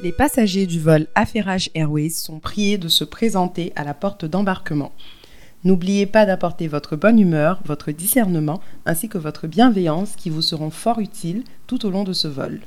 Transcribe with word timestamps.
Les 0.00 0.12
passagers 0.12 0.66
du 0.66 0.78
vol 0.78 1.08
Affairage 1.16 1.70
Airways 1.74 2.10
sont 2.10 2.38
priés 2.38 2.78
de 2.78 2.86
se 2.86 3.02
présenter 3.02 3.72
à 3.74 3.82
la 3.82 3.94
porte 3.94 4.24
d'embarquement. 4.24 4.92
N'oubliez 5.64 6.06
pas 6.06 6.24
d'apporter 6.24 6.68
votre 6.68 6.94
bonne 6.94 7.18
humeur, 7.18 7.60
votre 7.64 7.90
discernement 7.90 8.60
ainsi 8.86 9.08
que 9.08 9.18
votre 9.18 9.48
bienveillance 9.48 10.14
qui 10.14 10.30
vous 10.30 10.42
seront 10.42 10.70
fort 10.70 11.00
utiles 11.00 11.42
tout 11.66 11.84
au 11.84 11.90
long 11.90 12.04
de 12.04 12.12
ce 12.12 12.28
vol. 12.28 12.60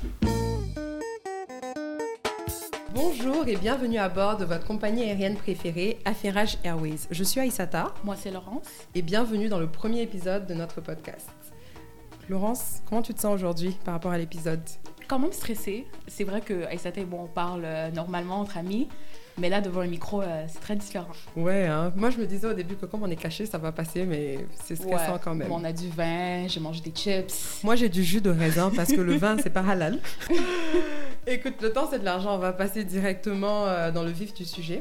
Bonjour 2.94 3.48
et 3.48 3.56
bienvenue 3.56 3.96
à 3.96 4.10
bord 4.10 4.36
de 4.36 4.44
votre 4.44 4.66
compagnie 4.66 5.04
aérienne 5.04 5.36
préférée, 5.36 6.00
Affairage 6.04 6.58
Airways. 6.64 7.08
Je 7.10 7.24
suis 7.24 7.40
Aïsata 7.40 7.94
Moi, 8.04 8.14
c'est 8.20 8.30
Laurence. 8.30 8.68
et 8.94 9.00
bienvenue 9.00 9.48
dans 9.48 9.58
le 9.58 9.68
premier 9.68 10.02
épisode 10.02 10.46
de 10.46 10.52
notre 10.52 10.82
podcast. 10.82 11.30
Laurence, 12.28 12.82
comment 12.86 13.00
tu 13.00 13.14
te 13.14 13.20
sens 13.20 13.34
aujourd'hui 13.34 13.74
par 13.86 13.94
rapport 13.94 14.12
à 14.12 14.18
l'épisode? 14.18 14.60
Quand 15.12 15.18
même 15.18 15.32
stressée. 15.32 15.84
C'est 16.06 16.24
vrai 16.24 16.40
que 16.40 16.64
Aïssata 16.64 17.02
et 17.02 17.04
moi, 17.04 17.20
on 17.24 17.26
parle 17.26 17.64
euh, 17.66 17.90
normalement 17.90 18.40
entre 18.40 18.56
amis. 18.56 18.88
Mais 19.36 19.50
là, 19.50 19.60
devant 19.60 19.82
le 19.82 19.88
micro, 19.88 20.22
euh, 20.22 20.46
c'est 20.48 20.60
très 20.60 20.74
différent. 20.74 21.12
Ouais, 21.36 21.66
hein. 21.66 21.92
moi 21.96 22.08
je 22.08 22.16
me 22.16 22.24
disais 22.24 22.46
au 22.46 22.54
début 22.54 22.76
que 22.76 22.86
comme 22.86 23.02
on 23.02 23.10
est 23.10 23.16
caché, 23.16 23.44
ça 23.44 23.58
va 23.58 23.72
passer, 23.72 24.06
mais 24.06 24.38
c'est 24.64 24.74
stressant 24.74 25.12
Ouais. 25.12 25.20
quand 25.22 25.34
même. 25.34 25.48
Bon, 25.48 25.60
on 25.60 25.64
a 25.64 25.72
du 25.74 25.90
vin, 25.90 26.48
j'ai 26.48 26.60
mangé 26.60 26.80
des 26.80 26.92
chips. 26.92 27.60
Moi, 27.62 27.76
j'ai 27.76 27.90
du 27.90 28.02
jus 28.02 28.22
de 28.22 28.30
raisin 28.30 28.72
parce 28.74 28.90
que 28.90 29.02
le 29.02 29.18
vin, 29.18 29.36
c'est 29.36 29.50
pas 29.50 29.60
halal. 29.60 29.98
Écoute, 31.26 31.60
le 31.60 31.74
temps, 31.74 31.88
c'est 31.90 31.98
de 31.98 32.06
l'argent. 32.06 32.34
On 32.34 32.38
va 32.38 32.54
passer 32.54 32.82
directement 32.82 33.66
euh, 33.66 33.90
dans 33.92 34.04
le 34.04 34.10
vif 34.10 34.32
du 34.32 34.46
sujet. 34.46 34.80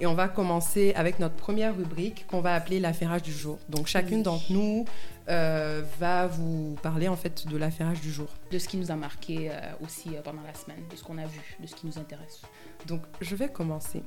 Et 0.00 0.06
on 0.06 0.14
va 0.14 0.28
commencer 0.28 0.92
avec 0.96 1.18
notre 1.18 1.34
première 1.36 1.76
rubrique 1.76 2.26
qu'on 2.26 2.40
va 2.40 2.54
appeler 2.54 2.80
l'affairage 2.80 3.22
du 3.22 3.32
jour. 3.32 3.58
Donc, 3.68 3.86
chacune 3.86 4.18
Oui. 4.18 4.22
d'entre 4.22 4.50
nous 4.52 4.84
euh, 5.28 5.82
va 6.00 6.26
vous 6.26 6.76
parler 6.82 7.06
en 7.08 7.16
fait 7.16 7.46
de 7.46 7.56
l'affairage 7.56 8.00
du 8.00 8.10
jour. 8.10 8.26
De 8.50 8.58
ce 8.58 8.66
qui 8.68 8.76
nous 8.78 8.90
a 8.90 8.96
marqué 8.96 9.50
euh, 9.50 9.54
aussi 9.84 10.16
euh, 10.16 10.22
pendant 10.22 10.42
la 10.42 10.54
semaine, 10.54 10.82
de 10.90 10.96
ce 10.96 11.04
qu'on 11.04 11.18
a 11.18 11.26
vu, 11.26 11.40
de 11.60 11.66
ce 11.66 11.74
qui 11.74 11.86
nous 11.86 11.98
intéresse. 11.98 12.42
Donc, 12.86 13.02
je 13.20 13.36
vais 13.36 13.48
commencer. 13.48 14.02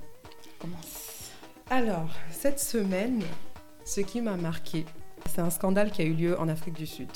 Commence. 0.59 1.31
Alors, 1.69 2.09
cette 2.31 2.59
semaine, 2.59 3.23
ce 3.85 4.01
qui 4.01 4.21
m'a 4.21 4.35
marqué, 4.35 4.85
c'est 5.27 5.41
un 5.41 5.49
scandale 5.49 5.91
qui 5.91 6.01
a 6.01 6.05
eu 6.05 6.13
lieu 6.13 6.39
en 6.39 6.49
Afrique 6.49 6.75
du 6.75 6.85
Sud. 6.87 7.09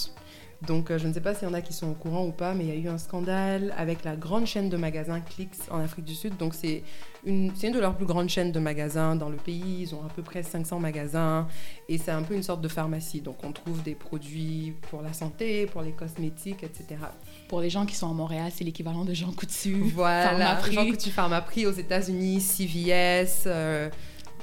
Donc, 0.68 0.92
euh, 0.92 0.98
je 0.98 1.08
ne 1.08 1.14
sais 1.14 1.22
pas 1.22 1.34
s'il 1.34 1.48
y 1.48 1.52
en 1.52 1.54
a 1.54 1.62
qui 1.62 1.72
sont 1.72 1.88
au 1.90 1.94
courant 1.94 2.26
ou 2.26 2.32
pas, 2.32 2.54
mais 2.54 2.66
il 2.66 2.70
y 2.70 2.74
a 2.74 2.76
eu 2.76 2.88
un 2.90 2.98
scandale 2.98 3.74
avec 3.78 4.04
la 4.04 4.16
grande 4.18 4.46
chaîne 4.46 4.70
de 4.70 4.76
magasins 4.76 5.22
Clicks 5.22 5.56
en 5.72 5.80
Afrique 5.80 6.04
du 6.04 6.16
Sud. 6.16 6.36
Donc, 6.38 6.54
c'est 6.54 6.84
une, 7.26 7.52
une 7.64 7.72
de 7.72 7.80
leurs 7.80 7.96
plus 7.96 8.06
grandes 8.06 8.28
chaînes 8.30 8.52
de 8.52 8.60
magasins 8.60 9.16
dans 9.16 9.30
le 9.30 9.38
pays. 9.38 9.82
Ils 9.84 9.96
ont 9.96 10.04
à 10.06 10.10
peu 10.14 10.22
près 10.22 10.44
500 10.44 10.80
magasins 10.80 11.48
et 11.88 11.98
c'est 11.98 12.12
un 12.12 12.24
peu 12.24 12.34
une 12.36 12.44
sorte 12.44 12.62
de 12.62 12.68
pharmacie. 12.68 13.22
Donc, 13.22 13.38
on 13.44 13.54
trouve 13.54 13.82
des 13.84 13.96
produits 13.96 14.74
pour 14.90 15.02
la 15.02 15.14
santé, 15.14 15.66
pour 15.66 15.82
les 15.82 15.92
cosmétiques, 15.92 16.64
etc. 16.64 17.00
Pour 17.48 17.62
les 17.62 17.70
gens 17.70 17.86
qui 17.86 17.96
sont 17.96 18.10
à 18.10 18.14
Montréal, 18.14 18.52
c'est 18.54 18.66
l'équivalent 18.66 19.06
de 19.06 19.14
Jean 19.14 19.32
Coutu. 19.32 19.76
Voilà, 19.96 20.30
Pharmaprix. 20.30 20.74
Jean 20.74 20.86
Coutu 20.90 21.10
Pharmaprix 21.10 21.66
aux 21.68 21.72
États-Unis, 21.72 22.42
CVS. 22.42 23.44
euh, 23.48 23.90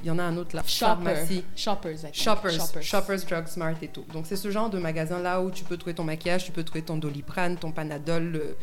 Il 0.03 0.09
y 0.09 0.11
en 0.11 0.19
a 0.19 0.23
un 0.23 0.37
autre 0.37 0.55
là, 0.55 0.63
Shopper. 0.67 1.05
pharmacie. 1.05 1.45
Shoppers, 1.55 1.97
think. 1.97 2.15
Shoppers, 2.15 2.83
Shoppers, 2.83 3.25
Drug 3.29 3.47
Smart 3.47 3.75
et 3.83 3.89
tout. 3.89 4.05
Donc 4.13 4.27
c'est 4.27 4.37
ce 4.37 4.51
genre 4.51 4.71
de 4.71 4.79
magasin 4.79 5.21
là 5.21 5.41
où 5.41 5.51
tu 5.51 5.65
peux 5.65 5.77
trouver 5.77 5.95
ton 5.95 6.05
maquillage, 6.05 6.45
tu 6.45 6.53
peux 6.53 6.65
trouver 6.65 6.83
ton 6.83 6.97
Doliprane, 6.97 7.57
ton 7.57 7.73
Panadol, 7.73 8.57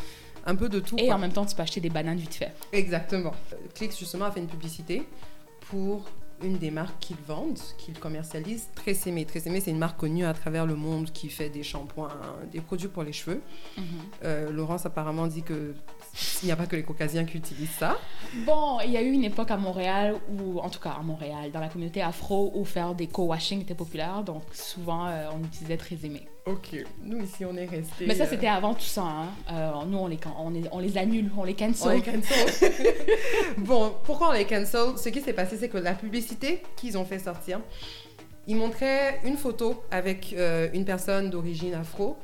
un 0.45 0.55
peu 0.55 0.69
de 0.69 0.79
tout. 0.79 0.95
Et 0.97 1.07
quoi. 1.07 1.15
en 1.15 1.19
même 1.19 1.33
temps, 1.33 1.45
tu 1.45 1.55
peux 1.55 1.61
acheter 1.63 1.81
des 1.81 1.89
bananes 1.89 2.17
vite 2.17 2.35
fait. 2.35 2.53
Exactement. 2.71 3.33
Clix 3.73 3.97
justement 3.97 4.25
a 4.25 4.31
fait 4.31 4.39
une 4.39 4.47
publicité 4.47 5.07
pour 5.69 6.05
une 6.43 6.57
des 6.57 6.71
marques 6.71 6.99
qu'ils 6.99 7.17
vendent, 7.27 7.59
qu'ils 7.77 7.97
commercialisent, 7.97 8.67
Tresemme. 8.75 9.23
Tresemme 9.25 9.59
c'est 9.61 9.71
une 9.71 9.77
marque 9.77 9.99
connue 9.99 10.25
à 10.25 10.33
travers 10.33 10.65
le 10.65 10.75
monde 10.75 11.11
qui 11.11 11.29
fait 11.29 11.49
des 11.49 11.63
shampoings, 11.63 12.11
des 12.51 12.59
produits 12.59 12.89
pour 12.89 13.03
les 13.03 13.13
cheveux. 13.13 13.41
Mhm. 13.77 13.83
Euh, 14.23 14.51
Laurence 14.51 14.85
apparemment 14.85 15.27
dit 15.27 15.43
que 15.43 15.73
il 16.42 16.45
n'y 16.45 16.52
a 16.52 16.56
pas 16.56 16.67
que 16.67 16.75
les 16.75 16.83
caucasiens 16.83 17.25
qui 17.25 17.38
utilisent 17.38 17.72
ça. 17.80 17.97
Bon, 18.45 18.80
il 18.86 18.92
y 18.92 18.97
a 18.97 19.02
eu 19.02 19.11
une 19.11 19.23
époque 19.23 19.50
à 19.52 19.58
Montréal, 19.58 20.16
ou 20.30 20.59
en 20.59 20.69
tout 20.69 20.80
cas 20.80 20.92
à 21.00 21.02
Montréal, 21.02 21.52
dans 21.52 21.59
la 21.59 21.69
communauté 21.69 22.02
afro, 22.02 22.52
où 22.56 22.66
faire 22.66 22.94
des 22.94 23.07
co-washing 23.07 23.62
était 23.62 23.74
populaire. 23.75 24.23
Donc 24.23 24.44
souvent, 24.53 25.07
euh, 25.07 25.28
on 25.34 25.44
utilisait 25.44 25.78
très 25.78 25.97
aimé. 26.03 26.28
Ok, 26.46 26.75
nous 27.03 27.23
ici 27.23 27.46
on 27.46 27.56
est 27.56 27.66
restés. 27.66 28.06
Mais 28.06 28.16
ça, 28.16 28.25
euh, 28.25 28.28
c'était 28.29 28.47
avant 28.47 28.73
tout 28.73 28.81
ça. 28.81 29.02
hein. 29.03 29.28
Euh, 29.52 29.72
nous, 29.88 29.97
on 29.97 30.07
les, 30.07 30.19
on, 30.38 30.50
les, 30.50 30.63
on 30.72 30.79
les 30.79 30.97
annule, 30.97 31.31
on 31.38 31.46
les 31.46 31.53
On 31.53 31.68
cancel. 31.68 31.94
les 31.96 32.02
cancel. 32.02 32.72
bon, 33.57 33.94
pourquoi 34.03 34.29
on 34.29 34.34
les 34.34 34.46
cancel? 34.46 34.97
Ce 34.97 35.09
qui 35.09 35.22
s'est 35.22 35.34
passé, 35.34 35.57
c'est 35.57 35.69
que 35.69 35.78
la 35.78 35.94
publicité 35.94 36.62
qu'ils 36.75 36.97
ont 36.97 37.06
fait 37.06 37.19
sortir, 37.19 37.59
ils 38.46 38.57
montraient 38.57 39.19
une 39.23 39.38
photo 39.38 39.84
avec 39.90 40.34
euh, 40.38 40.68
une 40.73 40.84
personne 40.85 41.29
d'origine 41.29 41.73
afro. 41.75 42.18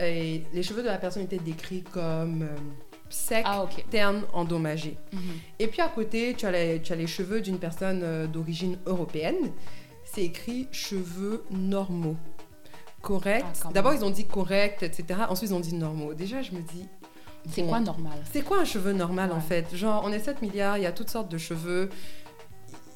Et 0.00 0.42
les 0.52 0.62
cheveux 0.62 0.82
de 0.82 0.88
la 0.88 0.98
personne 0.98 1.22
étaient 1.22 1.36
décrits 1.38 1.82
comme 1.92 2.48
secs, 3.12 3.44
Ah, 3.46 3.62
ok. 3.64 3.84
ternes, 3.90 4.22
endommagés. 4.32 4.96
Mhm. 5.12 5.20
Et 5.58 5.66
puis 5.68 5.80
à 5.80 5.88
côté, 5.88 6.34
tu 6.36 6.46
as 6.46 6.50
les, 6.50 6.80
tu 6.82 6.92
as 6.92 6.96
les 6.96 7.06
cheveux 7.06 7.40
d'une 7.40 7.58
personne 7.58 8.00
euh, 8.02 8.26
d'origine 8.26 8.78
européenne. 8.86 9.52
C'est 10.04 10.22
écrit 10.24 10.68
cheveux 10.72 11.44
normaux. 11.50 12.16
Correct. 13.00 13.44
Ah. 13.64 13.68
D'abord, 13.72 13.94
ils 13.94 14.04
ont 14.04 14.10
dit 14.10 14.26
correct, 14.26 14.82
etc. 14.82 15.20
Ensuite, 15.28 15.50
ils 15.50 15.54
ont 15.54 15.60
dit 15.60 15.74
normaux. 15.74 16.14
Déjà, 16.14 16.42
je 16.42 16.52
me 16.52 16.60
dis. 16.60 16.86
C'est 17.50 17.62
bon, 17.62 17.70
quoi 17.70 17.80
normal? 17.80 18.12
c'est 18.32 18.42
quoi 18.42 18.60
un 18.60 18.64
cheveu 18.64 18.92
normal 18.92 19.32
en 19.32 19.40
fait? 19.40 19.74
Genre, 19.74 20.00
on 20.06 20.12
est 20.12 20.20
7 20.20 20.42
milliards, 20.42 20.78
il 20.78 20.84
y 20.84 20.86
a 20.86 20.92
toutes 20.92 21.10
sortes 21.10 21.28
de 21.28 21.38
cheveux. 21.38 21.90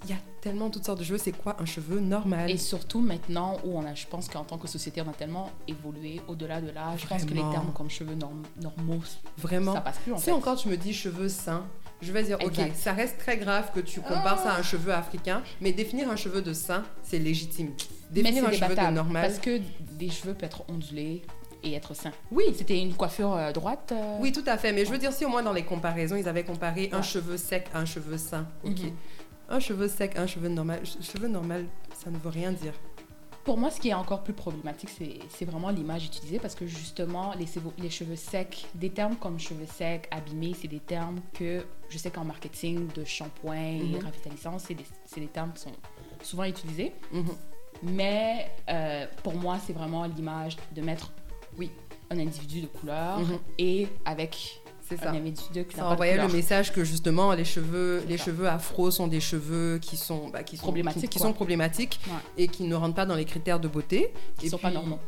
Il 0.05 0.11
y 0.11 0.13
a 0.13 0.19
tellement 0.41 0.71
toutes 0.71 0.85
sortes 0.85 0.99
de 0.99 1.05
cheveux. 1.05 1.19
C'est 1.19 1.33
quoi 1.33 1.57
un 1.61 1.65
cheveu 1.65 1.99
normal? 2.01 2.51
Et 2.51 2.57
surtout 2.59 3.01
maintenant 3.01 3.57
où 3.65 3.77
on 3.79 3.85
a, 3.85 3.95
je 3.95 4.07
pense 4.07 4.29
qu'en 4.29 4.45
tant 4.45 4.59
que 4.59 4.69
société, 4.69 5.01
on 5.01 5.09
a 5.09 5.13
tellement 5.13 5.51
évolué 5.67 6.21
au-delà 6.29 6.61
de 6.61 6.71
là. 6.71 6.95
Je 6.97 7.07
pense 7.07 7.25
que 7.25 7.31
les 7.35 7.41
termes 7.41 7.73
comme 7.75 7.91
cheveux 7.91 8.15
norm- 8.15 8.45
normaux, 8.61 9.01
Vraiment 9.39 9.75
ça 9.75 9.81
passe 9.81 9.99
plus 9.99 10.13
en 10.13 10.19
Si 10.19 10.25
fait. 10.27 10.33
encore 10.33 10.57
tu 10.57 10.69
me 10.69 10.77
dis 10.77 10.93
cheveux 10.95 11.29
sains, 11.29 11.67
je 12.03 12.13
vais 12.13 12.23
dire, 12.23 12.39
ok, 12.45 12.61
ça 12.75 12.93
reste 12.93 13.19
très 13.19 13.39
grave 13.39 13.71
que 13.75 13.81
tu 13.81 14.01
compares 14.01 14.39
ça 14.41 14.53
à 14.53 14.59
un 14.59 14.63
cheveu 14.63 14.93
africain, 14.93 15.43
mais 15.61 15.73
définir 15.73 16.09
un 16.11 16.17
cheveu 16.17 16.43
de 16.43 16.53
sain, 16.53 16.85
c'est 17.03 17.19
légitime. 17.19 17.73
Définir 18.11 18.47
un 18.47 18.53
cheveu 18.53 18.75
de 18.77 18.95
normal. 18.95 19.27
parce 19.27 19.39
que 19.41 19.61
des 19.99 20.11
cheveux 20.11 20.35
peuvent 20.35 20.45
être 20.45 20.63
ondulés 20.69 21.23
et 21.65 21.73
être 21.73 21.95
sains. 21.95 22.13
Oui, 22.31 22.45
C'était 22.57 22.79
une 22.79 22.95
coiffure 22.95 23.33
euh, 23.35 23.51
droite. 23.51 23.93
euh, 23.93 24.19
oui, 24.21 24.31
tout 24.31 24.45
à 24.47 24.57
fait. 24.59 24.73
Mais 24.73 24.85
je 24.85 24.91
veux 24.91 24.99
dire, 24.99 25.13
si 25.13 25.25
au 25.25 25.29
moins 25.31 25.43
dans 25.43 25.55
les 25.55 25.65
comparaisons, 25.65 26.15
ils 26.15 26.29
avaient 26.29 26.45
comparé 26.45 26.91
un 26.93 27.03
cheveu 27.03 27.37
sec 27.39 27.67
à 27.75 27.81
un 27.81 27.87
cheveu 27.87 28.19
sain, 28.19 28.47
ok. 28.63 28.79
Mhm. 28.79 28.93
Un 29.49 29.61
cheveu 29.61 29.89
sec, 29.89 30.17
un 30.19 30.27
cheveu 30.27 30.49
normal. 30.49 30.81
Ch- 30.85 30.99
Cheveu 31.03 31.29
normal, 31.29 31.67
ça 31.95 32.11
ne 32.11 32.19
veut 32.19 32.31
rien 32.31 32.53
dire. 32.53 32.73
Pour 33.45 33.57
moi, 33.59 33.71
ce 33.71 33.79
qui 33.79 33.91
est 33.91 33.95
encore 33.95 34.25
plus 34.25 34.33
problématique, 34.33 34.91
c'est 35.29 35.45
vraiment 35.45 35.71
l'image 35.71 36.05
utilisée 36.07 36.41
parce 36.41 36.57
que 36.57 36.67
justement, 36.67 37.33
les, 37.39 37.47
cheveux- 37.47 37.73
les 37.79 37.91
cheveux 37.91 38.17
secs, 38.17 38.67
des 38.75 38.91
termes 38.91 39.15
comme 39.15 39.39
cheveux 39.39 39.67
secs, 39.67 40.09
abîmés, 40.11 40.53
c'est 40.61 40.67
des 40.67 40.81
termes 40.81 41.21
que 41.33 41.65
je 41.89 41.97
sais 41.99 42.11
qu'en 42.11 42.25
marketing 42.25 42.89
de 42.93 43.05
shampoing 43.05 43.55
et 43.55 43.83
Mhm. 43.85 44.05
revitalisant, 44.05 44.59
c'est 44.59 44.75
des, 44.75 44.85
c'est 45.05 45.21
des 45.21 45.29
termes 45.29 45.53
qui 45.53 45.61
sont 45.63 45.73
souvent 46.23 46.43
utilisés. 46.43 46.93
Mhm. 47.13 47.25
Mais 47.85 48.51
euh, 48.69 49.07
pour 49.23 49.35
moi, 49.37 49.59
c'est 49.65 49.73
vraiment 49.75 50.05
l'image 50.07 50.57
de 50.75 50.83
mettre, 50.83 51.13
oui, 51.57 51.71
un 52.11 52.19
individu 52.19 52.63
de 52.63 52.67
couleur 52.67 53.21
Mhm. 53.21 53.39
et 53.59 53.87
avec 54.05 54.61
C'est 54.89 54.97
ça. 54.99 55.13
Ça 55.75 55.89
envoyait 55.89 56.17
le 56.17 56.29
message 56.33 56.73
que 56.73 56.85
justement 56.85 57.33
les 57.33 57.45
cheveux, 57.45 58.05
les 58.09 58.19
ça. 58.19 58.25
cheveux 58.27 58.47
afro 58.49 58.91
sont 58.91 59.09
des 59.09 59.21
cheveux 59.21 59.79
qui 59.81 59.97
sont, 59.97 60.29
bah, 60.29 60.43
qui 60.45 60.57
sont 60.57 60.63
Problématiques, 60.63 61.11
qui, 61.11 61.19
sont 61.19 61.33
problématiques 61.33 62.01
Ouais. 62.07 62.45
et 62.45 62.49
qui 62.49 62.65
ne 62.65 62.75
rentrent 62.77 62.95
pas 62.95 63.07
dans 63.07 63.17
les 63.17 63.25
critères 63.25 63.59
de 63.59 63.69
beauté. 63.69 64.13
Qui 64.39 64.47
Et 64.47 64.49
sont 64.51 64.59
pas 64.59 64.71
normaux. 64.71 64.99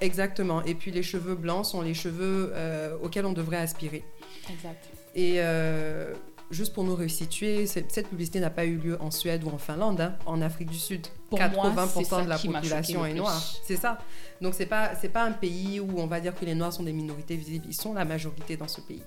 Exactement. 0.00 0.62
Et 0.64 0.74
puis 0.74 0.90
les 0.90 1.02
cheveux 1.02 1.34
blancs 1.34 1.66
sont 1.66 1.80
les 1.80 1.94
cheveux 1.94 2.52
euh, 2.54 2.96
auxquels 3.02 3.26
on 3.26 3.32
devrait 3.32 3.56
aspirer. 3.58 4.04
Exact. 4.50 4.84
Et 5.14 5.34
euh, 5.38 6.12
juste 6.50 6.72
pour 6.72 6.84
nous 6.84 6.94
resituer, 6.94 7.66
cette, 7.66 8.08
publicité 8.08 8.40
n'a 8.40 8.50
pas 8.50 8.64
eu 8.64 8.76
lieu 8.76 9.00
en 9.00 9.10
Suède 9.10 9.44
ou 9.44 9.48
en 9.48 9.58
Finlande, 9.58 10.00
hein, 10.00 10.16
en 10.26 10.40
Afrique 10.42 10.70
du 10.70 10.78
Sud. 10.78 11.06
Pour 11.30 11.38
moi, 11.38 11.48
80% 11.48 11.88
c'est 11.94 12.04
ça 12.04 12.22
de 12.22 12.28
la 12.28 12.38
population 12.38 13.04
est 13.06 13.14
noire. 13.14 13.42
C'est 13.64 13.76
ça. 13.76 13.98
Donc 14.40 14.54
c'est 14.54 14.66
pas 14.66 14.94
c'est 14.94 15.08
pas 15.08 15.24
un 15.24 15.32
pays 15.32 15.80
où 15.80 15.98
on 15.98 16.06
va 16.06 16.20
dire 16.20 16.34
que 16.34 16.44
les 16.44 16.54
noirs 16.54 16.72
sont 16.72 16.82
des 16.82 16.92
minorités 16.92 17.36
visibles. 17.36 17.64
Ils 17.68 17.74
sont 17.74 17.94
la 17.94 18.04
majorité 18.04 18.56
dans 18.56 18.68
ce 18.68 18.80
pays. 18.80 19.02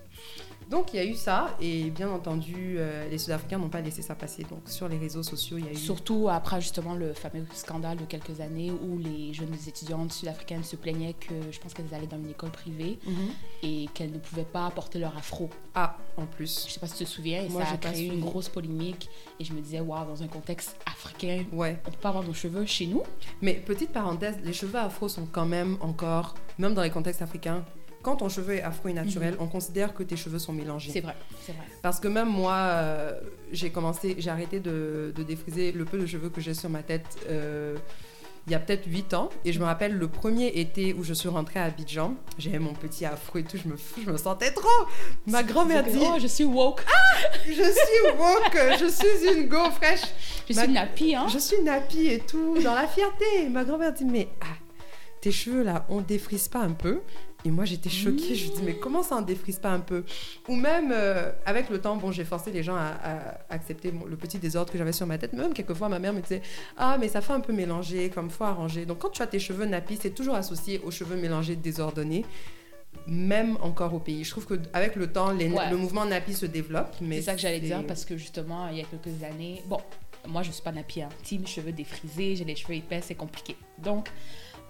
Donc 0.70 0.94
il 0.94 0.98
y 0.98 1.00
a 1.00 1.06
eu 1.06 1.16
ça 1.16 1.56
et 1.62 1.90
bien 1.92 2.10
entendu 2.10 2.76
euh, 2.78 3.08
les 3.10 3.18
Sud-Africains 3.18 3.58
n'ont 3.58 3.70
pas 3.70 3.80
laissé 3.82 4.02
ça 4.02 4.16
passer. 4.16 4.44
Donc 4.50 4.60
sur 4.66 4.90
les 4.90 4.98
réseaux 4.98 5.24
sociaux 5.24 5.58
il 5.58 5.66
y 5.66 5.68
a 5.70 5.72
eu 5.72 5.76
Surtout 5.76 6.28
après 6.30 6.60
justement 6.60 6.94
le 6.94 7.14
fameux 7.14 7.46
scandale 7.54 7.98
de 7.98 8.04
quelques 8.06 8.42
années 8.42 8.72
où 8.72 8.98
les 8.98 9.34
jeunes 9.34 9.54
étudiantes 9.68 10.12
sud-africaines 10.12 10.64
se 10.66 10.76
plaignaient 10.76 11.14
que 11.14 11.34
je 11.52 11.60
pense 11.60 11.74
qu'elles 11.74 11.94
allaient 11.94 12.06
dans 12.08 12.18
une 12.18 12.32
école 12.32 12.52
privée 12.52 13.00
Mhm. 13.08 13.16
et 13.64 13.88
qu'elles 13.94 14.12
ne 14.12 14.18
pouvaient 14.20 14.44
pas 14.44 14.70
porter 14.72 15.00
leur 15.00 15.16
afro. 15.18 15.50
ah 15.76 15.96
en 16.18 16.26
plus. 16.26 16.66
Je 16.68 16.74
sais 16.74 16.80
pas 16.80 16.88
si 16.88 16.96
tu 16.98 17.04
te 17.06 17.10
souviens, 17.10 17.44
et 17.44 17.50
Moi, 17.50 17.64
ça 17.64 17.74
a 17.74 17.78
créé 17.78 18.08
une 18.08 18.20
grosse 18.22 18.50
polémique. 18.50 19.08
Et 19.40 19.44
je 19.46 19.54
me 19.54 19.62
disais, 19.62 19.80
waouh, 19.80 20.04
dans 20.08 20.24
un 20.24 20.28
contexte 20.28 20.76
africain, 20.92 21.46
Ouais. 21.54 21.80
on 21.86 21.92
peut 21.92 21.98
pas 22.02 22.10
avoir 22.10 22.24
nos 22.24 22.34
cheveux 22.34 22.66
chez 22.66 22.88
nous? 22.88 23.04
Mais 23.42 23.54
petite 23.54 23.92
parenthèse, 23.92 24.36
les 24.44 24.52
cheveux 24.54 24.80
afro 24.80 25.08
sont 25.08 25.28
quand 25.32 25.46
même 25.46 25.78
encore, 25.80 26.34
même 26.58 26.74
dans 26.74 26.82
les 26.82 26.90
contextes 26.90 27.22
africains, 27.22 27.64
quand 28.04 28.18
ton 28.18 28.30
cheveu 28.30 28.56
est 28.56 28.62
afro 28.62 28.90
et 28.90 28.94
naturel, 28.94 29.36
on 29.40 29.48
considère 29.48 29.94
que 29.94 30.04
tes 30.04 30.16
cheveux 30.16 30.40
sont 30.40 30.54
mélangés. 30.54 30.90
Mhm. 30.90 30.94
C'est 30.94 31.02
vrai, 31.02 31.16
c'est 31.46 31.52
vrai. 31.54 31.66
Parce 31.82 32.00
que 32.00 32.08
même 32.08 32.30
moi, 32.30 32.54
euh, 32.56 33.20
j'ai 33.52 33.70
commencé, 33.70 34.16
j'ai 34.20 34.30
arrêté 34.30 34.60
de, 34.60 35.12
de 35.16 35.24
défriser 35.24 35.72
le 35.72 35.86
peu 35.86 35.98
de 35.98 36.06
cheveux 36.06 36.30
que 36.30 36.40
j'ai 36.42 36.54
sur 36.54 36.70
ma 36.70 36.84
tête. 36.84 37.06
euh, 37.30 37.76
il 38.50 38.52
y 38.52 38.56
a 38.56 38.60
peut-être 38.60 38.86
8 38.88 39.14
ans. 39.14 39.28
Et 39.44 39.52
je 39.52 39.60
me 39.60 39.66
rappelle 39.66 39.92
le 39.98 40.08
premier 40.08 40.48
été 40.48 40.94
où 40.94 41.04
je 41.04 41.14
suis 41.14 41.28
rentrée 41.28 41.60
à 41.60 41.66
Abidjan, 41.66 42.16
j'avais 42.38 42.60
mon 42.60 42.72
petit 42.72 43.04
afro 43.04 43.40
et 43.40 43.44
tout, 43.44 43.58
je 43.62 43.68
me, 43.68 43.76
je 44.06 44.10
me 44.10 44.16
sentais 44.16 44.52
trop. 44.52 44.70
Ma 45.26 45.44
grand-mère 45.44 45.84
dit 45.84 46.00
Oh, 46.02 46.16
je 46.18 46.28
suis 46.28 46.46
woke. 46.46 46.82
Je 47.46 47.52
suis 47.52 48.18
woke, 48.18 48.58
je 48.80 48.88
suis 48.90 49.38
une 49.42 49.50
go 49.50 49.70
fraîche. 49.72 50.00
Je 50.50 50.54
Ma- 50.56 50.64
suis 50.64 50.72
nappie, 50.72 51.14
hein. 51.14 51.26
Je 51.28 51.40
suis 51.40 51.62
nappie 51.62 52.08
et 52.08 52.20
tout, 52.20 52.58
dans 52.64 52.74
la 52.74 52.88
fierté. 52.88 53.50
Ma 53.52 53.66
grand-mère 53.66 53.92
dit 53.92 54.06
Mais 54.06 54.30
ah, 54.40 54.46
tes 55.20 55.34
cheveux 55.34 55.64
là, 55.64 55.86
on 55.90 56.00
défrise 56.00 56.48
pas 56.48 56.60
un 56.60 56.72
peu 56.72 57.02
Et 57.48 57.52
moi 57.52 57.64
j'étais 57.64 57.90
choquée, 57.90 58.36
je 58.36 58.52
me 58.52 58.56
dis 58.58 58.62
Mais 58.66 58.76
comment 58.76 59.04
ça 59.04 59.16
on 59.16 59.22
défrise 59.22 59.58
pas 59.58 59.70
un 59.72 59.80
peu? 59.80 60.04
Ou 60.50 60.56
même 60.56 60.92
euh, 60.92 61.32
avec 61.46 61.70
le 61.70 61.80
temps, 61.80 61.96
bon, 61.96 62.12
j'ai 62.12 62.26
forcé 62.26 62.52
les 62.52 62.62
gens 62.62 62.76
à, 62.76 62.92
à 63.02 63.38
accepter 63.50 63.90
le 63.92 64.18
petit 64.18 64.38
désordre 64.38 64.70
que 64.70 64.78
j'avais 64.78 64.92
sur 64.92 65.08
ma 65.08 65.18
tête. 65.18 65.32
Même 65.32 65.54
quelquefois, 65.54 65.88
ma 65.88 65.98
mère 65.98 66.12
me 66.12 66.20
disait 66.20 66.42
Ah, 66.76 66.98
mais 67.00 67.08
ça 67.08 67.22
fait 67.22 67.32
un 67.32 67.40
peu 67.40 67.54
mélangé, 67.54 68.10
comme 68.10 68.30
faut 68.30 68.44
arranger. 68.44 68.86
Donc 68.86 68.98
quand 69.00 69.12
tu 69.12 69.22
as 69.22 69.28
tes 69.28 69.40
cheveux 69.40 69.66
nappis, 69.66 69.98
c'est 70.02 70.14
toujours 70.14 70.36
associé 70.36 70.82
aux 70.84 70.92
cheveux 70.92 71.16
mélangés 71.16 71.56
désordonnés. 71.56 72.26
Même 73.08 73.58
encore 73.62 73.94
au 73.94 74.00
pays. 74.00 74.24
Je 74.26 74.32
trouve 74.32 74.46
qu'avec 74.48 74.96
le 74.98 75.08
temps, 75.08 75.32
les- 75.32 75.50
Ouais. 75.50 75.70
le 75.70 75.78
mouvement 75.78 76.04
nappy 76.06 76.34
se 76.34 76.46
développe. 76.46 76.96
mais 77.00 77.18
C'est 77.18 77.22
ça 77.24 77.36
que 77.36 77.40
j'allais 77.42 77.60
dire 77.62 77.82
parce 77.88 78.04
que 78.04 78.18
justement, 78.18 78.68
il 78.70 78.78
y 78.80 78.82
a 78.82 78.84
quelques 78.84 79.24
années, 79.24 79.62
bon, 79.68 79.78
moi 80.28 80.44
je 80.44 80.52
suis 80.52 80.64
pas 80.64 80.72
nappie, 80.74 81.02
hein. 81.02 81.10
Team 81.24 81.48
cheveux 81.48 81.72
défrisés, 81.72 82.36
j'ai 82.36 82.44
les 82.44 82.56
cheveux 82.56 82.74
épais, 82.76 83.00
c'est 83.02 83.16
compliqué. 83.16 83.56
Donc, 83.78 84.10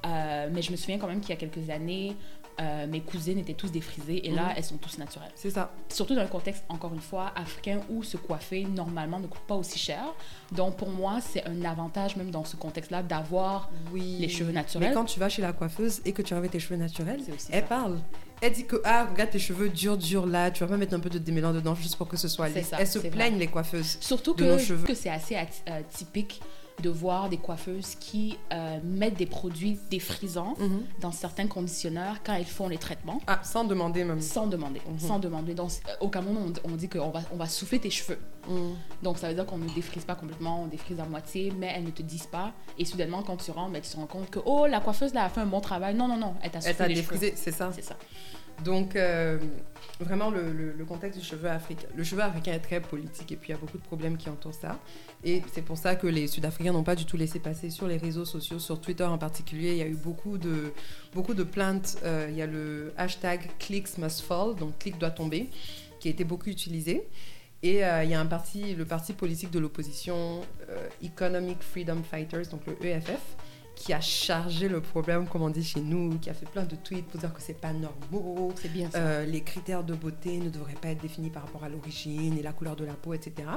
euh, 0.06 0.50
mais 0.53 0.62
je 0.62 0.71
me 0.71 0.75
souviens 0.77 1.00
quand 1.00 1.07
même 1.07 1.21
qu'il 1.21 1.30
y 1.30 1.33
a 1.33 1.38
quelques 1.38 1.69
années, 1.71 2.15
euh, 2.59 2.88
mes 2.88 3.01
cousines 3.01 3.38
étaient 3.39 3.54
tous 3.54 3.71
défrisées 3.71 4.27
et 4.27 4.31
là, 4.31 4.44
Mhm. 4.48 4.54
elles 4.57 4.63
sont 4.63 4.77
tous 4.77 4.98
naturelles. 4.98 5.31
C'est 5.36 5.50
ça. 5.51 5.71
Surtout 5.89 6.15
dans 6.15 6.21
un 6.21 6.25
contexte, 6.27 6.63
encore 6.69 6.94
une 6.94 7.01
fois, 7.01 7.31
africain 7.36 7.81
où 7.89 8.04
se 8.04 8.18
coiffer 8.18 8.63
normalement 8.65 9.19
ne 9.19 9.27
coûte 9.27 9.42
pas 9.48 9.56
aussi 9.56 9.77
cher. 9.80 10.04
Donc 10.51 10.75
pour 10.77 10.89
moi, 10.89 11.19
c'est 11.21 11.45
un 11.48 11.63
avantage 11.65 12.15
même 12.15 12.31
dans 12.31 12.44
ce 12.45 12.56
contexte-là 12.56 13.04
d'avoir 13.04 13.69
Oui. 13.94 14.18
les 14.19 14.30
cheveux 14.30 14.48
Mais 14.48 14.54
naturels. 14.54 14.94
quand 14.94 15.06
tu 15.06 15.19
vas 15.19 15.30
chez 15.30 15.42
la 15.42 15.54
coiffeuse 15.54 16.01
et 16.06 16.13
que 16.13 16.21
tu 16.21 16.33
avais 16.33 16.48
tes 16.50 16.59
cheveux 16.59 16.77
naturels, 16.77 17.21
C'est 17.25 17.33
aussi 17.33 17.48
elle 17.51 17.62
ça. 17.62 17.68
parle. 17.68 18.00
Elle 18.39 18.54
dit 18.54 18.65
que, 18.65 18.80
ah, 18.86 19.07
regarde 19.12 19.31
tes 19.31 19.39
cheveux 19.39 19.68
durs, 19.69 19.98
durs 19.98 20.27
là, 20.27 20.51
tu 20.51 20.59
vas 20.63 20.68
pas 20.69 20.77
mettre 20.77 20.94
un 20.94 21.00
peu 21.00 21.09
de 21.09 21.18
démêlant 21.18 21.54
dedans 21.54 21.74
juste 21.74 21.95
pour 21.95 22.07
que 22.07 22.18
ce 22.18 22.27
soit 22.27 22.50
C'est 22.50 22.59
lisse. 22.59 22.68
ça, 22.69 22.77
Elles 22.80 22.88
se 22.88 23.00
plaignent, 23.00 23.39
les 23.39 23.48
coiffeuses. 23.48 23.98
Surtout 24.00 24.36
de 24.36 24.45
nos 24.45 24.57
que, 24.57 24.62
cheveux. 24.62 24.86
que 24.86 24.94
c'est 24.94 25.09
assez 25.09 25.33
ati- 25.36 25.62
euh, 25.69 25.81
de 26.83 26.89
voir 26.89 27.27
des 27.29 27.38
coiffeuses 27.38 27.95
qui 27.95 28.38
euh, 28.53 28.77
mettent 28.83 29.15
des 29.18 29.25
produits 29.25 29.79
défrisants 29.89 30.53
Mhm. 30.59 30.83
dans 31.01 31.12
certains 31.12 31.47
conditionneurs 31.47 32.18
quand 32.24 32.33
elles 32.33 32.45
font 32.45 32.68
les 32.68 32.77
traitements. 32.77 33.19
Ah, 33.25 33.39
sans 33.44 33.63
demander 33.63 34.03
même. 34.03 34.21
Sans 34.21 34.45
demander, 34.45 34.79
Mhm. 34.88 35.00
sans 35.00 35.18
demander. 35.19 35.56
Donc, 35.56 35.71
euh, 35.88 35.91
au 36.01 36.09
Cameroun, 36.09 36.53
on, 36.65 36.71
on 36.71 36.75
dit 36.75 36.88
qu'on 36.88 37.09
va, 37.09 37.21
on 37.33 37.35
va 37.38 37.47
souffler 37.47 37.79
tes 37.79 37.89
cheveux. 37.89 38.19
Mhm. 38.47 38.75
Donc, 39.01 39.18
ça 39.18 39.27
veut 39.27 39.33
dire 39.33 39.45
qu'on 39.47 39.57
ne 39.57 39.68
défrise 39.69 40.06
pas 40.06 40.13
complètement, 40.15 40.62
on 40.63 40.68
défrise 40.68 41.00
à 41.00 41.06
moitié, 41.06 41.51
mais 41.57 41.71
elles 41.75 41.83
ne 41.83 41.89
te 41.89 42.03
disent 42.03 42.27
pas. 42.27 42.53
Et 42.77 42.85
soudainement, 42.85 43.23
quand 43.23 43.38
tu 43.38 43.50
rentres, 43.50 43.71
ben, 43.71 43.81
tu 43.81 43.89
te 43.89 43.95
rends 43.95 44.06
compte 44.06 44.30
que, 44.30 44.39
oh, 44.45 44.68
la 44.68 44.80
coiffeuse 44.80 45.13
là 45.15 45.23
a 45.23 45.30
fait 45.30 45.41
un 45.41 45.45
bon 45.47 45.62
travail. 45.62 45.95
Non, 45.95 46.07
non, 46.07 46.18
non, 46.18 46.35
elle 46.44 46.51
t'a 46.51 46.59
Elle 46.59 46.63
soufflé 46.63 46.75
t'a 46.77 46.88
les 46.89 46.95
cheveux. 46.95 47.07
défrisé, 47.18 47.33
c'est 47.35 47.51
ça. 47.51 47.71
C'est 47.73 47.81
ça. 47.83 47.95
Donc, 48.63 48.95
euh, 48.95 49.38
vraiment, 50.00 50.31
le, 50.31 50.74
contexte 50.86 51.19
du 51.19 51.25
cheveu 51.25 51.50
africain. 51.50 51.88
Le 51.95 52.04
cheveu 52.04 52.21
africain 52.21 52.54
est 52.54 52.59
très 52.59 52.80
politique 52.80 53.31
et 53.31 53.36
puis 53.36 53.50
il 53.50 53.51
y 53.51 53.56
a 53.56 53.57
beaucoup 53.57 53.77
de 53.77 53.83
problèmes 53.83 54.18
qui 54.18 54.30
entourent 54.30 54.54
ça. 54.54 54.80
Et 55.24 55.44
c'est 55.54 55.62
pour 55.62 55.77
ça 55.77 55.95
que 55.95 56.07
les 56.07 56.27
Sud-Africains 56.27 56.71
n'ont 56.71 56.83
pas 56.83 56.95
du 56.95 57.06
tout 57.06 57.18
laissé 57.18 57.39
passer 57.39 57.69
sur 57.69 57.88
les 57.88 57.98
réseaux 57.98 58.25
sociaux, 58.25 58.59
sur 58.59 58.80
Twitter 58.80 59.04
en 59.04 59.18
particulier. 59.18 59.71
Il 59.71 59.77
y 59.77 59.81
a 59.81 59.88
eu 59.88 59.95
beaucoup 59.95 60.38
de, 60.38 60.74
beaucoup 61.13 61.33
de 61.33 61.44
plaintes. 61.44 61.98
Euh, 62.04 62.27
il 62.30 62.38
y 62.38 62.42
a 62.42 62.48
le 62.48 62.94
hashtag 62.98 63.50
Clicks 63.59 63.98
must 63.98 64.21
fall, 64.21 64.56
donc 64.56 64.80
clic 64.80 64.98
doit 64.98 65.12
tomber, 65.12 65.50
qui 66.00 66.07
a 66.07 66.12
été 66.12 66.24
beaucoup 66.24 66.50
utilisé. 66.50 67.07
Et 67.63 67.83
euh, 67.83 68.04
il 68.04 68.12
y 68.12 68.13
a 68.13 68.19
un 68.19 68.25
parti, 68.25 68.75
le 68.75 68.86
parti 68.86 69.13
politique 69.13 69.51
de 69.51 69.59
l'opposition, 69.59 70.42
Economic 71.04 71.62
Freedom 71.62 72.01
Fighters, 72.04 72.48
donc 72.50 72.62
le 72.68 72.86
EFF, 72.86 73.36
qui 73.77 73.94
a 73.94 74.01
chargé 74.01 74.68
le 74.68 74.81
problème, 74.81 75.27
comme 75.27 75.44
on 75.44 75.50
dit 75.51 75.63
chez 75.63 75.81
nous, 75.81 76.18
qui 76.18 76.29
a 76.31 76.33
fait 76.33 76.50
plein 76.50 76.63
de 76.65 76.75
tweets 76.75 77.06
pour 77.06 77.19
dire 77.19 77.31
que 77.31 77.41
c'est 77.41 77.53
pas 77.62 77.71
normal, 77.74 78.51
C'est 78.56 78.71
bien 78.74 78.89
ça. 78.89 78.97
euh, 78.97 79.25
les 79.25 79.41
critères 79.41 79.83
de 79.83 79.94
beauté 79.94 80.39
ne 80.39 80.50
devraient 80.50 80.74
pas 80.74 80.89
être 80.89 81.01
définis 81.01 81.29
par 81.29 81.44
rapport 81.44 81.63
à 81.63 81.69
l'origine 81.69 82.35
et 82.38 82.41
la 82.41 82.53
couleur 82.53 82.75
de 82.75 82.83
la 82.85 82.94
peau, 82.94 83.13
etc. 83.13 83.47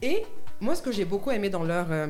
Et 0.00 0.24
moi, 0.60 0.74
ce 0.74 0.80
que 0.82 0.90
j'ai 0.90 1.04
beaucoup 1.04 1.30
aimé 1.30 1.50
dans 1.50 1.62
leur... 1.62 1.92
euh, 1.92 2.06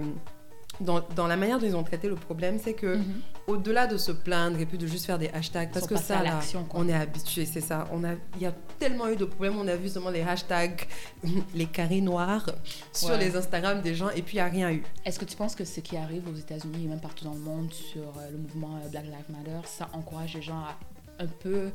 dans, 0.81 1.01
dans 1.15 1.27
la 1.27 1.37
manière 1.37 1.59
dont 1.59 1.67
ils 1.67 1.77
ont 1.77 1.83
traité 1.85 2.09
le 2.09 2.15
problème, 2.17 2.59
c'est 2.63 2.75
que 2.75 2.97
Mhm. 2.97 3.21
au-delà 3.47 3.87
de 3.87 3.97
se 3.97 4.11
plaindre 4.13 4.59
et 4.59 4.67
puis 4.67 4.77
de 4.79 4.87
juste 4.87 5.07
faire 5.07 5.19
des 5.19 5.29
hashtags, 5.29 5.71
parce 5.73 5.87
que 5.87 5.97
ça, 5.97 6.23
là, 6.23 6.41
on 6.73 6.89
est 6.89 6.93
habitué, 6.95 7.47
c'est 7.47 7.61
ça. 7.61 7.87
On 7.93 8.03
a, 8.05 8.15
il 8.37 8.43
y 8.43 8.47
a 8.47 8.53
tellement 8.79 9.09
eu 9.09 9.17
de 9.17 9.25
problèmes. 9.25 9.57
On 9.59 9.69
a 9.69 9.77
vu 9.77 9.89
seulement 9.89 10.11
les 10.11 10.23
hashtags, 10.23 10.87
les 11.55 11.67
carrés 11.67 12.01
noirs 12.01 12.51
sur 12.93 13.11
Ouais. 13.11 13.19
les 13.19 13.37
Instagram 13.37 13.81
des 13.83 13.95
gens, 13.95 14.11
et 14.11 14.23
puis 14.23 14.35
il 14.35 14.41
n'y 14.41 14.41
a 14.41 14.47
rien 14.47 14.71
eu. 14.73 14.83
Est-ce 15.05 15.19
que 15.19 15.25
tu 15.25 15.37
penses 15.37 15.55
que 15.55 15.65
ce 15.65 15.81
qui 15.81 15.97
arrive 15.97 16.29
aux 16.29 16.37
États-Unis 16.37 16.85
et 16.85 16.89
même 16.89 17.01
partout 17.01 17.25
dans 17.25 17.35
le 17.35 17.41
monde 17.41 17.73
sur 17.73 18.03
euh, 18.03 18.31
le 18.33 18.39
mouvement 18.39 18.77
euh, 18.85 18.89
Black 18.89 19.05
Lives 19.05 19.37
Matter, 19.37 19.67
ça 19.67 19.89
encourage 19.93 20.35
les 20.35 20.43
gens 20.43 20.59
à 20.59 20.77
un 21.23 21.27
peu 21.27 21.71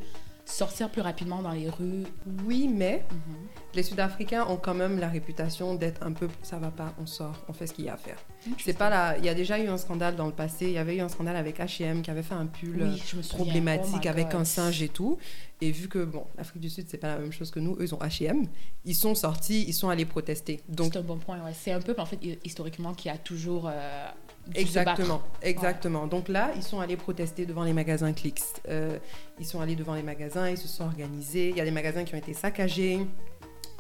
sortir 0.50 0.90
plus 0.90 1.02
rapidement 1.02 1.42
dans 1.42 1.52
les 1.52 1.70
rues 1.70 2.04
Oui, 2.46 2.68
mais 2.68 3.06
Mhm. 3.12 3.36
les 3.76 3.84
Sud-Africains 3.84 4.46
ont 4.48 4.58
quand 4.58 4.74
même 4.74 5.00
la 5.00 5.08
réputation 5.08 5.76
d'être 5.76 6.04
un 6.04 6.12
peu, 6.12 6.28
ça 6.42 6.58
va 6.58 6.72
pas, 6.72 6.94
on 7.00 7.06
sort, 7.06 7.36
on 7.48 7.54
fait 7.54 7.68
ce 7.68 7.74
qu'il 7.74 7.86
y 7.86 7.90
a 7.90 7.94
à 7.94 7.98
faire. 7.98 8.18
C'est 8.64 8.78
pas 8.78 8.90
là. 8.90 9.18
Il 9.18 9.26
y 9.26 9.30
a 9.30 9.34
déjà 9.36 9.60
eu 9.60 9.68
un 9.68 9.78
scandale 9.78 10.16
dans 10.16 10.26
le 10.26 10.32
passé. 10.34 10.66
Il 10.66 10.72
y 10.72 10.78
avait 10.78 10.96
eu 10.98 11.02
un 11.02 11.10
scandale 11.10 11.36
avec 11.36 11.60
H&M 11.60 12.02
qui 12.02 12.10
avait 12.10 12.24
fait 12.24 12.34
un 12.34 12.46
pull 12.48 12.82
Oui, 12.82 12.98
souviens. 13.00 13.22
problématique 13.44 14.02
Oh 14.06 14.10
avec 14.10 14.34
un 14.34 14.44
singe 14.46 14.82
et 14.82 14.90
tout. 14.90 15.18
Et 15.62 15.72
vu 15.72 15.88
que 15.90 16.04
bon, 16.04 16.26
l'Afrique 16.38 16.62
du 16.62 16.70
Sud 16.70 16.86
c'est 16.90 16.98
pas 16.98 17.10
la 17.10 17.18
même 17.20 17.32
chose 17.34 17.52
que 17.52 17.60
nous, 17.60 17.74
eux 17.74 17.84
ils 17.84 17.94
ont 17.94 18.00
H&M, 18.00 18.48
ils 18.86 18.96
sont 18.96 19.14
sortis, 19.14 19.66
ils 19.68 19.74
sont 19.74 19.90
allés 19.90 20.06
protester. 20.06 20.62
Donc 20.70 20.94
C'est 20.94 21.00
un 21.00 21.04
bon 21.04 21.18
point, 21.18 21.38
ouais. 21.44 21.54
C'est 21.54 21.72
un 21.74 21.82
peu, 21.82 21.94
en 21.98 22.06
fait, 22.06 22.18
hi- 22.24 22.40
historiquement, 22.46 22.94
qui 22.94 23.10
a 23.10 23.18
toujours 23.18 23.68
euh, 23.72 24.08
exactement, 24.56 25.22
exactement. 25.42 26.08
Donc 26.08 26.28
là, 26.28 26.52
ils 26.56 26.64
sont 26.64 26.80
allés 26.80 26.98
protester 26.98 27.46
devant 27.46 27.64
les 27.64 27.74
magasins 27.74 28.14
Clicks. 28.14 28.42
Euh, 28.68 28.98
ils 29.40 29.46
sont 29.46 29.62
allés 29.62 29.76
devant 29.76 29.94
les 29.96 30.04
magasins, 30.04 30.50
ils 30.50 30.58
se 30.58 30.68
sont 30.68 30.84
organisés. 30.86 31.50
Il 31.50 31.58
y 31.58 31.62
a 31.62 31.66
des 31.66 31.72
magasins 31.72 32.04
qui 32.04 32.16
ont 32.16 32.18
été 32.18 32.34
saccagés. 32.34 33.06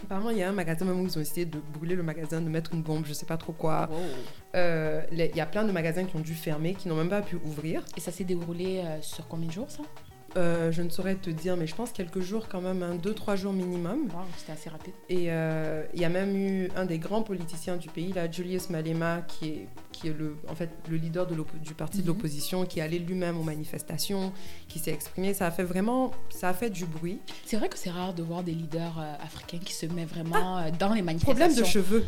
Apparemment, 0.03 0.29
il 0.29 0.37
y 0.37 0.43
a 0.43 0.47
un 0.49 0.53
magasin 0.53 0.85
même 0.85 1.01
où 1.01 1.05
ils 1.05 1.17
ont 1.17 1.21
essayé 1.21 1.45
de 1.45 1.59
brûler 1.73 1.95
le 1.95 2.03
magasin, 2.03 2.39
de 2.39 2.47
mettre 2.47 2.73
une 2.73 2.81
bombe, 2.81 3.03
je 3.05 3.11
sais 3.11 3.25
pas 3.25 3.35
trop 3.35 3.51
quoi. 3.51 3.89
Wow. 3.91 3.97
Euh, 4.55 5.01
les- 5.11 5.29
Il 5.31 5.35
y 5.35 5.41
a 5.41 5.45
plein 5.45 5.65
de 5.65 5.71
magasins 5.73 6.05
qui 6.05 6.15
ont 6.15 6.21
dû 6.21 6.33
fermer, 6.35 6.73
qui 6.73 6.87
n'ont 6.87 6.95
même 6.95 7.09
pas 7.09 7.21
pu 7.21 7.35
ouvrir. 7.43 7.83
Et 7.97 7.99
ça 7.99 8.11
s'est 8.11 8.23
déroulé 8.23 8.77
euh, 8.83 9.01
sur 9.01 9.27
combien 9.27 9.47
de 9.47 9.51
jours, 9.53 9.69
ça? 9.69 9.83
Euh, 10.37 10.71
je 10.71 10.81
ne 10.81 10.89
saurais 10.89 11.15
te 11.15 11.29
dire, 11.29 11.57
mais 11.57 11.65
je 11.67 11.75
pense 11.75 11.91
quelques 11.91 12.19
jours 12.21 12.47
quand 12.47 12.61
même, 12.61 12.83
un, 12.83 12.95
deux, 12.95 13.13
trois 13.13 13.35
jours 13.35 13.53
minimum. 13.53 14.03
Wow, 14.13 14.21
c'était 14.37 14.51
assez 14.51 14.69
rapide. 14.69 14.93
Et 15.09 15.25
euh, 15.31 15.83
il 15.93 16.01
y 16.01 16.05
a 16.05 16.09
même 16.09 16.35
eu 16.35 16.69
un 16.75 16.85
des 16.85 16.99
grands 16.99 17.23
politiciens 17.23 17.77
du 17.77 17.89
pays, 17.89 18.13
là, 18.13 18.29
Julius 18.29 18.69
Malema, 18.69 19.21
qui 19.27 19.47
est, 19.49 19.67
qui 19.91 20.07
est 20.07 20.13
le, 20.13 20.35
en 20.47 20.55
fait, 20.55 20.69
le 20.89 20.97
leader 20.97 21.25
de 21.27 21.35
du 21.63 21.73
parti 21.73 21.97
de 21.97 22.01
Mhm. 22.03 22.07
l'opposition, 22.09 22.65
qui 22.65 22.79
est 22.79 22.83
allé 22.83 22.99
lui-même 22.99 23.37
aux 23.37 23.43
manifestations, 23.43 24.31
qui 24.67 24.79
s'est 24.79 24.91
exprimé. 24.91 25.33
Ça 25.33 25.47
a 25.47 25.51
fait 25.51 25.63
vraiment, 25.63 26.11
ça 26.29 26.49
a 26.49 26.53
fait 26.53 26.69
du 26.69 26.85
bruit. 26.85 27.19
C'est 27.45 27.57
vrai 27.57 27.67
que 27.69 27.77
c'est 27.77 27.89
rare 27.89 28.13
de 28.13 28.21
voir 28.23 28.43
des 28.43 28.53
leaders 28.53 28.99
euh, 28.99 29.13
africains 29.23 29.59
qui 29.59 29.73
se 29.73 29.85
mettent 29.87 30.09
vraiment 30.09 30.57
euh, 30.59 30.69
dans 30.77 30.93
les 30.93 31.01
manifestations. 31.01 31.33
Problème 31.47 31.55
de 31.55 31.63
cheveux. 31.63 32.05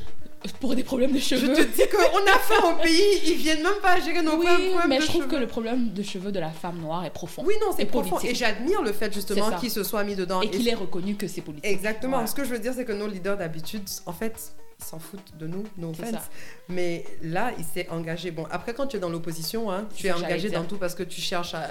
Pour 0.60 0.76
des 0.76 0.84
problèmes 0.84 1.12
de 1.12 1.20
Je 1.20 1.24
cheveux. 1.24 1.54
te 1.54 1.62
dis 1.62 1.84
qu'on 1.90 2.26
a 2.32 2.38
faim 2.40 2.72
au 2.74 2.82
pays, 2.82 3.20
ils 3.26 3.36
viennent 3.36 3.62
même 3.64 3.80
pas 3.82 4.00
gérer 4.00 4.22
nos 4.24 4.38
oui, 4.38 4.46
problèmes 4.46 4.90
mais 4.90 4.98
de 4.98 5.02
je 5.02 5.08
trouve 5.08 5.24
cheveux. 5.24 5.36
que 5.36 5.40
le 5.40 5.48
problème 5.48 5.90
de 5.94 6.02
cheveux 6.04 6.32
de 6.32 6.40
la 6.40 6.50
femme 6.50 6.80
noire 6.80 7.06
est 7.06 7.10
profond. 7.12 7.44
Oui, 7.46 7.54
non, 7.62 7.68
c'est 7.78 7.86
profond. 7.86 8.16
politique. 8.16 8.32
Et 8.32 8.36
j'admire 8.36 8.82
le 8.82 8.92
fait 8.92 9.14
justement 9.14 9.52
qu'il 9.60 9.70
se 9.72 9.84
soit 9.84 10.04
mis 10.04 10.16
dedans. 10.16 10.42
Et 10.42 10.46
Et 10.46 10.50
qu'il 10.50 10.68
ait 10.68 10.74
reconnu 10.76 11.16
que 11.16 11.28
c'est 11.28 11.42
politique. 11.42 11.70
Exactement. 11.70 12.26
Ce 12.26 12.34
que 12.34 12.44
je 12.44 12.50
veux 12.50 12.60
dire, 12.60 12.74
c'est 12.76 12.86
que 12.86 12.92
nos 12.92 13.08
leaders 13.08 13.38
d'habitude, 13.38 13.84
en 14.06 14.14
fait, 14.14 14.54
ils 14.80 14.86
s'en 14.86 14.98
foutent 14.98 15.38
de 15.38 15.46
nous, 15.46 15.64
no 15.78 15.92
C'est 15.96 16.02
offense. 16.04 16.14
ça. 16.16 16.30
Mais 16.70 17.06
là, 17.22 17.52
il 17.60 17.64
s'est 17.64 17.88
engagé. 17.90 18.32
Bon, 18.32 18.48
après, 18.50 18.74
quand 18.74 18.88
tu 18.88 18.98
es 18.98 19.00
dans 19.00 19.10
l'opposition, 19.10 19.72
hein, 19.72 19.88
tu 19.96 20.08
es 20.08 20.12
engagé 20.12 20.50
dans 20.50 20.64
tout 20.64 20.78
parce 20.78 20.96
que 20.96 21.04
tu 21.04 21.22
cherches 21.22 21.54
à, 21.54 21.68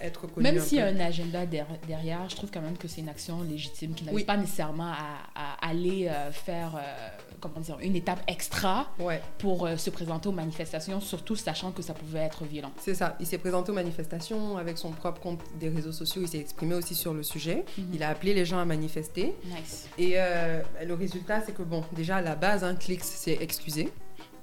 être 0.00 0.22
reconnu. 0.22 0.44
Même 0.44 0.60
s'il 0.60 0.78
y 0.78 0.80
a 0.80 0.86
un 0.86 1.00
agenda 1.00 1.44
der- 1.44 1.66
derrière, 1.88 2.28
je 2.28 2.36
trouve 2.36 2.50
quand 2.52 2.60
même 2.60 2.76
que 2.78 2.86
c'est 2.86 3.00
une 3.00 3.08
action 3.08 3.42
légitime 3.42 3.94
qui 3.94 4.04
n'avait 4.04 4.14
Oui. 4.16 4.24
pas 4.24 4.36
nécessairement 4.36 4.92
à, 4.92 5.56
à 5.64 5.68
aller 5.70 6.06
euh, 6.08 6.30
faire 6.30 6.76
euh, 6.76 7.08
comment 7.48 7.60
dire, 7.64 7.78
une 7.80 7.96
étape 7.96 8.20
extra 8.28 8.88
Ouais, 8.98 9.20
pour 9.38 9.66
euh, 9.66 9.76
se 9.76 9.90
présenter 9.90 10.28
aux 10.28 10.32
manifestations, 10.32 11.00
surtout 11.00 11.36
sachant 11.36 11.72
que 11.72 11.82
ça 11.82 11.94
pouvait 11.94 12.20
être 12.20 12.44
violent. 12.44 12.72
c'est 12.80 12.94
ça. 12.94 13.16
Il 13.20 13.26
s'est 13.26 13.38
présenté 13.38 13.70
aux 13.72 13.74
manifestations 13.74 14.56
avec 14.56 14.78
son 14.78 14.90
propre 14.92 15.20
compte 15.20 15.40
des 15.58 15.68
réseaux 15.68 15.92
sociaux. 15.92 16.22
Il 16.22 16.28
s'est 16.28 16.38
exprimé 16.38 16.74
aussi 16.74 16.94
sur 16.94 17.14
le 17.14 17.22
sujet. 17.22 17.64
Mhm. 17.78 17.84
Il 17.94 18.02
a 18.02 18.08
appelé 18.10 18.34
les 18.34 18.44
gens 18.44 18.58
à 18.58 18.64
manifester. 18.64 19.34
Nice. 19.44 19.88
Et 19.98 20.14
euh, 20.16 20.62
le 20.84 20.94
résultat, 20.94 21.40
c'est 21.44 21.52
que, 21.52 21.62
bon, 21.62 21.84
déjà, 21.92 22.16
à 22.16 22.20
la 22.22 22.34
base, 22.34 22.64
un 22.64 22.74
Clix 22.74 23.06
s'est 23.06 23.38
excusé. 23.40 23.92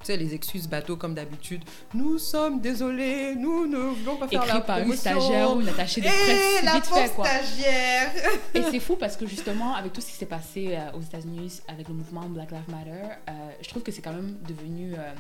Tu 0.04 0.08
sais, 0.08 0.18
les 0.18 0.34
excuses 0.34 0.68
bateaux 0.68 0.98
comme 0.98 1.14
d'habitude. 1.14 1.64
Nous 1.94 2.18
sommes 2.18 2.60
désolés, 2.60 3.36
nous 3.36 3.66
ne 3.68 3.78
voulons 3.78 4.18
pas 4.18 4.28
faire 4.28 4.44
Écrit 4.44 4.54
la 4.56 4.62
par 4.62 4.80
une 4.80 4.94
stagiaire 4.96 5.56
ou 5.56 5.62
une 5.62 5.70
attachée 5.70 6.02
de 6.02 6.08
presse, 6.08 6.64
la 6.64 6.74
vite 6.74 6.86
fait 6.86 7.10
quoi. 7.16 7.26
stagiaire 7.26 8.12
Et 8.54 8.62
c'est 8.72 8.80
fou 8.82 8.96
parce 8.98 9.16
que 9.16 9.26
justement, 9.26 9.76
avec 9.76 9.94
tout 9.94 10.02
ce 10.02 10.08
qui 10.08 10.14
s'est 10.14 10.26
passé 10.26 10.76
euh, 10.76 10.98
aux 10.98 11.02
États-Unis 11.02 11.62
avec 11.70 11.88
le 11.88 11.94
mouvement 11.94 12.22
Black 12.28 12.52
Lives 12.52 12.70
Matter, 12.70 13.14
euh, 13.30 13.32
je 13.62 13.70
trouve 13.70 13.82
que 13.84 13.92
c'est 13.94 14.02
quand 14.02 14.12
même 14.14 14.36
devenu 14.48 14.94
euh, 14.94 15.14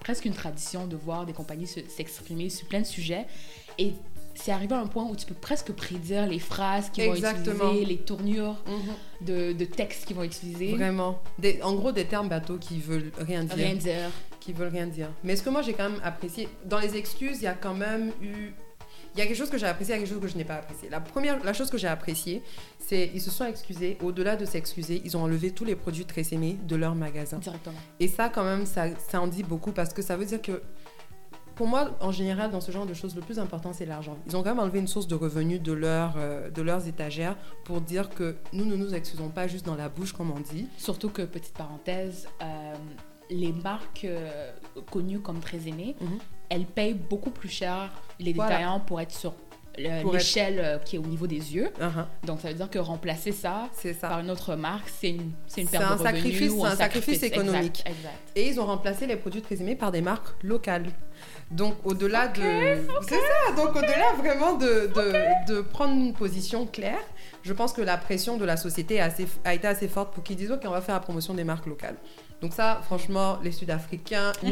presque 0.00 0.24
une 0.24 0.34
tradition 0.34 0.86
de 0.88 0.96
voir 0.96 1.26
des 1.26 1.32
compagnies 1.32 1.68
se- 1.68 1.88
s'exprimer 1.88 2.50
sur 2.50 2.66
plein 2.66 2.80
de 2.80 2.86
sujets. 2.86 3.26
Et 3.78 3.92
c'est 4.34 4.52
arrivé 4.52 4.74
à 4.74 4.80
un 4.80 4.86
point 4.86 5.04
où 5.04 5.14
tu 5.16 5.26
peux 5.26 5.34
presque 5.34 5.72
prédire 5.72 6.26
les 6.26 6.38
phrases 6.38 6.90
qu'ils 6.90 7.04
vont 7.06 7.14
utiliser, 7.70 7.84
les 7.84 7.98
tournures 7.98 8.56
de, 9.20 9.52
de 9.52 9.64
textes 9.64 10.04
qu'ils 10.06 10.16
vont 10.16 10.24
utiliser. 10.24 10.72
Vraiment. 10.72 11.20
Des- 11.38 11.60
en 11.62 11.74
gros, 11.74 11.92
des 11.92 12.04
termes 12.04 12.28
bateaux 12.28 12.58
qui 12.58 12.80
veulent 12.80 13.12
rien 13.18 13.44
dire. 13.44 13.56
Rien 13.56 13.74
dire. 13.74 14.10
qui 14.40 14.52
veulent 14.52 14.68
rien 14.72 14.86
dire. 14.86 15.08
Mais 15.22 15.36
ce 15.36 15.42
que 15.42 15.48
moi 15.50 15.62
j'ai 15.62 15.72
quand 15.72 15.88
même 15.88 16.00
apprécié, 16.04 16.48
dans 16.66 16.78
les 16.78 16.96
excuses, 16.96 17.38
il 17.40 17.44
y 17.44 17.46
a 17.46 17.54
quand 17.54 17.74
même 17.74 18.12
eu. 18.20 18.52
Il 19.16 19.20
y 19.20 19.22
a 19.22 19.26
quelque 19.26 19.36
chose 19.36 19.48
que 19.48 19.56
j'ai 19.58 19.66
apprécié, 19.66 19.94
il 19.94 19.98
y 19.98 20.02
a 20.02 20.04
quelque 20.04 20.12
chose 20.12 20.22
que 20.22 20.28
je 20.28 20.36
n'ai 20.36 20.44
pas 20.44 20.56
apprécié. 20.56 20.88
La 20.90 21.00
première, 21.00 21.42
la 21.44 21.52
chose 21.52 21.70
que 21.70 21.78
j'ai 21.78 21.86
appréciée, 21.86 22.42
c'est 22.80 23.10
ils 23.14 23.20
se 23.22 23.30
sont 23.30 23.44
excusés. 23.46 23.96
Au-delà 24.02 24.34
de 24.34 24.44
s'excuser, 24.44 25.00
ils 25.04 25.16
ont 25.16 25.22
enlevé 25.22 25.52
tous 25.52 25.64
les 25.64 25.76
produits 25.76 26.04
très 26.04 26.24
aimés 26.34 26.58
de 26.64 26.74
leur 26.74 26.96
magasin. 26.96 27.38
Directement. 27.38 27.76
Et 28.00 28.08
ça, 28.08 28.28
quand 28.28 28.42
même, 28.42 28.66
ça, 28.66 28.86
ça 29.08 29.20
en 29.20 29.28
dit 29.28 29.44
beaucoup 29.44 29.70
parce 29.70 29.94
que 29.94 30.02
ça 30.02 30.16
veut 30.16 30.24
dire 30.24 30.42
que, 30.42 30.60
pour 31.54 31.66
moi, 31.68 31.90
en 32.00 32.10
général, 32.12 32.50
dans 32.50 32.60
ce 32.60 32.72
genre 32.72 32.86
de 32.86 32.94
choses, 32.94 33.14
le 33.14 33.20
plus 33.22 33.38
important, 33.38 33.72
c'est 33.72 33.86
l'argent. 33.86 34.16
Ils 34.26 34.36
ont 34.36 34.42
quand 34.42 34.50
même 34.50 34.58
enlevé 34.58 34.78
une 34.80 34.88
source 34.88 35.06
de 35.06 35.14
revenus 35.14 35.60
de, 35.62 35.72
leur, 35.72 36.14
euh, 36.16 36.50
de 36.50 36.62
leurs 36.62 36.86
étagères 36.88 37.36
pour 37.64 37.80
dire 37.80 38.08
que 38.10 38.36
nous 38.52 38.64
ne 38.64 38.76
nous 38.76 38.94
excusons 38.94 39.28
pas 39.28 39.46
juste 39.46 39.64
dans 39.66 39.76
la 39.76 39.88
bouche, 39.88 40.12
comme 40.12 40.30
on 40.30 40.40
dit. 40.40 40.66
Surtout 40.78 41.10
que, 41.10 41.22
petite 41.22 41.54
parenthèse, 41.54 42.26
euh, 42.42 42.74
les 43.30 43.52
marques 43.52 44.04
euh, 44.04 44.50
connues 44.90 45.20
comme 45.20 45.40
très 45.40 45.68
aimées, 45.68 45.96
Mhm. 46.00 46.18
elles 46.50 46.66
payent 46.66 46.94
beaucoup 46.94 47.30
plus 47.30 47.48
cher 47.48 47.90
les 48.20 48.32
Voilà. 48.32 48.50
détaillants 48.50 48.80
pour 48.80 49.00
être 49.00 49.12
sur 49.12 49.34
être- 49.76 50.12
l'échelle 50.12 50.80
qui 50.84 50.96
est 50.96 50.98
au 51.00 51.06
niveau 51.06 51.26
des 51.26 51.54
yeux. 51.54 51.68
Uh-huh. 51.80 52.04
Donc, 52.26 52.40
ça 52.40 52.48
veut 52.48 52.54
dire 52.54 52.70
que 52.70 52.78
remplacer 52.78 53.32
ça 53.32 53.68
par 54.00 54.20
une 54.20 54.30
autre 54.30 54.54
marque, 54.54 54.88
c'est 54.88 55.10
une, 55.10 55.32
une 55.56 55.68
perte 55.68 55.82
un 55.84 55.96
de 55.96 56.02
revenus 56.02 56.38
c'est 56.38 56.64
un 56.64 56.76
sacrifice 56.76 57.22
économique. 57.24 57.82
Exact. 57.86 58.14
Et 58.36 58.48
ils 58.48 58.60
ont 58.60 58.66
remplacé 58.66 59.06
les 59.08 59.16
produits 59.16 59.42
très 59.42 59.60
aimés 59.60 59.74
par 59.74 59.90
des 59.90 60.00
marques 60.00 60.28
locales. 60.44 60.86
Donc 61.50 61.74
au-delà 61.84 62.28
de... 62.28 62.42
C'est 63.02 63.14
ça, 63.14 63.52
donc 63.56 63.76
au-delà 63.76 64.12
vraiment 64.18 64.54
de, 64.54 64.90
de, 64.94 65.54
de 65.54 65.60
prendre 65.60 65.94
une 65.94 66.12
position 66.12 66.66
claire, 66.66 67.02
je 67.42 67.52
pense 67.52 67.72
que 67.72 67.82
la 67.82 67.96
pression 67.96 68.36
de 68.36 68.44
la 68.44 68.56
société 68.56 69.00
a, 69.00 69.04
assez, 69.04 69.26
a 69.44 69.54
été 69.54 69.66
assez 69.66 69.88
forte 69.88 70.14
pour 70.14 70.24
qu'ils 70.24 70.36
disent, 70.36 70.50
ok, 70.50 70.62
on 70.64 70.70
va 70.70 70.80
faire 70.80 70.94
la 70.94 71.00
promotion 71.00 71.34
des 71.34 71.44
marques 71.44 71.66
locales. 71.66 71.96
Donc 72.40 72.52
ça, 72.52 72.80
franchement, 72.84 73.38
les 73.42 73.52
Sud-Africains, 73.52 74.32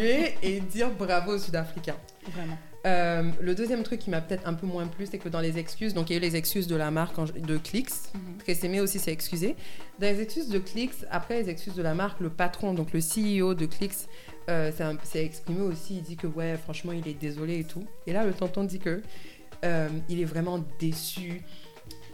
et 0.42 0.60
dire 0.60 0.90
bravo 0.90 1.32
aux 1.32 1.38
Sud-Africains. 1.38 1.96
Vraiment. 2.34 2.56
Euh, 2.84 3.30
le 3.40 3.54
deuxième 3.54 3.82
truc 3.84 4.00
qui 4.00 4.10
m'a 4.10 4.20
peut-être 4.20 4.46
un 4.46 4.54
peu 4.54 4.66
moins 4.66 4.86
plu, 4.86 5.06
c'est 5.08 5.18
que 5.18 5.28
dans 5.28 5.40
les 5.40 5.58
excuses, 5.58 5.94
donc 5.94 6.10
il 6.10 6.14
y 6.14 6.16
a 6.16 6.18
eu 6.18 6.22
les 6.22 6.36
excuses 6.36 6.66
de 6.66 6.76
la 6.76 6.90
marque 6.90 7.14
de 7.38 7.56
Clix. 7.56 8.10
Tresemme 8.40 8.78
aussi 8.80 8.98
s'est 8.98 9.12
excusé. 9.12 9.56
Dans 9.98 10.06
les 10.06 10.20
excuses 10.20 10.48
de 10.48 10.58
Clix, 10.58 11.06
après 11.10 11.42
les 11.42 11.48
excuses 11.48 11.74
de 11.74 11.82
la 11.82 11.94
marque, 11.94 12.20
le 12.20 12.30
patron, 12.30 12.74
donc 12.74 12.88
le 12.92 13.00
CEO 13.00 13.54
de 13.54 13.66
Clix, 13.66 14.08
euh, 14.48 14.70
s'est 15.04 15.24
exprimé 15.24 15.60
aussi. 15.60 15.96
Il 15.96 16.02
dit 16.02 16.16
que 16.16 16.26
ouais, 16.26 16.56
franchement, 16.56 16.92
il 16.92 17.06
est 17.08 17.18
désolé 17.18 17.60
et 17.60 17.64
tout. 17.64 17.84
Et 18.06 18.12
là, 18.12 18.24
le 18.24 18.32
tonton 18.32 18.64
dit 18.64 18.78
que 18.78 19.02
euh, 19.64 19.88
il 20.08 20.20
est 20.20 20.24
vraiment 20.24 20.64
déçu 20.78 21.42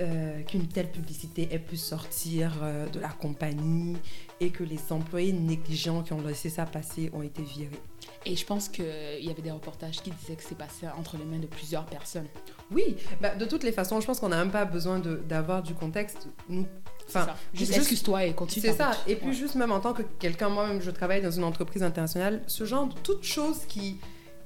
euh, 0.00 0.42
qu'une 0.42 0.68
telle 0.68 0.90
publicité 0.90 1.48
ait 1.50 1.58
pu 1.58 1.76
sortir 1.76 2.52
euh, 2.62 2.86
de 2.88 3.00
la 3.00 3.08
compagnie 3.08 3.96
et 4.38 4.50
que 4.50 4.62
les 4.62 4.78
employés 4.90 5.32
négligents 5.32 6.02
qui 6.02 6.12
ont 6.12 6.20
laissé 6.20 6.50
ça 6.50 6.66
passer 6.66 7.10
ont 7.12 7.22
été 7.22 7.42
virés. 7.42 7.80
Et 8.24 8.36
je 8.36 8.44
pense 8.44 8.68
qu'il 8.68 8.84
y 9.20 9.28
avait 9.28 9.42
des 9.42 9.50
reportages 9.50 10.00
qui 10.02 10.12
disaient 10.12 10.36
que 10.36 10.44
c'est 10.44 10.56
passé 10.56 10.86
entre 10.96 11.16
les 11.16 11.24
mains 11.24 11.40
de 11.40 11.48
plusieurs 11.48 11.84
personnes. 11.84 12.28
Oui, 12.70 12.96
bah, 13.20 13.34
de 13.34 13.44
toutes 13.44 13.64
les 13.64 13.72
façons, 13.72 14.00
je 14.00 14.06
pense 14.06 14.20
qu'on 14.20 14.28
n'a 14.28 14.36
même 14.36 14.52
pas 14.52 14.66
besoin 14.66 15.00
d'avoir 15.00 15.64
du 15.64 15.74
contexte. 15.74 16.28
Nous, 16.48 16.66
Enfin. 17.08 17.26
Juste 17.54 17.66
juste- 17.72 17.78
excuse-toi 17.78 18.24
et 18.26 18.32
continue. 18.34 18.64
C'est 18.66 18.72
ça. 18.74 18.88
route. 18.90 18.98
Et 19.06 19.16
puis 19.16 19.28
Ouais. 19.28 19.32
juste 19.34 19.54
même 19.54 19.72
en 19.72 19.80
tant 19.80 19.92
que 19.92 20.02
quelqu'un, 20.18 20.48
moi-même, 20.48 20.80
je 20.82 20.90
travaille 20.90 21.22
dans 21.22 21.30
une 21.30 21.44
entreprise 21.44 21.82
internationale, 21.82 22.42
ce 22.46 22.64
genre 22.64 22.86
de 22.86 22.94
toute 23.02 23.24
chose 23.24 23.60
qui, 23.68 23.98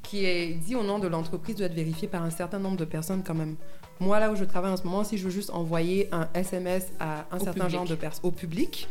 qui 0.03 0.25
est 0.25 0.55
dit 0.55 0.75
au 0.77 0.83
nom 0.83 0.99
de 0.99 1.09
l'entreprise 1.09 1.57
doit 1.57 1.67
être 1.67 1.75
vérifiée 1.75 2.09
par 2.09 2.23
un 2.23 2.31
certain 2.31 2.59
nombre 2.59 2.77
de 2.77 2.85
personnes 2.85 3.23
quand 3.25 3.35
même. 3.35 3.57
Moi, 4.01 4.19
là 4.19 4.31
où 4.33 4.37
je 4.37 4.45
travaille 4.45 4.73
en 4.73 4.77
ce 4.77 4.85
moment, 4.85 5.05
si 5.05 5.17
je 5.19 5.25
veux 5.25 5.31
juste 5.31 5.51
envoyer 5.51 6.09
un 6.13 6.29
SMS 6.35 6.87
à 6.99 7.27
un 7.31 7.37
Au 7.37 7.45
certain 7.45 7.53
public. 7.53 7.71
genre 7.71 7.85
de 7.87 7.95
personnes, 7.95 8.25
au 8.25 8.31
public, 8.33 8.89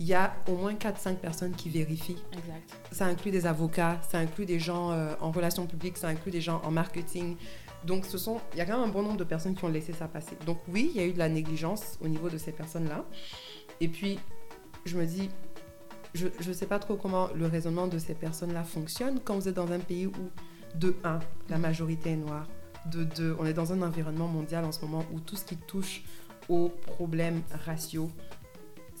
il 0.00 0.06
y 0.06 0.14
a 0.14 0.34
au 0.48 0.54
moins 0.56 0.74
4-5 0.74 1.16
personnes 1.16 1.52
qui 1.52 1.68
vérifient. 1.68 2.16
Exact. 2.32 2.62
Ça 2.92 3.06
inclut 3.06 3.30
des 3.32 3.46
avocats, 3.46 4.00
ça 4.10 4.18
inclut 4.18 4.46
des 4.46 4.58
gens 4.60 4.90
euh, 4.92 5.12
en 5.20 5.30
relations 5.32 5.66
publiques, 5.66 5.96
ça 5.96 6.08
inclut 6.08 6.30
des 6.32 6.40
gens 6.40 6.60
en 6.64 6.70
marketing. 6.70 7.36
Donc, 7.84 8.04
ce 8.04 8.18
sont, 8.18 8.40
il 8.52 8.58
y 8.58 8.60
a 8.60 8.66
quand 8.66 8.78
même 8.78 8.88
un 8.88 8.92
bon 8.92 9.02
nombre 9.02 9.16
de 9.16 9.24
personnes 9.24 9.54
qui 9.54 9.64
ont 9.64 9.68
laissé 9.68 9.92
ça 9.92 10.08
passer. 10.08 10.36
Donc, 10.46 10.58
oui, 10.68 10.90
il 10.94 11.00
y 11.00 11.04
a 11.04 11.06
eu 11.06 11.12
de 11.12 11.18
la 11.18 11.28
négligence 11.28 11.98
au 12.00 12.08
niveau 12.08 12.28
de 12.28 12.38
ces 12.38 12.52
personnes-là. 12.52 13.04
Et 13.80 13.88
puis, 13.88 14.18
je 14.84 14.98
me 14.98 15.06
dis, 15.06 15.30
je 16.14 16.26
ne 16.26 16.52
sais 16.52 16.66
pas 16.66 16.78
trop 16.78 16.96
comment 16.96 17.28
le 17.34 17.46
raisonnement 17.46 17.86
de 17.86 17.98
ces 17.98 18.14
personnes-là 18.14 18.64
fonctionne 18.64 19.20
quand 19.24 19.34
vous 19.34 19.48
êtes 19.48 19.54
dans 19.54 19.70
un 19.70 19.78
pays 19.78 20.06
où, 20.06 20.12
de 20.74 20.96
un, 21.04 21.20
la 21.48 21.58
majorité 21.58 22.10
est 22.10 22.16
noire, 22.16 22.46
de 22.86 23.04
deux, 23.04 23.36
on 23.38 23.46
est 23.46 23.52
dans 23.52 23.72
un 23.72 23.82
environnement 23.82 24.28
mondial 24.28 24.64
en 24.64 24.72
ce 24.72 24.80
moment 24.80 25.04
où 25.12 25.20
tout 25.20 25.36
ce 25.36 25.44
qui 25.44 25.56
touche 25.56 26.02
aux 26.48 26.70
problèmes 26.86 27.42
raciaux, 27.66 28.10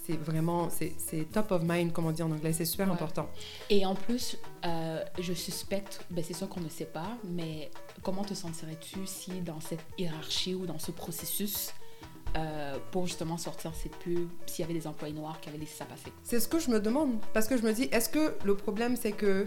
c'est 0.08 0.16
vraiment, 0.16 0.68
c'est 0.70 1.30
top 1.32 1.50
of 1.52 1.62
mind, 1.64 1.92
comme 1.92 2.06
on 2.06 2.12
dit 2.12 2.22
en 2.22 2.30
anglais, 2.30 2.52
c'est 2.54 2.64
super 2.64 2.86
Ouais. 2.88 2.94
important. 2.94 3.28
Et 3.68 3.84
en 3.84 3.94
plus, 3.94 4.38
euh, 4.64 5.04
je 5.18 5.32
suspecte, 5.34 6.00
ben 6.10 6.24
c'est 6.26 6.32
sûr 6.34 6.48
qu'on 6.48 6.60
ne 6.60 6.68
sait 6.70 6.86
pas, 6.86 7.16
mais 7.24 7.70
comment 8.02 8.24
te 8.24 8.32
sentirais-tu 8.34 9.00
si 9.06 9.40
dans 9.42 9.60
cette 9.60 9.84
hiérarchie 9.98 10.54
ou 10.54 10.64
dans 10.64 10.78
ce 10.78 10.90
processus, 10.92 11.72
euh, 12.36 12.78
pour 12.90 13.06
justement 13.06 13.36
sortir 13.36 13.72
cette 13.74 13.96
pub, 13.96 14.28
s'il 14.46 14.62
y 14.62 14.64
avait 14.68 14.78
des 14.78 14.86
employés 14.86 15.14
noirs 15.14 15.40
qui 15.40 15.48
avaient 15.50 15.58
laissé 15.58 15.74
ça 15.76 15.84
passer 15.84 16.12
C'est 16.22 16.40
ce 16.40 16.48
que 16.48 16.58
je 16.58 16.70
me 16.70 16.80
demande. 16.80 17.18
Parce 17.34 17.46
que 17.46 17.56
je 17.58 17.62
me 17.62 17.72
dis, 17.72 17.84
est-ce 17.84 18.08
que 18.08 18.34
le 18.44 18.56
problème, 18.56 18.96
c'est 18.96 19.12
que. 19.12 19.46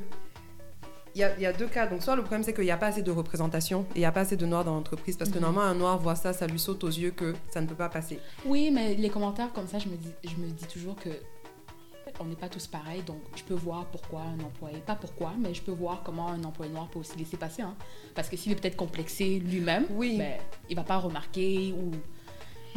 Il 1.15 1.19
y, 1.19 1.23
a, 1.23 1.35
il 1.35 1.41
y 1.41 1.45
a 1.45 1.51
deux 1.53 1.67
cas. 1.67 1.87
Donc, 1.87 2.01
soit 2.03 2.15
le 2.15 2.21
problème, 2.21 2.43
c'est 2.43 2.53
qu'il 2.53 2.63
n'y 2.63 2.71
a 2.71 2.77
pas 2.77 2.87
assez 2.87 3.01
de 3.01 3.11
représentation 3.11 3.81
et 3.91 3.97
il 3.97 3.99
n'y 3.99 4.05
a 4.05 4.11
pas 4.11 4.21
assez 4.21 4.37
de 4.37 4.45
noirs 4.45 4.63
dans 4.63 4.73
l'entreprise. 4.75 5.17
Parce 5.17 5.29
que 5.29 5.35
Mhm. 5.37 5.41
normalement, 5.43 5.69
un 5.69 5.75
noir 5.75 5.97
voit 5.99 6.15
ça, 6.15 6.31
ça 6.33 6.47
lui 6.47 6.59
saute 6.59 6.83
aux 6.83 6.89
yeux 6.89 7.11
que 7.11 7.33
ça 7.53 7.59
ne 7.61 7.67
peut 7.67 7.75
pas 7.75 7.89
passer. 7.89 8.19
Oui, 8.45 8.71
mais 8.71 8.95
les 8.95 9.09
commentaires 9.09 9.51
comme 9.53 9.67
ça, 9.67 9.77
je 9.79 9.87
me 9.89 9.95
dis, 9.97 10.11
je 10.23 10.35
me 10.41 10.47
dis 10.47 10.65
toujours 10.67 10.95
que 10.95 11.09
on 12.19 12.25
n'est 12.25 12.35
pas 12.35 12.49
tous 12.49 12.67
pareils, 12.67 13.01
donc 13.03 13.17
je 13.35 13.43
peux 13.43 13.53
voir 13.55 13.85
pourquoi 13.85 14.21
un 14.21 14.43
employé, 14.43 14.77
pas 14.85 14.95
pourquoi, 14.95 15.33
mais 15.39 15.53
je 15.53 15.61
peux 15.61 15.71
voir 15.71 16.01
comment 16.03 16.27
un 16.29 16.43
employé 16.43 16.71
noir 16.71 16.87
peut 16.89 16.99
aussi 16.99 17.17
laisser 17.17 17.37
passer. 17.37 17.61
Hein. 17.63 17.73
Parce 18.15 18.29
que 18.29 18.37
s'il 18.37 18.51
est 18.51 18.55
peut-être 18.55 18.75
complexé 18.75 19.39
lui-même, 19.39 19.85
Oui. 19.91 20.17
ben, 20.17 20.33
il 20.69 20.75
va 20.75 20.83
pas 20.83 20.97
remarquer 20.97 21.73
ou. 21.77 21.91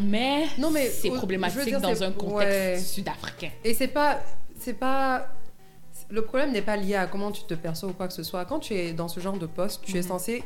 Mais, 0.02 0.46
Non, 0.58 0.70
mais 0.70 0.88
c'est 0.88 1.10
problématique 1.10 1.64
dire, 1.66 1.80
dans 1.80 2.02
un 2.02 2.10
contexte 2.12 2.34
ouais. 2.58 2.78
sud-africain. 2.80 3.50
Et 3.62 3.74
c'est 3.74 3.88
pas. 3.88 4.20
C'est 4.58 4.74
pas. 4.74 5.28
Le 6.10 6.22
problème 6.22 6.52
n'est 6.52 6.62
pas 6.62 6.76
lié 6.76 6.94
à 6.96 7.06
comment 7.06 7.32
tu 7.32 7.44
te 7.44 7.54
perçois 7.54 7.88
ou 7.88 7.92
quoi 7.92 8.06
que 8.08 8.14
ce 8.14 8.22
soit. 8.22 8.44
Quand 8.44 8.60
tu 8.60 8.74
es 8.74 8.92
dans 8.92 9.08
ce 9.08 9.20
genre 9.20 9.36
de 9.38 9.46
poste, 9.46 9.82
tu 9.84 9.92
es 9.96 10.02
Mhm. 10.02 10.08
censé 10.08 10.44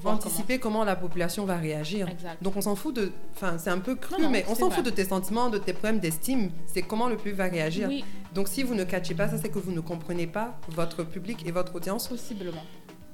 Voir 0.00 0.14
anticiper 0.14 0.58
comment... 0.58 0.84
la 0.84 0.94
population 0.96 1.44
va 1.46 1.56
réagir. 1.56 2.08
Exact. 2.08 2.42
Donc 2.42 2.54
on 2.56 2.60
s'en 2.60 2.76
fout 2.76 2.94
de... 2.94 3.10
Enfin, 3.34 3.56
c'est 3.58 3.70
un 3.70 3.78
peu 3.78 3.94
cru, 3.94 4.16
Non, 4.18 4.24
non, 4.24 4.30
mais 4.30 4.44
on 4.48 4.54
s'en 4.54 4.70
fout 4.70 4.84
de 4.84 4.90
tes 4.90 5.06
sentiments, 5.06 5.48
de 5.48 5.58
tes 5.58 5.72
problèmes 5.72 6.00
d'estime. 6.00 6.50
C'est 6.66 6.82
comment 6.82 7.08
le 7.08 7.16
public 7.16 7.34
va 7.36 7.44
réagir. 7.46 7.88
Oui, 7.88 8.04
Donc 8.34 8.48
si 8.48 8.62
vous 8.62 8.74
ne 8.74 8.84
catchez 8.84 9.14
pas 9.14 9.28
ça, 9.28 9.38
c'est 9.38 9.48
que 9.48 9.58
vous 9.58 9.72
ne 9.72 9.80
comprenez 9.80 10.26
pas 10.26 10.58
votre 10.68 11.02
public 11.02 11.46
et 11.46 11.50
votre 11.50 11.74
audience. 11.76 12.08
possiblement. 12.08 12.62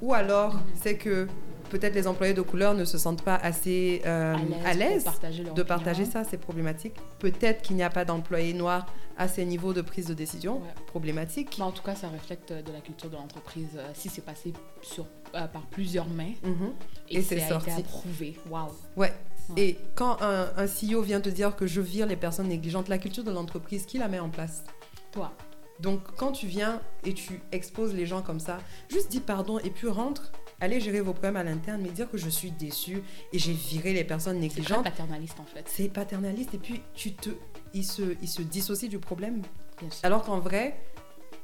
Ou 0.00 0.12
alors, 0.12 0.54
Mhm. 0.54 0.60
c'est 0.82 0.96
que 0.96 1.28
peut-être 1.72 1.94
les 1.94 2.06
employés 2.06 2.34
de 2.34 2.42
couleur 2.42 2.74
ne 2.74 2.84
se 2.84 2.98
sentent 2.98 3.22
pas 3.22 3.34
assez 3.36 4.02
euh, 4.06 4.36
à 4.64 4.74
l'aise 4.74 5.04
partager 5.04 5.42
de 5.44 5.62
partager 5.62 6.04
ça, 6.04 6.22
c'est 6.24 6.38
problématique. 6.38 6.94
Peut-être 7.18 7.62
qu'il 7.62 7.74
n'y 7.76 7.82
a 7.82 7.90
pas 7.90 8.04
d'employés 8.04 8.52
noirs 8.54 8.86
à 9.18 9.26
ces 9.28 9.44
niveaux 9.44 9.72
de 9.72 9.80
prise 9.82 10.06
de 10.06 10.14
décision, 10.14 10.58
Ouais. 10.62 10.68
problématique. 10.86 11.58
En 11.60 11.70
tout 11.72 11.82
cas, 11.82 11.94
ça 11.94 12.08
reflète 12.08 12.50
euh, 12.50 12.62
de 12.62 12.72
la 12.72 12.80
culture 12.80 13.10
de 13.10 13.16
l'entreprise. 13.16 13.68
euh, 13.76 13.90
si 13.94 14.08
c'est 14.08 14.24
passé 14.24 14.52
sur, 14.82 15.06
euh, 15.34 15.46
par 15.48 15.62
plusieurs 15.66 16.06
mains 16.08 16.32
Mhm. 16.42 16.72
et, 17.08 17.16
Et 17.16 17.18
que 17.20 17.24
c'est 17.28 17.40
sorti. 17.40 17.70
été 17.70 17.80
approuvé. 17.80 18.36
Waouh. 18.50 18.68
Ouais. 18.96 19.12
Ouais. 19.50 19.60
Et 19.62 19.78
quand 19.96 20.18
un, 20.22 20.50
un 20.56 20.66
CEO 20.66 21.02
vient 21.02 21.20
te 21.20 21.28
dire 21.28 21.56
que 21.56 21.66
je 21.66 21.80
vire 21.80 22.06
les 22.06 22.16
personnes 22.16 22.48
négligentes, 22.48 22.88
la 22.88 22.98
culture 22.98 23.24
de 23.24 23.30
l'entreprise, 23.32 23.86
qui 23.86 23.98
la 23.98 24.08
met 24.08 24.20
en 24.20 24.28
place? 24.30 24.62
Toi. 25.10 25.32
Donc 25.80 26.00
quand 26.16 26.30
tu 26.32 26.46
viens 26.46 26.80
et 27.04 27.12
tu 27.12 27.40
exposes 27.50 27.92
les 27.92 28.06
gens 28.06 28.22
comme 28.22 28.38
ça, 28.40 28.58
juste 28.88 29.10
dis 29.10 29.18
pardon 29.20 29.58
et 29.58 29.70
puis 29.70 29.88
rentre, 29.88 30.30
allez 30.62 30.80
gérer 30.80 31.00
vos 31.00 31.12
problèmes 31.12 31.36
à 31.36 31.44
l'interne, 31.44 31.82
mais 31.82 31.90
dire 31.90 32.10
que 32.10 32.16
je 32.16 32.28
suis 32.30 32.50
déçu 32.50 33.02
et 33.32 33.38
j'ai 33.38 33.52
viré 33.52 33.92
les 33.92 34.04
personnes 34.04 34.36
C'est 34.36 34.40
négligentes, 34.48 34.84
paternaliste 34.84 35.38
en 35.40 35.44
fait. 35.44 35.64
c'est 35.68 35.88
paternaliste 35.88 36.54
et 36.54 36.58
puis 36.58 36.80
tu 36.94 37.12
te, 37.12 37.30
il 37.74 37.84
se, 37.84 38.16
il 38.22 38.28
se 38.28 38.42
dissocie 38.42 38.88
du 38.88 38.98
problème. 38.98 39.42
Bien 39.80 39.90
sûr. 39.90 40.00
Alors 40.04 40.22
qu'en 40.22 40.38
vrai, 40.38 40.80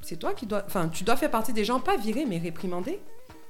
c'est 0.01 0.17
toi 0.19 0.33
qui 0.35 0.47
dois, 0.47 0.63
enfin 0.67 0.89
tu 0.89 1.05
dois 1.05 1.17
faire 1.17 1.31
partie 1.31 1.53
des 1.53 1.65
gens 1.65 1.81
pas 1.81 1.97
virés 1.97 2.25
mais 2.27 2.39
réprimandés. 2.39 3.01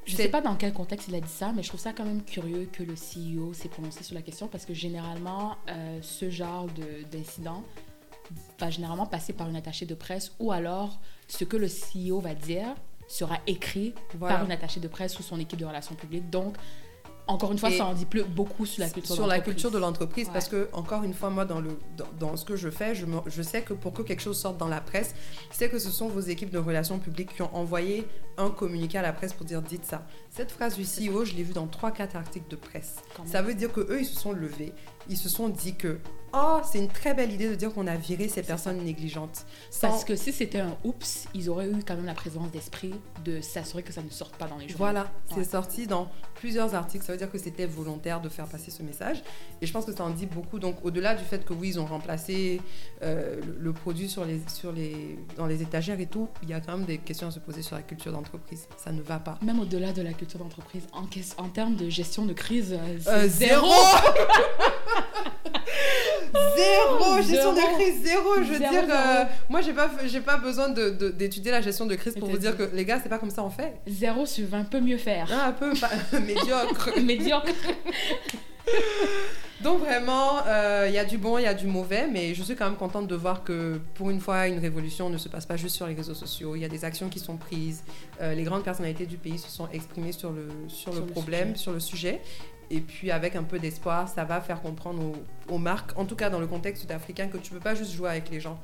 Je 0.06 0.16
C'est- 0.16 0.22
sais 0.22 0.28
pas 0.30 0.40
dans 0.40 0.56
quel 0.56 0.72
contexte 0.72 1.08
il 1.08 1.14
a 1.14 1.20
dit 1.20 1.28
ça, 1.28 1.52
mais 1.54 1.62
je 1.62 1.68
trouve 1.68 1.80
ça 1.80 1.92
quand 1.92 2.04
même 2.06 2.22
curieux 2.22 2.66
que 2.72 2.82
le 2.82 2.94
CEO 2.94 3.52
s'est 3.52 3.68
prononcé 3.68 4.02
sur 4.02 4.14
la 4.14 4.22
question 4.22 4.48
parce 4.48 4.64
que 4.64 4.72
généralement, 4.72 5.56
euh, 5.68 5.98
ce 6.00 6.30
genre 6.30 6.64
de- 6.66 7.02
d'incident 7.10 7.62
va 8.58 8.70
généralement 8.70 9.04
passer 9.06 9.34
par 9.34 9.48
une 9.50 9.56
attachée 9.56 9.84
de 9.86 9.94
presse 9.94 10.32
ou 10.38 10.50
alors 10.50 10.98
ce 11.28 11.44
que 11.44 11.58
le 11.58 11.68
CEO 11.68 12.20
va 12.20 12.34
dire 12.34 12.74
sera 13.08 13.38
écrit 13.46 13.94
Voilà. 14.18 14.36
par 14.36 14.44
une 14.44 14.52
attachée 14.52 14.80
de 14.80 14.88
presse 14.88 15.18
ou 15.18 15.22
son 15.22 15.40
équipe 15.40 15.58
de 15.58 15.64
relations 15.64 15.94
publiques. 15.94 16.30
Donc, 16.30 16.54
encore 17.26 17.52
une 17.52 17.58
fois, 17.58 17.68
Et 17.70 17.76
ça 17.76 17.84
en 17.84 17.92
dit 17.92 18.06
plus 18.06 18.22
beaucoup 18.24 18.64
sur 18.64 18.82
la 18.82 18.88
culture 18.88 19.14
sur 19.14 19.26
la 19.26 19.40
culture 19.40 19.70
de 19.70 19.76
l'entreprise 19.76 20.28
Ouais. 20.28 20.32
parce 20.32 20.48
que 20.48 20.70
encore 20.72 21.02
une 21.04 21.12
fois 21.12 21.28
moi 21.28 21.44
dans 21.44 21.60
le 21.60 21.78
dans, 21.94 22.06
dans 22.18 22.36
ce 22.38 22.44
que 22.46 22.56
je 22.56 22.70
fais 22.70 22.94
je, 22.94 23.04
me- 23.04 23.20
je 23.26 23.42
sais 23.42 23.60
que 23.60 23.74
pour 23.74 23.92
que 23.92 24.00
quelque 24.00 24.22
chose 24.22 24.38
sorte 24.40 24.56
dans 24.56 24.66
la 24.68 24.80
presse 24.80 25.14
c'est 25.50 25.68
que 25.68 25.78
ce 25.78 25.90
sont 25.90 26.08
vos 26.08 26.20
équipes 26.20 26.48
de 26.48 26.56
relations 26.58 26.98
publiques 26.98 27.34
qui 27.34 27.42
ont 27.42 27.54
envoyé 27.54 28.06
un 28.38 28.48
communiqué 28.48 28.96
à 28.96 29.02
la 29.02 29.12
presse 29.12 29.34
pour 29.34 29.44
dire 29.44 29.60
dites 29.60 29.84
ça. 29.84 30.06
Cette 30.30 30.50
phrase 30.50 30.74
du 30.76 30.84
CEO, 30.84 31.26
je 31.26 31.34
l'ai 31.34 31.42
vue 31.42 31.52
dans 31.52 31.66
3-4 31.66 32.16
articles 32.16 32.48
de 32.48 32.56
presse. 32.56 32.96
Quand 33.14 33.26
Ça 33.26 33.42
veut 33.42 33.52
dire 33.54 33.72
que 33.72 33.80
eux, 33.80 34.00
ils 34.00 34.06
se 34.06 34.18
sont 34.18 34.32
levés, 34.32 34.72
ils 35.10 35.18
se 35.18 35.28
sont 35.28 35.50
dit 35.50 35.74
que 35.74 35.98
oh, 36.32 36.60
c'est 36.70 36.78
une 36.78 36.88
très 36.88 37.14
belle 37.14 37.32
idée 37.32 37.48
de 37.48 37.54
dire 37.54 37.72
qu'on 37.72 37.86
a 37.86 37.96
viré 37.96 38.28
ces 38.28 38.42
personnes 38.42 38.78
négligentes. 38.78 39.44
Sans- 39.70 39.88
Parce 39.88 40.04
que 40.04 40.16
si 40.16 40.32
c'était 40.32 40.60
un 40.60 40.76
oups, 40.84 41.26
ils 41.34 41.48
auraient 41.50 41.68
eu 41.68 41.82
quand 41.86 41.94
même 41.96 42.06
la 42.06 42.14
présence 42.14 42.50
d'esprit 42.50 42.94
de 43.24 43.40
s'assurer 43.40 43.82
que 43.82 43.92
ça 43.92 44.02
ne 44.02 44.10
sorte 44.10 44.36
pas 44.36 44.46
dans 44.46 44.56
les 44.56 44.68
journaux. 44.68 44.78
Voilà, 44.78 45.10
c'est 45.34 45.44
sorti 45.44 45.86
dans 45.86 46.08
plusieurs 46.34 46.74
articles. 46.74 47.04
Ça 47.04 47.12
veut 47.12 47.18
dire 47.18 47.30
que 47.30 47.38
c'était 47.38 47.66
volontaire 47.66 48.20
de 48.20 48.28
faire 48.28 48.46
passer 48.46 48.70
ce 48.70 48.82
message. 48.82 49.22
Et 49.60 49.66
je 49.66 49.72
pense 49.72 49.84
que 49.84 49.92
ça 49.94 50.04
en 50.04 50.10
dit 50.10 50.26
beaucoup. 50.26 50.58
Donc, 50.58 50.76
au-delà 50.84 51.14
du 51.14 51.24
fait 51.24 51.44
que 51.44 51.52
oui, 51.52 51.68
ils 51.70 51.80
ont 51.80 51.86
remplacé 51.86 52.60
euh, 53.02 53.40
le, 53.44 53.56
le 53.58 53.72
produit 53.72 54.08
sur 54.08 54.24
les, 54.24 54.40
sur 54.52 54.72
les, 54.72 55.18
dans 55.36 55.46
les 55.46 55.62
étagères 55.62 55.98
et 56.00 56.06
tout, 56.06 56.28
il 56.42 56.48
y 56.50 56.54
a 56.54 56.60
quand 56.60 56.76
même 56.76 56.86
des 56.86 56.98
questions 56.98 57.28
à 57.28 57.30
se 57.30 57.38
poser 57.40 57.62
sur 57.62 57.76
la 57.76 57.82
culture 57.82 58.12
d'entreprise. 58.12 58.68
Ça 58.76 58.92
ne 58.92 59.02
va 59.02 59.18
pas. 59.18 59.38
Même 59.42 59.58
au-delà 59.60 59.92
de 59.92 60.02
la 60.02 60.12
culture 60.12 60.38
d'entreprise, 60.38 60.86
en, 60.92 61.48
termes 61.48 61.74
de 61.76 61.88
gestion 61.88 62.24
de 62.26 62.32
crise, 62.32 62.72
euh, 62.72 62.98
Euh, 63.08 63.28
zéro. 63.28 63.66
Zéro 66.58 67.16
gestion 67.22 67.52
de 67.54 67.74
crise, 67.74 68.02
zéro. 68.02 68.34
Je 68.36 68.40
veux 68.52 68.58
Zéro, 68.58 68.70
dire, 68.72 68.84
euh, 68.90 69.24
moi, 69.48 69.60
j'ai 69.60 69.72
pas, 69.72 69.90
j'ai 70.06 70.20
pas 70.20 70.36
besoin 70.36 70.68
de- 70.68 70.90
de- 70.90 71.10
d'étudier 71.10 71.50
la 71.52 71.60
gestion 71.60 71.86
de 71.86 71.94
crise 71.94 72.14
pour 72.14 72.28
vous 72.28 72.38
dire 72.38 72.56
que 72.56 72.68
les 72.74 72.84
gars, 72.84 72.98
c'est 73.02 73.08
pas 73.08 73.18
comme 73.18 73.30
ça 73.30 73.42
on 73.44 73.50
fait. 73.50 73.74
Zéro 73.86 74.26
sur 74.26 74.46
20 74.48 74.64
peut 74.64 74.80
mieux 74.80 74.98
faire. 74.98 75.28
Ah, 75.32 75.48
un 75.48 75.52
peu 75.52 75.72
pas- 75.74 75.90
médiocre. 76.20 76.90
Médiocre. 77.00 77.52
Donc 79.60 79.80
vraiment, 79.80 80.38
euh, 80.46 80.84
il 80.88 80.94
y 80.94 80.98
a 80.98 81.04
du 81.04 81.18
bon, 81.18 81.36
il 81.38 81.42
y 81.42 81.46
a 81.46 81.54
du 81.54 81.66
mauvais, 81.66 82.06
mais 82.06 82.32
je 82.34 82.42
suis 82.44 82.54
quand 82.54 82.66
même 82.66 82.76
contente 82.76 83.08
de 83.08 83.14
voir 83.16 83.42
que 83.42 83.80
pour 83.94 84.10
une 84.10 84.20
fois, 84.20 84.46
une 84.46 84.60
révolution 84.60 85.10
ne 85.10 85.18
se 85.18 85.28
passe 85.28 85.46
pas 85.46 85.56
juste 85.56 85.74
sur 85.74 85.86
les 85.88 85.94
réseaux 85.94 86.14
sociaux. 86.14 86.54
Il 86.54 86.60
y 86.62 86.64
a 86.64 86.68
des 86.68 86.84
actions 86.84 87.08
qui 87.08 87.18
sont 87.18 87.36
prises. 87.36 87.82
Euh, 88.20 88.34
les 88.34 88.44
grandes 88.44 88.62
personnalités 88.62 89.06
du 89.06 89.16
pays 89.16 89.38
se 89.38 89.48
sont 89.50 89.68
exprimées 89.72 90.12
sur 90.12 90.30
le, 90.30 90.48
sur 90.68 90.92
Sur 90.92 91.00
le 91.02 91.06
le 91.08 91.12
problème, 91.12 91.56
sur 91.56 91.72
le 91.72 91.80
sujet. 91.80 92.20
Et 92.70 92.80
puis 92.80 93.10
avec 93.10 93.34
un 93.36 93.42
peu 93.44 93.58
d'espoir, 93.58 94.08
ça 94.08 94.24
va 94.24 94.40
faire 94.40 94.60
comprendre 94.60 95.02
aux, 95.02 95.54
aux 95.54 95.58
marques, 95.58 95.96
en 95.98 96.04
tout 96.04 96.16
cas 96.16 96.28
dans 96.30 96.40
le 96.40 96.46
contexte 96.46 96.82
sud-africain, 96.82 97.28
que 97.28 97.38
tu 97.38 97.50
peux 97.52 97.60
pas 97.60 97.74
juste 97.74 97.92
jouer 97.92 98.10
avec 98.10 98.28
les 98.30 98.40
gens 98.40 98.58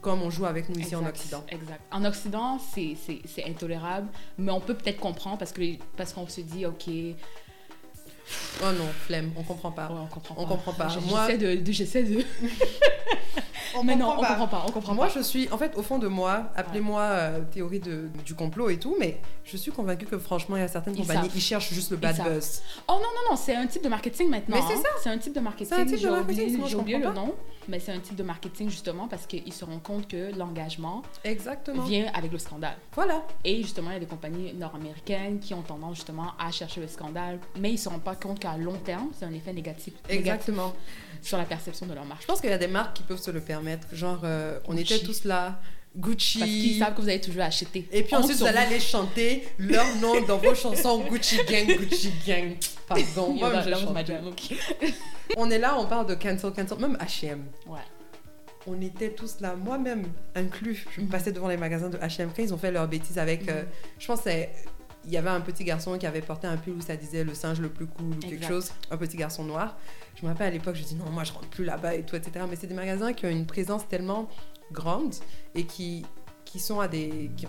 comme 0.00 0.20
on 0.20 0.28
joue 0.28 0.44
avec 0.44 0.68
nous 0.68 0.78
ici 0.78 0.94
en 0.94 1.06
Occident. 1.06 1.42
Exact. 1.48 1.80
En 1.90 2.04
Occident, 2.04 2.58
c'est- 2.58 2.94
c'est 3.06 3.20
c'est 3.24 3.44
intolérable, 3.48 4.08
mais 4.36 4.52
on 4.52 4.60
peut 4.60 4.74
peut-être 4.74 5.00
comprendre 5.00 5.38
parce 5.38 5.52
que 5.52 5.62
parce 5.96 6.12
qu'on 6.12 6.26
se 6.26 6.42
dit, 6.42 6.66
ok, 6.66 6.90
Oh 8.62 8.66
non, 8.72 8.86
flemme, 9.06 9.32
on 9.36 9.42
comprend 9.42 9.70
pas. 9.72 9.88
on 9.90 10.06
comprend 10.06 10.34
On 10.38 10.46
comprend 10.46 10.72
pas. 10.72 10.88
Moi- 11.06 11.26
J'essaie 11.26 11.38
de, 11.38 11.60
de- 11.62 11.72
j'essaie 11.72 12.02
de. 12.02 12.24
On 13.76 13.82
mais 13.82 13.96
non, 13.96 14.14
on 14.16 14.20
pas. 14.20 14.28
comprend 14.28 14.46
pas, 14.46 14.64
on 14.68 14.70
comprend 14.70 14.94
Moi, 14.94 15.06
pas. 15.06 15.12
je 15.16 15.20
suis, 15.20 15.48
en 15.50 15.58
fait, 15.58 15.76
au 15.76 15.82
fond 15.82 15.98
de 15.98 16.06
moi, 16.06 16.44
appelez-moi 16.54 17.00
euh, 17.00 17.40
théorie 17.52 17.80
de, 17.80 18.08
du 18.24 18.34
complot 18.34 18.70
et 18.70 18.78
tout, 18.78 18.96
mais 19.00 19.20
je 19.42 19.56
suis 19.56 19.72
convaincue 19.72 20.06
que 20.06 20.16
franchement, 20.16 20.56
il 20.56 20.60
y 20.60 20.62
a 20.62 20.68
certaines 20.68 20.94
Ils 20.94 21.00
compagnies, 21.00 21.22
savent. 21.28 21.36
ils 21.36 21.40
cherchent 21.42 21.72
juste 21.72 21.90
le 21.90 21.96
bad 21.96 22.16
buzz. 22.22 22.62
Oh 22.86 22.92
non, 22.92 22.98
non, 23.00 23.30
non, 23.32 23.36
c'est 23.36 23.56
un 23.56 23.66
type 23.66 23.82
de 23.82 23.88
marketing 23.88 24.30
maintenant. 24.30 24.56
Mais 24.56 24.62
c'est 24.68 24.78
hein. 24.78 24.82
ça. 24.82 24.88
C'est 25.02 25.08
un 25.10 25.18
type 25.18 25.34
de 25.34 25.40
marketing. 25.40 25.74
C'est 25.74 25.82
un 25.82 25.86
type 25.86 25.94
de 25.96 26.00
J'ai 26.00 26.10
marketing, 26.10 26.64
J'ai 26.68 26.76
oublié 26.76 26.98
le 26.98 27.12
nom, 27.12 27.34
mais 27.68 27.80
c'est 27.80 27.92
un 27.92 28.00
type 28.00 28.16
de 28.16 28.22
marketing 28.22 28.68
justement 28.70 29.08
parce 29.08 29.26
qu'ils 29.26 29.52
se 29.52 29.64
rendent 29.64 29.82
compte 29.82 30.08
que 30.08 30.36
l'engagement 30.36 31.02
vient 31.86 32.10
avec 32.14 32.32
le 32.32 32.38
scandale. 32.38 32.76
Voilà. 32.94 33.22
Et 33.44 33.62
justement, 33.62 33.90
il 33.90 33.94
y 33.94 33.96
a 33.96 34.00
des 34.00 34.06
compagnies 34.06 34.52
nord-américaines 34.54 35.40
qui 35.40 35.54
ont 35.54 35.62
tendance 35.62 35.96
justement 35.96 36.32
à 36.38 36.50
chercher 36.50 36.80
le 36.80 36.88
scandale, 36.88 37.38
mais 37.58 37.70
ils 37.70 37.74
ne 37.74 37.78
se 37.78 37.88
rendent 37.88 38.02
pas 38.04 38.16
compte 38.16 38.38
qu'à 38.38 38.56
long 38.56 38.76
terme, 38.78 39.08
c'est 39.18 39.24
un 39.24 39.32
effet 39.32 39.52
négatif, 39.52 39.94
négatif 40.08 40.18
Exactement. 40.20 40.72
sur 41.22 41.38
la 41.38 41.44
perception 41.44 41.86
de 41.86 41.94
leur 41.94 42.04
marché. 42.04 42.22
Je 42.22 42.26
pense 42.28 42.40
qu'il 42.40 42.50
y 42.50 42.54
a 42.54 42.58
des 42.58 42.66
marques 42.66 42.96
qui 42.96 43.02
peuvent 43.02 43.20
se 43.20 43.30
le 43.30 43.40
permettre. 43.40 43.86
Genre, 43.92 44.20
euh, 44.24 44.58
on 44.66 44.74
Gucci. 44.74 44.94
était 44.94 45.04
tous 45.04 45.24
là, 45.24 45.60
Gucci. 45.96 46.38
Parce 46.40 46.50
qu'ils 46.50 46.78
savent 46.78 46.94
que 46.94 47.00
vous 47.02 47.08
allez 47.08 47.20
toujours 47.20 47.42
acheter. 47.42 47.86
Et 47.92 48.02
puis 48.02 48.16
ensuite, 48.16 48.36
vous 48.38 48.46
allez 48.46 48.58
aller 48.58 48.80
chanter 48.80 49.46
leur 49.58 49.86
nom 49.96 50.20
dans 50.26 50.38
vos 50.38 50.54
chansons 50.54 51.04
Gucci 51.08 51.38
Gang, 51.48 51.66
Gucci 51.66 52.12
Gang. 52.26 52.54
Pardon, 52.88 53.32
moi, 53.38 53.60
je 53.62 53.70
chante. 53.70 53.96
On 55.36 55.50
est 55.50 55.58
là, 55.58 55.76
on 55.78 55.86
parle 55.86 56.06
de 56.06 56.14
cancel, 56.14 56.52
cancel, 56.52 56.78
même 56.78 56.96
H&M. 57.00 57.44
Ouais. 57.66 57.78
On 58.66 58.80
était 58.80 59.10
tous 59.10 59.40
là, 59.40 59.54
moi-même 59.56 60.04
inclus. 60.34 60.84
Je 60.94 61.00
Mhm. 61.00 61.08
passais 61.08 61.32
devant 61.32 61.48
les 61.48 61.56
magasins 61.56 61.88
de 61.88 61.96
H&M 61.98 62.30
quand 62.34 62.42
ils 62.42 62.52
ont 62.54 62.58
fait 62.58 62.70
leur 62.70 62.86
bêtise 62.88 63.18
avec... 63.18 63.48
euh, 63.48 63.62
Mhm. 63.62 63.68
je 63.98 64.06
pense 64.06 64.18
que 64.20 64.30
c'est- 64.30 64.50
il 65.06 65.12
y 65.12 65.16
avait 65.18 65.28
un 65.30 65.40
petit 65.40 65.64
garçon 65.64 65.98
qui 65.98 66.06
avait 66.06 66.22
porté 66.22 66.46
un 66.46 66.56
pull 66.56 66.74
où 66.74 66.80
ça 66.80 66.96
disait 66.96 67.24
le 67.24 67.34
singe 67.34 67.60
le 67.60 67.68
plus 67.68 67.86
cool 67.86 68.06
ou 68.06 68.14
quelque 68.20 68.34
Exact. 68.36 68.48
chose, 68.48 68.70
un 68.90 68.96
petit 68.96 69.16
garçon 69.18 69.44
noir. 69.44 69.76
Je 70.16 70.24
me 70.24 70.30
rappelle 70.30 70.46
à 70.46 70.50
l'époque, 70.50 70.76
je 70.76 70.82
dis 70.82 70.94
non, 70.94 71.10
moi 71.10 71.24
je 71.24 71.32
rentre 71.32 71.48
plus 71.48 71.64
là-bas 71.64 71.94
et 71.94 72.02
tout, 72.04 72.16
etc. 72.16 72.44
Mais 72.48 72.56
c'est 72.56 72.66
des 72.66 72.74
magasins 72.74 73.12
qui 73.12 73.26
ont 73.26 73.30
une 73.30 73.44
présence 73.46 73.86
tellement 73.88 74.28
grande 74.74 75.14
et 75.54 75.64
qui, 75.64 76.04
qui 76.44 76.58
sont 76.58 76.80
à 76.80 76.88
des. 76.88 77.30
qui, 77.36 77.46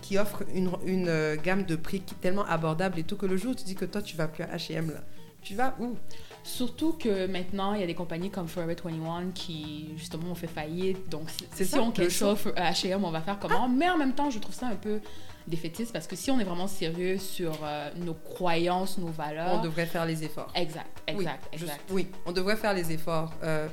qui 0.00 0.16
offrent 0.16 0.44
une, 0.54 0.70
une 0.86 1.08
euh, 1.08 1.36
gamme 1.36 1.64
de 1.64 1.76
prix 1.76 2.00
qui- 2.00 2.14
tellement 2.14 2.46
abordable 2.46 2.98
et 2.98 3.02
tout 3.02 3.16
que 3.16 3.26
le 3.26 3.36
jour 3.36 3.50
où 3.52 3.54
tu 3.54 3.64
dis 3.64 3.74
que 3.74 3.84
toi 3.84 4.00
tu 4.00 4.16
vas 4.16 4.28
plus 4.28 4.44
à 4.44 4.56
H&M 4.56 4.90
là, 4.90 5.00
tu 5.42 5.54
vas 5.54 5.74
où? 5.80 5.96
Surtout 6.44 6.92
que 6.94 7.26
maintenant, 7.26 7.74
il 7.74 7.80
y 7.80 7.84
a 7.84 7.86
des 7.86 7.94
compagnies 7.96 8.30
comme 8.30 8.48
Forever 8.48 8.74
21 8.82 9.32
qui, 9.34 9.90
justement, 9.96 10.30
ont 10.30 10.34
fait 10.34 10.46
faillite. 10.46 11.08
Donc, 11.10 11.28
si, 11.28 11.44
C'est 11.52 11.64
si 11.64 11.70
ça, 11.72 11.82
on 11.82 11.90
euh, 11.90 12.52
H&M, 12.56 13.04
on 13.04 13.10
va 13.10 13.20
faire 13.20 13.38
comment? 13.38 13.68
Mais 13.68 13.90
en 13.90 13.98
même 13.98 14.14
temps, 14.14 14.30
je 14.30 14.38
trouve 14.38 14.54
ça 14.54 14.68
un 14.68 14.76
peu 14.76 15.00
défaitiste 15.46 15.92
parce 15.92 16.06
que 16.06 16.16
si 16.16 16.30
on 16.30 16.40
est 16.40 16.44
vraiment 16.44 16.66
sérieux 16.68 17.18
sur 17.18 17.52
euh, 17.64 17.90
nos 17.96 18.14
croyances, 18.14 18.96
nos 18.98 19.08
valeurs... 19.08 19.58
On 19.58 19.62
devrait 19.62 19.86
faire 19.86 20.06
les 20.06 20.24
efforts. 20.24 20.50
Exact, 20.54 21.02
exact, 21.06 21.44
oui, 21.52 21.58
je- 21.58 21.64
exact. 21.64 21.84
oui, 21.90 22.06
on 22.24 22.32
devrait 22.32 22.56
faire 22.56 22.72
les 22.72 22.92
efforts. 22.92 23.32
Euh, 23.42 23.68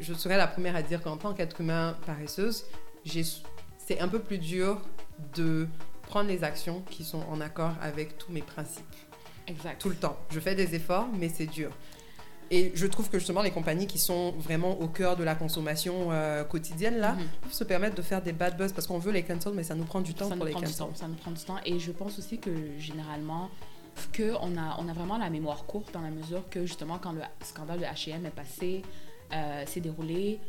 je 0.00 0.12
serais 0.14 0.36
la 0.36 0.46
première 0.46 0.76
à 0.76 0.82
dire 0.82 1.02
qu'en 1.02 1.16
tant 1.16 1.32
qu'être 1.34 1.60
humain 1.60 1.96
paresseuse, 2.06 2.64
c'est 3.78 4.00
un 4.00 4.08
peu 4.08 4.20
plus 4.20 4.38
dur 4.38 4.80
de 5.34 5.66
prendre 6.08 6.28
les 6.28 6.44
actions 6.44 6.82
qui 6.90 7.04
sont 7.04 7.22
en 7.30 7.40
accord 7.40 7.72
avec 7.80 8.18
tous 8.18 8.32
mes 8.32 8.42
principes. 8.42 8.84
exact. 9.48 9.80
Tout 9.80 9.88
le 9.88 9.96
temps. 9.96 10.16
Je 10.30 10.38
fais 10.40 10.54
des 10.54 10.74
efforts, 10.74 11.08
mais 11.18 11.28
c'est 11.28 11.46
dur. 11.46 11.70
Et 12.50 12.70
je 12.74 12.86
trouve 12.86 13.08
que 13.08 13.18
justement, 13.18 13.40
les 13.42 13.50
compagnies 13.50 13.86
qui 13.86 13.98
sont 13.98 14.32
vraiment 14.32 14.78
au 14.80 14.86
cœur 14.88 15.16
de 15.16 15.24
la 15.24 15.34
consommation 15.34 16.08
euh, 16.12 16.44
quotidienne, 16.44 16.98
là, 16.98 17.12
Mhm. 17.14 17.26
peuvent 17.42 17.52
se 17.52 17.64
permettre 17.64 17.94
de 17.96 18.02
faire 18.02 18.20
des 18.22 18.32
bad 18.32 18.56
buzz 18.58 18.72
parce 18.72 18.86
qu'on 18.86 18.98
veut 18.98 19.10
les 19.12 19.22
cancel, 19.22 19.52
mais 19.54 19.62
ça 19.64 19.74
nous 19.74 19.84
prend 19.84 20.00
du 20.02 20.12
temps 20.14 20.28
ça 20.28 20.36
pour 20.36 20.40
nous 20.40 20.46
les 20.46 20.52
prend 20.52 20.60
du 20.60 20.66
cancel. 20.66 20.78
temps, 20.86 20.92
ça 20.94 21.08
nous 21.08 21.14
prend 21.14 21.30
du 21.30 21.42
temps. 21.42 21.56
Et 21.64 21.78
je 21.78 21.90
pense 21.92 22.18
aussi 22.18 22.38
que 22.38 22.50
généralement, 22.78 23.48
que 24.12 24.34
on 24.42 24.56
a, 24.58 24.76
on 24.78 24.88
a 24.88 24.92
vraiment 24.92 25.16
la 25.18 25.30
mémoire 25.30 25.64
courte 25.64 25.92
dans 25.94 26.02
la 26.02 26.10
mesure 26.10 26.46
que 26.50 26.66
justement 26.66 26.98
quand 26.98 27.12
le 27.12 27.20
scandale 27.42 27.78
de 27.80 27.84
H&M 27.84 28.24
est 28.26 28.30
passé, 28.30 28.82
euh, 29.32 29.64
s'est 29.66 29.80
déroulé, 29.80 30.40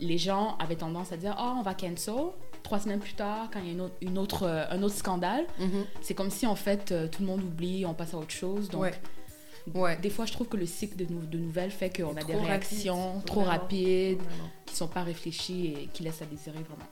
les 0.00 0.18
gens 0.18 0.56
avaient 0.58 0.76
tendance 0.76 1.12
à 1.12 1.16
dire 1.16 1.36
oh 1.38 1.54
on 1.58 1.62
va 1.62 1.74
cancel. 1.74 2.14
Trois 2.62 2.78
semaines 2.78 3.00
plus 3.00 3.14
tard, 3.14 3.48
quand 3.52 3.58
il 3.60 3.66
y 3.66 3.68
a 3.70 3.72
une 3.72 3.80
autre, 3.80 3.94
une 4.02 4.18
autre, 4.18 4.42
euh, 4.46 4.64
un 4.70 4.82
autre 4.82 4.94
scandale, 4.94 5.46
Mhm. 5.58 5.84
c'est 6.02 6.14
comme 6.14 6.30
si 6.30 6.46
en 6.46 6.54
fait 6.56 6.92
euh, 6.92 7.08
tout 7.08 7.22
le 7.22 7.26
monde 7.28 7.42
oublie, 7.42 7.84
on 7.86 7.94
passe 7.94 8.12
à 8.14 8.18
autre 8.18 8.30
chose. 8.32 8.68
Donc 8.68 8.82
Ouais. 8.82 8.94
Ouais. 9.74 9.96
des 9.98 10.10
fois 10.10 10.26
je 10.26 10.32
trouve 10.32 10.46
que 10.48 10.56
le 10.58 10.66
cycle 10.66 10.96
de, 10.96 11.10
nou- 11.12 11.24
de 11.26 11.38
nouvelles 11.38 11.70
fait 11.70 11.90
qu'on 11.94 12.16
a 12.16 12.22
des 12.22 12.34
réactions 12.34 13.12
rapide, 13.14 13.24
trop 13.24 13.40
vraiment. 13.40 13.58
rapides, 13.62 14.18
Vraiment. 14.22 14.50
qui 14.66 14.76
sont 14.76 14.88
pas 14.88 15.02
réfléchies 15.02 15.66
et 15.78 15.86
qui 15.92 16.02
laissent 16.02 16.22
à 16.22 16.26
désirer 16.26 16.58
vraiment. 16.62 16.88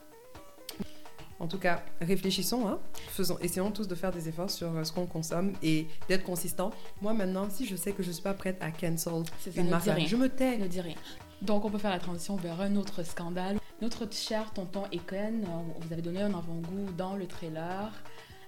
En 1.41 1.47
tout 1.47 1.59
cas, 1.59 1.85
réfléchissons, 2.01 2.67
hein. 2.67 2.79
Faisons, 3.11 3.39
essayons 3.41 3.71
tous 3.71 3.87
de 3.87 3.95
faire 3.95 4.11
des 4.11 4.29
efforts 4.29 4.51
sur 4.51 4.73
ce 4.85 4.91
qu'on 4.91 5.07
consomme 5.07 5.53
et 5.63 5.87
d'être 6.09 6.25
consistant. 6.25 6.73
Moi 7.01 7.15
maintenant, 7.15 7.49
si 7.49 7.65
je 7.65 7.77
sais 7.77 7.93
que 7.93 8.03
je 8.03 8.11
suis 8.11 8.23
pas 8.23 8.35
prête 8.35 8.57
à 8.61 8.71
cancel 8.73 9.13
ça, 9.39 9.51
une 9.55 9.67
ne 9.67 9.71
marque, 9.71 9.89
dis 9.95 10.07
je 10.09 10.17
me 10.17 10.29
tais. 10.29 10.57
ne 10.59 10.67
dit 10.67 10.81
rien. 10.81 10.97
Donc, 11.43 11.65
on 11.65 11.71
peut 11.71 11.79
faire 11.79 11.91
la 11.91 12.01
transition 12.01 12.37
vers 12.37 12.61
un 12.61 12.77
autre 12.77 13.03
scandale. 13.05 13.59
Notre 13.81 14.13
cher 14.13 14.53
tonton 14.53 14.85
Econ, 14.93 15.43
euh, 15.45 15.81
vous 15.81 15.93
avez 15.93 16.03
donné 16.03 16.21
un 16.21 16.35
avant-goût 16.35 16.91
dans 16.97 17.15
le 17.15 17.27
trailer. 17.27 17.93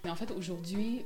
Mais 0.04 0.10
en 0.10 0.16
fait, 0.16 0.30
aujourd'hui, 0.32 1.04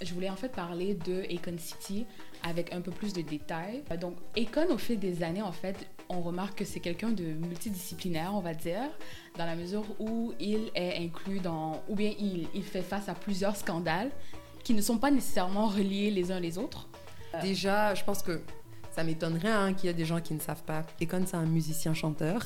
je 0.00 0.12
voulais 0.14 0.30
en 0.30 0.36
fait 0.36 0.50
parler 0.50 0.94
de 0.94 1.22
Econ 1.24 1.56
City 1.58 2.06
avec 2.44 2.72
un 2.72 2.80
peu 2.80 2.92
plus 2.92 3.12
de 3.12 3.22
détails. 3.22 3.82
Euh, 3.90 3.96
Donc, 3.96 4.16
Econ, 4.36 4.72
au 4.72 4.78
fil 4.78 4.98
des 4.98 5.22
années, 5.22 5.42
en 5.42 5.52
fait, 5.52 5.88
on 6.08 6.20
remarque 6.20 6.58
que 6.58 6.64
c'est 6.64 6.78
quelqu'un 6.78 7.10
de 7.10 7.24
multidisciplinaire, 7.24 8.32
on 8.32 8.40
va 8.40 8.54
dire, 8.54 8.88
dans 9.36 9.46
la 9.46 9.56
mesure 9.56 9.84
où 9.98 10.32
il 10.38 10.70
est 10.76 11.02
inclus 11.02 11.40
dans, 11.40 11.82
ou 11.88 11.96
bien 11.96 12.12
il, 12.20 12.46
il 12.54 12.62
fait 12.62 12.82
face 12.82 13.08
à 13.08 13.14
plusieurs 13.14 13.56
scandales 13.56 14.10
qui 14.62 14.74
ne 14.74 14.82
sont 14.82 14.98
pas 14.98 15.10
nécessairement 15.10 15.66
reliés 15.66 16.10
les 16.12 16.30
uns 16.30 16.38
les 16.38 16.58
autres. 16.58 16.88
Déjà, 17.42 17.94
je 17.94 18.04
pense 18.04 18.22
que 18.22 18.40
ça 18.96 19.04
m'étonnerait 19.04 19.48
hein, 19.52 19.74
qu'il 19.74 19.86
y 19.86 19.90
ait 19.90 19.94
des 19.94 20.06
gens 20.06 20.20
qui 20.20 20.32
ne 20.34 20.40
savent 20.40 20.62
pas. 20.62 20.82
Econ, 21.02 21.22
c'est 21.26 21.36
un 21.36 21.44
musicien-chanteur 21.44 22.40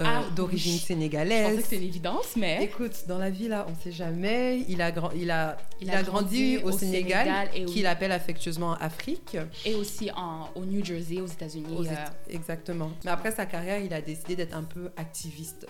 euh, 0.00 0.04
Ah, 0.06 0.22
d'origine 0.36 0.72
oui. 0.72 0.76
Je 0.78 0.82
pensais 0.82 0.94
sénégalaise. 0.94 1.56
que 1.56 1.62
c'était 1.62 1.76
une 1.76 1.82
évidence, 1.88 2.36
mais... 2.36 2.62
Écoute, 2.62 2.92
dans 3.08 3.18
la 3.18 3.28
vie, 3.30 3.48
là, 3.48 3.66
on 3.68 3.74
sait 3.82 3.90
jamais. 3.90 4.64
Il 4.68 4.80
a, 4.80 4.92
grand- 4.92 5.10
il 5.10 5.30
a, 5.32 5.56
il 5.80 5.88
Il 5.88 5.90
a 5.90 5.98
a 5.98 6.02
grandi, 6.04 6.54
grandi 6.54 6.64
au, 6.64 6.68
au 6.68 6.78
Sénégal, 6.78 7.26
Sénégal 7.26 7.48
et 7.56 7.64
au- 7.64 7.68
qu'il 7.68 7.86
appelle 7.86 8.12
affectueusement 8.12 8.74
Afrique. 8.74 9.36
et 9.64 9.74
aussi 9.74 10.10
en, 10.16 10.48
au 10.54 10.64
New 10.64 10.84
Jersey, 10.84 11.20
aux 11.20 11.26
États-Unis. 11.26 11.74
Aux 11.76 11.84
euh, 11.84 11.90
Exactement. 12.30 12.92
Mais 13.04 13.10
après 13.10 13.32
sa 13.32 13.44
carrière, 13.44 13.80
il 13.80 13.92
a 13.92 14.00
décidé 14.00 14.36
d'être 14.36 14.54
un 14.56 14.62
peu 14.64 14.90
activiste. 14.96 15.66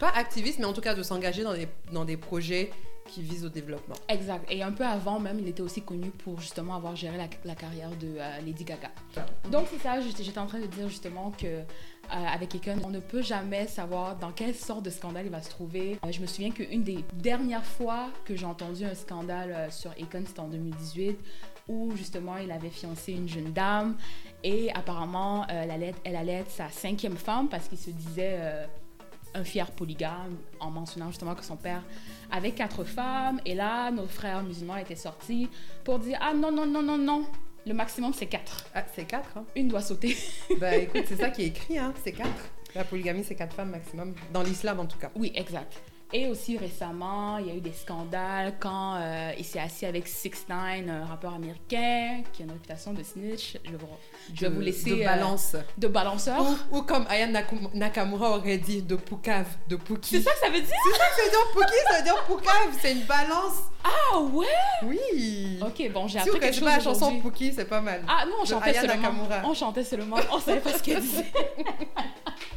Pas 0.00 0.10
activiste, 0.10 0.58
mais 0.58 0.64
en 0.66 0.72
tout 0.72 0.80
cas 0.80 0.94
de 0.94 1.02
s'engager 1.04 1.44
dans 1.44 1.54
des, 1.54 1.68
dans 1.92 2.04
des 2.04 2.16
projets 2.16 2.70
qui 3.06 3.22
vise 3.22 3.44
au 3.44 3.48
développement. 3.48 3.94
Exact. 4.08 4.44
Et 4.50 4.62
un 4.62 4.72
peu 4.72 4.84
avant 4.84 5.18
même, 5.18 5.38
il 5.40 5.48
était 5.48 5.62
aussi 5.62 5.82
connu 5.82 6.10
pour 6.10 6.40
justement 6.40 6.74
avoir 6.74 6.96
géré 6.96 7.16
la, 7.16 7.28
la 7.44 7.54
carrière 7.54 7.90
de 7.90 8.16
euh, 8.18 8.40
Lady 8.44 8.64
Gaga. 8.64 8.90
Donc 9.50 9.66
c'est 9.70 9.78
ça, 9.78 10.00
j'étais 10.00 10.38
en 10.38 10.46
train 10.46 10.60
de 10.60 10.66
dire 10.66 10.88
justement 10.88 11.30
que 11.30 11.64
euh, 12.12 12.24
avec 12.32 12.56
on 12.84 12.90
ne 12.90 13.00
peut 13.00 13.22
jamais 13.22 13.66
savoir 13.66 14.16
dans 14.16 14.30
quelle 14.30 14.54
sorte 14.54 14.84
de 14.84 14.90
scandale 14.90 15.26
il 15.26 15.32
va 15.32 15.42
se 15.42 15.50
trouver. 15.50 15.98
Euh, 16.04 16.12
je 16.12 16.20
me 16.20 16.26
souviens 16.26 16.50
qu'une 16.50 16.82
des 16.82 17.04
dernières 17.14 17.64
fois 17.64 18.10
que 18.24 18.36
j'ai 18.36 18.46
entendu 18.46 18.84
un 18.84 18.94
scandale 18.94 19.50
euh, 19.50 19.70
sur 19.70 19.90
Akon, 19.90 20.22
c'était 20.24 20.40
en 20.40 20.48
2018, 20.48 21.18
où 21.68 21.96
justement 21.96 22.36
il 22.36 22.50
avait 22.52 22.70
fiancé 22.70 23.12
une 23.12 23.28
jeune 23.28 23.52
dame 23.52 23.96
et 24.44 24.72
apparemment 24.72 25.46
elle, 25.48 25.70
allait, 25.70 25.94
elle 26.04 26.16
allait 26.16 26.34
être 26.34 26.50
sa 26.50 26.68
cinquième 26.68 27.16
femme 27.16 27.48
parce 27.48 27.66
qu'il 27.68 27.78
se 27.78 27.90
disait 27.90 28.38
un 29.36 29.44
fier 29.44 29.70
polygame 29.70 30.36
en 30.60 30.70
mentionnant 30.70 31.10
justement 31.10 31.34
que 31.34 31.44
son 31.44 31.56
père 31.56 31.82
avait 32.30 32.52
quatre 32.52 32.84
femmes. 32.84 33.40
Et 33.44 33.54
là, 33.54 33.90
nos 33.90 34.06
frères 34.06 34.42
musulmans 34.42 34.76
étaient 34.76 34.96
sortis 34.96 35.48
pour 35.84 35.98
dire 35.98 36.18
Ah 36.20 36.32
non, 36.34 36.50
non, 36.50 36.66
non, 36.66 36.82
non, 36.82 36.98
non, 36.98 37.24
le 37.66 37.74
maximum 37.74 38.12
c'est 38.12 38.26
quatre. 38.26 38.66
Ah, 38.74 38.84
c'est 38.94 39.04
quatre, 39.04 39.36
hein? 39.36 39.44
Une 39.54 39.68
doit 39.68 39.82
sauter. 39.82 40.16
bah 40.60 40.74
écoute, 40.76 41.04
c'est 41.06 41.16
ça 41.16 41.30
qui 41.30 41.42
est 41.42 41.46
écrit, 41.54 41.78
hein? 41.78 41.92
C'est 42.02 42.12
quatre. 42.12 42.50
La 42.74 42.84
polygamie, 42.84 43.24
c'est 43.24 43.34
quatre 43.34 43.54
femmes 43.54 43.70
maximum, 43.70 44.14
dans 44.32 44.42
l'islam 44.42 44.80
en 44.80 44.86
tout 44.86 44.98
cas. 44.98 45.10
Oui, 45.14 45.32
exact. 45.34 45.80
Et 46.12 46.28
aussi 46.28 46.56
récemment, 46.56 47.36
il 47.38 47.48
y 47.48 47.50
a 47.50 47.54
eu 47.54 47.60
des 47.60 47.72
scandales 47.72 48.54
quand 48.60 48.94
euh, 48.94 49.32
il 49.36 49.44
s'est 49.44 49.58
assis 49.58 49.86
avec 49.86 50.06
6 50.06 50.46
9 50.48 50.58
un 50.88 51.04
rappeur 51.04 51.34
américain 51.34 52.22
qui 52.32 52.42
a 52.42 52.44
une 52.44 52.52
réputation 52.52 52.92
de 52.92 53.02
snitch. 53.02 53.56
Je 53.64 53.70
vais 53.72 53.76
vous, 53.76 53.86
je 54.32 54.40
vais 54.42 54.48
De- 54.48 54.54
vous 54.54 54.60
laisser. 54.60 54.90
De 54.90 55.02
euh, 55.02 55.04
balance. 55.04 55.56
de 55.76 55.88
balanceur. 55.88 56.40
Ou, 56.70 56.76
ou 56.78 56.82
comme 56.82 57.06
Aya 57.08 57.26
Nakamura 57.74 58.36
aurait 58.38 58.58
dit, 58.58 58.82
de 58.82 58.94
poucave, 58.94 59.48
de 59.68 59.74
pouki. 59.74 60.16
C'est 60.16 60.22
ça 60.22 60.30
que 60.32 60.38
ça 60.38 60.48
veut 60.48 60.60
dire? 60.60 60.76
C'est 60.84 60.96
ça 60.98 61.04
que 61.08 61.16
ça 61.16 61.22
veut 61.24 61.30
dire 61.30 61.52
pouki, 61.52 61.74
ça 61.90 61.96
veut 61.98 62.04
dire 62.04 62.24
poucave, 62.24 62.78
c'est 62.80 62.92
une 62.92 63.02
balance. 63.04 63.62
Ah 63.84 64.18
ouais? 64.20 64.46
Oui. 64.84 65.58
Ok, 65.60 65.90
bon, 65.92 66.06
j'ai 66.06 66.20
Si 66.20 66.28
appris 66.28 66.40
quelque 66.40 66.54
chose 66.54 66.64
pas 66.64 66.76
la 66.76 66.82
chanson. 66.82 67.18
Pouki, 67.20 67.52
c'est 67.52 67.64
pas 67.68 67.80
mal. 67.80 68.02
Ah 68.08 68.24
non, 68.26 68.36
on 68.40 68.44
de 68.44 68.48
chantait 68.48 68.70
Aya 68.70 68.80
seulement. 68.82 68.96
Nakamura. 69.02 69.42
On 69.44 69.54
chantait 69.54 69.84
seulement. 69.84 70.16
On 70.32 70.38
savait 70.38 70.60
pas 70.60 70.72
ce 70.72 70.82
qu'elle 70.84 71.00
disait. 71.00 71.32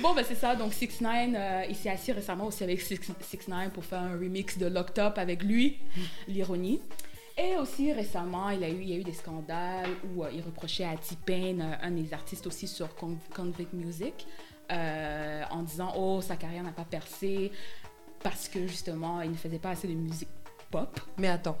bon, 0.00 0.14
ben 0.14 0.24
c'est 0.26 0.34
ça. 0.34 0.54
Donc 0.56 0.72
6 0.72 1.00
9 1.00 1.66
il 1.68 1.76
s'est 1.76 1.90
assis 1.90 2.12
récemment 2.12 2.46
aussi 2.46 2.64
avec 2.64 2.80
6 2.80 3.00
9 3.48 3.70
pour 3.70 3.84
faire 3.84 4.00
un 4.00 4.12
remix 4.12 4.58
de 4.58 4.66
Locked 4.66 4.98
Up 4.98 5.18
avec 5.18 5.42
lui, 5.42 5.78
l'ironie. 6.28 6.80
Et 7.38 7.56
aussi 7.56 7.92
récemment, 7.92 8.50
il, 8.50 8.62
a 8.62 8.68
eu, 8.68 8.82
il 8.82 8.88
y 8.90 8.92
a 8.92 8.96
eu 8.96 9.04
des 9.04 9.14
scandales 9.14 9.88
où 10.14 10.24
euh, 10.24 10.30
il 10.32 10.42
reprochait 10.42 10.84
à 10.84 10.94
T-Pain, 10.96 11.60
euh, 11.60 11.74
un 11.80 11.92
des 11.92 12.12
artistes 12.12 12.46
aussi 12.46 12.68
sur 12.68 12.94
Con- 12.96 13.16
Convict 13.34 13.72
Music, 13.72 14.26
euh, 14.70 15.42
en 15.50 15.62
disant 15.62 15.94
Oh, 15.96 16.20
sa 16.20 16.36
carrière 16.36 16.62
n'a 16.64 16.72
pas 16.72 16.84
percé 16.84 17.50
parce 18.22 18.48
que 18.48 18.66
justement, 18.66 19.22
il 19.22 19.30
ne 19.30 19.36
faisait 19.36 19.58
pas 19.58 19.70
assez 19.70 19.88
de 19.88 19.94
musique 19.94 20.28
pop. 20.70 21.00
Mais 21.16 21.28
attends, 21.28 21.56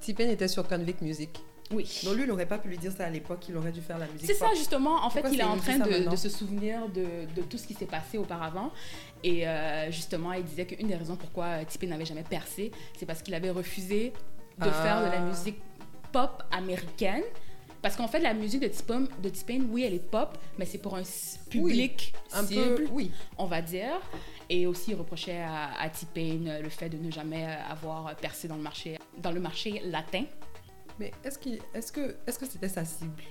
T-Pain 0.00 0.30
était 0.30 0.48
sur 0.48 0.66
Convict 0.66 1.02
Music. 1.02 1.30
Oui. 1.72 2.00
Donc 2.04 2.14
lui, 2.16 2.22
il 2.22 2.26
n'aurait 2.28 2.46
pas 2.46 2.58
pu 2.58 2.68
lui 2.68 2.78
dire 2.78 2.92
ça 2.92 3.06
à 3.06 3.10
l'époque, 3.10 3.44
il 3.48 3.56
aurait 3.56 3.70
dû 3.72 3.80
faire 3.80 3.98
la 3.98 4.06
musique. 4.06 4.26
C'est 4.26 4.34
ça 4.34 4.48
justement, 4.56 5.04
en 5.04 5.10
fait, 5.10 5.20
Pourquoi 5.20 5.36
il 5.36 5.40
est 5.40 5.44
en 5.44 5.56
train 5.56 5.78
de, 5.78 6.16
se 6.16 6.28
souvenir 6.28 6.88
de, 6.88 7.06
de 7.36 7.42
tout 7.42 7.58
ce 7.58 7.66
qui 7.66 7.74
s'est 7.74 7.86
passé 7.86 8.18
auparavant. 8.18 8.72
Et 9.22 9.46
euh, 9.46 9.90
justement, 9.90 10.32
il 10.32 10.44
disait 10.44 10.66
qu'une 10.66 10.88
des 10.88 10.96
raisons 10.96 11.16
pourquoi 11.16 11.44
euh, 11.46 11.64
T-Pain 11.64 11.86
n'avait 11.88 12.04
jamais 12.06 12.24
percé, 12.24 12.72
c'est 12.98 13.06
parce 13.06 13.22
qu'il 13.22 13.34
avait 13.34 13.50
refusé 13.50 14.12
de 14.58 14.66
Ah. 14.68 14.72
faire 14.82 15.06
de 15.06 15.10
la 15.12 15.20
musique 15.20 15.60
pop 16.12 16.42
américaine. 16.50 17.22
Parce 17.82 17.96
qu'en 17.96 18.08
fait, 18.08 18.18
la 18.18 18.34
musique 18.34 18.60
de 18.60 18.68
T-Pain, 18.68 19.60
oui, 19.70 19.84
elle 19.84 19.94
est 19.94 20.10
pop, 20.10 20.36
mais 20.58 20.66
c'est 20.66 20.78
pour 20.78 20.96
un 20.96 21.02
public 21.48 22.12
Un 22.32 22.44
cible, 22.44 22.74
peu, 22.74 22.86
oui. 22.92 23.10
on 23.38 23.46
va 23.46 23.62
dire. 23.62 23.98
Et 24.50 24.66
aussi, 24.66 24.90
il 24.90 24.96
reprochait 24.96 25.40
à, 25.40 25.70
à 25.80 25.86
euh, 25.86 26.60
le 26.60 26.68
fait 26.68 26.90
de 26.90 26.98
ne 26.98 27.10
jamais 27.10 27.46
euh, 27.46 27.72
avoir 27.72 28.14
percé 28.16 28.48
dans 28.48 28.56
le 28.56 28.62
marché, 28.62 28.98
dans 29.18 29.30
le 29.30 29.40
marché 29.40 29.80
latin. 29.86 30.24
Mais 30.98 31.12
est-ce 31.24 31.38
qu'il, 31.38 31.58
est-ce 31.74 31.92
que, 31.92 32.16
est-ce 32.26 32.38
que 32.38 32.46
c'était 32.46 32.68
sa 32.68 32.84
cible? 32.84 33.22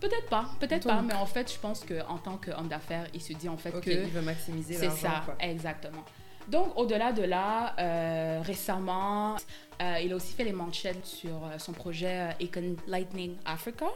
Peut-être 0.00 0.28
pas, 0.28 0.48
peut-être 0.60 0.86
pas, 0.86 1.02
mais 1.02 1.14
en 1.14 1.26
fait, 1.26 1.52
je 1.52 1.58
pense 1.58 1.84
qu'en 1.84 2.18
tant 2.18 2.36
qu'homme 2.36 2.68
d'affaires, 2.68 3.06
il 3.14 3.20
se 3.20 3.32
dit 3.32 3.48
en 3.48 3.56
fait 3.56 3.74
Ok, 3.74 3.82
que 3.82 3.90
il 3.90 4.10
veut 4.10 4.20
maximiser 4.22 4.74
c'est 4.74 4.90
ça, 4.90 5.22
quoi. 5.24 5.34
exactement. 5.40 6.04
Donc, 6.48 6.76
au-delà 6.76 7.12
de 7.12 7.22
là, 7.22 7.74
euh, 7.78 8.40
récemment, 8.42 9.36
euh, 9.82 9.98
il 10.02 10.12
a 10.12 10.16
aussi 10.16 10.32
fait 10.32 10.44
les 10.44 10.52
manchettes 10.52 11.04
sur 11.04 11.30
euh, 11.44 11.58
son 11.58 11.72
projet 11.72 12.30
Econ 12.40 12.76
Lightning 12.86 13.36
Africa. 13.44 13.86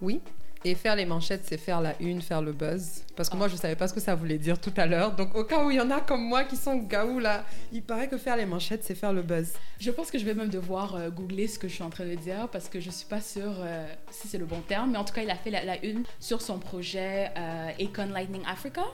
Oui. 0.00 0.20
Et 0.62 0.74
faire 0.74 0.94
les 0.94 1.06
manchettes, 1.06 1.46
c'est 1.46 1.56
faire 1.56 1.80
la 1.80 1.94
une, 2.02 2.20
faire 2.20 2.42
le 2.42 2.52
buzz. 2.52 3.02
Parce 3.16 3.30
que 3.30 3.36
moi, 3.38 3.48
je 3.48 3.56
savais 3.56 3.76
pas 3.76 3.88
ce 3.88 3.94
que 3.94 4.00
ça 4.00 4.14
voulait 4.14 4.36
dire 4.36 4.60
tout 4.60 4.74
à 4.76 4.84
l'heure. 4.84 5.12
Donc, 5.16 5.34
au 5.34 5.44
cas 5.44 5.64
où 5.64 5.70
il 5.70 5.76
y 5.78 5.80
en 5.80 5.90
a 5.90 6.02
comme 6.02 6.22
moi 6.22 6.44
qui 6.44 6.56
sont 6.56 6.76
gaou 6.76 7.18
là, 7.18 7.46
il 7.72 7.82
paraît 7.82 8.08
que 8.08 8.18
faire 8.18 8.36
les 8.36 8.44
manchettes, 8.44 8.84
c'est 8.84 8.94
faire 8.94 9.14
le 9.14 9.22
buzz. 9.22 9.54
Je 9.78 9.90
pense 9.90 10.10
que 10.10 10.18
je 10.18 10.24
vais 10.26 10.34
même 10.34 10.50
devoir 10.50 10.96
euh, 10.96 11.08
googler 11.08 11.46
ce 11.46 11.58
que 11.58 11.66
je 11.66 11.72
suis 11.72 11.82
en 11.82 11.88
train 11.88 12.04
de 12.04 12.14
dire 12.14 12.46
parce 12.52 12.68
que 12.68 12.78
je 12.78 12.90
suis 12.90 13.06
pas 13.06 13.22
sûre 13.22 13.54
euh, 13.60 13.86
si 14.10 14.28
c'est 14.28 14.36
le 14.36 14.44
bon 14.44 14.60
terme. 14.60 14.90
Mais 14.90 14.98
en 14.98 15.04
tout 15.04 15.14
cas, 15.14 15.22
il 15.22 15.30
a 15.30 15.34
fait 15.36 15.50
la, 15.50 15.64
la 15.64 15.82
une 15.82 16.04
sur 16.18 16.42
son 16.42 16.58
projet 16.58 17.30
euh, 17.38 17.70
Econ 17.80 18.10
Lightning 18.12 18.42
Africa. 18.46 18.84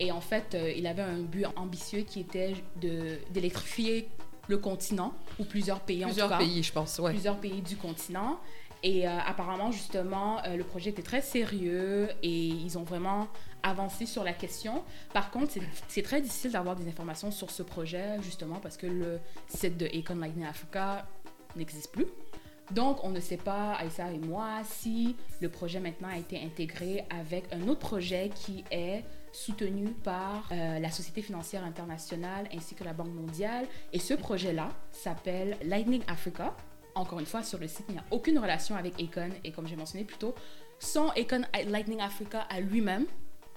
Et 0.00 0.10
en 0.10 0.20
fait, 0.20 0.56
euh, 0.56 0.72
il 0.76 0.88
avait 0.88 1.02
un 1.02 1.20
but 1.20 1.46
ambitieux 1.54 2.00
qui 2.00 2.18
était 2.18 2.54
d'électrifier 3.30 4.08
le 4.48 4.58
continent 4.58 5.14
ou 5.38 5.44
plusieurs 5.44 5.80
pays 5.80 6.04
en 6.04 6.08
Plusieurs 6.08 6.26
tout 6.28 6.32
cas. 6.34 6.38
pays, 6.38 6.62
je 6.62 6.72
pense, 6.72 6.98
ouais. 6.98 7.12
plusieurs 7.12 7.36
pays 7.38 7.62
du 7.62 7.76
continent. 7.76 8.38
Et 8.86 9.08
euh, 9.08 9.18
apparemment, 9.26 9.72
justement, 9.72 10.44
euh, 10.44 10.56
le 10.56 10.62
projet 10.62 10.90
était 10.90 11.02
très 11.02 11.22
sérieux 11.22 12.10
et 12.22 12.30
ils 12.48 12.76
ont 12.76 12.82
vraiment 12.82 13.28
avancé 13.62 14.04
sur 14.04 14.22
la 14.22 14.34
question. 14.34 14.84
Par 15.14 15.30
contre, 15.30 15.52
c'est- 15.88 16.02
très 16.02 16.20
difficile 16.20 16.52
d'avoir 16.52 16.76
des 16.76 16.86
informations 16.86 17.30
sur 17.30 17.50
ce 17.50 17.62
projet, 17.62 18.20
justement, 18.22 18.56
parce 18.56 18.76
que 18.76 18.86
le 18.86 19.20
site 19.48 19.78
de 19.78 19.86
Econ 19.86 20.16
Lightning 20.16 20.44
Africa 20.44 21.06
n'existe 21.56 21.90
plus. 21.92 22.06
Donc, 22.72 23.02
on 23.04 23.08
ne 23.10 23.20
sait 23.20 23.38
pas, 23.38 23.72
Aïssa 23.72 24.10
et 24.12 24.18
moi, 24.18 24.60
si 24.64 25.16
le 25.40 25.48
projet 25.48 25.80
maintenant 25.80 26.08
a 26.08 26.18
été 26.18 26.38
intégré 26.42 27.06
avec 27.08 27.44
un 27.54 27.66
autre 27.68 27.80
projet 27.80 28.30
qui 28.34 28.64
est 28.70 29.02
soutenu 29.32 29.88
par 30.04 30.46
euh, 30.52 30.78
la 30.78 30.90
Société 30.90 31.22
financière 31.22 31.64
internationale 31.64 32.48
ainsi 32.54 32.74
que 32.74 32.84
la 32.84 32.92
Banque 32.92 33.14
mondiale. 33.14 33.66
Et 33.94 33.98
ce 33.98 34.12
projet-là 34.14 34.68
s'appelle 34.92 35.56
Lightning 35.64 36.02
Africa. 36.06 36.54
Encore 36.94 37.18
une 37.20 37.26
fois, 37.26 37.42
sur 37.42 37.58
le 37.58 37.66
site, 37.68 37.86
il 37.88 37.94
n'y 37.94 37.98
a 37.98 38.04
aucune 38.10 38.38
relation 38.38 38.76
avec 38.76 38.94
Econ. 39.00 39.30
Et 39.42 39.50
comme 39.52 39.66
j'ai 39.66 39.76
mentionné 39.76 40.04
plus 40.04 40.16
tôt, 40.16 40.34
son 40.78 41.08
Econ 41.16 41.42
Lightning 41.68 42.00
Africa 42.00 42.40
à 42.50 42.60
lui-même 42.60 43.06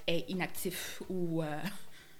est 0.07 0.29
inactif 0.29 1.01
ou 1.09 1.43
euh, 1.43 1.59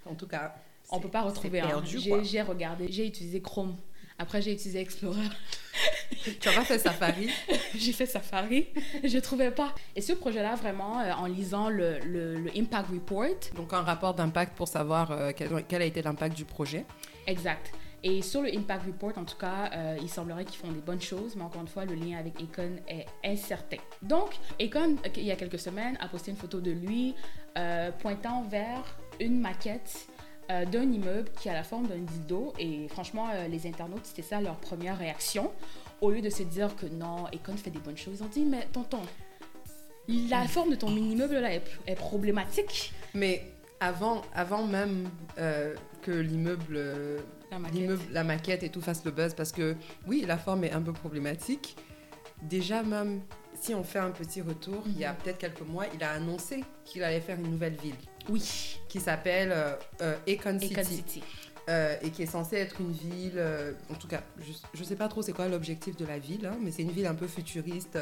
En 0.06 0.16
tout 0.16 0.28
cas, 0.28 0.56
on 0.90 0.98
c'est- 0.98 1.02
peut 1.04 1.10
pas 1.10 1.22
retrouver. 1.24 1.62
hein. 1.62 1.82
J'ai 2.24 2.42
regardé, 2.42 2.88
j'ai 2.92 3.08
utilisé 3.08 3.42
Chrome. 3.42 3.76
Après, 4.20 4.42
j'ai 4.42 4.52
utilisé 4.54 4.80
Explorer. 4.80 5.28
Tu 6.42 6.50
as 6.50 6.54
pas 6.54 6.66
fait 6.66 6.80
Safari? 6.80 7.30
J'ai 7.76 7.92
fait 7.94 8.08
Safari. 8.08 8.68
je 9.04 9.18
trouvais 9.20 9.52
pas. 9.52 9.76
Et 9.96 10.02
ce 10.02 10.14
projet-là, 10.14 10.56
vraiment, 10.56 11.00
euh, 11.00 11.12
en 11.14 11.28
lisant 11.28 11.70
le, 11.70 12.00
le- 12.00 12.36
le 12.40 12.52
Impact 12.58 12.90
Report, 12.90 13.28
Donc, 13.56 13.74
un 13.74 13.82
rapport 13.82 14.16
d'impact 14.16 14.58
pour 14.58 14.68
savoir 14.68 15.12
euh, 15.12 15.32
quel, 15.36 15.64
quel 15.68 15.82
a 15.84 15.86
été 15.86 16.02
l'impact 16.02 16.36
du 16.36 16.46
projet. 16.46 16.86
Exact. 17.28 17.72
Et 18.10 18.22
sur 18.22 18.42
le 18.42 18.56
Impact 18.56 18.86
Report, 18.86 19.18
en 19.18 19.26
tout 19.26 19.36
cas, 19.36 19.70
euh, 19.74 19.98
il 20.02 20.10
semblerait 20.10 20.46
qu'ils 20.46 20.60
font 20.60 20.72
des 20.72 20.80
bonnes 20.80 21.02
choses, 21.02 21.36
mais 21.36 21.42
encore 21.42 21.62
une 21.62 21.68
fois, 21.68 21.84
le 21.84 21.94
lien 21.94 22.18
avec 22.18 22.42
Econ 22.42 22.78
est 22.88 23.06
incertain. 23.26 23.76
Donc, 24.02 24.30
Econ, 24.62 24.96
il 25.18 25.24
y 25.24 25.32
a 25.32 25.36
quelques 25.36 25.60
semaines, 25.60 25.98
a 26.00 26.08
posté 26.08 26.32
une 26.32 26.38
photo 26.38 26.62
de 26.62 26.72
lui 26.72 27.16
euh, 27.58 27.92
pointant 27.92 28.44
vers 28.44 28.98
une 29.20 29.42
maquette 29.42 30.08
euh, 30.50 30.64
d'un 30.64 30.90
immeuble 30.90 31.30
qui 31.38 31.50
a 31.50 31.54
la 31.54 31.64
forme 31.64 31.88
d'un 31.88 31.98
dildo. 31.98 32.54
Et 32.58 32.88
franchement, 32.88 33.28
les 33.50 33.68
internautes, 33.68 34.06
c'était 34.06 34.22
ça 34.22 34.40
leur 34.40 34.56
première 34.56 34.98
réaction. 34.98 35.52
Au 36.00 36.10
lieu 36.10 36.22
de 36.22 36.30
se 36.30 36.44
dire 36.44 36.78
que 36.78 36.86
non, 36.86 37.26
Econ 37.34 37.58
fait 37.58 37.72
des 37.72 37.80
bonnes 37.80 37.98
choses, 37.98 38.22
ont 38.22 38.28
dit, 38.28 38.46
mais 38.46 38.70
tonton, 38.72 39.02
la 40.08 40.48
forme 40.48 40.70
de 40.70 40.76
ton 40.76 40.96
immeuble 40.96 41.40
là 41.40 41.54
est, 41.54 41.96
problématique. 41.96 42.94
Mais 43.14 43.52
avant, 43.82 44.22
avant 44.34 44.66
même 44.66 45.10
que 45.36 46.12
l'immeuble, 46.12 46.80
La 47.52 47.60
maquette. 47.60 48.00
la 48.12 48.24
maquette 48.24 48.64
et 48.64 48.70
tout 48.70 48.82
fasse 48.82 49.04
le 49.06 49.12
buzz, 49.12 49.34
parce 49.34 49.52
que 49.52 49.76
oui, 50.08 50.24
la 50.28 50.38
forme 50.38 50.64
est 50.66 50.72
un 50.72 50.82
peu 50.82 50.94
problématique. 50.94 51.76
Déjà 52.42 52.84
même, 52.84 53.22
si 53.56 53.74
on 53.74 53.84
fait 53.84 54.00
un 54.00 54.12
petit 54.12 54.42
retour, 54.42 54.84
il 54.86 54.98
y 55.00 55.06
a 55.06 55.12
Mhm. 55.14 55.18
peut-être 55.24 55.38
quelques 55.40 55.62
mois, 55.62 55.86
il 55.94 56.04
a 56.04 56.12
annoncé 56.12 56.64
qu'il 56.86 57.04
allait 57.04 57.22
faire 57.22 57.40
une 57.40 57.50
nouvelle 57.50 57.76
ville 57.76 57.96
Oui, 58.30 58.78
qui 58.90 59.00
s'appelle 59.00 59.52
euh, 59.52 59.74
euh, 60.02 60.16
Econ 60.28 60.58
Econ 60.58 60.84
City. 60.84 60.96
City. 60.96 61.24
euh, 61.70 61.98
et 62.02 62.12
qui 62.12 62.24
est 62.24 62.28
censée 62.28 62.56
être 62.58 62.80
une 62.80 62.92
ville, 62.94 63.34
euh, 63.36 63.74
en 63.90 63.96
tout 63.96 64.08
cas, 64.08 64.22
je, 64.40 64.54
je 64.74 64.84
sais 64.86 64.96
pas 64.96 65.10
trop 65.10 65.22
c'est 65.22 65.34
quoi 65.34 65.50
l'objectif 65.50 65.98
de 65.98 66.06
la 66.06 66.18
ville, 66.18 66.46
hein, 66.46 66.58
mais 66.62 66.72
c'est 66.72 66.84
une 66.84 66.92
ville 66.92 67.06
un 67.08 67.14
peu 67.16 67.28
futuriste 67.28 67.98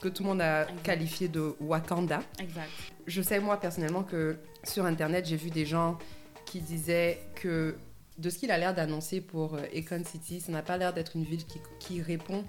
que 0.00 0.06
tout 0.08 0.22
le 0.22 0.28
monde 0.28 0.40
a 0.40 0.62
Exact. 0.62 0.82
qualifié 0.84 1.26
de 1.28 1.52
Wakanda. 1.60 2.20
Exact. 2.40 2.68
Je 3.08 3.20
sais 3.22 3.40
moi 3.40 3.58
personnellement 3.58 4.04
que 4.04 4.36
sur 4.62 4.84
internet 4.86 5.26
j'ai 5.26 5.34
vu 5.36 5.50
des 5.50 5.66
gens 5.66 5.98
qui 6.44 6.60
disaient 6.60 7.18
que 7.34 7.74
de 8.18 8.30
ce 8.30 8.38
qu'il 8.38 8.50
a 8.50 8.58
l'air 8.58 8.74
d'annoncer 8.74 9.20
pour 9.20 9.54
euh, 9.54 9.62
Econ 9.74 10.02
City, 10.04 10.40
ça 10.40 10.52
n'a 10.52 10.62
pas 10.62 10.76
l'air 10.76 10.92
d'être 10.92 11.16
une 11.16 11.24
ville 11.24 11.44
qui, 11.78 12.02
répond 12.02 12.44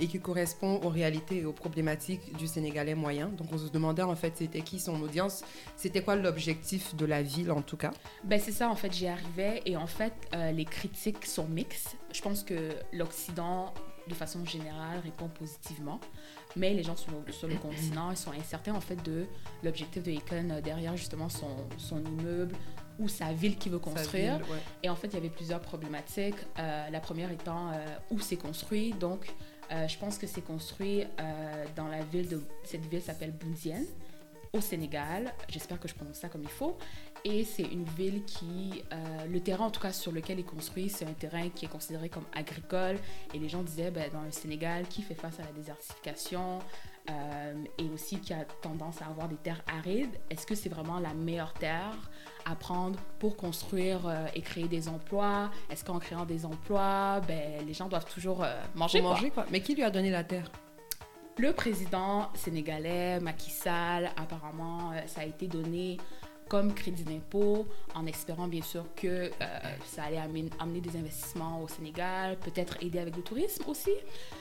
et 0.00 0.06
qui 0.06 0.20
correspond 0.20 0.80
aux 0.82 0.88
réalités 0.88 1.38
et 1.38 1.44
aux 1.44 1.52
problématiques 1.52 2.36
du 2.36 2.46
Sénégalais 2.46 2.94
moyen. 2.94 3.28
Donc 3.28 3.48
on 3.52 3.58
se 3.58 3.68
demandait 3.68 4.02
en 4.02 4.16
fait 4.16 4.36
c'était 4.36 4.60
qui 4.60 4.78
son 4.78 5.00
audience, 5.00 5.42
c'était 5.76 6.02
quoi 6.02 6.16
l'objectif 6.16 6.94
de 6.94 7.06
la 7.06 7.22
ville 7.22 7.50
en 7.52 7.62
tout 7.62 7.76
cas. 7.76 7.92
Ben 8.24 8.38
c'est 8.40 8.52
ça 8.52 8.68
en 8.68 8.76
fait, 8.76 8.92
j'y 8.92 9.06
arrivais 9.06 9.62
et 9.66 9.76
en 9.76 9.86
fait 9.86 10.12
euh, 10.34 10.52
les 10.52 10.64
critiques 10.64 11.24
sont 11.24 11.46
mixtes. 11.46 11.96
Je 12.12 12.20
pense 12.20 12.42
que 12.42 12.70
l'Occident 12.92 13.72
de 14.08 14.14
façon 14.14 14.44
générale 14.44 15.00
répond 15.02 15.28
positivement, 15.28 15.98
mais 16.56 16.74
les 16.74 16.82
gens 16.82 16.96
sur, 16.96 17.12
sur 17.30 17.48
le 17.48 17.54
continent 17.54 18.10
ils 18.10 18.16
sont 18.18 18.32
incertains 18.32 18.74
en 18.74 18.80
fait 18.80 19.02
de 19.02 19.24
l'objectif 19.62 20.02
de 20.02 20.10
Econ 20.10 20.50
euh, 20.50 20.60
derrière 20.60 20.96
justement 20.96 21.30
son, 21.30 21.48
son 21.78 22.04
immeuble 22.04 22.54
ou 22.98 23.08
sa 23.08 23.32
ville 23.32 23.56
qu'il 23.56 23.72
veut 23.72 23.78
construire. 23.78 24.34
Sa 24.34 24.38
ville, 24.38 24.52
ouais. 24.52 24.58
Et 24.82 24.88
en 24.88 24.96
fait, 24.96 25.08
il 25.08 25.14
y 25.14 25.16
avait 25.16 25.28
plusieurs 25.28 25.60
problématiques. 25.60 26.36
Euh, 26.58 26.90
la 26.90 27.00
première 27.00 27.30
étant 27.30 27.70
euh, 27.70 27.84
où 28.10 28.20
c'est 28.20 28.36
construit. 28.36 28.92
Donc, 28.92 29.32
euh, 29.72 29.88
je 29.88 29.98
pense 29.98 30.18
que 30.18 30.26
c'est 30.26 30.42
construit 30.42 31.04
dans 31.76 31.88
la 31.88 32.02
ville 32.04 32.28
de. 32.28 32.42
Cette 32.64 32.86
ville 32.86 33.02
s'appelle 33.02 33.32
Boundienne, 33.32 33.86
au 34.52 34.60
Sénégal. 34.60 35.32
J'espère 35.48 35.80
que 35.80 35.88
je 35.88 35.94
prononce 35.94 36.16
ça 36.16 36.28
comme 36.28 36.42
il 36.42 36.48
faut. 36.48 36.76
Et 37.24 37.44
c'est 37.44 37.62
une 37.62 37.84
ville 37.84 38.24
qui. 38.24 38.82
le 39.28 39.40
terrain, 39.40 39.66
en 39.66 39.70
tout 39.70 39.80
cas, 39.80 39.92
sur 39.92 40.12
lequel 40.12 40.38
il 40.38 40.44
construit, 40.44 40.88
c'est 40.88 41.06
un 41.06 41.14
terrain 41.14 41.48
qui 41.48 41.64
est 41.64 41.68
considéré 41.68 42.08
comme 42.08 42.26
agricole. 42.34 42.98
Et 43.32 43.38
les 43.38 43.48
gens 43.48 43.62
disaient, 43.62 43.90
ben, 43.90 44.10
dans 44.12 44.22
le 44.22 44.30
Sénégal, 44.30 44.86
qui 44.86 45.02
fait 45.02 45.14
face 45.14 45.40
à 45.40 45.42
la 45.42 45.52
désertification? 45.52 46.60
Euh, 47.10 47.54
et 47.78 47.84
aussi 47.90 48.18
qui 48.18 48.32
a 48.32 48.44
tendance 48.62 49.02
à 49.02 49.06
avoir 49.06 49.28
des 49.28 49.36
terres 49.36 49.62
arides, 49.68 50.18
est-ce 50.30 50.46
que 50.46 50.54
c'est 50.54 50.68
vraiment 50.70 50.98
la 51.00 51.12
meilleure 51.12 51.52
terre 51.54 51.92
à 52.46 52.54
prendre 52.56 52.98
pour 53.18 53.36
construire 53.36 54.06
euh, 54.06 54.26
et 54.34 54.40
créer 54.40 54.68
des 54.68 54.88
emplois? 54.88 55.50
Est-ce 55.70 55.84
qu'en 55.84 55.98
créant 55.98 56.24
des 56.24 56.46
emplois, 56.46 57.20
ben, 57.28 57.66
les 57.66 57.74
gens 57.74 57.88
doivent 57.88 58.10
toujours 58.12 58.42
euh, 58.42 58.54
manger, 58.74 59.00
Pour 59.00 59.08
quoi? 59.08 59.16
manger 59.16 59.30
quoi. 59.30 59.46
Mais 59.50 59.60
qui 59.60 59.74
lui 59.74 59.82
a 59.82 59.90
donné 59.90 60.10
la 60.10 60.24
terre? 60.24 60.50
Le 61.36 61.52
président 61.52 62.28
sénégalais, 62.34 63.18
Macky 63.20 63.50
Sall, 63.50 64.08
apparemment, 64.16 64.92
ça 65.06 65.22
a 65.22 65.24
été 65.24 65.48
donné 65.48 65.98
comme 66.48 66.74
crédit 66.74 67.04
d'impôt, 67.04 67.66
en 67.94 68.06
espérant 68.06 68.48
bien 68.48 68.62
sûr 68.62 68.84
que 68.94 69.06
euh, 69.06 69.30
ça 69.86 70.04
allait 70.04 70.18
amener, 70.18 70.50
amener 70.60 70.80
des 70.80 70.96
investissements 70.96 71.62
au 71.62 71.68
Sénégal, 71.68 72.36
peut-être 72.38 72.76
aider 72.82 72.98
avec 72.98 73.16
le 73.16 73.22
tourisme 73.22 73.64
aussi. 73.68 73.90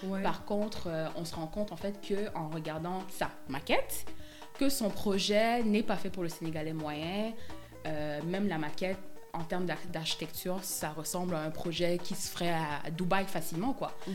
Ouais. 0.03 0.21
Par 0.21 0.45
contre, 0.45 0.87
euh, 0.87 1.07
on 1.15 1.25
se 1.25 1.33
rend 1.35 1.47
compte 1.47 1.71
en 1.71 1.77
fait 1.77 1.99
que 2.01 2.27
en 2.35 2.49
regardant 2.49 3.03
sa 3.09 3.29
maquette, 3.47 4.05
que 4.59 4.69
son 4.69 4.89
projet 4.89 5.63
n'est 5.63 5.83
pas 5.83 5.95
fait 5.95 6.09
pour 6.09 6.23
le 6.23 6.29
Sénégalais 6.29 6.73
moyen. 6.73 7.33
Euh, 7.87 8.21
même 8.23 8.47
la 8.47 8.57
maquette, 8.57 8.97
en 9.33 9.43
termes 9.43 9.65
d'arch- 9.65 9.87
d'architecture, 9.91 10.59
ça 10.63 10.89
ressemble 10.91 11.33
à 11.33 11.39
un 11.41 11.49
projet 11.49 11.97
qui 11.97 12.13
se 12.13 12.29
ferait 12.29 12.53
à, 12.53 12.91
Dubaï 12.91 13.25
facilement, 13.25 13.73
quoi. 13.73 13.91
Mhm. 14.07 14.13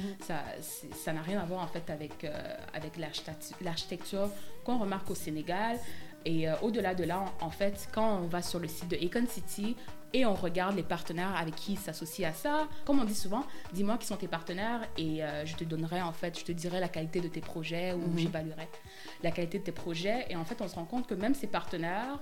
Ça 0.95 1.13
n'a 1.13 1.23
rien 1.23 1.41
à 1.41 1.45
voir 1.45 1.61
en 1.65 1.67
fait 1.67 1.91
avec, 1.91 2.23
euh, 2.23 2.55
avec 2.73 2.97
l'architectu- 2.97 3.55
l'architecture 3.63 4.29
qu'on 4.65 4.79
remarque 4.79 5.11
au 5.11 5.17
Sénégal. 5.17 5.77
Et 6.25 6.49
euh, 6.49 6.55
au-delà 6.63 6.95
de 6.95 7.05
là, 7.05 7.25
en, 7.41 7.47
en 7.47 7.51
fait, 7.51 7.89
quand 7.93 8.19
on 8.23 8.27
va 8.27 8.43
sur 8.43 8.59
le 8.59 8.69
site 8.69 8.89
de 8.89 8.97
Econ 8.97 9.27
City 9.29 9.77
et 10.13 10.25
on 10.27 10.35
regarde 10.35 10.75
les 10.77 10.83
partenaires 10.83 11.35
avec 11.37 11.55
qui 11.55 11.73
ils 11.75 11.79
s'associent 11.79 12.29
à 12.29 12.33
ça, 12.33 12.67
comme 12.85 12.99
on 13.01 13.05
dit 13.05 13.15
souvent, 13.15 13.45
dis-moi 13.73 13.99
qui 13.99 14.07
sont 14.07 14.17
tes 14.17 14.27
partenaires 14.29 14.81
et 14.97 15.23
euh, 15.23 15.45
je 15.47 15.55
te 15.55 15.65
donnerai 15.65 16.01
en 16.03 16.13
fait, 16.13 16.39
je 16.39 16.45
te 16.45 16.53
dirai 16.53 16.81
la 16.81 16.89
qualité 16.89 17.21
de 17.21 17.29
tes 17.29 17.41
projets 17.41 17.93
ou 17.93 17.99
Mhm. 17.99 18.19
j'évaluerai 18.19 18.69
la 19.23 19.31
qualité 19.31 19.59
de 19.59 19.65
tes 19.65 19.73
projets. 19.73 20.27
Et 20.31 20.37
en 20.37 20.45
fait, 20.45 20.61
on 20.61 20.69
se 20.69 20.75
rend 20.75 20.85
compte 20.87 21.07
que 21.07 21.15
même 21.15 21.35
ces 21.35 21.47
partenaires 21.47 22.19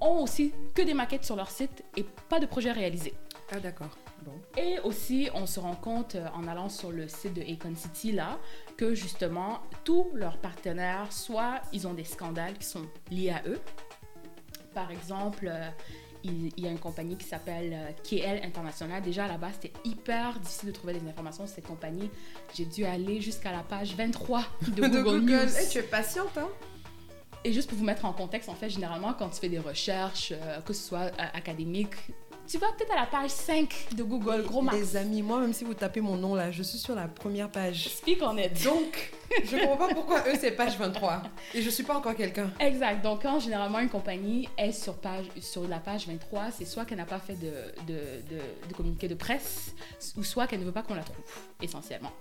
ont 0.00 0.22
aussi 0.22 0.52
que 0.74 0.82
des 0.82 0.94
maquettes 0.94 1.24
sur 1.24 1.36
leur 1.36 1.50
site 1.50 1.84
et 1.96 2.04
pas 2.28 2.40
de 2.40 2.46
projets 2.46 2.72
réalisés. 2.72 3.14
Ah 3.52 3.60
d'accord. 3.60 3.96
Bon. 4.24 4.32
Et 4.56 4.78
aussi, 4.80 5.28
on 5.34 5.46
se 5.46 5.60
rend 5.60 5.74
compte 5.74 6.14
euh, 6.14 6.26
en 6.34 6.46
allant 6.48 6.68
sur 6.68 6.90
le 6.90 7.08
site 7.08 7.34
de 7.34 7.42
Econ 7.42 7.74
City 7.76 8.12
là 8.12 8.38
que 8.76 8.94
justement 8.94 9.60
tous 9.84 10.08
leurs 10.14 10.38
partenaires, 10.38 11.12
soit 11.12 11.60
ils 11.72 11.86
ont 11.86 11.94
des 11.94 12.04
scandales 12.04 12.54
qui 12.54 12.66
sont 12.66 12.86
liés 13.10 13.30
à 13.30 13.42
eux. 13.46 13.60
Par 14.74 14.90
exemple, 14.90 15.48
euh, 15.50 15.68
il, 16.24 16.52
il 16.56 16.64
y 16.64 16.66
a 16.66 16.70
une 16.70 16.78
compagnie 16.78 17.16
qui 17.16 17.26
s'appelle 17.26 17.72
euh, 17.72 17.90
KL 18.02 18.44
International. 18.44 19.02
Déjà 19.02 19.24
à 19.24 19.28
la 19.28 19.38
base, 19.38 19.54
c'était 19.60 19.72
hyper 19.84 20.38
difficile 20.40 20.68
de 20.68 20.74
trouver 20.74 20.94
des 20.94 21.08
informations 21.08 21.46
sur 21.46 21.54
cette 21.54 21.66
compagnie. 21.66 22.10
J'ai 22.54 22.64
dû 22.64 22.84
aller 22.84 23.20
jusqu'à 23.20 23.52
la 23.52 23.62
page 23.62 23.94
23 23.94 24.42
de 24.68 24.88
Google, 24.88 25.20
News. 25.20 25.56
Eh, 25.60 25.68
tu 25.68 25.78
es 25.78 25.82
patiente 25.82 26.36
hein? 26.36 26.48
Et 27.44 27.52
juste 27.52 27.68
pour 27.68 27.78
vous 27.78 27.84
mettre 27.84 28.04
en 28.04 28.12
contexte, 28.12 28.48
en 28.48 28.54
fait, 28.54 28.68
généralement, 28.68 29.14
quand 29.14 29.28
tu 29.28 29.40
fais 29.40 29.48
des 29.48 29.60
recherches, 29.60 30.32
euh, 30.32 30.60
que 30.60 30.72
ce 30.72 30.86
soit 30.88 31.06
euh, 31.06 31.24
académiques, 31.32 31.94
tu 32.48 32.58
vas 32.58 32.68
peut-être 32.72 32.92
à 32.92 32.96
la 33.00 33.06
page 33.06 33.30
5 33.30 33.88
de 33.96 34.02
Google, 34.02 34.42
gros 34.44 34.62
max. 34.62 34.76
Les 34.78 34.96
amis, 34.96 35.22
moi 35.22 35.40
même 35.40 35.52
si 35.52 35.64
vous 35.64 35.74
tapez 35.74 36.00
mon 36.00 36.16
nom 36.16 36.34
là, 36.34 36.50
je 36.50 36.62
suis 36.62 36.78
sur 36.78 36.94
la 36.94 37.06
première 37.08 37.50
page. 37.50 37.88
Speak 37.88 38.20
on 38.22 38.36
it. 38.38 38.64
Donc, 38.64 39.12
je 39.44 39.56
comprends 39.58 39.76
pas 39.88 39.94
pourquoi 39.94 40.20
eux 40.28 40.34
c'est 40.40 40.52
page 40.52 40.78
23 40.78 41.22
et 41.54 41.62
je 41.62 41.70
suis 41.70 41.84
pas 41.84 41.96
encore 41.96 42.14
quelqu'un. 42.14 42.50
Exact. 42.60 43.02
Donc, 43.02 43.22
quand 43.22 43.38
généralement 43.40 43.78
une 43.80 43.90
compagnie 43.90 44.48
est 44.56 44.72
sur, 44.72 44.94
page, 44.94 45.26
sur 45.40 45.68
la 45.68 45.78
page 45.78 46.06
23, 46.06 46.50
c'est 46.56 46.64
soit 46.64 46.84
qu'elle 46.84 46.98
n'a 46.98 47.04
pas 47.04 47.18
fait 47.20 47.34
de, 47.36 47.52
de, 47.86 47.94
de- 48.30 48.68
de 48.68 48.74
communiqué 48.74 49.08
de 49.08 49.14
presse, 49.14 49.74
ou 50.16 50.24
soit 50.24 50.46
qu'elle 50.46 50.60
ne 50.60 50.64
veut 50.64 50.72
pas 50.72 50.82
qu'on 50.82 50.94
la 50.94 51.04
trouve, 51.04 51.16
essentiellement. 51.62 52.12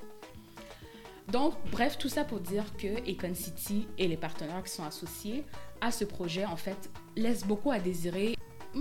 Donc, 1.30 1.56
bref, 1.72 1.98
tout 1.98 2.08
ça 2.08 2.24
pour 2.24 2.40
dire 2.40 2.64
que 2.78 2.88
Econ 3.10 3.36
City 3.36 3.86
et 3.98 4.08
les 4.08 4.16
partenaires 4.16 4.64
qui 4.64 4.72
sont 4.72 4.86
associés 4.86 5.44
à 5.82 5.92
ce 5.92 6.06
projet, 6.06 6.46
en 6.46 6.56
fait, 6.56 6.90
laissent 7.18 7.44
beaucoup 7.44 7.70
à 7.72 7.80
désirer. 7.80 8.37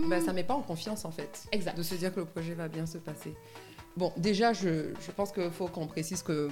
Bah, 0.08 0.20
ça 0.20 0.32
met 0.32 0.44
pas 0.44 0.54
en 0.54 0.62
confiance 0.62 1.04
en 1.04 1.10
fait. 1.10 1.46
Exact. 1.52 1.76
De 1.76 1.82
se 1.82 1.94
dire 1.94 2.12
que 2.14 2.20
le 2.20 2.26
projet 2.26 2.54
va 2.54 2.68
bien 2.68 2.86
se 2.86 2.98
passer. 2.98 3.34
Bon, 3.96 4.12
déjà, 4.18 4.52
je, 4.52 4.92
je 5.00 5.10
pense 5.10 5.32
qu'il 5.32 5.50
faut 5.50 5.68
qu'on 5.68 5.86
précise 5.86 6.22
que 6.22 6.50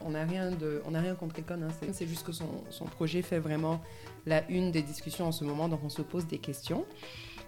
on 0.00 0.10
n'a 0.10 0.24
rien 0.24 0.52
de, 0.52 0.80
on 0.86 0.92
n'a 0.92 1.00
rien 1.00 1.16
contre 1.16 1.40
Econ. 1.40 1.60
hein. 1.62 1.68
C'est- 1.92 2.06
juste 2.06 2.24
que 2.24 2.30
son, 2.32 2.46
son 2.70 2.84
projet 2.84 3.20
fait 3.22 3.40
vraiment 3.40 3.80
la 4.26 4.48
une 4.48 4.70
des 4.70 4.82
discussions 4.82 5.26
en 5.26 5.32
ce 5.32 5.42
moment, 5.44 5.68
donc 5.68 5.80
on 5.82 5.88
se 5.88 6.02
pose 6.02 6.26
des 6.28 6.38
questions. 6.38 6.84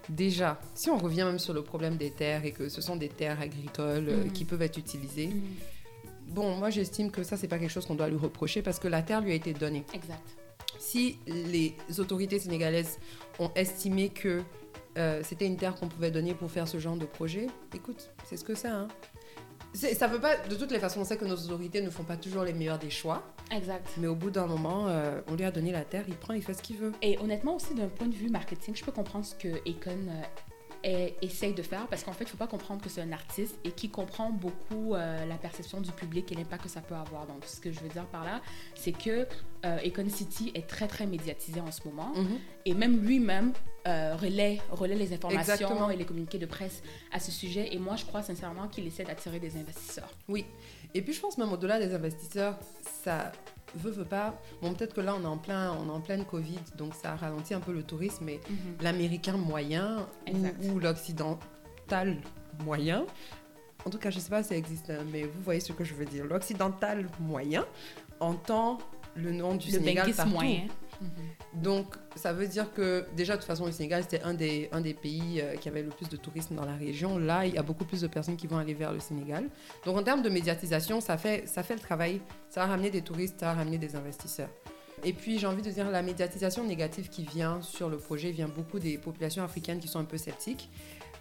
Déjà, 0.09 0.59
si 0.73 0.89
on 0.89 0.97
revient 0.97 1.23
même 1.23 1.39
sur 1.39 1.53
le 1.53 1.61
problème 1.63 1.95
des 1.97 2.11
terres 2.11 2.43
et 2.45 2.51
que 2.51 2.67
ce 2.69 2.81
sont 2.81 2.95
des 2.97 3.09
terres 3.09 3.39
agricoles 3.41 4.07
euh, 4.09 4.27
qui 4.33 4.43
peuvent 4.45 4.61
être 4.61 4.77
utilisées, 4.77 5.27
Mm, 5.27 5.41
bon, 6.33 6.55
moi 6.57 6.69
j'estime 6.69 7.09
que 7.11 7.23
ça 7.23 7.37
c'est 7.37 7.47
pas 7.47 7.57
quelque 7.57 7.71
chose 7.71 7.85
qu'on 7.85 7.95
doit 7.95 8.09
lui 8.09 8.17
reprocher 8.17 8.61
parce 8.61 8.79
que 8.79 8.87
la 8.89 9.01
terre 9.01 9.21
lui 9.21 9.31
a 9.31 9.35
été 9.35 9.53
donnée. 9.53 9.85
Exact. 9.93 10.27
Si 10.79 11.17
les 11.25 11.73
autorités 11.99 12.37
sénégalaises 12.39 12.99
ont 13.39 13.49
estimé 13.55 14.09
que 14.09 14.41
euh, 14.97 15.21
c'était 15.23 15.45
une 15.45 15.57
terre 15.57 15.75
qu'on 15.75 15.87
pouvait 15.87 16.11
donner 16.11 16.33
pour 16.33 16.51
faire 16.51 16.67
ce 16.67 16.79
genre 16.79 16.95
de 16.95 17.05
projet, 17.05 17.47
écoute, 17.73 18.09
c'est 18.25 18.37
ce 18.37 18.43
que 18.43 18.55
c'est. 18.55 18.67
Hein. 18.67 18.87
Ça 19.73 20.07
veut 20.07 20.19
pas, 20.19 20.37
de 20.37 20.55
toutes 20.55 20.71
les 20.71 20.79
façons, 20.79 21.01
on 21.01 21.05
sait 21.05 21.17
que 21.17 21.25
nos 21.25 21.35
autorités 21.35 21.81
ne 21.81 21.89
font 21.89 22.03
pas 22.03 22.17
toujours 22.17 22.43
les 22.43 22.53
meilleurs 22.53 22.79
des 22.79 22.89
choix, 22.89 23.21
Exact. 23.51 23.87
mais 23.97 24.07
au 24.07 24.15
bout 24.15 24.31
d'un 24.31 24.47
moment, 24.47 24.87
euh, 24.87 25.21
on 25.27 25.35
lui 25.35 25.43
a 25.45 25.51
donné 25.51 25.71
la 25.71 25.83
terre, 25.83 26.05
il 26.07 26.15
prend, 26.15 26.33
il 26.33 26.41
fait 26.41 26.53
ce 26.53 26.63
qu'il 26.63 26.77
veut. 26.77 26.93
Et 27.01 27.17
honnêtement 27.19 27.57
aussi 27.57 27.75
d'un 27.75 27.87
point 27.87 28.07
de 28.07 28.15
vue 28.15 28.29
marketing, 28.29 28.75
je 28.75 28.83
peux 28.83 28.91
comprendre 28.91 29.25
ce 29.25 29.35
que 29.35 29.49
Econ 29.69 30.09
essaye 30.83 31.53
de 31.53 31.61
faire 31.61 31.87
parce 31.87 32.03
qu'en 32.03 32.13
fait, 32.13 32.23
il 32.23 32.27
ne 32.27 32.31
faut 32.31 32.37
pas 32.37 32.47
comprendre 32.47 32.81
que 32.81 32.89
c'est 32.89 33.01
un 33.01 33.11
artiste 33.11 33.57
et 33.63 33.71
qui 33.71 33.89
comprend 33.89 34.29
beaucoup 34.31 34.95
euh, 34.95 35.25
la 35.25 35.35
perception 35.35 35.81
du 35.81 35.91
public 35.91 36.31
et 36.31 36.35
l'impact 36.35 36.63
que 36.63 36.69
ça 36.69 36.81
peut 36.81 36.95
avoir. 36.95 37.25
Donc, 37.27 37.43
ce 37.45 37.59
que 37.59 37.71
je 37.71 37.79
veux 37.79 37.89
dire 37.89 38.05
par 38.05 38.23
là, 38.23 38.41
c'est 38.75 38.91
que 38.91 39.27
euh, 39.65 39.77
Econ 39.85 40.09
City 40.09 40.51
est 40.55 40.67
très 40.67 40.87
très 40.87 41.05
médiatisé 41.05 41.59
en 41.59 41.71
ce 41.71 41.81
moment 41.87 42.13
Mhm. 42.15 42.39
et 42.65 42.73
même 42.73 43.01
lui-même 43.05 43.53
euh, 43.87 44.15
relaie, 44.15 44.59
relaie 44.71 44.95
les 44.95 45.13
informations 45.13 45.53
Exactement. 45.53 45.89
et 45.89 45.95
les 45.95 46.05
communiqués 46.05 46.37
de 46.39 46.45
presse 46.45 46.81
à 47.11 47.19
ce 47.19 47.31
sujet. 47.31 47.73
Et 47.73 47.79
moi, 47.79 47.95
je 47.95 48.05
crois 48.05 48.21
sincèrement 48.21 48.67
qu'il 48.67 48.85
essaie 48.85 49.03
d'attirer 49.05 49.39
des 49.39 49.55
investisseurs. 49.57 50.09
Oui. 50.27 50.45
Et 50.93 51.01
puis 51.01 51.13
je 51.13 51.19
pense 51.21 51.37
même 51.37 51.51
au-delà 51.51 51.79
des 51.79 51.93
investisseurs, 51.93 52.57
ça 53.03 53.31
veut, 53.75 53.91
veut 53.91 54.05
pas. 54.05 54.39
Bon, 54.61 54.73
peut-être 54.73 54.93
que 54.93 55.01
là, 55.01 55.15
on 55.15 55.23
est 55.23 55.27
en 55.27 55.37
plein, 55.37 55.73
on 55.73 55.87
est 55.87 55.91
en 55.91 55.99
pleine 56.01 56.25
Covid, 56.25 56.59
donc 56.77 56.93
ça 56.95 57.15
ralentit 57.15 57.53
un 57.53 57.59
peu 57.59 57.73
le 57.73 57.83
tourisme, 57.83 58.25
mais 58.25 58.39
l'américain 58.81 59.37
moyen 59.37 60.07
ou, 60.25 60.29
Exact. 60.29 60.55
ou 60.63 60.79
l'occidental 60.79 62.17
moyen. 62.63 63.05
En 63.85 63.89
tout 63.89 63.97
cas, 63.99 64.09
je 64.09 64.19
sais 64.19 64.29
pas 64.29 64.43
si 64.43 64.49
ça 64.49 64.55
existe, 64.57 64.89
hein, 64.89 65.03
mais 65.11 65.23
vous 65.23 65.41
voyez 65.43 65.59
ce 65.59 65.71
que 65.71 65.83
je 65.83 65.93
veux 65.93 66.05
dire. 66.05 66.25
L'occidental 66.25 67.07
moyen 67.19 67.65
entend 68.19 68.79
le 69.15 69.31
nom 69.31 69.55
du 69.55 69.67
Le 69.71 69.77
Sénégal 69.79 70.13
partout. 70.13 70.31
moyen. 70.31 70.61
Donc, 71.53 71.95
ça 72.15 72.33
veut 72.33 72.47
dire 72.47 72.71
que 72.73 73.05
déjà, 73.15 73.33
de 73.33 73.39
toute 73.39 73.47
façon, 73.47 73.65
le 73.65 73.71
Sénégal, 73.71 74.03
c'était 74.03 74.21
un 74.23 74.33
des, 74.33 74.69
un 74.71 74.81
des 74.81 74.93
pays 74.93 75.41
euh, 75.41 75.55
qui 75.55 75.69
avait 75.69 75.81
le 75.81 75.89
plus 75.89 76.09
de 76.09 76.17
tourisme 76.17 76.55
dans 76.55 76.65
la 76.65 76.75
région. 76.75 77.17
Là, 77.17 77.45
il 77.45 77.53
y 77.53 77.57
a 77.57 77.63
beaucoup 77.63 77.85
plus 77.85 78.01
de 78.01 78.07
personnes 78.07 78.37
qui 78.37 78.47
vont 78.47 78.57
aller 78.57 78.73
vers 78.73 78.93
le 78.93 78.99
Sénégal. 78.99 79.49
Donc, 79.85 79.97
en 79.97 80.03
termes 80.03 80.21
de 80.21 80.29
médiatisation, 80.29 81.01
ça 81.01 81.17
fait, 81.17 81.47
ça 81.47 81.63
fait 81.63 81.75
le 81.75 81.79
travail. 81.79 82.21
Ça 82.49 82.61
va 82.61 82.67
ramener 82.67 82.89
des 82.89 83.01
touristes, 83.01 83.39
ça 83.39 83.47
va 83.47 83.53
ramener 83.53 83.77
des 83.77 83.95
investisseurs. 83.95 84.49
Et 85.03 85.13
puis, 85.13 85.37
j'ai 85.37 85.47
envie 85.47 85.61
de 85.61 85.69
dire, 85.69 85.89
la 85.89 86.01
médiatisation 86.01 86.63
négative 86.63 87.09
qui 87.09 87.23
vient 87.23 87.61
sur 87.61 87.89
le 87.89 87.97
projet 87.97 88.31
vient 88.31 88.47
beaucoup 88.47 88.79
des 88.79 88.97
populations 88.97 89.43
africaines 89.43 89.79
qui 89.79 89.87
sont 89.87 89.99
un 89.99 90.05
peu 90.05 90.17
sceptiques. 90.17 90.69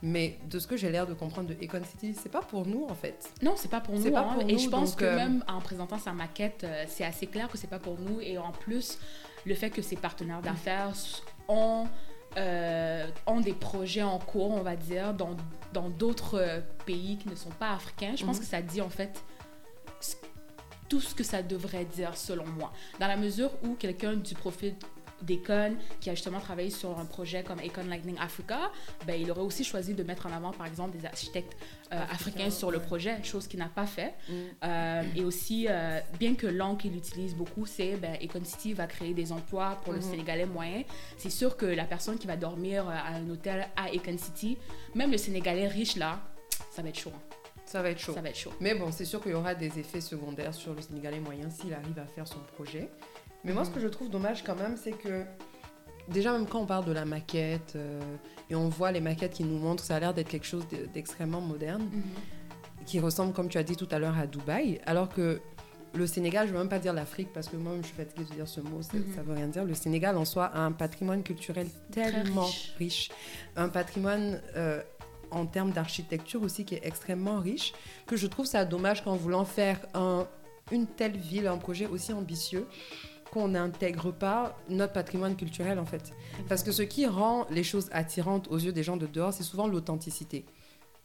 Mais 0.03 0.39
de 0.51 0.59
ce 0.59 0.67
que 0.67 0.77
j'ai 0.77 0.91
l'air 0.91 1.07
de 1.07 1.15
comprendre 1.15 1.49
de 1.49 1.55
Econ 1.55 1.83
City, 1.85 2.15
c'est 2.21 2.31
pas 2.31 2.43
pour 2.43 2.67
nous, 2.67 2.87
en 2.89 2.95
fait. 2.95 3.31
Non, 3.43 3.55
c'est 3.57 3.71
pas 3.71 3.81
pour 3.81 3.95
nous. 3.99 4.11
pas 4.11 4.21
hein. 4.21 4.35
pour 4.35 4.43
et 4.43 4.53
nous, 4.53 4.59
je 4.59 4.69
pense 4.69 4.95
que 4.95 5.05
euh, 5.05 5.17
même 5.17 5.45
en 5.49 5.61
présentant 5.61 5.99
sa 5.99 6.13
maquette, 6.13 6.65
euh, 6.65 6.85
c'est 6.87 7.05
assez 7.05 7.27
clair 7.27 7.49
que 7.49 7.57
c'est 7.57 7.67
pas 7.67 7.79
pour 7.79 7.99
nous. 7.99 8.21
Et 8.21 8.37
en 8.37 8.53
plus, 8.53 8.99
le 9.47 9.55
fait 9.55 9.71
que 9.71 9.81
ses 9.83 9.97
partenaires 9.97 10.43
d'affaires 10.43 10.93
ont, 11.49 11.87
euh, 12.37 13.07
ont 13.27 13.41
des 13.41 13.53
projets 13.55 14.03
en 14.03 14.19
cours, 14.19 14.51
on 14.51 14.63
va 14.63 14.77
dire, 14.77 15.15
dans 15.15 15.37
dans 15.73 15.89
d'autres 15.91 16.39
euh, 16.39 16.61
pays 16.87 17.17
qui 17.19 17.29
ne 17.29 17.35
sont 17.35 17.51
pas 17.51 17.71
africains, 17.73 18.15
je 18.17 18.25
pense 18.25 18.37
Mhm. 18.37 18.43
que 18.43 18.49
ça 18.49 18.63
dit 18.63 18.81
en 18.81 18.89
fait 18.91 19.23
tout 20.89 21.01
ce 21.01 21.15
que 21.15 21.25
ça 21.25 21.43
devrait 21.43 21.85
dire 21.85 22.17
selon 22.17 22.47
moi. 22.47 22.73
Dans 23.01 23.09
la 23.09 23.17
mesure 23.17 23.51
où 23.65 23.75
quelqu'un 23.75 24.15
du 24.15 24.35
profil 24.35 24.75
d'Econ 25.23 25.75
qui 26.01 26.11
a 26.11 26.15
justement 26.15 26.41
travaillé 26.41 26.71
sur 26.71 26.99
un 26.99 27.05
projet 27.05 27.43
comme 27.43 27.59
Econ 27.61 27.85
Lightning 27.89 28.17
Africa, 28.19 28.71
ben, 29.07 29.21
il 29.21 29.31
aurait 29.31 29.41
aussi 29.41 29.65
choisi 29.65 29.95
de 29.95 30.03
mettre 30.03 30.27
en 30.27 30.33
avant 30.33 30.53
par 30.53 30.67
exemple 30.67 30.97
des 30.97 31.07
architectes 31.07 31.57
euh, 31.93 32.03
africains 32.11 32.51
sur 32.51 32.71
le 32.71 32.79
projet, 32.81 33.23
chose 33.25 33.47
qu'il 33.47 33.59
n'a 33.61 33.69
pas 33.69 33.87
fait. 33.87 34.15
Mm. 34.29 34.33
Euh, 34.65 35.03
et 35.17 35.25
aussi, 35.25 35.67
euh, 35.69 36.01
bien 36.19 36.35
que 36.35 36.47
l'angle 36.47 36.79
qu'il 36.83 36.97
utilise 36.97 37.35
beaucoup, 37.35 37.67
c'est 37.67 37.97
ben, 37.97 38.17
Econ 38.23 38.45
City 38.45 38.73
va 38.75 38.87
créer 38.87 39.15
des 39.15 39.33
emplois 39.33 39.79
pour 39.85 39.93
le 39.93 39.99
Mhm. 40.01 40.11
Sénégalais 40.11 40.47
moyen. 40.47 40.83
C'est 41.19 41.31
sûr 41.31 41.57
que 41.57 41.67
la 41.67 41.85
personne 41.85 42.19
qui 42.19 42.27
va 42.27 42.37
dormir 42.37 42.89
à 42.89 43.09
un 43.09 43.29
hôtel 43.31 43.69
à 43.77 43.91
Econ 43.93 44.19
City, 44.19 44.59
même 44.95 45.11
le 45.11 45.19
Sénégalais 45.19 45.69
riche 45.69 45.97
là, 45.97 46.21
ça 46.71 46.83
va 46.83 46.89
être 46.91 46.99
chaud. 46.99 47.13
hein. 47.15 47.21
Ça 47.65 47.83
va 47.83 47.91
être 47.91 47.99
chaud. 47.99 48.15
Ça 48.15 48.21
va 48.21 48.29
être 48.29 48.37
chaud. 48.39 48.53
Mais 48.61 48.75
bon, 48.77 48.93
c'est 48.93 49.05
sûr 49.05 49.21
qu'il 49.21 49.33
y 49.33 49.35
aura 49.35 49.55
des 49.57 49.79
effets 49.81 50.01
secondaires 50.01 50.55
sur 50.55 50.73
le 50.73 50.81
Sénégalais 50.81 51.19
moyen 51.19 51.51
s'il 51.51 51.75
arrive 51.75 51.99
à 51.99 52.07
faire 52.07 52.29
son 52.29 52.39
projet. 52.55 52.89
Mais 53.47 53.53
moi, 53.53 53.65
ce 53.65 53.71
que 53.71 53.81
je 53.81 53.89
trouve 53.89 54.11
dommage 54.11 54.43
quand 54.45 54.57
même, 54.57 54.77
c'est 54.77 54.93
que 54.93 55.25
déjà, 56.09 56.33
même 56.33 56.47
quand 56.47 56.61
on 56.61 56.67
parle 56.67 56.85
de 56.85 56.93
la 56.93 57.05
maquette 57.05 57.75
euh, 57.77 58.01
et 58.51 58.55
on 58.55 58.69
voit 58.69 58.91
les 58.93 59.01
maquettes 59.01 59.33
qui 59.35 59.45
nous 59.45 59.59
montrent, 59.59 59.83
ça 59.85 59.97
a 59.97 60.01
l'air 60.01 60.13
d'être 60.13 60.29
quelque 60.29 60.47
chose 60.47 60.67
de- 60.69 60.87
d'extrêmement 60.93 61.41
moderne, 61.41 61.89
qui 62.85 63.01
ressemble, 63.01 63.33
comme 63.33 63.49
tu 63.49 63.57
as 63.59 63.63
dit 63.63 63.77
tout 63.77 63.89
à 63.91 63.99
l'heure, 63.99 64.19
à 64.19 64.27
Dubaï, 64.27 64.81
alors 64.85 65.09
que 65.09 65.41
le 65.95 66.07
Sénégal, 66.07 66.47
je 66.47 66.53
ne 66.53 66.57
veux 66.59 66.63
même 66.63 66.69
pas 66.69 66.79
dire 66.79 66.93
l'Afrique 66.93 67.29
parce 67.33 67.49
que 67.49 67.57
moi-même 67.57 67.83
je 67.83 67.87
suis 67.89 67.97
fatiguée 67.97 68.25
de 68.29 68.35
dire 68.35 68.47
ce 68.49 68.61
mot, 68.61 68.83
ça 68.83 68.97
Mhm. 68.99 69.05
ne 69.17 69.23
veut 69.23 69.33
rien 69.35 69.47
dire. 69.47 69.65
Le 69.65 69.73
Sénégal 69.75 70.17
en 70.19 70.25
soi 70.27 70.45
a 70.47 70.61
un 70.61 70.73
patrimoine 70.73 71.23
culturel 71.23 71.69
tellement 71.91 72.45
riche. 72.45 72.75
riche. 72.79 73.11
un 73.57 73.69
patrimoine 73.71 74.43
euh, 74.57 74.83
en 75.31 75.47
termes 75.47 75.71
d'architecture 75.73 76.43
aussi 76.43 76.65
qui 76.65 76.75
est 76.75 76.85
extrêmement 76.87 77.39
riche, 77.41 77.73
que 78.07 78.17
je 78.17 78.27
trouve 78.27 78.45
ça 78.47 78.65
dommage 78.65 79.03
qu'en 79.05 79.17
voulant 79.17 79.45
faire 79.47 79.79
un- 79.95 80.27
une 80.71 80.87
telle 80.87 81.17
ville, 81.17 81.47
un 81.47 81.57
projet 81.59 81.87
aussi 81.87 82.13
ambitieux, 82.13 82.67
qu'on 83.37 83.49
n'intègre 83.49 84.13
pas 84.13 84.57
notre 84.71 84.95
patrimoine 84.95 85.37
culturel 85.37 85.79
en 85.79 85.85
fait. 85.85 86.15
Parce 86.49 86.63
que 86.63 86.73
ce 86.73 86.81
qui 86.81 87.07
rend 87.07 87.47
les 87.51 87.65
choses 87.65 87.91
attirantes 87.93 88.49
aux 88.49 88.57
yeux 88.57 88.73
des 88.73 88.83
gens 88.83 88.97
de 88.97 89.07
dehors, 89.07 89.35
c'est 89.35 89.43
souvent 89.43 89.69
l'authenticité. 89.69 90.47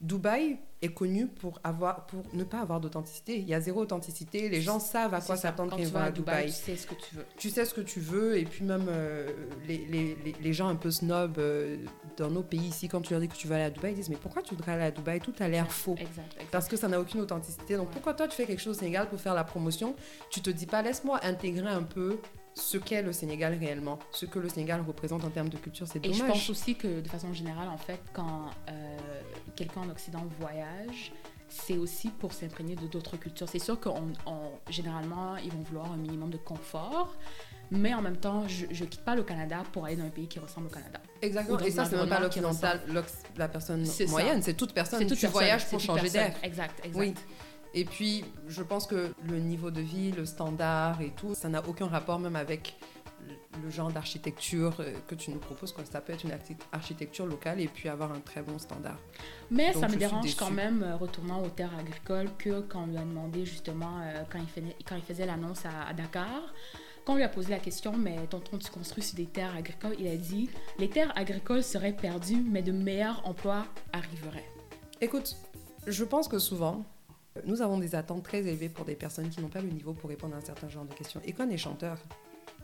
Dubaï 0.01 0.57
est 0.81 0.89
connu 0.93 1.27
pour, 1.27 1.59
avoir, 1.63 2.07
pour 2.07 2.23
ne 2.33 2.43
pas 2.43 2.59
avoir 2.59 2.79
d'authenticité. 2.81 3.37
Il 3.37 3.47
y 3.47 3.53
a 3.53 3.61
zéro 3.61 3.81
authenticité. 3.81 4.49
Les 4.49 4.61
gens 4.61 4.79
savent 4.79 5.13
à 5.13 5.21
quoi 5.21 5.37
s'attendre 5.37 5.69
Quand 5.71 5.77
ils 5.77 5.87
vont 5.87 5.99
à 5.99 6.09
Dubaï, 6.09 6.47
tu 6.47 6.51
sais 6.53 6.75
ce 6.75 6.87
que 6.87 6.95
tu 6.95 7.13
veux. 7.15 7.25
Tu 7.37 7.51
sais 7.51 7.65
ce 7.65 7.73
que 7.75 7.81
tu 7.81 7.99
veux. 7.99 8.35
Et 8.39 8.45
puis 8.45 8.65
même 8.65 8.87
euh, 8.89 9.29
les, 9.67 9.77
les, 9.85 10.15
les, 10.25 10.35
les 10.41 10.53
gens 10.53 10.67
un 10.69 10.75
peu 10.75 10.89
snobs 10.89 11.37
euh, 11.37 11.77
dans 12.17 12.31
nos 12.31 12.41
pays 12.41 12.61
ici, 12.67 12.87
quand 12.87 13.01
tu 13.01 13.13
leur 13.13 13.21
dis 13.21 13.27
que 13.27 13.35
tu 13.35 13.47
vas 13.47 13.55
aller 13.55 13.65
à 13.65 13.69
Dubaï, 13.69 13.91
ils 13.91 13.95
disent 13.95 14.09
mais 14.09 14.15
pourquoi 14.15 14.41
tu 14.41 14.55
voudrais 14.55 14.71
aller 14.71 14.85
à 14.85 14.91
Dubaï? 14.91 15.19
Tout 15.19 15.35
a 15.39 15.47
l'air 15.47 15.71
faux. 15.71 15.93
Exact, 15.99 16.33
exact. 16.33 16.47
Parce 16.51 16.67
que 16.67 16.77
ça 16.77 16.87
n'a 16.87 16.99
aucune 16.99 17.21
authenticité. 17.21 17.75
Donc 17.77 17.87
Ouais. 17.87 17.93
pourquoi 17.93 18.15
toi 18.15 18.27
tu 18.27 18.35
fais 18.35 18.45
quelque 18.47 18.61
chose 18.61 18.77
au 18.77 18.79
Sénégal 18.79 19.07
pour 19.07 19.21
faire 19.21 19.35
la 19.35 19.43
promotion? 19.43 19.95
Tu 20.31 20.41
te 20.41 20.49
dis 20.49 20.65
pas 20.65 20.81
laisse-moi 20.81 21.19
intégrer 21.23 21.67
un 21.69 21.83
peu 21.83 22.17
ce 22.53 22.77
qu'est 22.77 23.01
le 23.01 23.13
Sénégal 23.13 23.53
réellement, 23.57 23.97
ce 24.11 24.25
que 24.25 24.37
le 24.39 24.49
Sénégal 24.49 24.81
représente 24.85 25.23
en 25.23 25.29
termes 25.29 25.47
de 25.47 25.55
culture. 25.57 25.87
C'est 25.87 25.99
Et 25.99 26.09
dommage. 26.09 26.17
je 26.19 26.25
pense 26.25 26.49
aussi 26.49 26.75
que 26.75 26.99
de 26.99 27.07
façon 27.07 27.31
générale, 27.33 27.69
en 27.69 27.77
fait, 27.77 28.01
quand 28.11 28.49
euh, 28.69 28.97
quelqu'un 29.55 29.81
en 29.81 29.89
Occident 29.89 30.25
voyage, 30.39 31.11
c'est 31.49 31.77
aussi 31.77 32.09
pour 32.09 32.31
s'imprégner 32.33 32.75
de 32.75 32.87
d'autres 32.87 33.17
cultures. 33.17 33.49
C'est 33.49 33.59
sûr 33.59 33.79
qu'on, 33.79 34.13
on- 34.25 34.51
généralement, 34.69 35.35
ils 35.37 35.51
vont 35.51 35.61
vouloir 35.63 35.91
un 35.91 35.97
minimum 35.97 36.29
de 36.29 36.37
confort, 36.37 37.13
mais 37.71 37.93
en 37.93 38.01
même 38.01 38.17
temps, 38.17 38.47
je 38.47 38.65
ne 38.65 38.87
quitte 38.89 39.03
pas 39.03 39.15
le 39.15 39.23
Canada 39.23 39.63
pour 39.73 39.85
aller 39.85 39.95
dans 39.97 40.05
un 40.05 40.09
pays 40.09 40.27
qui 40.27 40.39
ressemble 40.39 40.67
au 40.67 40.69
Canada. 40.69 40.99
Exactement. 41.21 41.59
Et 41.59 41.71
ça, 41.71 41.85
c'est 41.85 41.97
même 41.97 42.07
pas 42.09 42.19
l'occidental, 42.21 42.81
l'occ- 42.89 43.05
la 43.37 43.47
personne 43.49 43.85
C'est 43.85 44.07
moyenne, 44.09 44.41
c'est 44.41 44.53
toute 44.53 44.73
personne. 44.73 44.99
C'est 44.99 45.05
toute 45.07 45.17
tu 45.17 45.21
personne, 45.21 45.41
voyages 45.41 45.63
c'est 45.65 45.69
pour 45.71 45.79
changer 45.81 46.09
d'air. 46.09 46.33
Exact, 46.43 46.79
exact. 46.85 46.97
Oui. 46.99 47.13
Et 47.73 47.85
puis, 47.85 48.25
je 48.49 48.63
pense 48.63 48.85
que 48.85 49.13
le 49.27 49.39
niveau 49.39 49.71
de 49.71 49.79
vie, 49.81 50.11
le 50.11 50.25
standard 50.25 51.01
et 51.01 51.11
tout, 51.11 51.33
ça 51.33 51.47
n'a 51.49 51.65
aucun 51.67 51.87
rapport 51.87 52.19
même 52.19 52.35
avec 52.35 52.75
le- 53.63 53.69
genre 53.69 53.91
d'architecture 53.91 54.75
euh, 54.79 54.93
que 55.07 55.15
tu 55.15 55.31
nous 55.31 55.39
proposes. 55.39 55.73
Ça 55.89 56.01
peut 56.01 56.13
être 56.13 56.23
une 56.25 56.31
archi- 56.31 56.57
architecture 56.71 57.25
locale 57.25 57.59
et 57.61 57.67
puis 57.67 57.87
avoir 57.89 58.11
un 58.11 58.19
très 58.19 58.41
bon 58.41 58.57
standard. 58.59 58.97
Mais 59.49 59.71
Donc, 59.73 59.81
ça 59.81 59.87
me 59.87 59.95
dérange 59.95 60.35
quand 60.35 60.51
même, 60.51 60.83
euh, 60.83 60.95
retournant 60.95 61.41
aux 61.43 61.49
terres 61.49 61.77
agricoles, 61.77 62.29
que 62.37 62.61
quand 62.61 62.83
on 62.83 62.87
lui 62.87 62.97
a 62.97 63.01
demandé 63.01 63.45
justement, 63.45 63.99
euh, 64.01 64.23
quand, 64.31 64.39
il 64.39 64.47
faisait, 64.47 64.75
quand 64.87 64.95
il 64.95 65.03
faisait 65.03 65.25
l'annonce 65.25 65.65
à, 65.65 65.87
à 65.89 65.93
Dakar, 65.93 66.53
quand 67.05 67.13
on 67.13 67.15
lui 67.15 67.23
a 67.23 67.29
posé 67.29 67.49
la 67.49 67.59
question, 67.59 67.97
mais 67.97 68.17
tonton, 68.27 68.57
tu 68.57 68.69
construis 68.69 69.03
sur 69.03 69.15
des 69.15 69.25
terres 69.25 69.55
agricoles, 69.55 69.95
il 69.99 70.07
a 70.07 70.15
dit, 70.17 70.49
les 70.77 70.89
terres 70.89 71.11
agricoles 71.17 71.63
seraient 71.63 71.95
perdues, 71.95 72.41
mais 72.45 72.61
de 72.61 72.71
meilleurs 72.71 73.21
emplois 73.27 73.65
arriveraient. 73.93 74.47
Écoute, 75.01 75.35
je 75.87 76.03
pense 76.03 76.27
que 76.27 76.37
souvent, 76.37 76.85
nous 77.45 77.61
avons 77.61 77.79
des 77.79 77.95
attentes 77.95 78.23
très 78.23 78.39
élevées 78.45 78.69
pour 78.69 78.85
des 78.85 78.93
personnes 78.95 79.29
qui 79.29 79.41
n'ont 79.41 79.47
pas 79.47 79.61
le 79.61 79.69
niveau 79.69 79.93
pour 79.93 80.09
répondre 80.09 80.35
à 80.35 80.37
un 80.37 80.41
certain 80.45 80.69
genre 80.69 80.85
de 80.85 80.93
questions. 80.93 81.21
Et 81.25 81.31
qu'on 81.33 81.49
est 81.49 81.57
chanteur, 81.57 81.97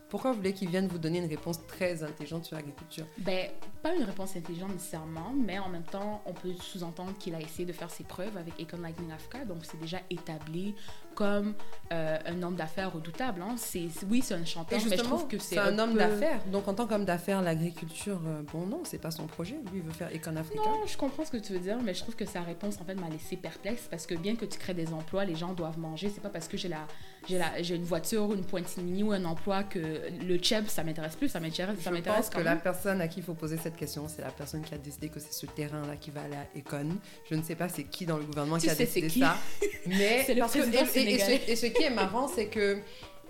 pourquoi 0.08 0.30
vous 0.30 0.38
voulez 0.38 0.52
qu'ils 0.52 0.70
viennent 0.70 0.88
vous 0.88 0.98
donner 0.98 1.18
une 1.18 1.28
réponse 1.28 1.64
très 1.66 2.02
intelligente 2.02 2.44
sur 2.46 2.56
l'agriculture 2.56 3.04
Ben, 3.18 3.50
pas 3.82 3.94
une 3.94 4.04
réponse 4.04 4.36
intelligente 4.36 4.72
nécessairement, 4.72 5.32
mais 5.36 5.58
en 5.58 5.68
même 5.68 5.84
temps, 5.84 6.22
on 6.26 6.32
peut 6.32 6.52
sous-entendre 6.60 7.12
qu'il 7.18 7.34
a 7.34 7.40
essayé 7.40 7.66
de 7.66 7.72
faire 7.72 7.90
ses 7.90 8.04
preuves 8.04 8.36
avec 8.36 8.54
Econ 8.60 8.80
Lightning 8.80 9.12
Africa, 9.12 9.44
donc 9.44 9.58
c'est 9.64 9.80
déjà 9.80 9.98
établi 10.10 10.74
comme 11.18 11.54
euh, 11.92 12.16
un 12.26 12.42
homme 12.44 12.54
d'affaires 12.54 12.92
redoutable. 12.92 13.42
Hein. 13.42 13.56
C'est, 13.56 13.88
oui, 14.08 14.22
c'est 14.24 14.34
un 14.34 14.44
chanteur, 14.44 14.78
mais 14.88 14.96
je 14.96 15.02
trouve 15.02 15.26
que 15.26 15.36
c'est 15.36 15.56
c'est 15.56 15.58
un, 15.60 15.76
homme 15.80 15.94
peu- 15.94 15.98
d'affaires. 15.98 16.40
Donc 16.52 16.68
en 16.68 16.74
tant 16.74 16.86
qu'homme 16.86 17.04
d'affaires, 17.04 17.42
l'agriculture, 17.42 18.20
euh, 18.24 18.42
bon 18.52 18.66
non, 18.66 18.82
c'est 18.84 18.98
pas 18.98 19.10
son 19.10 19.26
projet. 19.26 19.56
Lui, 19.72 19.78
il 19.78 19.82
veut 19.82 19.90
faire 19.90 20.10
Econ 20.14 20.36
Africa. 20.36 20.60
Non, 20.64 20.86
je 20.86 20.96
comprends 20.96 21.24
ce 21.24 21.32
que 21.32 21.38
tu 21.38 21.52
veux 21.54 21.58
dire, 21.58 21.76
mais 21.82 21.92
je 21.92 22.02
trouve 22.02 22.14
que 22.14 22.24
sa 22.24 22.42
réponse 22.42 22.78
en 22.80 22.84
fait 22.84 22.94
m'a 22.94 23.08
laissé 23.08 23.36
perplexe 23.36 23.88
parce 23.90 24.06
que 24.06 24.14
bien 24.14 24.36
que 24.36 24.44
tu 24.44 24.58
crées 24.60 24.74
des 24.74 24.92
emplois, 24.92 25.24
les 25.24 25.34
gens 25.34 25.54
doivent 25.54 25.78
manger. 25.80 26.08
C'est 26.14 26.20
pas 26.20 26.28
parce 26.28 26.46
que 26.46 26.56
j'ai 26.56 26.68
la, 26.68 26.86
j'ai 27.28 27.38
la, 27.38 27.60
j'ai 27.62 27.74
une 27.74 27.82
voiture, 27.84 28.32
une 28.32 28.44
pointilline 28.44 29.02
ou 29.02 29.10
un 29.10 29.24
emploi 29.24 29.64
que 29.64 29.80
le 30.24 30.38
cheb 30.40 30.66
ça 30.68 30.84
m'intéresse 30.84 31.16
plus. 31.16 31.28
Ça 31.28 31.40
m'intéresse, 31.40 31.80
ça 31.80 31.90
Je 31.90 31.96
m'intéresse 31.96 32.26
pense 32.26 32.30
quand 32.30 32.38
que 32.38 32.44
la 32.44 32.54
personne 32.54 33.00
à 33.00 33.08
qui 33.08 33.18
il 33.18 33.24
faut 33.24 33.34
poser 33.34 33.56
cette 33.56 33.76
question, 33.76 34.06
c'est 34.06 34.22
la 34.22 34.30
personne 34.30 34.62
qui 34.62 34.72
a 34.72 34.78
décidé 34.78 35.08
que 35.08 35.18
c'est 35.18 35.32
ce 35.32 35.46
terrain-là 35.46 35.96
qui 35.96 36.12
va 36.12 36.20
aller 36.22 36.36
à 36.36 36.46
Econ. 36.56 36.90
Je 37.28 37.34
ne 37.34 37.42
sais 37.42 37.56
pas 37.56 37.68
c'est 37.68 37.82
qui 37.84 38.06
dans 38.06 38.18
le 38.18 38.24
gouvernement 38.24 38.58
Tu 38.58 38.66
qui 38.66 38.70
a 38.70 38.76
décidé 38.76 39.08
qui? 39.08 39.18
ça. 39.18 39.36
Mais 39.86 40.22
C'est 40.24 40.36
parce 40.36 40.52
que- 40.52 41.07
et- 41.14 41.18
ce, 41.18 41.50
et 41.52 41.56
ce 41.56 41.66
qui 41.66 41.82
est 41.82 41.90
marrant, 41.90 42.28
c'est 42.28 42.46
que 42.46 42.78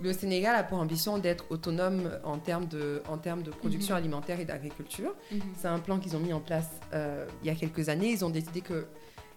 le 0.01 0.13
Sénégal 0.13 0.55
a 0.55 0.63
pour 0.63 0.77
ambition 0.77 1.17
d'être 1.17 1.45
autonome 1.49 2.09
en 2.23 2.37
termes 2.37 2.67
de, 2.67 3.01
en 3.09 3.17
termes 3.17 3.43
de 3.43 3.51
production 3.51 3.95
Mhm. 3.95 4.01
alimentaire 4.01 4.39
et 4.39 4.45
d'agriculture. 4.45 5.13
Mhm. 5.31 5.41
C'est 5.57 5.67
un 5.67 5.79
plan 5.79 5.99
qu'ils 5.99 6.15
ont 6.15 6.19
mis 6.19 6.31
en 6.33 6.39
place 6.39 6.69
euh, 6.93 7.25
il 7.43 7.47
y 7.47 7.49
a 7.51 7.55
quelques 7.55 7.89
années. 7.89 8.09
Ils 8.11 8.23
ont 8.23 8.29
décidé 8.29 8.61
que 8.61 8.85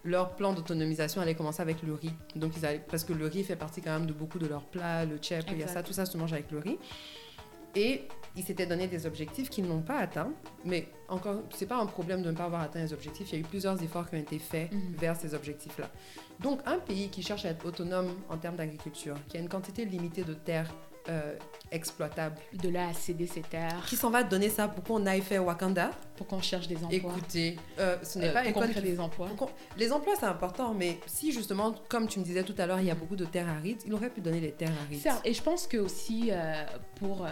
leur 0.05 0.35
plan 0.35 0.53
d'autonomisation 0.53 1.21
allait 1.21 1.35
commencer 1.35 1.61
avec 1.61 1.81
le 1.83 1.93
riz. 1.93 2.11
Donc 2.35 2.53
ils 2.57 2.65
allaient, 2.65 2.83
parce 2.89 3.03
que 3.03 3.13
le 3.13 3.25
riz 3.25 3.43
fait 3.43 3.55
partie 3.55 3.81
quand 3.81 3.91
même 3.91 4.05
de 4.05 4.13
beaucoup 4.13 4.39
de 4.39 4.47
leurs 4.47 4.63
plats, 4.65 5.05
le 5.05 5.17
chep, 5.21 5.45
il 5.51 5.59
y 5.59 5.63
a 5.63 5.67
ça, 5.67 5.81
tout 5.83 5.93
ça 5.93 6.05
se 6.05 6.17
mange 6.17 6.33
avec 6.33 6.51
le 6.51 6.59
riz. 6.59 6.77
Et 7.75 8.07
ils 8.35 8.43
s'étaient 8.43 8.65
donné 8.65 8.87
des 8.87 9.05
objectifs 9.05 9.49
qu'ils 9.49 9.65
n'ont 9.67 9.81
pas 9.81 9.97
atteints. 9.99 10.31
Mais 10.65 10.87
encore, 11.07 11.41
c'est 11.55 11.67
pas 11.67 11.77
un 11.77 11.85
problème 11.85 12.21
de 12.23 12.31
ne 12.31 12.35
pas 12.35 12.45
avoir 12.45 12.61
atteint 12.61 12.81
les 12.81 12.93
objectifs. 12.93 13.31
Il 13.31 13.35
y 13.35 13.37
a 13.37 13.41
eu 13.41 13.47
plusieurs 13.47 13.81
efforts 13.83 14.09
qui 14.09 14.15
ont 14.15 14.19
été 14.19 14.39
faits 14.39 14.71
Mhm. 14.71 14.95
vers 14.97 15.15
ces 15.15 15.33
objectifs-là. 15.35 15.89
Donc 16.39 16.59
un 16.65 16.79
pays 16.79 17.09
qui 17.09 17.21
cherche 17.21 17.45
à 17.45 17.49
être 17.49 17.65
autonome 17.65 18.09
en 18.29 18.37
termes 18.37 18.55
d'agriculture, 18.55 19.15
qui 19.29 19.37
a 19.37 19.39
une 19.39 19.49
quantité 19.49 19.85
limitée 19.85 20.23
de 20.23 20.33
terres 20.33 20.71
euh, 21.09 21.35
exploitables, 21.71 22.37
De 22.61 22.69
là 22.69 22.87
à 22.89 22.93
céder 22.93 23.27
ses 23.27 23.41
terres 23.41 23.83
qui 23.87 23.95
s'en 23.95 24.09
va 24.09 24.23
donner 24.23 24.49
ça 24.49 24.67
pour 24.67 24.83
qu'on 24.83 25.05
aille 25.05 25.21
faire 25.21 25.43
Wakanda 25.45 25.91
pour 26.15 26.27
qu'on 26.27 26.41
cherche 26.41 26.67
des 26.67 26.77
emplois. 26.77 26.91
Écoutez, 26.95 27.57
euh, 27.79 27.97
ce 28.03 28.19
n'est 28.19 28.29
Euh, 28.29 28.33
pas 28.33 28.43
pour 28.43 28.53
qu'on 28.53 28.67
crée 28.69 28.81
des 28.81 28.99
emplois. 28.99 29.29
Les 29.77 29.91
emplois, 29.91 30.13
c'est 30.19 30.25
important, 30.27 30.73
mais 30.73 30.99
si 31.07 31.31
justement, 31.31 31.73
comme 31.89 32.07
tu 32.07 32.19
me 32.19 32.23
disais 32.23 32.43
tout 32.43 32.55
à 32.57 32.65
l'heure, 32.67 32.79
il 32.79 32.85
y 32.85 32.91
a 32.91 32.95
beaucoup 32.95 33.15
de 33.15 33.25
terres 33.25 33.49
arides, 33.49 33.81
il 33.85 33.93
aurait 33.93 34.09
pu 34.09 34.21
donner 34.21 34.39
les 34.39 34.51
terres 34.51 34.71
arides. 34.85 35.01
Certes, 35.01 35.21
et 35.25 35.33
je 35.33 35.41
pense 35.41 35.67
que 35.67 35.77
aussi 35.77 36.31
pour, 36.99 37.27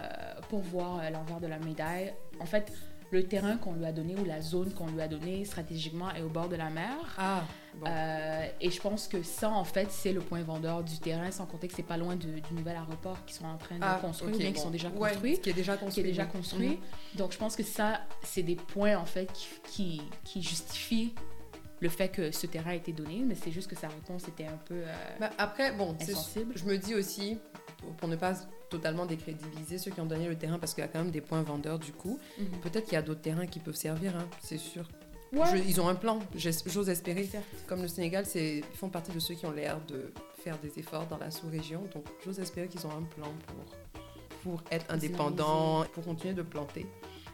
pour 0.49 0.59
voir 0.61 1.01
l'envers 1.11 1.39
de 1.39 1.47
la 1.47 1.59
médaille, 1.59 2.13
en 2.39 2.45
fait, 2.45 2.71
le 3.11 3.23
terrain 3.27 3.57
qu'on 3.57 3.73
lui 3.73 3.85
a 3.85 3.91
donné 3.91 4.15
ou 4.15 4.23
la 4.25 4.41
zone 4.41 4.73
qu'on 4.73 4.87
lui 4.87 5.01
a 5.01 5.07
donnée 5.07 5.43
stratégiquement 5.45 6.11
est 6.13 6.21
au 6.21 6.29
bord 6.29 6.47
de 6.49 6.55
la 6.55 6.69
mer. 6.69 6.95
Ah, 7.17 7.43
bon. 7.75 7.85
Euh, 7.87 8.47
et 8.59 8.69
je 8.71 8.81
pense 8.81 9.07
que 9.07 9.23
ça, 9.23 9.49
en 9.49 9.63
fait, 9.63 9.91
c'est 9.91 10.13
le 10.13 10.21
point 10.21 10.41
vendeur 10.43 10.83
du 10.83 10.97
terrain, 10.99 11.31
sans 11.31 11.45
compter 11.45 11.67
que 11.67 11.73
c'est 11.75 11.83
pas 11.83 11.97
loin 11.97 12.15
de- 12.15 12.39
du 12.39 12.53
nouvel 12.53 12.75
aéroport 12.75 13.23
qu'ils 13.25 13.35
sont 13.37 13.45
en 13.45 13.57
train 13.57 13.75
de 13.77 13.83
Ah, 13.83 13.99
construire 14.01 14.31
ok, 14.31 14.35
ou 14.35 14.39
bien 14.39 14.51
qui 14.51 14.59
sont 14.59 14.69
déjà 14.71 14.89
Ouais, 14.89 15.09
construits. 15.11 15.39
qui 15.39 15.49
est 15.49 15.53
déjà 15.53 15.77
Qui 15.77 15.83
construit. 15.85 16.03
est 16.05 16.07
déjà. 16.09 16.23
Mhm. 16.25 16.77
Donc, 17.15 17.31
je 17.31 17.37
pense 17.37 17.55
que 17.55 17.63
ça, 17.63 18.01
c'est 18.23 18.43
des 18.43 18.55
points, 18.55 18.97
en 18.97 19.05
fait, 19.05 19.31
qui, 19.33 19.47
qui, 19.71 20.01
qui 20.23 20.41
justifient 20.43 21.13
le 21.79 21.89
fait 21.89 22.09
que 22.09 22.31
ce 22.31 22.45
terrain 22.45 22.71
a 22.71 22.75
été 22.75 22.93
donné, 22.93 23.23
mais 23.25 23.33
c'est 23.35 23.51
juste 23.51 23.67
que 23.69 23.75
sa 23.75 23.87
réponse 23.87 24.27
était 24.27 24.45
un 24.45 24.57
peu 24.65 24.75
euh, 24.75 24.93
Bah, 25.19 25.31
après, 25.39 25.71
bon, 25.71 25.95
je 26.55 26.63
me 26.65 26.77
dis 26.77 26.93
aussi, 26.93 27.37
pour- 27.77 27.93
pour 27.95 28.07
ne 28.07 28.15
pas 28.15 28.33
totalement 28.69 29.05
décrédibiliser 29.07 29.77
ceux 29.79 29.89
qui 29.91 29.99
ont 29.99 30.05
donné 30.05 30.27
le 30.27 30.37
terrain, 30.37 30.59
parce 30.59 30.73
qu'il 30.75 30.81
y 30.83 30.85
a 30.85 30.87
quand 30.87 30.99
même 30.99 31.11
des 31.11 31.19
points 31.21 31.41
vendeurs 31.41 31.79
du 31.79 31.91
coup, 31.91 32.19
Mhm. 32.37 32.59
peut-être 32.61 32.83
qu'il 32.85 32.93
y 32.93 32.97
a 32.97 33.01
d'autres 33.01 33.21
terrains 33.21 33.47
qui 33.47 33.59
peuvent 33.59 33.75
servir, 33.75 34.15
hein, 34.15 34.27
c'est 34.41 34.59
sûr. 34.59 34.87
Ouais. 35.33 35.45
Je- 35.51 35.63
ils 35.69 35.79
ont 35.79 35.87
un 35.87 35.95
plan, 35.95 36.19
j'ose 36.35 36.89
espérer. 36.89 37.27
Comme 37.67 37.81
le 37.81 37.87
Sénégal, 37.87 38.25
ils 38.35 38.63
font 38.75 38.89
partie 38.89 39.11
de 39.11 39.19
ceux 39.19 39.33
qui 39.35 39.45
ont 39.45 39.51
l'air 39.51 39.79
de 39.87 40.11
faire 40.43 40.57
des 40.59 40.77
efforts 40.79 41.07
dans 41.07 41.17
la 41.17 41.31
sous-région. 41.31 41.83
Donc, 41.93 42.05
j'ose 42.25 42.39
espérer 42.39 42.67
qu'ils 42.67 42.85
ont 42.85 42.91
un 42.91 43.03
plan 43.03 43.31
pour, 43.47 43.65
pour 44.43 44.63
être 44.71 44.85
indépendants, 44.93 45.85
pour 45.93 46.03
continuer 46.03 46.33
de 46.33 46.41
planter. 46.41 46.85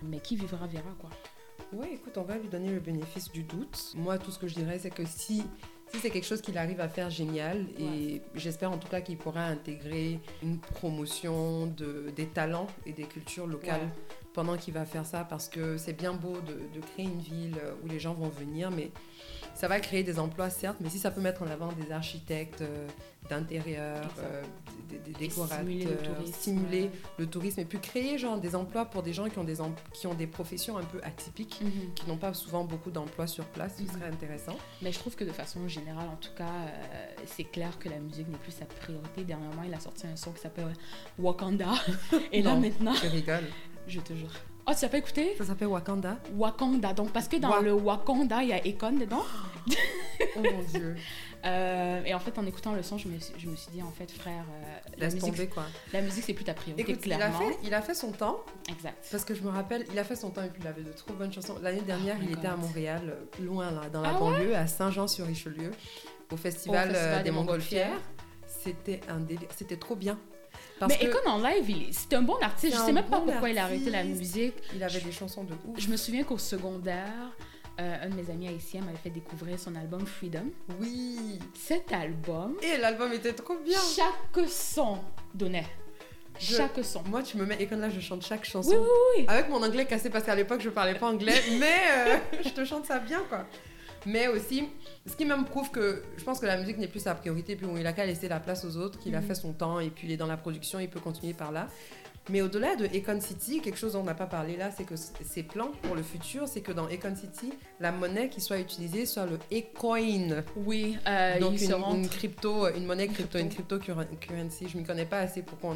Mais 0.04 0.20
qui 0.20 0.36
vivra 0.36 0.68
verra, 0.68 0.92
quoi. 1.00 1.10
Oui, 1.74 1.88
écoute, 1.94 2.18
on 2.18 2.22
va 2.24 2.38
lui 2.38 2.48
donner 2.48 2.70
le 2.72 2.80
bénéfice 2.80 3.32
du 3.32 3.44
doute. 3.44 3.94
Moi, 3.96 4.18
tout 4.20 4.32
ce 4.32 4.40
que 4.40 4.48
je 4.48 4.54
dirais, 4.56 4.78
c'est 4.80 4.92
que 4.92 5.06
si 5.06 5.44
si 5.94 6.00
c'est 6.00 6.10
quelque 6.10 6.26
chose 6.28 6.42
qu'il 6.42 6.58
arrive 6.58 6.82
à 6.82 6.90
faire 6.90 7.10
génial, 7.10 7.66
et 7.80 8.22
j'espère 8.36 8.74
en 8.74 8.78
tout 8.78 8.90
cas 8.90 9.00
qu'il 9.00 9.18
pourra 9.18 9.46
intégrer 9.46 10.20
une 10.44 10.60
promotion 10.60 11.68
de, 11.68 12.12
des 12.14 12.26
talents 12.28 12.68
et 12.86 12.92
des 12.92 13.06
cultures 13.06 13.48
locales 13.48 13.80
Ouais. 13.84 13.88
Pendant 14.38 14.56
qu'il 14.56 14.72
va 14.76 14.86
faire 14.86 15.04
ça, 15.04 15.24
parce 15.28 15.50
que 15.50 15.78
c'est 15.78 15.94
bien 15.94 16.14
beau 16.14 16.38
de, 16.42 16.54
de 16.80 16.86
créer 16.94 17.06
une 17.06 17.20
ville 17.22 17.56
où 17.84 17.88
les 17.88 18.00
gens 18.00 18.14
vont 18.14 18.30
venir, 18.30 18.70
mais 18.70 18.92
ça 19.56 19.68
va 19.68 19.80
créer 19.80 20.04
des 20.04 20.20
emplois 20.20 20.52
certes, 20.52 20.78
mais 20.80 20.90
si 20.92 21.00
ça 21.00 21.10
peut 21.10 21.22
mettre 21.22 21.42
en 21.42 21.48
avant 21.48 21.72
des 21.72 21.92
architectes 21.92 22.62
euh, 22.62 22.88
d'intérieur, 23.32 24.08
euh, 24.20 24.44
des, 24.90 25.12
décorateurs, 25.14 25.58
stimuler 25.58 25.86
le 25.86 25.98
tourisme. 25.98 26.34
stimuler 26.34 26.92
le 27.18 27.26
tourisme, 27.26 27.60
et 27.62 27.66
puis 27.66 27.80
créer 27.80 28.20
genre 28.20 28.38
des 28.40 28.54
emplois 28.56 28.86
pour 28.86 29.02
des 29.02 29.12
gens 29.12 29.28
qui 29.28 29.40
ont 29.40 29.44
des, 29.44 29.56
qui 29.92 30.06
ont 30.06 30.14
des 30.14 30.28
professions 30.28 30.78
un 30.78 30.84
peu 30.84 31.00
atypiques 31.04 31.60
Mhm. 31.64 31.94
qui 31.96 32.08
n'ont 32.08 32.18
pas 32.18 32.36
souvent 32.36 32.64
beaucoup 32.64 32.92
d'emplois 32.92 33.26
sur 33.26 33.46
place, 33.46 33.78
ce 33.78 33.82
Mhm. 33.82 33.90
serait 33.90 34.08
intéressant. 34.12 34.56
Mais 34.84 34.92
je 34.92 35.00
trouve 35.00 35.16
que 35.16 35.24
de 35.24 35.32
façon 35.32 35.68
générale, 35.68 36.10
en 36.14 36.18
tout 36.18 36.36
cas, 36.38 36.44
euh, 36.46 37.06
c'est 37.26 37.46
clair 37.46 37.80
que 37.80 37.90
la 37.90 37.98
musique 37.98 38.28
n'est 38.30 38.38
plus 38.38 38.52
sa 38.52 38.66
priorité. 38.66 39.24
Dernièrement, 39.24 39.64
il 39.66 39.74
a 39.74 39.80
sorti 39.80 40.06
un 40.06 40.16
son 40.16 40.32
qui 40.32 40.42
s'appelle 40.42 40.74
Wakanda. 41.18 41.72
Et 42.32 42.44
là, 42.44 42.54
maintenant, 42.56 42.94
Je 42.94 43.08
rigole. 43.10 43.46
Je 43.88 44.00
te 44.00 44.14
jure. 44.14 44.32
Oh, 44.70 44.74
tu 44.78 44.84
n'as 44.84 44.90
pas 44.90 44.98
écouté? 44.98 45.34
Ça 45.38 45.46
s'appelle 45.46 45.70
Wakanda. 45.70 46.18
Wakanda. 46.36 46.94
Donc, 46.94 47.12
parce 47.14 47.28
que 47.30 47.38
dans 47.38 47.50
Wa- 47.52 47.62
le 47.62 47.72
Wakanda, 47.74 48.44
il 48.44 48.50
y 48.50 48.54
a 48.54 48.66
Ekon 48.66 48.92
dedans. 48.94 49.24
Oh 50.36 50.40
mon 50.42 50.62
dieu. 50.64 50.96
Euh, 51.46 52.02
et 52.04 52.14
en 52.14 52.20
fait, 52.20 52.38
en 52.40 52.46
écoutant 52.46 52.74
le 52.74 52.82
son, 52.82 52.98
je 52.98 53.08
me, 53.08 53.20
suis- 53.20 53.34
je 53.38 53.48
me 53.48 53.56
suis 53.56 53.72
dit, 53.72 53.82
en 53.84 53.92
fait, 53.92 54.10
frère, 54.12 54.44
euh, 54.50 54.90
la 54.98 55.06
musique, 55.08 55.22
tomber 55.22 55.48
quoi. 55.48 55.64
la 55.94 56.02
musique, 56.02 56.24
c'est 56.26 56.34
plus 56.34 56.44
ta 56.44 56.54
priorité, 56.56 56.92
Écoute, 56.92 57.06
il 57.06 57.14
a, 57.14 57.18
clairement. 57.18 57.38
fait, 57.40 57.58
il 57.64 57.74
a 57.74 57.82
fait 57.82 57.94
son 57.94 58.12
temps, 58.12 58.40
Exact. 58.70 59.08
parce 59.12 59.24
que 59.24 59.36
je 59.36 59.42
me 59.44 59.50
rappelle, 59.50 59.86
il 59.92 59.98
a 60.00 60.04
fait 60.04 60.16
son 60.16 60.32
temps 60.32 60.44
et 60.44 60.50
puis 60.50 60.62
il 60.64 60.68
avait 60.68 60.82
de 60.82 60.92
trop 60.92 61.14
bonnes 61.14 61.32
chansons. 61.32 61.56
L'année 61.62 61.82
dernière, 61.82 62.16
Oh 62.20 62.22
my 62.24 62.28
il 62.32 62.38
était 62.38 62.48
à. 62.48 62.56
Montréal, 62.56 63.18
loin 63.42 63.70
là, 63.72 63.82
dans 63.94 64.02
la 64.02 64.10
Ah 64.16 64.20
banlieue, 64.20 64.56
à 64.56 64.66
Saint-Jean-sur-Richelieu, 64.66 65.72
au 66.32 66.38
festival, 66.38 66.90
Au 66.90 66.94
festival 66.94 66.96
euh, 66.96 67.18
des 67.20 67.24
des. 67.26 67.32
Montgolfières. 67.32 68.00
C'était 68.48 69.02
un 69.08 69.20
délire, 69.20 69.48
c'était 69.56 69.78
trop 69.78 69.96
bien. 69.96 70.18
Parce 70.80 70.94
Mais 70.94 71.00
que 71.00 71.08
Ekon 71.10 71.30
en 71.30 71.38
live, 71.40 71.88
c'est 71.92 72.14
un 72.14 72.22
bon 72.22 72.38
artiste. 72.42 72.76
Je 72.76 72.82
sais 72.82 72.92
même 72.92 73.06
pas 73.06 73.20
pourquoi 73.20 73.50
il 73.50 73.58
a 73.58 73.64
arrêté 73.64 73.90
la 73.90 74.04
musique. 74.04 74.54
il 74.76 74.84
avait 74.84 75.00
des 75.00 75.12
chansons 75.12 75.44
de 75.44 75.54
ouf. 75.66 75.80
Je 75.80 75.90
me 75.90 75.98
souviens 75.98 76.24
qu'au 76.24 76.38
secondaire, 76.38 77.32
euh, 77.80 78.06
un 78.06 78.10
de 78.10 78.16
mes 78.16 78.30
amis 78.30 78.48
haïtiens 78.48 78.82
m'avait 78.82 78.98
fait 78.98 79.10
découvrir 79.10 79.60
son 79.60 79.76
album 79.76 80.06
Freedom. 80.06 80.46
Oui. 80.80 81.40
Cet 81.56 81.92
album, 81.94 82.56
Et 82.62 82.78
l'album 82.78 83.12
était 83.14 83.34
trop 83.34 83.56
bien. 83.64 83.80
chaque 83.96 84.48
son 84.50 84.98
donnait. 85.34 85.66
Je- 86.40 86.56
Chaque 86.56 86.84
son. 86.84 87.02
Moi, 87.04 87.24
tu 87.24 87.38
me 87.38 87.46
mets, 87.46 87.58
et 87.60 87.66
comme 87.66 87.80
là, 87.82 87.90
je 87.90 88.00
chante 88.00 88.24
chaque 88.24 88.46
chanson. 88.46 88.70
Oui, 88.70 88.78
oui, 88.78 88.88
oui. 89.20 89.26
Avec 89.28 89.50
mon 89.50 89.62
anglais 89.64 89.86
cassé 89.86 90.12
parce 90.12 90.24
qu'à 90.24 90.36
l'époque 90.36 90.62
je 90.62 90.70
parlais 90.70 90.94
pas 90.94 91.08
anglais, 91.08 91.34
mais 91.60 91.80
euh, 91.92 92.18
je 92.44 92.50
te 92.50 92.64
chante 92.64 92.86
ça 92.86 93.00
bien 93.00 93.24
quoi. 93.28 93.46
Mais 94.10 94.28
aussi, 94.30 94.64
ce 95.06 95.16
qui 95.18 95.26
même 95.26 95.44
prouve 95.44 95.70
que 95.70 96.02
je 96.16 96.24
pense 96.24 96.40
que 96.40 96.46
la 96.46 96.58
musique 96.58 96.78
n'est 96.78 96.88
plus 96.88 97.02
sa 97.02 97.14
priorité, 97.14 97.56
puis 97.58 97.66
bon, 97.68 97.76
il 97.78 97.86
a 97.86 97.92
qu'à 97.92 98.06
laisser 98.06 98.30
la 98.30 98.40
place 98.40 98.64
aux 98.64 98.78
autres, 98.78 98.98
qu'il 99.00 99.14
a 99.16 99.20
Mhm. 99.22 99.28
fait 99.28 99.36
son 99.36 99.52
temps 99.52 99.80
et 99.82 99.90
puis 99.90 100.08
il 100.08 100.14
est 100.14 100.18
dans 100.18 100.28
la 100.28 100.38
production, 100.38 100.80
il 100.80 100.90
peut 100.90 101.02
continuer 101.02 101.34
par 101.34 101.52
là. 101.52 101.68
Mais 102.30 102.42
au-delà 102.42 102.76
de 102.76 102.86
Econ 102.88 103.22
City, 103.22 103.62
quelque 103.62 103.78
chose 103.78 103.94
dont 103.94 104.02
on 104.02 104.04
n'a 104.04 104.14
pas 104.14 104.26
parlé 104.26 104.58
là, 104.58 104.70
c'est 104.76 104.84
que 104.84 104.96
ses 104.98 105.44
plans 105.44 105.72
pour 105.82 105.96
le 105.96 106.04
futur, 106.04 106.46
c'est 106.48 106.60
que 106.60 106.74
dans 106.74 106.88
Econ 106.90 107.16
City, 107.16 107.54
la 107.80 107.92
monnaie 107.94 108.28
qui 108.30 108.42
soit 108.42 108.60
utilisée 108.60 109.06
soit 109.06 109.26
le 109.26 109.40
Ecoin. 109.50 110.44
Oui, 110.58 110.98
euh, 111.08 111.40
Donc 111.40 111.62
une, 111.62 111.72
une 112.02 112.10
crypto, 112.10 112.68
une 112.76 112.86
monnaie 112.86 113.08
crypto, 113.08 113.38
crypto. 113.40 113.40
une 113.40 113.50
cryptocurrency. 113.50 114.68
Je 114.68 114.78
m'y 114.78 114.84
connais 114.84 115.06
pas 115.06 115.20
assez 115.20 115.42
pour, 115.42 115.58
pour, 115.58 115.76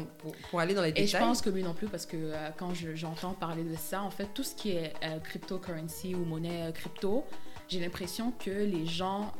pour 0.50 0.60
aller 0.60 0.74
dans 0.74 0.82
les 0.82 0.90
Et 0.90 0.92
détails. 0.92 1.08
je 1.08 1.16
pense 1.18 1.40
que 1.40 1.48
lui 1.50 1.62
non 1.62 1.72
plus, 1.74 1.86
parce 1.86 2.04
que 2.06 2.16
euh, 2.18 2.48
quand 2.58 2.74
je- 2.74 2.94
j'entends 2.94 3.32
parler 3.32 3.62
de 3.64 3.76
ça, 3.76 4.02
en 4.02 4.10
fait, 4.10 4.28
tout 4.34 4.42
ce 4.44 4.54
qui 4.54 4.72
est 4.72 4.92
euh, 5.04 5.18
cryptocurrency 5.20 6.14
ou 6.14 6.24
monnaie 6.26 6.68
euh, 6.68 6.72
crypto, 6.72 7.24
j'ai 7.72 7.80
l'impression 7.80 8.32
que 8.32 8.50
les 8.50 8.86
gens 8.86 9.32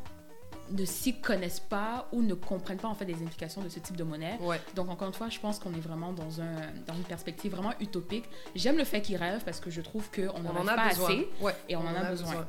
ne 0.70 0.84
s'y 0.86 1.20
connaissent 1.20 1.60
pas 1.60 2.08
ou 2.12 2.22
ne 2.22 2.32
comprennent 2.32 2.78
pas 2.78 2.88
en 2.88 2.94
fait 2.94 3.04
les 3.04 3.22
implications 3.22 3.60
de 3.60 3.68
ce 3.68 3.78
type 3.78 3.96
de 3.96 4.04
monnaie. 4.04 4.38
Ouais. 4.40 4.58
Donc 4.74 4.88
encore 4.88 5.08
une 5.08 5.14
fois, 5.14 5.28
je 5.28 5.38
pense 5.38 5.58
qu'on 5.58 5.74
est 5.74 5.80
vraiment 5.80 6.12
dans, 6.12 6.40
un, 6.40 6.54
dans 6.86 6.94
une 6.94 7.04
perspective 7.04 7.52
vraiment 7.52 7.74
utopique. 7.78 8.24
J'aime 8.54 8.78
le 8.78 8.84
fait 8.84 9.02
qu'il 9.02 9.16
rêve 9.16 9.42
parce 9.44 9.60
que 9.60 9.70
je 9.70 9.82
trouve 9.82 10.10
qu'on 10.10 10.28
on 10.34 10.42
n'en 10.42 10.50
en 10.50 10.60
rêve 10.60 10.68
a 10.70 10.74
pas 10.76 10.88
besoin. 10.88 11.08
assez. 11.08 11.28
Ouais, 11.40 11.54
et 11.68 11.76
on 11.76 11.80
en 11.80 11.94
a 11.94 12.04
besoin. 12.04 12.46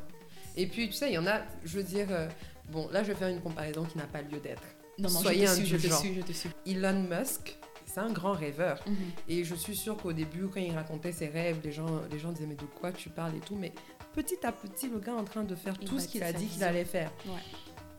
Et 0.56 0.68
puis, 0.68 0.88
tu 0.88 0.94
sais, 0.94 1.10
il 1.10 1.16
y 1.16 1.18
en 1.18 1.28
a, 1.28 1.42
je 1.66 1.78
veux 1.78 1.84
dire, 1.84 2.08
euh, 2.12 2.30
bon, 2.70 2.88
là, 2.92 3.04
je 3.04 3.10
vais 3.10 3.16
faire 3.16 3.28
une 3.28 3.42
comparaison 3.42 3.84
qui 3.84 3.98
n'a 3.98 4.06
pas 4.06 4.22
lieu 4.22 4.40
d'être. 4.40 4.62
Non, 5.00 5.10
non, 5.10 5.20
Soyez 5.20 5.48
je 5.48 5.52
te 5.52 5.56
suis, 5.56 5.66
je 5.66 5.76
te 5.78 5.94
suis, 5.94 6.14
je 6.14 6.22
te 6.22 6.32
suis. 6.32 6.50
Elon 6.68 7.08
Musk, 7.10 7.58
c'est 7.86 8.00
un 8.00 8.12
grand 8.12 8.34
rêveur. 8.34 8.80
Mhm. 8.86 8.96
Et 9.28 9.44
je 9.44 9.56
suis 9.56 9.76
sûre 9.76 9.98
qu'au 9.98 10.14
début, 10.14 10.48
quand 10.48 10.60
il 10.60 10.74
racontait 10.74 11.12
ses 11.12 11.28
rêves, 11.28 11.60
les 11.64 11.72
gens, 11.72 12.02
les 12.12 12.20
gens 12.20 12.32
disaient, 12.32 12.48
mais 12.48 12.56
de 12.56 12.66
quoi 12.66 12.92
tu 12.92 13.10
parles 13.10 13.36
et 13.36 13.40
tout. 13.40 13.56
Mais 13.56 13.72
petit 14.14 14.46
à 14.46 14.52
petit, 14.52 14.88
le 14.88 15.00
gars 15.00 15.14
est 15.14 15.16
en 15.16 15.24
train 15.24 15.44
de 15.44 15.56
faire 15.56 15.74
Il 15.82 15.88
tout 15.88 16.00
ce 16.00 16.08
qu'il 16.08 16.24
a 16.24 16.34
dit 16.34 16.48
qu'il 16.48 16.64
allait 16.64 16.86
faire. 16.86 17.12
Ouais. 17.26 17.34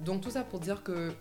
Donc, 0.00 0.22
tout 0.22 0.30
ça 0.30 0.42
pour 0.42 0.60
dire 0.60 0.82
que, 0.82 1.12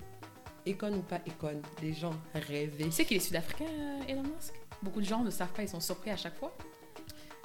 école 0.65 0.93
ou 0.93 1.01
pas 1.01 1.19
école, 1.25 1.61
les 1.81 1.93
gens 1.93 2.13
rêvaient. 2.33 2.85
Tu 2.85 2.91
sais 2.91 3.05
qu'il 3.05 3.17
est 3.17 3.21
sud-africain, 3.21 3.65
euh, 3.65 4.07
Elon 4.07 4.23
Musk? 4.23 4.53
Beaucoup 4.81 5.01
de 5.01 5.05
gens 5.05 5.23
ne 5.23 5.29
savent 5.29 5.51
pas, 5.53 5.63
ils 5.63 5.69
sont 5.69 5.79
surpris 5.79 6.11
à 6.11 6.17
chaque 6.17 6.37
fois. 6.37 6.55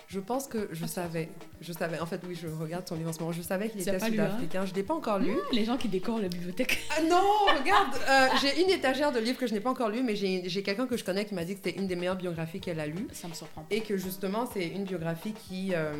Je 0.09 0.20
pense 0.20 0.46
que 0.46 0.70
je 0.72 0.86
savais. 0.86 1.28
Je 1.61 1.70
savais. 1.70 2.01
En 2.01 2.07
fait, 2.07 2.22
oui, 2.26 2.34
je 2.34 2.49
regarde 2.49 2.88
son 2.88 2.94
livre 2.94 3.11
en 3.11 3.12
ce 3.12 3.18
moment. 3.18 3.30
Je 3.30 3.42
savais 3.42 3.68
qu'il 3.68 3.82
était 3.82 3.90
hein? 3.90 3.99
sud-africain. 3.99 4.64
Je 4.64 4.70
ne 4.70 4.76
l'ai 4.76 4.82
pas 4.82 4.94
encore 4.94 5.18
lu. 5.18 5.36
Les 5.53 5.66
gens 5.66 5.76
qui 5.76 5.88
décorent 5.88 6.20
la 6.20 6.28
bibliothèque. 6.28 6.78
Ah 6.96 7.03
non, 7.03 7.20
regarde, 7.59 7.94
euh, 8.09 8.28
j'ai 8.40 8.62
une 8.62 8.70
étagère 8.70 9.12
de 9.12 9.18
livres 9.18 9.38
que 9.38 9.46
je 9.46 9.53
n'ai 9.53 9.61
pas 9.61 9.68
encore 9.68 9.90
lu, 9.90 10.03
mais 10.03 10.16
j'ai 10.16 10.62
quelqu'un 10.62 10.86
que 10.86 10.96
je 10.96 11.05
connais 11.05 11.26
qui 11.26 11.34
m'a 11.34 11.44
dit 11.44 11.55
que 11.55 11.61
c'était 11.62 11.78
une 11.78 11.86
des 11.86 11.94
meilleures 11.94 12.16
biographies 12.16 12.59
qu'elle 12.59 12.80
a 12.80 12.86
lues. 12.86 13.07
Ça 13.12 13.28
me 13.28 13.34
surprend. 13.34 13.66
Et 13.70 13.82
que 13.82 13.99
justement, 13.99 14.49
c'est 14.51 14.66
une 14.66 14.84
biographie 14.84 15.34
qui, 15.34 15.74
euh, 15.74 15.92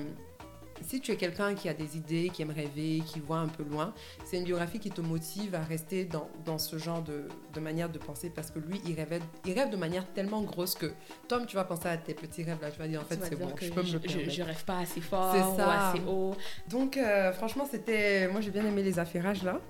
si 0.83 1.01
tu 1.01 1.13
es 1.13 1.17
quelqu'un 1.17 1.55
qui 1.55 1.69
a 1.69 1.75
des 1.75 1.97
idées, 1.97 2.31
qui 2.33 2.43
aime 2.43 2.51
rêver, 2.51 3.03
qui 3.07 3.21
voit 3.21 3.39
un 3.39 3.49
peu 3.49 3.63
loin, 3.63 3.93
c'est 4.25 4.39
une 4.39 4.45
biographie 4.45 4.79
qui 4.79 4.91
te 4.91 5.01
motive 5.01 5.55
à 5.55 5.61
rester 5.63 6.05
dans, 6.05 6.29
dans 6.45 6.59
ce 6.59 6.79
genre 6.79 7.03
de, 7.03 7.29
de 7.55 7.61
manière 7.61 7.89
de 7.89 7.99
penser 7.99 8.31
parce 8.31 8.51
que 8.51 8.59
lui, 8.59 8.81
il, 8.87 8.95
rêvait, 8.95 9.21
il 9.45 9.53
rêve 9.53 9.71
de 9.71 9.77
manière 9.77 10.07
tellement 10.13 10.43
grosse 10.43 10.75
que, 10.75 10.93
Tom, 11.29 11.47
tu 11.47 11.57
vas 11.57 11.65
penser 11.65 11.89
à 11.89 11.97
tes 11.97 12.15
petits 12.15 12.45
rêves 12.45 12.59
là, 12.61 12.71
tu 12.71 12.79
vas 12.79 12.89
dire 12.89 13.01
en 13.01 13.05
fait, 13.05 13.19
c'est 13.23 13.37
bon, 13.37 13.49
je 13.61 13.71
peux 13.71 13.83
me 13.83 13.93
le 13.93 14.01
je, 14.07 14.31
je 14.31 14.43
rêve 14.43 14.65
pas 14.65 14.79
assez 14.79 15.01
fort 15.01 15.33
C'est 15.35 15.43
ou 15.43 15.57
ça. 15.57 15.91
assez 15.91 16.01
haut. 16.07 16.35
Donc, 16.69 16.97
euh, 16.97 17.33
franchement, 17.33 17.67
c'était. 17.71 18.29
Moi, 18.29 18.41
j'ai 18.41 18.51
bien 18.51 18.65
aimé 18.65 18.83
les 18.83 18.99
affairages 18.99 19.43
là. 19.43 19.61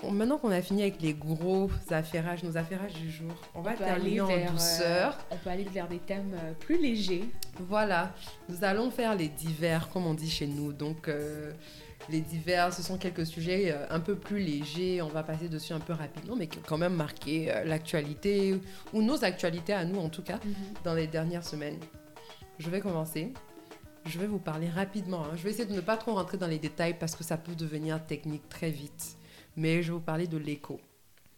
Bon, 0.00 0.12
maintenant 0.12 0.38
qu'on 0.38 0.52
a 0.52 0.62
fini 0.62 0.82
avec 0.82 1.02
les 1.02 1.12
gros 1.12 1.68
affairages, 1.90 2.44
nos 2.44 2.56
affairages 2.56 2.94
du 2.94 3.10
jour, 3.10 3.32
on 3.52 3.62
va 3.62 3.72
terminer 3.74 4.20
en 4.20 4.26
vers, 4.26 4.48
euh, 4.48 4.52
douceur. 4.52 5.18
on 5.32 5.36
peut 5.36 5.50
aller 5.50 5.64
vers 5.64 5.88
des 5.88 5.98
thèmes 5.98 6.34
euh, 6.34 6.52
plus 6.52 6.80
légers. 6.80 7.24
Voilà, 7.60 8.14
nous 8.48 8.62
allons 8.64 8.90
faire 8.90 9.14
les 9.16 9.28
divers, 9.28 9.88
comme 9.90 10.06
on 10.06 10.14
dit 10.14 10.30
chez 10.30 10.46
nous. 10.46 10.72
Donc, 10.72 11.08
euh, 11.08 11.52
les 12.08 12.20
divers, 12.20 12.72
ce 12.72 12.82
sont 12.82 12.98
quelques 12.98 13.26
sujets 13.26 13.72
euh, 13.72 13.86
un 13.90 14.00
peu 14.00 14.14
plus 14.14 14.38
légers. 14.38 15.02
On 15.02 15.08
va 15.08 15.22
passer 15.22 15.48
dessus 15.48 15.72
un 15.72 15.80
peu 15.80 15.92
rapidement, 15.92 16.36
mais 16.36 16.46
qui 16.46 16.58
ont 16.58 16.62
quand 16.66 16.78
même 16.78 16.94
marqué 16.94 17.52
euh, 17.52 17.64
l'actualité, 17.64 18.58
ou 18.92 19.02
nos 19.02 19.24
actualités 19.24 19.72
à 19.72 19.84
nous 19.84 19.98
en 19.98 20.08
tout 20.08 20.22
cas, 20.22 20.38
dans 20.84 20.94
les 20.94 21.08
dernières 21.08 21.44
semaines. 21.44 21.78
Je 22.58 22.70
vais 22.70 22.80
commencer. 22.80 23.32
Je 24.06 24.18
vais 24.18 24.26
vous 24.26 24.38
parler 24.38 24.68
rapidement. 24.68 25.24
hein. 25.24 25.32
Je 25.36 25.42
vais 25.42 25.50
essayer 25.50 25.66
de 25.66 25.74
ne 25.74 25.80
pas 25.80 25.96
trop 25.96 26.14
rentrer 26.14 26.38
dans 26.38 26.46
les 26.46 26.58
détails 26.58 26.96
parce 26.98 27.14
que 27.14 27.24
ça 27.24 27.36
peut 27.36 27.54
devenir 27.54 28.04
technique 28.06 28.48
très 28.48 28.70
vite. 28.70 29.16
Mais 29.56 29.82
je 29.82 29.88
vais 29.88 29.94
vous 29.94 30.00
parler 30.00 30.26
de 30.28 30.38
l'écho. 30.38 30.80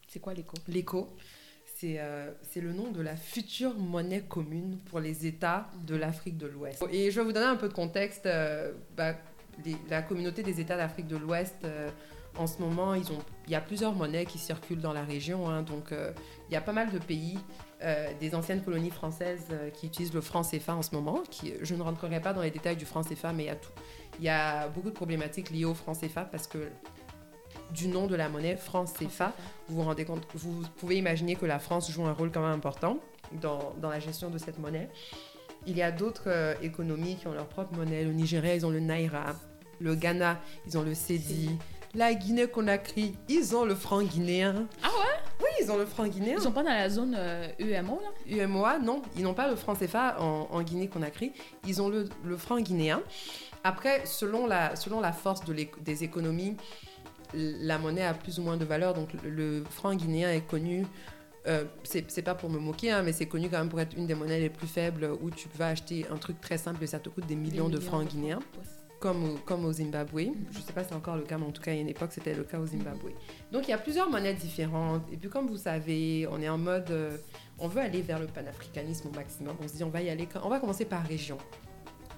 C'est 0.06 0.20
quoi 0.20 0.34
l'écho? 0.34 0.54
L'écho, 0.68 1.08
c'est 1.80 1.96
euh, 1.98 2.30
c'est 2.42 2.60
le 2.60 2.72
nom 2.72 2.90
de 2.90 3.00
la 3.00 3.16
future 3.16 3.74
monnaie 3.78 4.20
commune 4.20 4.78
pour 4.90 5.00
les 5.00 5.26
États 5.26 5.68
de 5.86 5.96
l'Afrique 5.96 6.36
de 6.36 6.46
l'Ouest. 6.46 6.84
Et 6.92 7.10
je 7.10 7.20
vais 7.20 7.24
vous 7.26 7.32
donner 7.32 7.46
un 7.46 7.56
peu 7.56 7.68
de 7.68 7.72
contexte. 7.74 8.26
euh, 8.26 8.72
bah, 8.96 9.14
les- 9.64 9.76
la 9.88 10.02
communauté 10.02 10.42
des 10.42 10.60
États 10.60 10.76
d'Afrique 10.76 11.06
de 11.06 11.16
l'Ouest, 11.16 11.56
euh, 11.64 11.88
en 12.38 12.46
ce 12.46 12.60
moment, 12.60 12.94
ils 12.94 13.10
ont, 13.12 13.18
il 13.46 13.52
y 13.52 13.54
a 13.56 13.60
plusieurs 13.60 13.92
monnaies 13.94 14.24
qui 14.24 14.38
circulent 14.38 14.80
dans 14.80 14.92
la 14.92 15.02
région. 15.04 15.48
hein. 15.50 15.62
donc, 15.62 15.90
il 15.92 16.52
y 16.52 16.56
a 16.56 16.60
pas 16.60 16.72
mal 16.72 16.90
de 16.92 16.98
pays, 16.98 17.38
des 18.20 18.34
anciennes 18.34 18.62
colonies 18.62 18.90
françaises 18.90 19.46
qui 19.74 19.86
utilisent 19.86 20.14
le 20.14 20.20
franc 20.20 20.42
CFA 20.42 20.74
en 20.76 20.82
ce 20.82 20.94
moment. 20.94 21.22
Qui, 21.30 21.54
je 21.60 21.74
ne 21.74 21.82
rentrerai 21.82 22.20
pas 22.20 22.32
dans 22.32 22.42
les 22.42 22.50
détails 22.52 22.76
du 22.76 22.84
franc 22.86 23.02
CFA, 23.02 23.32
mais 23.32 23.44
il 23.44 23.46
y 23.46 23.50
a 23.50 23.56
tout. 23.56 23.72
Il 24.20 24.24
y 24.24 24.28
a 24.28 24.68
beaucoup 24.68 24.90
de 24.90 24.94
problématiques 24.94 25.50
liées 25.50 25.64
au 25.64 25.74
franc 25.74 25.94
CFA 25.94 26.24
parce 26.24 26.46
que 26.46 26.58
du 27.72 27.88
nom 27.88 28.06
de 28.06 28.14
la 28.16 28.28
monnaie 28.28 28.56
franc 28.56 28.84
CFA, 28.84 29.32
vous 29.68 29.76
vous 29.76 29.82
rendez 29.82 30.04
compte, 30.04 30.22
vous 30.34 30.62
pouvez 30.78 30.96
imaginer 30.96 31.36
que 31.36 31.46
la 31.46 31.58
France 31.58 31.90
joue 31.90 32.04
un 32.06 32.12
rôle 32.12 32.30
quand 32.32 32.42
même 32.42 32.52
important 32.52 32.98
dans, 33.40 33.74
dans 33.80 33.90
la 33.90 34.00
gestion 34.00 34.30
de 34.30 34.38
cette 34.38 34.58
monnaie. 34.58 34.88
Il 35.66 35.76
y 35.76 35.82
a 35.82 35.92
d'autres 35.92 36.28
euh, 36.28 36.54
économies 36.62 37.16
qui 37.16 37.26
ont 37.26 37.32
leur 37.32 37.46
propre 37.46 37.74
monnaie. 37.76 38.02
Le 38.04 38.12
Nigeria, 38.12 38.54
ils 38.54 38.64
ont 38.64 38.70
le 38.70 38.80
Naira. 38.80 39.34
Le 39.78 39.94
Ghana, 39.94 40.40
ils 40.66 40.78
ont 40.78 40.82
le 40.82 40.94
Cedi. 40.94 41.50
La 41.94 42.14
Guinée-Conakry, 42.14 43.16
ils 43.28 43.56
ont 43.56 43.64
le 43.64 43.74
franc 43.74 44.02
guinéen. 44.02 44.66
Ah 44.82 44.86
ouais? 44.86 45.20
Oui, 45.40 45.48
ils 45.60 45.70
ont 45.70 45.76
le 45.76 45.86
franc 45.86 46.06
guinéen. 46.06 46.34
Ils 46.38 46.42
sont 46.42 46.52
pas 46.52 46.62
dans 46.62 46.70
la 46.70 46.88
zone 46.88 47.16
euh, 47.18 47.48
UMO 47.58 48.00
là? 48.00 48.44
UMOA, 48.44 48.78
non, 48.78 49.02
ils 49.16 49.22
n'ont 49.22 49.34
pas 49.34 49.48
le 49.48 49.56
franc 49.56 49.74
CFA 49.74 50.20
en, 50.20 50.46
en 50.50 50.62
Guinée-Conakry, 50.62 51.32
ils 51.66 51.82
ont 51.82 51.88
le, 51.88 52.08
le 52.24 52.36
franc 52.36 52.60
guinéen. 52.60 53.02
Après, 53.64 54.06
selon 54.06 54.46
la, 54.46 54.76
selon 54.76 55.00
la 55.00 55.12
force 55.12 55.44
de 55.44 55.54
des 55.80 56.04
économies, 56.04 56.56
la 57.34 57.78
monnaie 57.78 58.04
a 58.04 58.14
plus 58.14 58.38
ou 58.38 58.42
moins 58.42 58.56
de 58.56 58.64
valeur. 58.64 58.94
Donc, 58.94 59.10
le, 59.24 59.64
franc 59.70 59.94
guinéen 59.94 60.30
est 60.30 60.46
connu, 60.46 60.86
euh, 61.46 61.64
c'est 61.84 62.22
pas 62.22 62.34
pour 62.34 62.50
me 62.50 62.58
moquer, 62.58 62.90
hein, 62.90 63.02
mais 63.02 63.12
c'est 63.12 63.26
connu 63.26 63.48
quand 63.48 63.58
même 63.58 63.68
pour 63.68 63.80
être 63.80 63.96
une 63.96 64.06
des 64.06 64.14
monnaies 64.14 64.40
les 64.40 64.50
plus 64.50 64.66
faibles 64.66 65.10
où 65.22 65.30
tu 65.30 65.48
vas 65.56 65.68
acheter 65.68 66.06
un 66.10 66.16
truc 66.16 66.40
très 66.40 66.58
simple 66.58 66.84
et 66.84 66.86
ça 66.86 66.98
te 66.98 67.08
coûte 67.08 67.26
des 67.26 67.36
millions, 67.36 67.68
de 67.68 67.80
francs 67.80 68.06
guinéens. 68.06 68.40
Ouais. 68.58 68.64
comme 68.98 69.24
au, 69.24 69.34
comme 69.46 69.64
au 69.64 69.72
Zimbabwe. 69.72 70.32
Je 70.50 70.58
ne 70.58 70.62
sais 70.62 70.72
pas 70.74 70.82
si 70.82 70.90
c'est 70.90 70.94
encore 70.94 71.16
le 71.16 71.22
cas, 71.22 71.38
mais 71.38 71.46
en 71.46 71.52
tout 71.52 71.62
cas, 71.62 71.70
à 71.70 71.74
une 71.74 71.88
époque, 71.88 72.10
c'était 72.12 72.34
le 72.34 72.44
cas 72.44 72.58
au 72.58 72.66
Zimbabwe. 72.66 73.12
Donc, 73.50 73.66
il 73.66 73.70
y 73.70 73.74
a 73.74 73.78
plusieurs 73.78 74.10
monnaies 74.10 74.34
différentes. 74.34 75.02
Et 75.10 75.16
puis, 75.16 75.30
comme 75.30 75.46
vous 75.46 75.56
savez, 75.56 76.26
on 76.30 76.40
est 76.42 76.48
en 76.48 76.58
mode... 76.58 76.90
euh, 76.90 77.16
on 77.58 77.68
veut 77.68 77.80
aller 77.80 78.02
vers 78.02 78.18
le 78.18 78.26
panafricanisme 78.26 79.08
au 79.08 79.14
maximum. 79.14 79.54
On 79.62 79.68
se 79.68 79.74
dit, 79.74 79.84
on 79.84 79.90
va 79.90 80.02
y 80.02 80.10
aller... 80.10 80.28
On 80.42 80.48
va 80.48 80.60
commencer 80.60 80.84
par 80.84 81.02
région. 81.06 81.38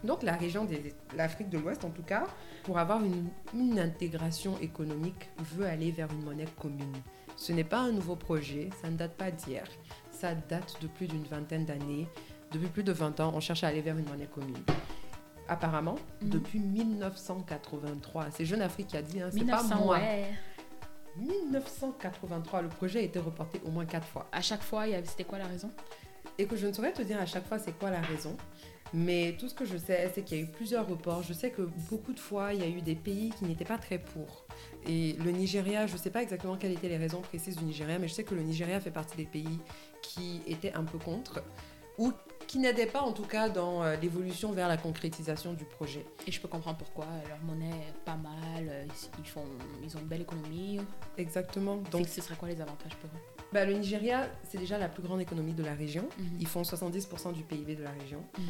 Donc, 0.05 0.23
la 0.23 0.33
région 0.35 0.65
de 0.65 0.77
l'Afrique 1.17 1.49
de 1.49 1.59
l'Ouest, 1.59 1.85
en 1.85 1.91
tout 1.91 2.03
cas, 2.03 2.25
pour 2.65 2.79
avoir 2.79 3.05
une, 3.05 3.29
une 3.55 3.79
intégration 3.79 4.59
économique, 4.61 5.31
veut 5.55 5.67
aller 5.67 5.91
vers 5.93 6.11
une 6.13 6.23
monnaie 6.25 6.47
commune. 6.61 6.93
Ce 7.37 7.53
n'est 7.53 7.65
pas 7.65 7.79
un 7.79 7.93
nouveau 7.93 8.17
projet, 8.17 8.69
ça 8.81 8.91
ne 8.91 8.97
date 8.97 9.15
pas 9.15 9.31
d'hier. 9.31 9.65
Ça 10.11 10.35
date 10.35 10.77
de 10.83 10.87
plus 10.89 11.07
d'une 11.07 11.25
vingtaine 11.25 11.65
d'années. 11.65 12.09
Depuis 12.51 12.69
plus 12.69 12.83
de 12.85 12.93
20 12.93 13.21
ans, 13.21 13.33
on 13.35 13.41
cherche 13.41 13.65
à 13.65 13.69
aller 13.69 13.81
vers 13.81 13.97
une 13.97 14.09
monnaie 14.09 14.27
commune. 14.27 14.57
Apparemment, 15.49 15.97
Mhm. 16.21 16.29
depuis 16.31 16.59
1983, 16.61 18.31
c'est 18.31 18.45
Jeune 18.45 18.63
Afrique 18.63 18.89
qui 18.89 18.97
a 18.97 19.03
dit, 19.03 19.21
hein, 19.21 19.29
c'est 19.33 19.39
pas 19.45 19.63
1900, 19.63 19.85
moi. 19.85 19.97
ouais. 19.99 20.33
1983, 21.17 22.63
le 22.63 22.69
projet 22.69 23.01
a 23.01 23.03
été 23.03 23.19
reporté 23.19 23.61
au 23.65 23.71
moins 23.71 23.85
quatre 23.85 24.07
fois. 24.07 24.27
À 24.33 24.41
chaque 24.41 24.63
fois, 24.63 24.85
c'était 25.05 25.25
quoi 25.25 25.39
la 25.39 25.47
raison? 25.47 25.71
Et 26.39 26.47
que 26.47 26.57
je 26.57 26.67
ne 26.67 26.73
saurais 26.73 26.93
te 26.93 27.03
dire 27.03 27.21
à 27.21 27.27
chaque 27.27 27.47
fois 27.47 27.59
c'est 27.59 27.73
quoi 27.79 27.91
la 27.91 28.01
raison. 28.01 28.37
Mais 28.95 29.37
tout 29.39 29.49
ce 29.49 29.55
que 29.55 29.65
je 29.65 29.77
sais, 29.77 30.11
c'est 30.15 30.23
qu'il 30.23 30.37
y 30.39 30.41
a 30.41 30.45
eu 30.45 30.47
plusieurs 30.49 30.87
reports. 30.87 31.23
Je 31.23 31.33
sais 31.33 31.51
que 31.51 31.63
beaucoup 31.91 32.13
de 32.13 32.21
fois, 32.21 32.53
il 32.53 32.61
y 32.61 32.65
a 32.65 32.69
eu 32.69 32.83
des 32.83 32.95
pays 32.95 33.31
qui 33.39 33.45
n'étaient 33.45 33.65
pas 33.65 33.79
très 33.79 33.99
pour. 33.99 34.45
Et 34.87 35.15
le 35.25 35.31
Nigeria, 35.31 35.87
je 35.87 35.95
ne 35.95 35.99
sais 35.99 36.11
pas 36.11 36.23
exactement 36.23 36.57
quelles 36.57 36.73
étaient 36.73 36.89
les 36.89 36.99
raisons 36.99 37.21
précises 37.23 37.57
du 37.57 37.65
Nigeria, 37.65 37.99
mais 37.99 38.09
je 38.09 38.13
sais 38.15 38.25
que 38.25 38.35
le 38.35 38.43
Nigeria 38.43 38.81
fait 38.81 38.91
partie 38.91 39.17
des 39.17 39.25
pays 39.27 39.59
qui 40.03 40.43
étaient 40.47 40.75
un 40.75 40.85
peu 40.85 40.99
contre, 40.99 41.43
ou 41.99 42.13
qui 42.49 42.59
n'aidaient 42.59 42.87
pas 42.87 43.01
en 43.01 43.13
tout 43.13 43.23
cas 43.25 43.49
dans 43.49 43.83
euh, 43.83 43.97
l'évolution 43.97 44.53
vers 44.53 44.69
la 44.69 44.77
concrétisation 44.77 45.55
du 45.55 45.65
projet. 45.65 46.05
Et 46.27 46.33
je 46.33 46.39
peux 46.41 46.49
comprendre 46.49 46.77
pourquoi. 46.77 47.07
Leur 47.29 47.39
monnaie 47.45 47.71
est 47.71 48.05
pas 48.05 48.17
mal. 48.17 48.69
euh, 48.69 48.85
Ils, 49.21 49.27
font, 49.29 49.45
ils 49.83 49.97
ont 49.97 50.01
une 50.01 50.07
belle 50.07 50.23
économie. 50.23 50.81
Exactement. 51.17 51.77
Donc, 51.91 52.07
ce 52.09 52.21
serait 52.21 52.35
quoi 52.37 52.49
les 52.49 52.61
avantages 52.61 52.97
pour 52.97 53.09
eux? 53.11 53.23
Bah, 53.53 53.65
le 53.65 53.75
Nigeria, 53.75 54.29
c'est 54.51 54.59
déjà 54.59 54.77
la 54.79 54.89
plus 54.89 55.03
grande 55.03 55.21
économie 55.21 55.53
de 55.55 55.63
la 55.63 55.75
région. 55.75 56.09
Mhm. 56.19 56.39
Ils 56.41 56.47
font 56.47 56.63
70% 56.63 57.33
du 57.33 57.43
PIB 57.43 57.77
de 57.77 57.85
la 57.85 57.91
région. 57.91 58.23
Mhm. 58.39 58.45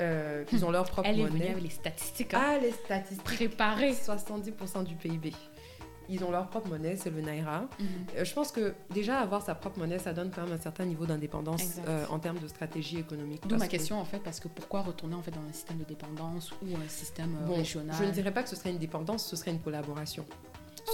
Euh, 0.00 0.44
ils 0.52 0.64
ont 0.64 0.70
leur 0.70 0.84
propre 0.84 1.08
Elle 1.08 1.20
est 1.20 1.24
venue 1.24 1.38
monnaie. 1.38 1.50
avec 1.50 1.62
les 1.64 1.70
statistiques 1.70 2.34
hein, 2.34 2.40
Ah, 2.42 2.58
les 2.58 2.70
statistiques. 2.72 3.24
préparées. 3.24 3.92
70% 3.92 4.84
du 4.84 4.94
PIB. 4.94 5.32
Ils 6.10 6.24
ont 6.24 6.30
leur 6.30 6.46
propre 6.48 6.68
monnaie, 6.70 6.96
c'est 6.96 7.10
le 7.10 7.20
Naira. 7.20 7.66
Mhm. 7.78 7.86
Euh, 8.16 8.24
je 8.24 8.32
pense 8.32 8.50
que 8.50 8.74
déjà 8.90 9.18
avoir 9.18 9.42
sa 9.42 9.54
propre 9.54 9.78
monnaie, 9.78 9.98
ça 9.98 10.14
donne 10.14 10.30
quand 10.30 10.42
même 10.44 10.52
un 10.54 10.58
certain 10.60 10.86
niveau 10.86 11.04
d'indépendance 11.04 11.80
euh, 11.86 12.06
en 12.08 12.18
termes 12.18 12.38
de 12.38 12.48
stratégie 12.48 12.98
économique. 12.98 13.42
D'où 13.46 13.56
ma 13.58 13.66
que- 13.66 13.72
question 13.72 14.00
en 14.00 14.04
fait, 14.06 14.20
parce 14.20 14.40
que 14.40 14.48
pourquoi 14.48 14.80
retourner 14.80 15.16
en 15.16 15.20
fait 15.22 15.32
dans 15.32 15.42
un 15.46 15.52
système 15.52 15.76
de 15.78 15.84
dépendance 15.84 16.52
ou 16.62 16.76
un 16.82 16.88
système 16.88 17.36
euh, 17.42 17.46
Bon, 17.46 17.56
régional? 17.56 17.94
je 17.98 18.04
ne 18.04 18.10
dirais 18.10 18.32
pas 18.32 18.42
que 18.42 18.48
ce 18.48 18.56
serait 18.56 18.70
une 18.70 18.78
dépendance, 18.78 19.26
ce 19.26 19.36
serait 19.36 19.50
une 19.50 19.60
collaboration. 19.60 20.24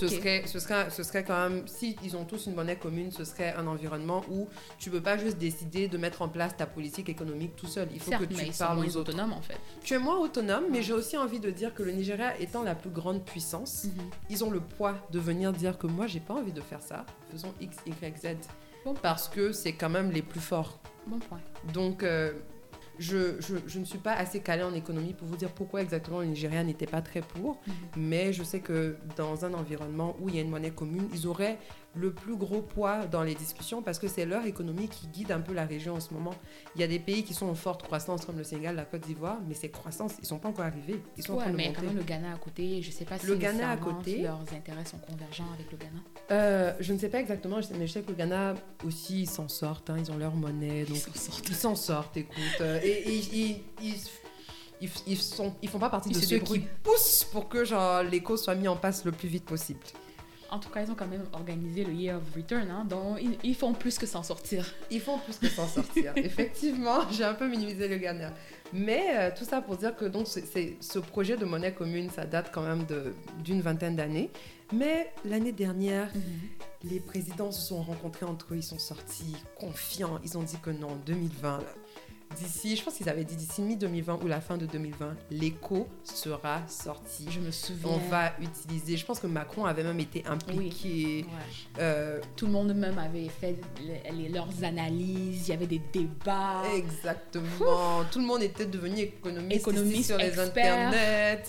Ce, 0.01 0.09
serait, 0.09 0.43
ce, 0.47 0.59
serait, 0.59 0.91
ce 0.91 1.03
serait 1.03 1.25
quand 1.25 1.49
même, 1.49 1.67
si 1.69 1.97
ils 2.03 2.17
ont 2.17 2.25
tous 2.25 2.47
une 2.47 2.55
monnaie 2.55 2.77
commune, 2.77 3.11
ce 3.13 3.25
serait 3.25 3.55
un 3.55 3.67
environnement 3.67 4.23
où 4.31 4.49
tu 4.79 4.91
peux 4.91 5.01
pas 5.01 5.17
juste 5.17 5.39
décider 5.39 5.89
de 5.89 5.97
mettre 5.99 6.23
en 6.23 6.29
place 6.29 6.57
ta 6.57 6.67
politique 6.67 7.09
économique 7.09 7.57
tout 7.57 7.67
seul. 7.67 7.89
Il 7.93 8.01
faut 8.01 8.11
Certes, 8.11 8.27
que 8.27 8.35
tu 8.35 8.53
parles 8.59 8.79
aux 8.85 8.97
autres. 8.97 9.19
en 9.19 9.43
fait. 9.43 9.59
Tu 9.83 9.95
es 9.95 9.99
moins 9.99 10.19
autonome, 10.19 10.65
mais 10.71 10.83
j'ai 10.83 10.93
aussi 10.93 11.17
envie 11.17 11.41
de 11.41 11.51
dire 11.51 11.75
que 11.75 11.83
le 11.83 11.93
Nigeria 11.93 12.39
étant 12.41 12.63
la 12.63 12.75
plus 12.75 12.91
grande 12.91 13.25
puissance, 13.25 13.85
Mhm. 13.85 13.93
ils 14.31 14.45
ont 14.45 14.51
le 14.51 14.61
poids 14.61 14.95
de 15.11 15.19
venir 15.21 15.53
dire 15.53 15.79
que 15.79 15.87
moi 15.87 16.07
j'ai 16.07 16.21
pas 16.21 16.35
envie 16.35 16.53
de 16.53 16.61
faire 16.61 16.83
ça, 16.83 17.05
faisons 17.31 17.53
X, 17.61 17.77
Y, 17.87 18.17
Z. 18.19 18.37
Bon. 18.85 18.95
Parce 18.95 19.29
que 19.29 19.53
c'est 19.53 19.73
quand 19.73 19.89
même 19.89 20.11
les 20.11 20.23
plus 20.23 20.41
forts. 20.41 20.79
Bon 21.07 21.19
point. 21.19 21.41
Donc 21.73 22.03
euh, 22.03 22.33
je, 22.99 23.41
je, 23.41 23.57
je 23.67 23.79
ne 23.79 23.85
suis 23.85 23.99
pas 23.99 24.13
assez 24.15 24.41
calée 24.41 24.63
en 24.63 24.73
économie 24.75 25.15
pour 25.15 25.27
vous 25.29 25.37
dire 25.37 25.51
pourquoi 25.51 25.83
exactement 25.83 26.21
le 26.21 26.27
Nigeria 26.27 26.63
n'était 26.63 26.87
pas 26.87 27.03
très 27.03 27.21
pour, 27.21 27.61
Mhm. 27.67 27.75
mais 27.97 28.33
je 28.33 28.43
sais 28.43 28.61
que 28.61 28.97
dans 29.17 29.45
un 29.45 29.55
environnement 29.55 30.17
où 30.21 30.29
il 30.29 30.37
y 30.37 30.39
a 30.39 30.43
une 30.43 30.51
monnaie 30.51 30.71
commune, 30.71 31.09
ils 31.13 31.27
auraient 31.27 31.59
le 31.97 32.13
plus 32.13 32.37
gros 32.37 32.61
poids 32.61 33.07
dans 33.07 33.23
les 33.23 33.35
discussions 33.35 33.83
parce 33.83 33.99
que 33.99 34.09
c'est 34.09 34.27
leur 34.27 34.45
économie 34.47 34.89
qui 34.89 35.07
guide 35.07 35.31
un 35.31 35.41
peu 35.41 35.53
la 35.53 35.65
région 35.65 35.95
en 35.95 36.01
ce 36.01 36.13
moment. 36.13 36.35
Il 36.75 36.81
y 36.81 36.85
a 36.85 36.89
des 36.89 36.99
pays 36.99 37.23
qui 37.23 37.35
sont 37.35 37.47
en 37.49 37.55
forte 37.55 37.83
croissance 37.85 38.25
comme 38.27 38.37
le 38.37 38.45
Sénégal, 38.45 38.75
la 38.77 38.85
Côte 38.85 39.03
d'Ivoire, 39.03 39.39
mais 39.47 39.55
ces 39.55 39.69
croissances, 39.71 40.13
ils 40.21 40.27
sont 40.27 40.39
pas 40.39 40.49
encore 40.49 40.65
arrivés. 40.65 41.01
Ils 41.17 41.23
sont 41.25 41.35
en 41.35 41.37
Ouais, 41.37 41.43
train 41.45 41.53
de 41.53 41.57
mais 41.57 41.73
quand 41.73 41.83
même 41.83 41.97
le 41.97 42.03
Ghana 42.03 42.35
à 42.35 42.37
côté. 42.39 42.83
Je 42.83 42.91
sais 42.91 43.05
pas 43.05 43.19
si 43.19 43.27
Le 43.27 43.37
Ghana 43.37 43.71
à 43.71 43.75
nécessairement 43.77 43.99
côté. 44.01 44.23
leurs 44.23 44.41
intérêts 44.53 44.85
sont 44.85 44.99
convergents 44.99 45.47
avec 45.55 45.71
le 45.71 45.79
Ghana. 45.79 46.01
Euh, 46.33 46.75
je 46.81 46.93
ne 46.93 46.99
sais 46.99 47.09
pas 47.09 47.21
exactement, 47.21 47.59
mais 47.79 47.87
je 47.87 47.93
sais 47.93 48.03
que 48.03 48.09
le 48.11 48.17
Ghana 48.17 48.55
aussi, 48.85 49.23
ils 49.23 49.31
s'en 49.31 49.49
sortent, 49.49 49.89
hein, 49.91 49.97
ils 49.99 50.11
ont 50.11 50.17
leur 50.17 50.35
monnaie. 50.35 50.85
Donc 50.85 50.97
Ils 50.97 51.01
s'en 51.01 51.15
sortent. 51.15 51.49
Ils 51.49 51.55
s'en 51.55 51.75
sortent, 51.77 52.17
écoute. 52.17 52.37
euh, 52.61 52.81
et 52.83 52.89
et 52.89 53.63
ils, 53.81 53.97
ils, 54.81 54.91
ils, 55.07 55.17
sont, 55.19 55.55
ils 55.63 55.69
font 55.69 55.79
pas 55.79 55.91
partie 55.91 56.11
Ils 56.11 56.21
de 56.21 56.25
ceux 56.27 56.39
qui 56.39 56.59
poussent 56.83 57.25
pour 57.31 57.49
que 57.49 57.65
genre, 57.65 58.03
les 58.03 58.21
causes 58.21 58.43
soient 58.43 58.55
mis 58.57 58.69
en 58.69 58.77
place 58.77 59.05
le 59.05 59.13
plus 59.13 59.29
vite 59.29 59.45
possible. 59.45 59.81
En 60.55 60.61
tout 60.61 60.69
cas, 60.69 60.83
ils 60.85 60.91
ont 60.91 60.95
quand 60.95 61.09
même 61.09 61.27
organisé 61.33 61.83
le 61.83 61.93
Year 61.93 62.17
of 62.17 62.23
Return, 62.33 62.71
hein, 62.71 62.85
donc 62.89 63.19
ils, 63.21 63.37
ils 63.43 63.57
font 63.57 63.73
plus 63.73 63.99
que 63.99 64.07
s'en 64.07 64.23
sortir. 64.23 64.65
Ils 64.89 65.01
font 65.01 65.19
plus 65.19 65.37
que 65.37 65.49
s'en 65.49 65.67
sortir. 65.67 66.13
Effectivement, 66.17 67.01
j'ai 67.11 67.25
un 67.25 67.35
peu 67.35 67.49
minimisé 67.49 67.89
le 67.89 67.97
Ghana. 67.97 68.33
Mais 68.73 69.03
euh, 69.17 69.31
tout 69.37 69.45
ça 69.45 69.61
pour 69.61 69.77
dire 69.77 69.97
que 69.97 70.05
donc, 70.05 70.29
c'est, 70.29 70.77
ce 70.81 70.99
projet 71.01 71.37
de 71.37 71.45
monnaie 71.45 71.75
commune, 71.75 72.09
ça 72.09 72.25
date 72.25 72.53
quand 72.53 72.63
même 72.63 72.85
de, 72.85 73.15
d'une 73.43 73.63
vingtaine 73.63 73.97
d'années. 73.97 74.31
Mais 74.73 75.13
l'année 75.25 75.51
dernière, 75.51 76.09
les 76.85 77.01
présidents 77.01 77.51
se 77.51 77.61
sont 77.61 77.83
rencontrés 77.83 78.27
entre 78.27 78.55
eux, 78.55 78.59
ils 78.59 78.63
sont 78.63 78.79
sortis 78.79 79.35
confiants. 79.59 80.21
Ils 80.25 80.39
ont 80.39 80.45
dit 80.45 80.59
que 80.63 80.71
non, 80.71 80.97
2020, 81.05 81.59
là, 81.59 81.65
d'ici, 82.37 82.77
je 82.77 82.83
pense 82.83 82.95
qu'ils 82.95 83.09
avaient 83.09 83.25
dit 83.25 83.37
d'ici 83.37 83.63
mi-2020 83.63 84.23
ou 84.23 84.27
la 84.27 84.41
fin 84.41 84.57
de 84.57 84.67
2020, 84.67 85.15
l'écho 85.31 85.87
sera 86.03 86.63
sorti. 86.67 87.27
Je 87.31 87.39
me 87.41 87.51
souviens. 87.51 87.91
On 87.93 87.99
va 88.11 88.33
utiliser, 88.41 88.97
je 88.97 89.07
pense 89.07 89.21
que 89.21 89.27
Macron 89.29 89.65
avait 89.67 89.85
même 89.85 90.01
été 90.01 90.25
impliqué. 90.27 91.25
Ouais. 91.25 91.81
Euh, 91.81 92.21
Tout 92.37 92.47
le 92.47 92.53
monde 92.53 92.75
même 92.75 92.99
avait 92.99 93.29
fait 93.29 93.57
les- 94.13 94.29
leurs 94.29 94.65
analyses, 94.65 95.47
il 95.49 95.51
y 95.51 95.55
avait 95.55 95.67
des 95.67 95.81
débats. 95.93 96.63
Exactement. 96.75 98.05
Tout 98.11 98.19
le 98.19 98.25
monde 98.27 98.43
était 98.43 98.67
devenu 98.67 99.03
économiste, 99.51 100.07
sur 100.07 100.19
les 100.19 100.39
internets. 100.39 101.45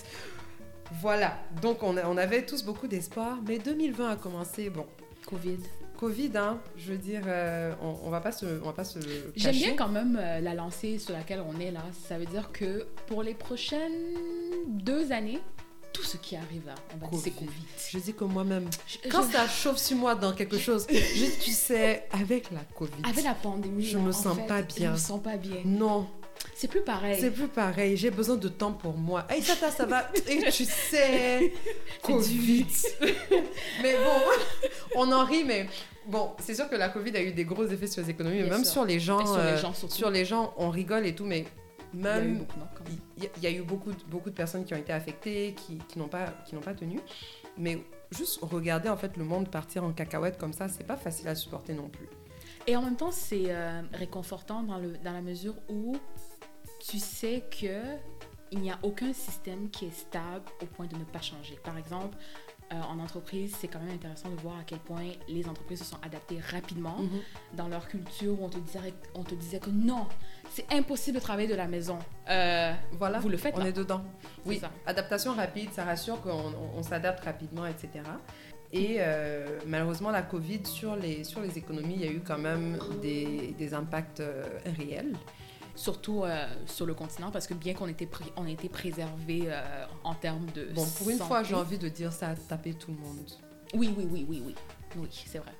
Voilà. 1.00 1.36
Donc 1.62 1.82
on, 1.82 1.96
a- 1.96 2.06
on 2.06 2.16
avait 2.16 2.46
tous 2.46 2.62
beaucoup 2.62 2.86
d'espoir. 2.86 3.38
Mais 3.46 3.58
2020 3.58 4.10
a 4.10 4.16
commencé. 4.16 4.70
Bon, 4.70 4.86
Covid. 5.26 5.58
Covid, 5.96 6.30
hein, 6.36 6.58
je 6.76 6.92
veux 6.92 6.98
dire, 6.98 7.22
euh, 7.26 7.72
on, 7.82 7.96
on 8.04 8.10
va 8.10 8.20
pas 8.20 8.32
se, 8.32 8.46
on 8.62 8.66
va 8.66 8.72
pas 8.72 8.84
se 8.84 8.98
cacher. 8.98 9.32
J'aime 9.36 9.52
bien 9.56 9.72
quand 9.74 9.88
même 9.88 10.18
euh, 10.20 10.40
la 10.40 10.54
lancée 10.54 10.98
sur 10.98 11.12
laquelle 11.14 11.42
on 11.46 11.58
est 11.60 11.70
là. 11.70 11.82
Ça 12.08 12.18
veut 12.18 12.26
dire 12.26 12.50
que 12.52 12.86
pour 13.06 13.22
les 13.22 13.34
prochaines 13.34 13.92
deux 14.68 15.12
années, 15.12 15.40
tout 15.92 16.02
ce 16.02 16.18
qui 16.18 16.36
arrive 16.36 16.66
là, 16.66 16.74
on 16.94 16.98
va 16.98 17.06
dire 17.10 17.18
c'est 17.22 17.30
Covid. 17.30 17.50
Je 17.90 17.98
dis 17.98 18.12
que 18.12 18.24
moi-même, 18.24 18.68
Je- 18.86 19.08
quand 19.08 19.22
je- 19.26 19.32
ça 19.32 19.48
chauffe 19.48 19.78
sur 19.78 19.96
moi 19.96 20.14
dans 20.14 20.32
quelque 20.34 20.58
chose, 20.58 20.86
je, 20.90 21.40
tu 21.42 21.50
sais, 21.52 22.04
avec 22.12 22.50
la 22.50 22.60
Covid, 22.74 22.92
Avec 23.08 23.24
la 23.24 23.34
pandémie, 23.34 23.82
Je 23.82 23.96
là, 23.96 24.04
me 24.04 24.10
en 24.10 24.12
sens 24.12 24.36
fait, 24.36 24.46
pas 24.46 24.60
Je 24.60 24.74
bien. 24.76 24.92
me 24.92 24.96
sens 24.98 25.22
pas 25.22 25.36
bien. 25.38 25.56
non, 25.64 26.06
C'est 26.54 26.68
plus 26.68 26.80
pareil. 26.82 27.18
c'est 27.20 27.30
plus 27.30 27.48
pareil. 27.48 27.96
J'ai 27.96 28.10
besoin 28.10 28.36
de 28.36 28.48
temps 28.48 28.72
pour 28.72 28.96
moi. 28.96 29.26
Hey, 29.28 29.42
ça, 29.42 29.54
ça, 29.54 29.70
ça 29.70 29.84
va? 29.86 30.10
Et 30.28 30.38
tu 30.50 30.64
sais, 30.64 31.52
Covid. 32.02 32.66
mais 33.82 33.94
bon, 33.94 34.68
on 34.96 35.12
en 35.12 35.24
rit, 35.24 35.44
mais 35.44 35.66
bon, 36.06 36.30
c'est 36.38 36.54
sûr 36.54 36.68
que 36.68 36.76
la 36.76 36.88
Covid 36.88 37.16
a 37.16 37.22
eu 37.22 37.32
des 37.32 37.44
gros 37.44 37.66
effets 37.66 37.86
sur 37.86 38.02
les 38.02 38.10
économies, 38.10 38.42
mais 38.42 38.48
même 38.50 38.64
sûr. 38.64 38.72
sur 38.72 38.84
les 38.84 38.98
gens. 39.00 39.20
Et 39.20 39.26
sur 39.26 39.36
les 39.36 39.42
euh, 39.42 39.56
gens 39.58 39.74
surtout. 39.74 39.94
sur 39.94 40.10
les 40.10 40.24
gens, 40.24 40.54
on 40.56 40.70
rigole 40.70 41.06
et 41.06 41.14
tout, 41.14 41.24
mais 41.26 41.44
même. 41.92 42.46
Il 43.18 43.24
y, 43.24 43.26
a- 43.26 43.30
il 43.38 43.42
y 43.42 43.46
a 43.46 43.50
eu 43.50 43.62
beaucoup 43.62 43.92
de, 43.92 44.02
beaucoup 44.08 44.30
de 44.30 44.34
personnes 44.34 44.64
qui 44.64 44.74
ont 44.74 44.78
été 44.78 44.92
affectées, 44.92 45.54
qui, 45.54 45.78
qui 45.88 45.98
n'ont 45.98 46.08
pas, 46.08 46.34
qui 46.46 46.54
pas 46.56 46.74
tenu. 46.74 47.00
Mais 47.58 47.82
juste 48.10 48.38
regarder 48.42 48.88
en 48.88 48.96
fait 48.96 49.16
le 49.16 49.24
monde 49.24 49.50
partir 49.50 49.84
en 49.84 49.92
cacahuète 49.92 50.38
comme 50.38 50.52
ça, 50.52 50.68
c'est 50.68 50.86
pas 50.86 50.96
facile 50.96 51.28
à 51.28 51.34
supporter 51.34 51.72
non 51.72 51.88
plus. 51.88 52.08
Et 52.66 52.76
en 52.76 52.82
même 52.82 52.96
temps, 52.96 53.12
c'est 53.12 53.44
euh, 53.46 53.82
réconfortant 53.92 54.62
dans, 54.62 54.78
le, 54.78 54.96
dans 54.98 55.12
la 55.12 55.20
mesure 55.22 55.54
où 55.68 55.96
tu 56.88 56.98
sais 56.98 57.44
que 57.60 57.80
il 58.52 58.60
n'y 58.60 58.70
a 58.70 58.78
aucun 58.82 59.12
système 59.12 59.70
qui 59.70 59.86
est 59.86 59.94
stable 59.94 60.44
au 60.62 60.66
point 60.66 60.86
de 60.86 60.96
ne 60.96 61.04
pas 61.04 61.20
changer. 61.20 61.58
Par 61.64 61.76
exemple, 61.76 62.16
euh, 62.72 62.80
en 62.82 62.98
entreprise, 63.00 63.54
c'est 63.58 63.66
quand 63.68 63.80
même 63.80 63.94
intéressant 63.94 64.28
de 64.30 64.36
voir 64.40 64.58
à 64.58 64.62
quel 64.64 64.78
point 64.78 65.02
les 65.28 65.48
entreprises 65.48 65.80
se 65.80 65.84
sont 65.84 65.98
adaptées 66.02 66.38
rapidement 66.52 66.96
dans 67.54 67.66
leur 67.68 67.86
culture 67.88 68.40
où 68.40 68.44
on 68.44 68.48
te 68.48 68.58
disait, 68.58 68.94
on 69.14 69.22
te 69.24 69.34
disait 69.34 69.58
que 69.60 69.70
non, 69.70 70.06
c'est 70.50 70.72
impossible 70.72 71.18
de 71.18 71.22
travailler 71.22 71.48
de 71.48 71.54
la 71.56 71.66
maison. 71.66 71.98
Euh, 72.28 72.72
Voilà, 72.92 73.18
Vous 73.20 73.28
le 73.28 73.36
faites, 73.36 73.54
on 73.56 73.60
là. 73.60 73.68
est 73.68 73.72
dedans. 73.72 74.02
Oui, 74.44 74.58
ça. 74.58 74.70
adaptation 74.86 75.34
rapide, 75.34 75.72
ça 75.72 75.84
rassure 75.84 76.20
qu'on 76.22 76.30
on- 76.30 76.70
on 76.78 76.82
s'adapte 76.82 77.24
rapidement, 77.24 77.66
etc. 77.66 77.88
Et 78.72 78.96
euh, 78.98 79.60
malheureusement, 79.66 80.10
la 80.10 80.22
Covid, 80.22 80.60
sur 80.64 80.96
les, 80.96 81.24
sur 81.24 81.40
les 81.40 81.56
économies, 81.58 81.94
il 81.94 82.00
y 82.04 82.08
a 82.08 82.10
eu 82.10 82.20
quand 82.20 82.38
même 82.38 82.78
des, 83.00 83.54
des 83.58 83.74
impacts 83.74 84.20
euh, 84.20 84.44
réels. 84.78 85.16
surtout 85.74 86.24
euh, 86.24 86.46
sur 86.66 86.86
le 86.86 86.94
continent, 86.94 87.30
parce 87.30 87.46
que 87.46 87.54
bien 87.54 87.74
qu'on 87.74 87.86
était, 87.88 88.06
pré- 88.06 88.32
on 88.36 88.46
était 88.46 88.68
préservé 88.68 89.42
euh, 89.46 89.84
en 90.04 90.14
termes 90.14 90.46
de. 90.54 90.64
Bon, 90.74 90.84
pour 90.98 91.10
une 91.10 91.18
fois, 91.18 91.42
j'ai 91.42 91.54
envie 91.54 91.78
de 91.78 91.88
dire 91.88 92.12
ça 92.12 92.30
a 92.30 92.34
tapé 92.34 92.72
tout 92.74 92.90
le 92.90 92.96
monde. 92.98 93.30
Oui, 93.74 93.92
oui, 93.96 94.06
oui, 94.10 94.26
oui, 94.28 94.42
oui. 94.46 94.54
Oui, 94.96 95.08
c'est 95.26 95.38
vrai. 95.38 95.52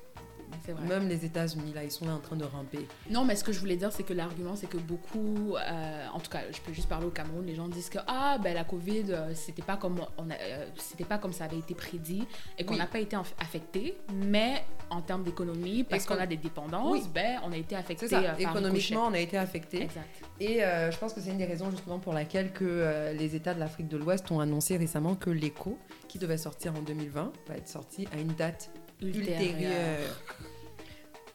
Vrai. 0.73 0.87
Même 0.87 1.07
les 1.07 1.25
États-Unis, 1.25 1.73
là, 1.73 1.83
ils 1.83 1.91
sont 1.91 2.05
là 2.05 2.13
en 2.13 2.19
train 2.19 2.35
de 2.35 2.45
ramper. 2.45 2.87
Non, 3.09 3.25
mais 3.25 3.35
ce 3.35 3.43
que 3.43 3.51
je 3.51 3.59
voulais 3.59 3.75
dire, 3.77 3.91
c'est 3.91 4.03
que 4.03 4.13
l'argument, 4.13 4.55
c'est 4.55 4.67
que 4.67 4.77
beaucoup, 4.77 5.55
euh, 5.55 6.07
en 6.13 6.19
tout 6.19 6.29
cas, 6.31 6.41
je 6.51 6.59
peux 6.61 6.73
juste 6.73 6.87
parler 6.89 7.05
au 7.05 7.11
Cameroun, 7.11 7.45
les 7.45 7.55
gens 7.55 7.67
disent 7.67 7.89
que 7.89 7.99
ah 8.07 8.37
ben 8.41 8.53
la 8.53 8.63
Covid, 8.63 9.05
euh, 9.09 9.33
c'était 9.33 9.61
pas 9.61 9.77
comme 9.77 9.99
on 10.17 10.29
a, 10.29 10.33
euh, 10.33 10.67
c'était 10.77 11.03
pas 11.05 11.17
comme 11.17 11.33
ça 11.33 11.45
avait 11.45 11.57
été 11.59 11.73
prédit 11.75 12.23
et 12.57 12.63
qu'on 12.65 12.73
Oui. 12.73 12.79
n'a 12.79 12.87
pas 12.87 12.99
été 12.99 13.15
affecté, 13.39 13.97
mais 14.13 14.63
en 14.89 15.01
termes 15.01 15.23
d'économie, 15.23 15.83
parce 15.83 16.05
qu'on 16.05 16.17
a 16.19 16.25
des 16.25 16.37
dépendances, 16.37 16.91
Oui. 16.91 17.03
ben 17.13 17.39
on 17.45 17.51
a 17.51 17.57
été 17.57 17.75
affecté 17.75 18.07
C'est 18.07 18.15
ça, 18.15 18.21
euh, 18.21 18.35
économiquement, 18.37 19.07
on 19.07 19.13
a 19.13 19.19
été 19.19 19.37
affecté. 19.37 19.81
Exact. 19.83 20.07
Et 20.39 20.59
je 20.59 20.97
pense 20.97 21.13
que 21.13 21.21
c'est 21.21 21.31
une 21.31 21.37
des 21.37 21.45
raisons 21.45 21.69
justement 21.71 21.99
pour 21.99 22.13
laquelle 22.13 22.51
que 22.53 23.11
les 23.17 23.35
États 23.35 23.53
de 23.53 23.59
l'Afrique 23.59 23.87
de 23.87 23.97
l'Ouest 23.97 24.29
ont 24.31 24.39
annoncé 24.39 24.77
récemment 24.77 25.15
que 25.15 25.29
l'écho, 25.29 25.77
qui 26.07 26.19
devait 26.19 26.37
sortir 26.37 26.73
en 26.75 26.81
2020, 26.81 27.31
va 27.47 27.55
être 27.57 27.67
sorti 27.67 28.07
à 28.13 28.17
une 28.19 28.27
date 28.33 28.69
ultérieure. 29.01 30.15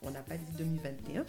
On 0.04 0.10
n'a 0.10 0.18
pas 0.20 0.34
dit 0.36 0.52
2021, 0.58 1.24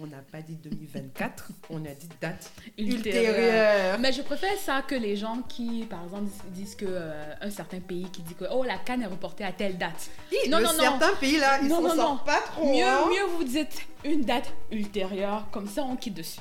on 0.00 0.06
n'a 0.06 0.22
pas 0.32 0.40
dit 0.40 0.54
2024, 0.54 1.50
on 1.68 1.84
a 1.84 1.90
dit 1.90 2.08
date 2.18 2.50
Ultérieure. 2.78 2.96
ultérieure. 3.34 3.98
Mais 3.98 4.10
je 4.10 4.22
préfère 4.22 4.56
ça 4.56 4.80
que 4.80 4.94
les 4.94 5.16
gens 5.16 5.42
qui, 5.46 5.84
par 5.84 6.02
exemple, 6.04 6.30
disent- 6.46 6.76
que 6.76 6.86
euh, 6.88 7.34
un 7.42 7.50
certain 7.50 7.80
pays 7.80 8.08
qui 8.10 8.22
dit 8.22 8.34
que 8.34 8.46
oh 8.50 8.64
la 8.64 8.78
canne 8.78 9.02
est 9.02 9.06
reportée 9.06 9.44
à 9.44 9.52
telle 9.52 9.76
date. 9.76 10.08
Hi, 10.32 10.48
Non, 10.48 10.60
non, 10.60 10.72
non. 10.72 10.80
certains 10.80 11.14
pays 11.16 11.36
là, 11.38 11.58
ils 11.62 11.68
sortent 11.68 11.94
non. 11.98 12.16
pas 12.24 12.40
trop. 12.40 12.72
Mieux, 12.74 12.82
hein. 12.86 13.04
mieux 13.10 13.26
vous 13.36 13.44
dites 13.44 13.82
une 14.02 14.22
date 14.22 14.50
ultérieure, 14.72 15.46
comme 15.52 15.68
ça 15.68 15.82
on 15.82 15.94
quitte 15.96 16.14
dessus. 16.14 16.40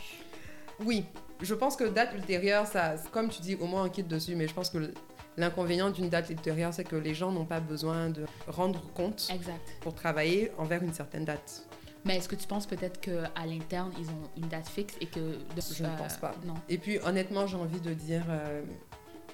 Oui, 0.79 1.03
je 1.41 1.53
pense 1.55 1.75
que 1.75 1.83
date 1.83 2.13
ultérieure, 2.15 2.65
ça, 2.67 2.95
comme 3.11 3.27
tu 3.27 3.41
dis, 3.41 3.55
au 3.55 3.65
moins 3.65 3.83
on 3.83 3.89
quitte 3.89 4.07
dessus, 4.07 4.35
mais 4.35 4.47
je 4.47 4.53
pense 4.53 4.69
que 4.69 4.93
l'inconvénient 5.37 5.89
d'une 5.89 6.09
date 6.09 6.29
ultérieure, 6.29 6.73
c'est 6.73 6.83
que 6.83 6.95
les 6.95 7.13
gens 7.13 7.31
n'ont 7.31 7.45
pas 7.45 7.59
besoin 7.59 8.09
de 8.09 8.25
rendre 8.47 8.81
compte 8.93 9.27
Exact. 9.33 9.61
pour 9.81 9.93
travailler 9.93 10.51
envers 10.57 10.81
une 10.83 10.93
certaine 10.93 11.25
date. 11.25 11.67
Mais 12.05 12.17
est-ce 12.17 12.29
que 12.29 12.35
tu 12.35 12.45
penses 12.47 12.67
peut-être 12.67 13.01
qu'à 13.01 13.45
l'interne, 13.47 13.91
ils 13.99 14.07
ont 14.09 14.29
une 14.37 14.47
date 14.47 14.67
fixe 14.69 14.93
et 15.01 15.07
que... 15.07 15.19
de- 15.19 15.61
Je 15.75 15.83
ne 15.83 15.97
pense 15.97 16.17
pas. 16.17 16.33
Non. 16.45 16.53
Et 16.69 16.77
puis 16.77 16.99
honnêtement, 17.03 17.47
j'ai 17.47 17.57
envie 17.57 17.81
de 17.81 17.93
dire, 17.93 18.23
euh, 18.29 18.61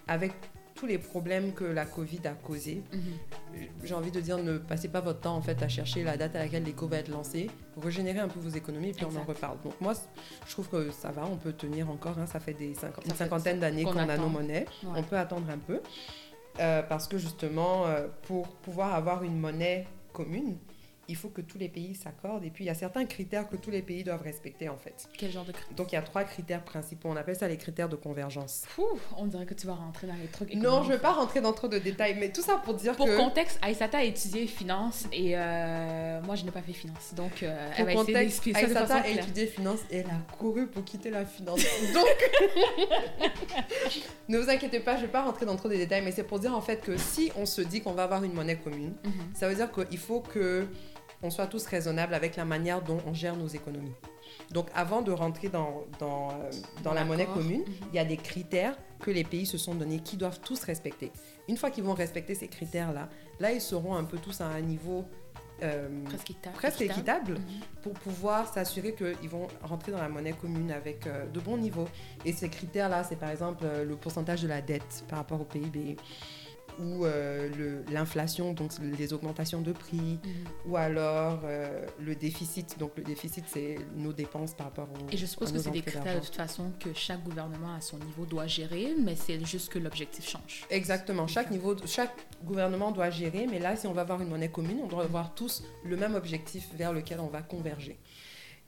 avec 0.08 0.32
tous 0.82 0.88
les 0.88 0.98
problèmes 0.98 1.54
que 1.54 1.64
la 1.64 1.86
Covid 1.86 2.22
a 2.26 2.32
causés, 2.32 2.82
Mhm. 2.92 3.02
j'ai 3.84 3.94
envie 3.94 4.10
de 4.10 4.20
dire, 4.20 4.40
ne 4.40 4.58
passez 4.58 4.88
pas 4.88 5.00
votre 5.00 5.20
temps 5.20 5.36
en 5.36 5.42
fait 5.44 5.62
à 5.62 5.68
chercher 5.68 6.04
la 6.04 6.18
date 6.18 6.36
à 6.36 6.40
laquelle 6.40 6.64
l'éco 6.64 6.88
va 6.88 6.98
être 6.98 7.10
lancé. 7.10 7.52
Régénérez 7.80 8.18
un 8.18 8.28
peu 8.28 8.40
vos 8.40 8.50
économies 8.50 8.90
et 8.90 8.94
puis 8.94 9.06
on 9.06 9.16
en 9.16 9.24
reparle. 9.24 9.58
Donc 9.64 9.80
moi, 9.80 9.94
je 10.48 10.52
trouve 10.52 10.68
que 10.70 10.90
ça 10.90 11.12
va, 11.12 11.24
on 11.32 11.36
peut 11.38 11.54
tenir 11.54 11.88
encore. 11.92 12.18
hein, 12.18 12.26
ça 12.26 12.40
fait 12.40 12.56
des 12.56 12.74
cinquante- 12.74 13.06
Ça 13.06 13.12
une 13.12 13.16
cinquantaine 13.16 13.60
d'années 13.60 13.84
qu'on 13.84 13.92
qu'on 13.94 14.10
a 14.10 14.18
nos 14.18 14.28
monnaies. 14.28 14.66
Ouais. 14.84 14.90
On 14.96 15.04
peut 15.04 15.18
attendre 15.18 15.48
un 15.52 15.60
peu. 15.60 15.80
Euh, 16.60 16.82
parce 16.82 17.08
que 17.08 17.20
justement, 17.20 17.86
euh, 17.86 18.08
pour 18.24 18.48
pouvoir 18.48 18.96
avoir 18.96 19.24
une 19.24 19.38
monnaie 19.40 19.86
commune, 20.14 20.58
il 21.08 21.16
faut 21.16 21.30
que 21.30 21.42
tous 21.42 21.58
les 21.58 21.70
pays 21.70 21.96
s'accordent. 21.96 22.44
Et 22.44 22.50
puis, 22.50 22.64
il 22.64 22.68
y 22.68 22.70
a 22.70 22.76
certains 22.76 23.06
critères 23.06 23.50
que 23.50 23.56
tous 23.56 23.72
les 23.72 23.82
pays 23.82 24.04
doivent 24.04 24.22
respecter, 24.22 24.70
en 24.70 24.78
fait. 24.78 25.08
Quel 25.18 25.32
genre 25.32 25.46
de 25.46 25.52
critères? 25.52 25.76
Donc, 25.76 25.92
il 25.92 25.96
y 25.96 25.98
a 25.98 26.02
trois 26.02 26.24
critères 26.24 26.64
principaux. 26.64 27.10
On 27.10 27.16
appelle 27.16 27.36
ça 27.36 27.48
les 27.48 27.58
critères 27.58 27.90
de 27.90 27.96
convergence. 27.96 28.64
Ouh, 28.78 28.84
On 29.18 29.26
dirait 29.26 29.46
que 29.46 29.54
tu 29.54 29.68
vas 29.68 29.74
rentrer 29.76 30.08
dans 30.08 30.16
les 30.16 30.28
trucs. 30.28 30.54
Non, 30.56 30.84
je 30.84 30.90
ne 30.90 30.94
vais 30.94 31.00
pas 31.02 31.14
rentrer 31.14 31.42
dans 31.42 31.54
trop 31.54 31.68
de 31.68 31.80
détails, 31.80 32.16
mais 32.20 32.32
tout 32.32 32.42
ça 32.42 32.56
pour 32.64 32.74
dire 32.76 32.96
Pour 32.96 33.08
que... 33.08 33.18
contexte, 33.18 33.60
Aïsata 33.62 34.00
a 34.00 34.04
étudié 34.04 34.48
finance 34.48 35.06
et 35.12 35.38
euh, 35.38 36.22
moi 36.24 36.36
je 36.36 36.46
n'ai 36.46 36.52
pas 36.52 36.62
fait 36.62 36.74
finance. 36.74 37.14
Donc 37.16 37.44
euh, 37.44 37.70
elle 37.78 37.86
Pour 37.86 38.04
va 38.04 38.24
essayer 38.24 38.54
contexte, 38.54 38.78
façon 38.78 38.94
a 38.94 39.08
étudié 39.08 39.48
finance 39.48 39.80
et 39.90 39.98
elle 39.98 40.08
a 40.08 40.36
couru 40.38 40.68
pour 40.68 40.84
quitter 40.84 41.10
la 41.10 41.26
finance. 41.26 41.62
Donc, 41.94 42.06
ne 44.30 44.38
vous 44.38 44.50
inquiétez 44.50 44.80
pas, 44.80 44.96
je 44.96 45.02
ne 45.02 45.06
vais 45.08 45.12
pas 45.12 45.24
rentrer 45.24 45.46
dans 45.46 45.56
trop 45.56 45.70
de 45.70 45.76
détails, 45.76 46.04
mais 46.04 46.12
c'est 46.12 46.24
pour 46.24 46.40
dire 46.40 46.56
en 46.56 46.62
fait 46.62 46.82
que 46.82 46.98
si 46.98 47.32
on 47.36 47.46
se 47.46 47.62
dit 47.62 47.82
qu'on 47.82 47.94
va 47.94 48.04
avoir 48.04 48.24
une 48.24 48.34
monnaie 48.34 48.58
commune, 48.58 48.94
Mhm. 49.04 49.12
Ça 49.36 49.48
veut 49.48 49.56
dire 49.56 49.72
qu'il 49.72 49.98
faut 49.98 50.22
que 50.22 50.68
on 51.24 51.30
soit 51.30 51.48
tous 51.48 51.66
raisonnables 51.66 52.14
avec 52.14 52.36
la 52.36 52.46
manière 52.46 52.82
dont 52.82 53.00
on 53.06 53.14
gère 53.14 53.36
nos 53.36 53.48
économies. 53.48 53.94
Donc 54.52 54.68
avant 54.74 55.02
de 55.02 55.12
rentrer 55.12 55.50
dans, 55.50 55.84
dans, 56.00 56.30
euh, 56.32 56.50
dans 56.84 56.94
la 56.94 57.04
monnaie 57.06 57.26
commune, 57.28 57.62
Mhm. 57.62 57.74
il 57.92 57.96
y 57.96 58.00
a 58.00 58.06
des 58.06 58.18
critères 58.18 58.76
que 59.00 59.12
les 59.12 59.24
pays 59.24 59.46
se 59.46 59.58
sont 59.58 59.76
donnés, 59.76 60.00
qui 60.00 60.16
doivent 60.18 60.40
tous 60.40 60.64
respecter. 60.64 61.12
Une 61.48 61.58
fois 61.58 61.70
qu'ils 61.72 61.84
vont 61.84 61.94
respecter 61.94 62.36
ces 62.36 62.48
critères-là, 62.48 63.10
là, 63.40 63.52
ils 63.52 63.62
seront 63.62 63.96
un 63.96 64.04
peu 64.04 64.18
tous 64.18 64.42
à 64.42 64.46
un 64.48 64.62
niveau 64.62 65.06
euh, 65.64 65.88
Presque 66.06 66.22
équitable. 66.32 66.56
presque 66.56 66.82
équitable 66.82 67.34
Mhm. 67.34 67.40
pour 67.84 67.94
pouvoir 67.94 68.52
s'assurer 68.52 68.96
qu'ils 68.96 69.30
vont 69.30 69.48
rentrer 69.62 69.92
dans 69.92 70.00
la 70.02 70.10
monnaie 70.10 70.34
commune 70.34 70.72
avec 70.72 71.06
euh, 71.06 71.28
de 71.28 71.40
bons 71.40 71.58
niveaux. 71.58 71.88
Et 72.26 72.34
ces 72.34 72.50
critères-là, 72.50 73.04
c'est 73.04 73.16
par 73.16 73.30
exemple 73.30 73.64
euh, 73.66 73.84
le 73.86 73.96
pourcentage 73.96 74.42
de 74.42 74.48
la 74.48 74.62
dette 74.62 75.04
par 75.08 75.20
rapport 75.20 75.40
au 75.40 75.44
PIB 75.46 75.98
ou 76.82 77.06
euh, 77.06 77.50
le- 77.58 77.94
l'inflation, 77.94 78.54
donc 78.54 78.72
les 78.82 79.14
augmentations 79.14 79.62
de 79.62 79.72
prix, 79.72 79.98
Mhm. 80.24 80.32
ou 80.66 80.78
alors 80.78 81.42
euh, 81.44 81.86
le 82.00 82.16
déficit. 82.16 82.78
Donc 82.80 82.92
le 82.98 83.04
déficit, 83.04 83.46
c'est 83.48 83.78
nos 83.96 84.14
dépenses 84.14 84.54
par 84.54 84.68
rapport 84.68 84.88
au... 84.92 85.10
Et 85.14 85.18
je 85.18 85.26
suppose 85.26 85.52
que 85.52 85.60
c'est 85.60 85.72
des 85.72 85.82
critères 85.82 86.20
de 86.20 86.26
toute 86.26 86.36
façon 86.36 86.72
que 86.80 86.90
chaque 86.94 87.24
gouvernement 87.24 87.76
à 87.76 87.82
son 87.82 87.98
niveau 88.00 88.26
doit 88.26 88.48
gérer, 88.48 88.94
mais 89.00 89.16
c'est 89.16 89.44
juste 89.46 89.70
que 89.72 89.80
l'objectif 89.80 90.28
change. 90.28 90.66
Exactement. 90.70 91.28
Chaque 91.28 91.52
niveau, 91.52 91.76
de- 91.76 91.86
chaque 91.86 92.16
gouvernement 92.44 92.92
doit 92.92 93.10
gérer, 93.10 93.48
mais 93.50 93.60
là, 93.60 93.76
si 93.76 93.86
on 93.88 93.94
va 93.94 94.02
avoir 94.02 94.22
une 94.22 94.30
monnaie 94.30 94.50
commune, 94.50 94.80
on 94.84 94.88
doit 94.88 95.04
avoir 95.04 95.34
tous 95.36 95.64
le 95.84 95.96
même 95.98 96.16
objectif 96.16 96.68
vers 96.76 96.94
lequel 96.94 97.20
on 97.20 97.28
va 97.28 97.42
converger. 97.42 97.98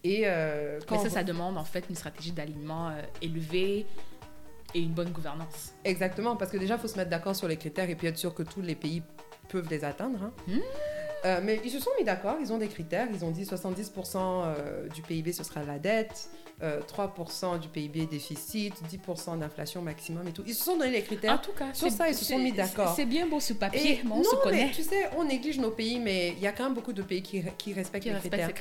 Et 0.06 0.24
euh, 0.26 0.80
quand 0.86 0.98
Mais 0.98 1.04
ça, 1.10 1.16
ça 1.16 1.24
demande 1.24 1.58
en 1.58 1.64
fait 1.64 1.86
une 1.90 1.96
stratégie 1.96 2.34
d'alignement 2.34 2.90
euh, 2.90 3.02
élevée 3.22 3.86
et 4.74 4.80
une 4.80 4.94
bonne 4.94 5.12
gouvernance. 5.12 5.74
Exactement, 5.84 6.36
parce 6.36 6.52
que 6.52 6.58
déjà, 6.58 6.76
il 6.76 6.80
faut 6.80 6.88
se 6.88 6.98
mettre 6.98 7.10
d'accord 7.10 7.36
sur 7.36 7.48
les 7.48 7.58
critères 7.58 7.90
et 7.90 7.96
puis 7.96 8.08
être 8.08 8.18
sûr 8.18 8.34
que 8.34 8.44
tous 8.44 8.62
les 8.62 8.76
pays 8.76 9.04
peuvent 9.50 9.70
les 9.70 9.84
atteindre. 9.84 10.24
hein. 10.24 10.32
Hmm. 10.48 10.60
Euh, 11.26 11.40
mais 11.42 11.62
ils 11.64 11.72
se 11.72 11.80
sont 11.80 11.92
mis 11.98 12.04
d'accord, 12.04 12.36
ils 12.42 12.52
ont 12.52 12.58
des 12.58 12.68
critères. 12.68 13.08
Ils 13.14 13.24
ont 13.24 13.32
dit 13.32 13.44
70% 13.44 14.18
euh, 14.18 14.88
du 14.90 15.02
PIB, 15.02 15.32
ce 15.32 15.44
sera 15.44 15.64
la 15.64 15.80
dette, 15.80 16.30
euh, 16.64 16.80
3% 16.82 17.60
du 17.60 17.68
PIB 17.68 18.06
déficit, 18.06 18.74
10% 18.90 19.38
d'inflation 19.40 19.82
maximum 19.82 20.28
et 20.28 20.32
tout. 20.32 20.44
Ils 20.48 20.54
se 20.56 20.64
sont 20.64 20.78
donné 20.78 20.92
les 20.92 21.02
En 21.02 21.06
critères. 21.06 21.42
tout 21.42 21.52
cas, 21.52 21.74
Sur 21.74 21.92
ça, 21.92 22.08
ils 22.10 22.16
se 22.16 22.26
sont 22.26 22.40
mis 22.40 22.52
d'accord. 22.54 22.94
C'est 22.96 23.06
bien 23.06 23.28
beau 23.28 23.40
sur 23.40 23.58
papier, 23.58 24.00
Et 24.00 24.02
mais 24.04 24.12
on 24.12 24.18
non, 24.18 24.24
se 24.24 24.36
connaît. 24.38 24.66
mais 24.68 24.72
tu 24.72 24.82
sais, 24.84 25.10
on 25.18 25.26
néglige 25.26 25.60
nos 25.60 25.72
pays, 25.72 26.00
mais 26.00 26.30
il 26.30 26.40
y 26.40 26.48
a 26.48 26.52
quand 26.54 26.64
même 26.64 26.74
beaucoup 26.74 26.94
de 26.94 27.02
pays 27.02 27.22
qui, 27.22 27.44
qui 27.58 27.74
respectent 27.74 28.06
Qui 28.06 28.14
les 28.14 28.20
critères. 28.20 28.52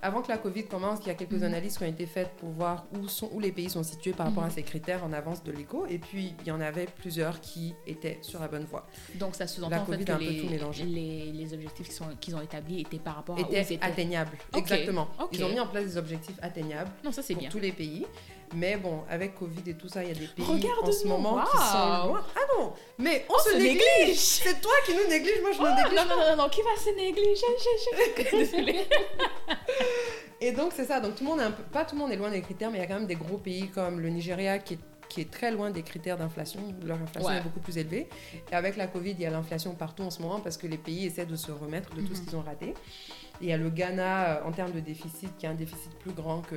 Avant 0.00 0.22
que 0.22 0.28
la 0.28 0.38
Covid 0.38 0.64
commence, 0.64 1.00
il 1.02 1.08
y 1.08 1.10
a 1.10 1.14
quelques 1.14 1.32
Mhm. 1.32 1.42
analyses 1.44 1.76
qui 1.76 1.84
ont 1.84 1.88
été 1.88 2.06
faites 2.06 2.30
pour 2.38 2.48
voir 2.50 2.86
où, 2.98 3.06
sont, 3.08 3.28
où 3.32 3.40
les 3.40 3.52
pays 3.52 3.68
sont 3.70 3.82
situés 3.82 4.12
par 4.12 4.26
rapport 4.26 4.42
Mhm. 4.44 4.48
à 4.48 4.52
ces 4.52 4.62
critères 4.62 5.04
en 5.04 5.12
avance 5.12 5.42
de 5.44 5.52
l'éco. 5.52 5.84
Et 5.86 5.98
puis, 5.98 6.34
il 6.40 6.48
y 6.48 6.50
en 6.50 6.60
avait 6.62 6.86
plusieurs 6.86 7.40
qui 7.40 7.74
étaient 7.86 8.18
sur 8.22 8.40
la 8.40 8.48
bonne 8.48 8.64
voie. 8.64 8.86
Donc 9.16 9.34
ça 9.34 9.46
sous-entend 9.46 9.76
en 9.82 9.84
fait 9.84 10.02
que 10.04 10.10
a 10.10 10.14
un 10.14 10.18
peu 10.18 10.24
les, 10.24 10.40
tout 10.40 10.48
mélangé. 10.48 10.84
les, 10.84 11.32
les 11.32 11.52
objectifs 11.52 11.88
qu'ils 12.20 12.34
ont 12.36 12.40
établis 12.40 12.80
étaient 12.80 12.98
par 12.98 13.16
rapport 13.16 13.36
à 13.36 13.42
où 13.42 13.46
ils 13.52 13.58
étaient. 13.58 13.78
atteignables. 13.82 14.38
Exactement. 14.56 15.08
Ils 15.32 15.44
ont 15.44 15.48
mis 15.50 15.60
en 15.60 15.66
place 15.66 15.84
des 15.84 15.96
objectifs 15.98 16.36
atteignables 16.40 16.90
Non, 17.04 17.12
ça 17.12 17.22
c'est 17.22 17.34
bien. 17.34 17.49
Tous 17.50 17.58
les 17.58 17.72
pays. 17.72 18.06
Mais 18.52 18.76
bon, 18.76 19.04
avec 19.08 19.36
Covid 19.36 19.62
et 19.68 19.74
tout 19.74 19.88
ça, 19.88 20.02
il 20.02 20.08
y 20.08 20.10
a 20.10 20.14
des 20.14 20.26
pays 20.26 20.44
Regarde-nous, 20.44 20.88
en 20.88 20.92
ce 20.92 21.06
moment 21.06 21.40
qui 21.44 21.56
sont 21.56 22.08
loin. 22.08 22.24
Ah 22.34 22.40
non, 22.58 22.72
mais 22.98 23.24
on, 23.28 23.34
On 23.34 23.38
se, 23.38 23.50
se 23.50 23.56
néglige. 23.56 23.80
néglige. 24.00 24.16
C'est 24.18 24.60
toi 24.60 24.72
qui 24.84 24.92
nous 24.94 25.08
néglige, 25.08 25.40
moi 25.40 25.52
je 25.52 25.58
Oh, 25.60 25.62
me 25.62 25.68
néglige. 25.76 25.94
non, 26.00 26.16
non, 26.16 26.30
non, 26.30 26.36
non, 26.42 26.48
qui 26.48 26.60
va 26.62 26.76
se 26.76 26.90
négliger? 26.96 27.46
Désolée. 28.32 28.80
Et 30.40 30.52
donc 30.52 30.72
c'est 30.74 30.86
ça. 30.86 31.00
Donc 31.00 31.14
tout 31.16 31.22
le 31.24 31.30
monde 31.30 31.40
est 31.40 31.44
un 31.44 31.50
peu, 31.52 31.62
pas 31.62 31.84
tout 31.84 31.94
le 31.94 32.00
monde 32.00 32.10
est 32.12 32.16
loin 32.16 32.30
des 32.30 32.40
critères, 32.40 32.70
mais 32.70 32.78
il 32.78 32.80
y 32.80 32.84
a 32.84 32.86
quand 32.86 32.94
même 32.94 33.06
des 33.06 33.14
gros 33.14 33.36
pays 33.36 33.68
comme 33.68 34.00
le 34.00 34.08
Nigeria 34.08 34.58
qui 34.58 34.74
est 34.74 34.78
qui 35.08 35.20
est 35.20 35.28
très 35.30 35.50
loin 35.50 35.70
des 35.72 35.82
critères 35.82 36.16
d'inflation. 36.16 36.60
Leur 36.84 36.96
inflation 37.02 37.28
Ouais. 37.30 37.38
est 37.38 37.42
beaucoup 37.42 37.58
plus 37.58 37.76
élevée. 37.78 38.08
Et 38.52 38.54
avec 38.54 38.76
la 38.76 38.86
Covid, 38.86 39.10
il 39.10 39.20
y 39.20 39.26
a 39.26 39.30
l'inflation 39.30 39.74
partout 39.74 40.04
en 40.04 40.10
ce 40.10 40.22
moment 40.22 40.38
parce 40.38 40.56
que 40.56 40.68
les 40.68 40.78
pays 40.78 41.04
essaient 41.06 41.26
de 41.26 41.34
se 41.34 41.50
remettre 41.50 41.92
de 41.96 42.00
tout 42.02 42.14
ce 42.14 42.20
Mhm. 42.20 42.26
qu'ils 42.26 42.36
ont 42.36 42.42
raté. 42.42 42.66
Et 42.68 42.74
il 43.42 43.48
y 43.48 43.52
a 43.52 43.56
le 43.56 43.70
Ghana 43.70 44.36
euh, 44.36 44.44
en 44.48 44.52
termes 44.52 44.70
de 44.70 44.78
déficit 44.78 45.36
qui 45.36 45.46
a 45.48 45.50
un 45.50 45.54
déficit 45.54 45.92
plus 45.98 46.12
grand 46.12 46.42
que. 46.42 46.54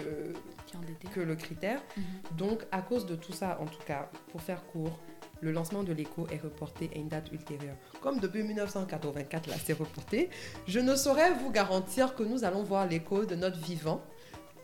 Que 1.13 1.19
le 1.19 1.35
critère. 1.35 1.79
Mhm. 1.97 2.03
Donc, 2.37 2.63
à 2.71 2.81
cause 2.81 3.05
de 3.05 3.15
tout 3.15 3.33
ça, 3.33 3.57
en 3.61 3.65
tout 3.65 3.81
cas, 3.85 4.09
pour 4.31 4.41
faire 4.41 4.65
court, 4.67 4.99
le 5.41 5.51
lancement 5.51 5.83
de 5.83 5.91
l'éco 5.91 6.25
est 6.31 6.41
reporté 6.41 6.89
à 6.95 6.97
une 6.97 7.09
date 7.09 7.31
ultérieure. 7.31 7.75
Comme 8.01 8.19
depuis 8.19 8.43
1984, 8.43 9.47
là, 9.47 9.55
c'est 9.63 9.73
reporté, 9.73 10.29
je 10.67 10.79
ne 10.79 10.95
saurais 10.95 11.31
vous 11.33 11.51
garantir 11.51 12.15
que 12.15 12.23
nous 12.23 12.43
allons 12.45 12.63
voir 12.63 12.87
l'écho 12.87 13.25
de 13.25 13.35
notre 13.35 13.57
vivant. 13.59 14.01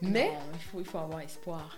Mais 0.01 0.27
Non, 0.29 0.39
il, 0.53 0.59
faut, 0.61 0.79
il 0.79 0.85
faut 0.85 0.97
avoir 0.99 1.19
espoir. 1.19 1.77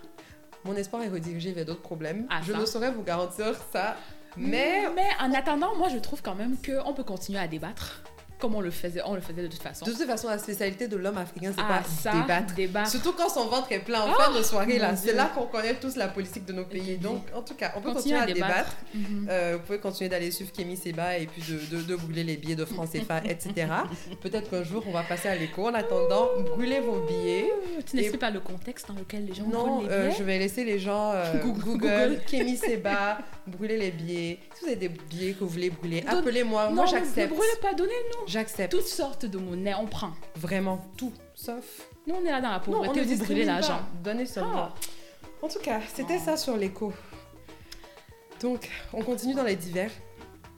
mon 0.64 0.76
espoir 0.76 1.02
est 1.02 1.08
redirigé 1.08 1.50
vers 1.52 1.64
d'autres 1.64 1.82
problèmes. 1.82 2.26
Ah, 2.30 2.40
je 2.46 2.52
ne 2.52 2.64
saurais 2.64 2.92
vous 2.92 3.02
garantir 3.02 3.56
ça. 3.72 3.96
Mais 4.36 4.88
mais 4.94 5.08
en 5.20 5.32
attendant, 5.34 5.76
moi 5.76 5.88
je 5.90 5.98
trouve 5.98 6.22
quand 6.22 6.34
même 6.36 6.56
qu'on 6.64 6.94
peut 6.94 7.02
continuer 7.04 7.38
à 7.40 7.46
débattre 7.48 8.02
comme 8.42 8.56
on 8.56 8.60
le 8.60 8.72
faisait, 8.72 9.00
on 9.06 9.14
le 9.14 9.20
faisait 9.20 9.42
de 9.42 9.46
toute 9.46 9.62
façon. 9.62 9.86
de 9.86 9.92
toute 9.92 10.02
façon, 10.04 10.26
la 10.28 10.36
spécialité 10.38 10.88
de 10.88 10.96
l'homme 10.96 11.16
africain, 11.16 11.52
c'est 11.56 11.62
ah, 11.64 11.78
pas 11.80 11.88
ça, 11.88 12.10
débattre. 12.10 12.54
débattre. 12.56 12.90
Surtout 12.90 13.12
quand 13.12 13.28
son 13.28 13.46
ventre 13.46 13.70
est 13.70 13.78
plein 13.78 14.00
en 14.02 14.12
fin 14.14 14.36
de 14.36 14.42
soirée, 14.42 14.80
là. 14.80 14.96
C'est 14.96 15.12
là 15.12 15.30
qu'on 15.32 15.46
connaît 15.46 15.74
tous 15.74 15.94
la 15.94 16.08
politique 16.08 16.44
de 16.44 16.52
nos 16.52 16.64
pays. 16.64 16.96
Donc, 16.98 17.22
en 17.36 17.42
tout 17.42 17.54
cas, 17.54 17.72
on 17.76 17.80
peut 17.80 17.92
Continuer 17.92 18.18
continuer 18.18 18.18
à 18.18 18.22
à 18.22 18.26
débattre. 18.50 18.76
débattre. 18.94 19.30
Euh, 19.30 19.52
vous 19.56 19.62
pouvez 19.64 19.78
continuer 19.78 20.08
d'aller 20.10 20.32
suivre 20.32 20.50
Kémy 20.50 20.76
Seba 20.76 21.18
et 21.18 21.26
puis 21.28 21.40
de, 21.48 21.76
de- 21.76 21.82
de 21.82 21.94
brûler 21.94 22.24
les 22.24 22.36
billets 22.36 22.56
de 22.56 22.64
France 22.64 22.90
CFA, 22.90 23.18
etc. 23.28 23.52
Peut-être 24.20 24.50
qu'un 24.50 24.64
jour, 24.64 24.82
on 24.88 24.92
va 24.92 25.04
passer 25.04 25.28
à 25.28 25.36
l'écho. 25.36 25.68
En 25.68 25.74
attendant, 25.74 26.28
brûlez 26.56 26.80
vos 26.80 26.98
billets. 27.06 27.48
Tu 27.88 27.94
n'expliques 27.94 28.20
pas 28.20 28.30
le 28.30 28.40
contexte 28.40 28.88
dans 28.88 28.94
lequel 28.94 29.26
les 29.26 29.34
gens 29.34 29.46
Non, 29.46 29.76
brûlent 29.76 29.88
les 29.88 29.94
euh, 29.94 30.06
billets 30.08 30.18
je 30.18 30.24
vais 30.24 30.38
laisser 30.38 30.64
les 30.64 30.80
gens 30.80 31.12
euh, 31.14 31.32
Google. 31.44 31.60
Google. 31.62 32.20
Kémy 32.26 32.56
Seba, 32.56 33.18
brûler 33.46 33.76
les 33.78 33.90
billets. 33.92 34.38
Si 34.54 34.62
vous 34.64 34.66
avez 34.66 34.76
des 34.76 34.88
billets 34.88 35.32
que 35.34 35.40
vous 35.44 35.48
voulez 35.50 35.70
brûler, 35.70 36.02
appelez-moi. 36.08 36.66
Non, 36.68 36.74
Moi, 36.74 36.84
ne 36.86 36.90
j'accepte. 36.90 37.28
brûlez 37.32 37.56
pas, 37.60 37.74
donnez-nous. 37.74 38.26
J'accepte. 38.32 38.72
Toutes 38.72 38.86
sortes 38.86 39.26
de 39.26 39.36
monnaies, 39.36 39.74
on 39.74 39.84
prend. 39.84 40.12
Vraiment 40.36 40.82
tout, 40.96 41.12
sauf. 41.34 41.86
Nous, 42.06 42.14
on 42.14 42.24
est 42.24 42.30
là 42.30 42.40
dans 42.40 42.48
la 42.48 42.56
Non, 42.56 42.62
on 42.66 42.84
pauvreté, 42.84 43.02
vous 43.02 43.24
brûlez 43.24 43.44
l'argent. 43.44 43.80
Donnez 44.02 44.24
seulement. 44.24 44.70
Ah. 44.70 44.74
En 45.42 45.48
tout 45.48 45.58
cas, 45.58 45.80
c'était 45.94 46.18
ça 46.18 46.38
sur 46.38 46.56
l'écho. 46.56 46.94
Donc, 48.40 48.70
on 48.94 49.02
continue 49.02 49.34
dans 49.34 49.42
les 49.42 49.54
divers. 49.54 49.90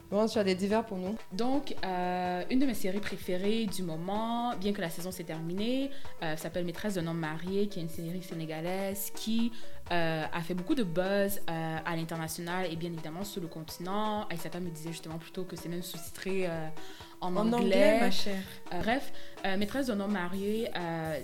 Bon, 0.09 0.25
tu 0.25 0.37
as 0.37 0.45
des 0.45 0.55
divers 0.55 0.85
pour 0.85 0.97
nous 0.97 1.17
Donc, 1.33 1.75
euh, 1.83 2.43
une 2.49 2.59
de 2.59 2.65
mes 2.65 2.75
séries 2.75 3.01
préférées 3.01 3.65
du 3.65 3.83
moment, 3.83 4.55
bien 4.55 4.71
que 4.71 4.79
la 4.79 4.89
saison 4.89 5.11
s'est 5.11 5.25
terminée, 5.25 5.91
euh, 6.23 6.37
s'appelle 6.37 6.63
Maîtresse 6.63 6.93
d'un 6.93 7.07
homme 7.07 7.19
marié, 7.19 7.67
qui 7.67 7.79
est 7.79 7.81
une 7.81 7.89
série 7.89 8.23
sénégalaise 8.23 9.11
qui 9.15 9.51
euh, 9.91 10.23
a 10.31 10.41
fait 10.41 10.53
beaucoup 10.53 10.75
de 10.75 10.83
buzz 10.83 11.41
à 11.47 11.95
l'international 11.95 12.71
et 12.71 12.77
bien 12.77 12.93
évidemment 12.93 13.25
sur 13.25 13.41
le 13.41 13.47
continent. 13.47 14.27
Aïssata 14.29 14.61
me 14.61 14.69
disait 14.69 14.91
justement 14.91 15.17
plutôt 15.17 15.43
que 15.43 15.57
c'est 15.57 15.69
même 15.69 15.83
sous-titré 15.83 16.47
en, 17.25 17.35
En 17.35 17.53
anglais. 17.53 17.57
anglais, 17.57 17.99
ma 17.99 18.11
chère. 18.11 18.43
Euh, 18.73 18.79
bref, 18.81 19.11
euh, 19.45 19.57
Maîtresse 19.57 19.87
d'un 19.87 19.99
homme 19.99 20.11
marié 20.13 20.69
euh, 20.75 21.19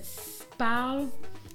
parle 0.58 1.08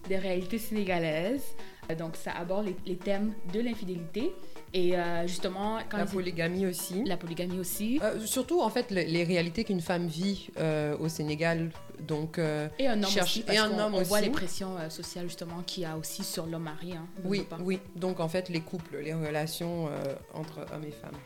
des 0.08 0.16
réalités 0.18 0.58
sénégalaises. 0.58 1.42
Euh, 1.90 1.94
donc, 1.94 2.16
ça 2.16 2.32
aborde 2.32 2.66
les, 2.66 2.76
les 2.86 2.96
thèmes 2.96 3.32
de 3.52 3.60
l'infidélité 3.60 4.32
et 4.74 4.96
euh, 4.98 5.26
justement, 5.26 5.78
quand 5.88 5.98
La 5.98 6.06
polygamie 6.06 6.66
aussi. 6.66 7.04
la 7.04 7.16
polygamie 7.16 7.60
aussi. 7.60 8.00
Euh, 8.02 8.18
surtout, 8.26 8.60
en 8.60 8.68
fait, 8.70 8.90
le- 8.90 9.02
les 9.02 9.22
réalités 9.24 9.62
qu'une 9.64 9.80
femme 9.80 10.06
vit 10.08 10.48
euh, 10.58 10.96
au 10.98 11.08
Sénégal. 11.08 11.70
Donc, 12.00 12.38
euh, 12.38 12.68
Et 12.78 12.88
un 12.88 13.02
homme 13.02 13.08
cherche- 13.08 13.38
aussi, 13.38 13.44
et 13.50 13.56
un 13.56 13.68
qu'on 13.70 13.78
homme 13.78 13.94
on 13.94 14.02
voit 14.02 14.18
aussi. 14.18 14.26
les 14.26 14.32
pressions 14.32 14.76
euh, 14.76 14.90
sociales 14.90 15.26
justement 15.28 15.62
qu'il 15.64 15.84
y 15.84 15.86
a 15.86 15.96
aussi 15.96 16.24
sur 16.24 16.44
l'homme 16.46 16.64
marié. 16.64 16.94
Hein, 16.94 17.06
oui, 17.24 17.46
oui. 17.60 17.78
Donc, 17.94 18.18
en 18.20 18.28
fait, 18.28 18.48
les 18.48 18.60
couples, 18.60 18.98
les 19.02 19.14
relations 19.14 19.86
euh, 19.88 20.14
entre 20.34 20.58
hommes 20.74 20.84
et 20.86 20.90
femmes. 20.92 21.18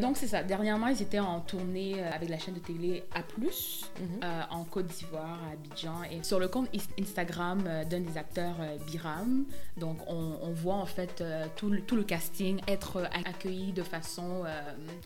Donc 0.00 0.16
c'est 0.16 0.26
ça. 0.26 0.42
Dernièrement, 0.42 0.88
ils 0.88 1.00
étaient 1.00 1.20
en 1.20 1.40
tournée 1.40 1.94
euh, 2.02 2.10
avec 2.12 2.28
la 2.28 2.38
chaîne 2.38 2.54
de 2.54 2.58
télé 2.60 3.04
A+, 3.14 3.20
Mhm. 3.20 4.20
euh, 4.24 4.42
en 4.50 4.64
Côte 4.64 4.86
d'Ivoire, 4.86 5.38
à 5.48 5.52
Abidjan. 5.52 6.02
Et 6.10 6.22
sur 6.24 6.40
le 6.40 6.48
compte 6.48 6.68
Instagram 7.00 7.62
euh, 7.66 7.84
d'un 7.84 8.00
des 8.00 8.18
acteurs, 8.18 8.56
Biram, 8.86 9.44
donc 9.76 9.98
on, 10.08 10.36
on 10.42 10.50
voit 10.52 10.74
en 10.74 10.86
fait 10.86 11.20
euh, 11.20 11.46
tout, 11.56 11.70
le, 11.70 11.80
tout 11.80 11.94
le 11.96 12.02
casting 12.02 12.60
être 12.66 13.08
accueilli 13.24 13.72
de 13.72 13.82
façon 13.82 14.42
euh, 14.44 14.60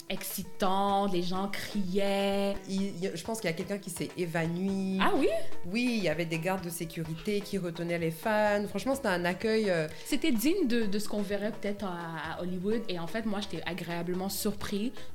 excitante. 0.08 1.12
Les 1.12 1.22
gens 1.22 1.48
criaient. 1.48 2.56
Il- 2.68 3.10
je 3.14 3.24
pense 3.24 3.40
qu'il 3.40 3.50
y 3.50 3.52
a 3.52 3.56
quelqu'un 3.56 3.78
qui 3.78 3.90
s'est 3.90 4.08
évanoui. 4.16 4.98
Ah 5.02 5.12
oui? 5.16 5.28
Oui, 5.66 5.94
il 5.98 6.02
y 6.04 6.08
avait 6.08 6.24
des 6.24 6.38
gardes 6.38 6.64
de 6.64 6.70
sécurité 6.70 7.40
qui 7.40 7.58
retenaient 7.58 7.98
les 7.98 8.10
fans. 8.10 8.66
Franchement, 8.68 8.94
c'était 8.94 9.08
un 9.08 9.24
accueil. 9.24 9.70
C'était 10.06 10.32
digne 10.32 10.66
de, 10.66 10.86
de 10.86 10.98
ce 10.98 11.08
qu'on 11.08 11.22
verrait 11.22 11.52
peut-être 11.52 11.84
à, 11.84 12.36
à 12.38 12.42
Hollywood. 12.42 12.82
Et 12.88 12.98
en 12.98 13.06
fait, 13.06 13.26
moi, 13.26 13.40
j'étais 13.40 13.62
agréablement 13.66 14.28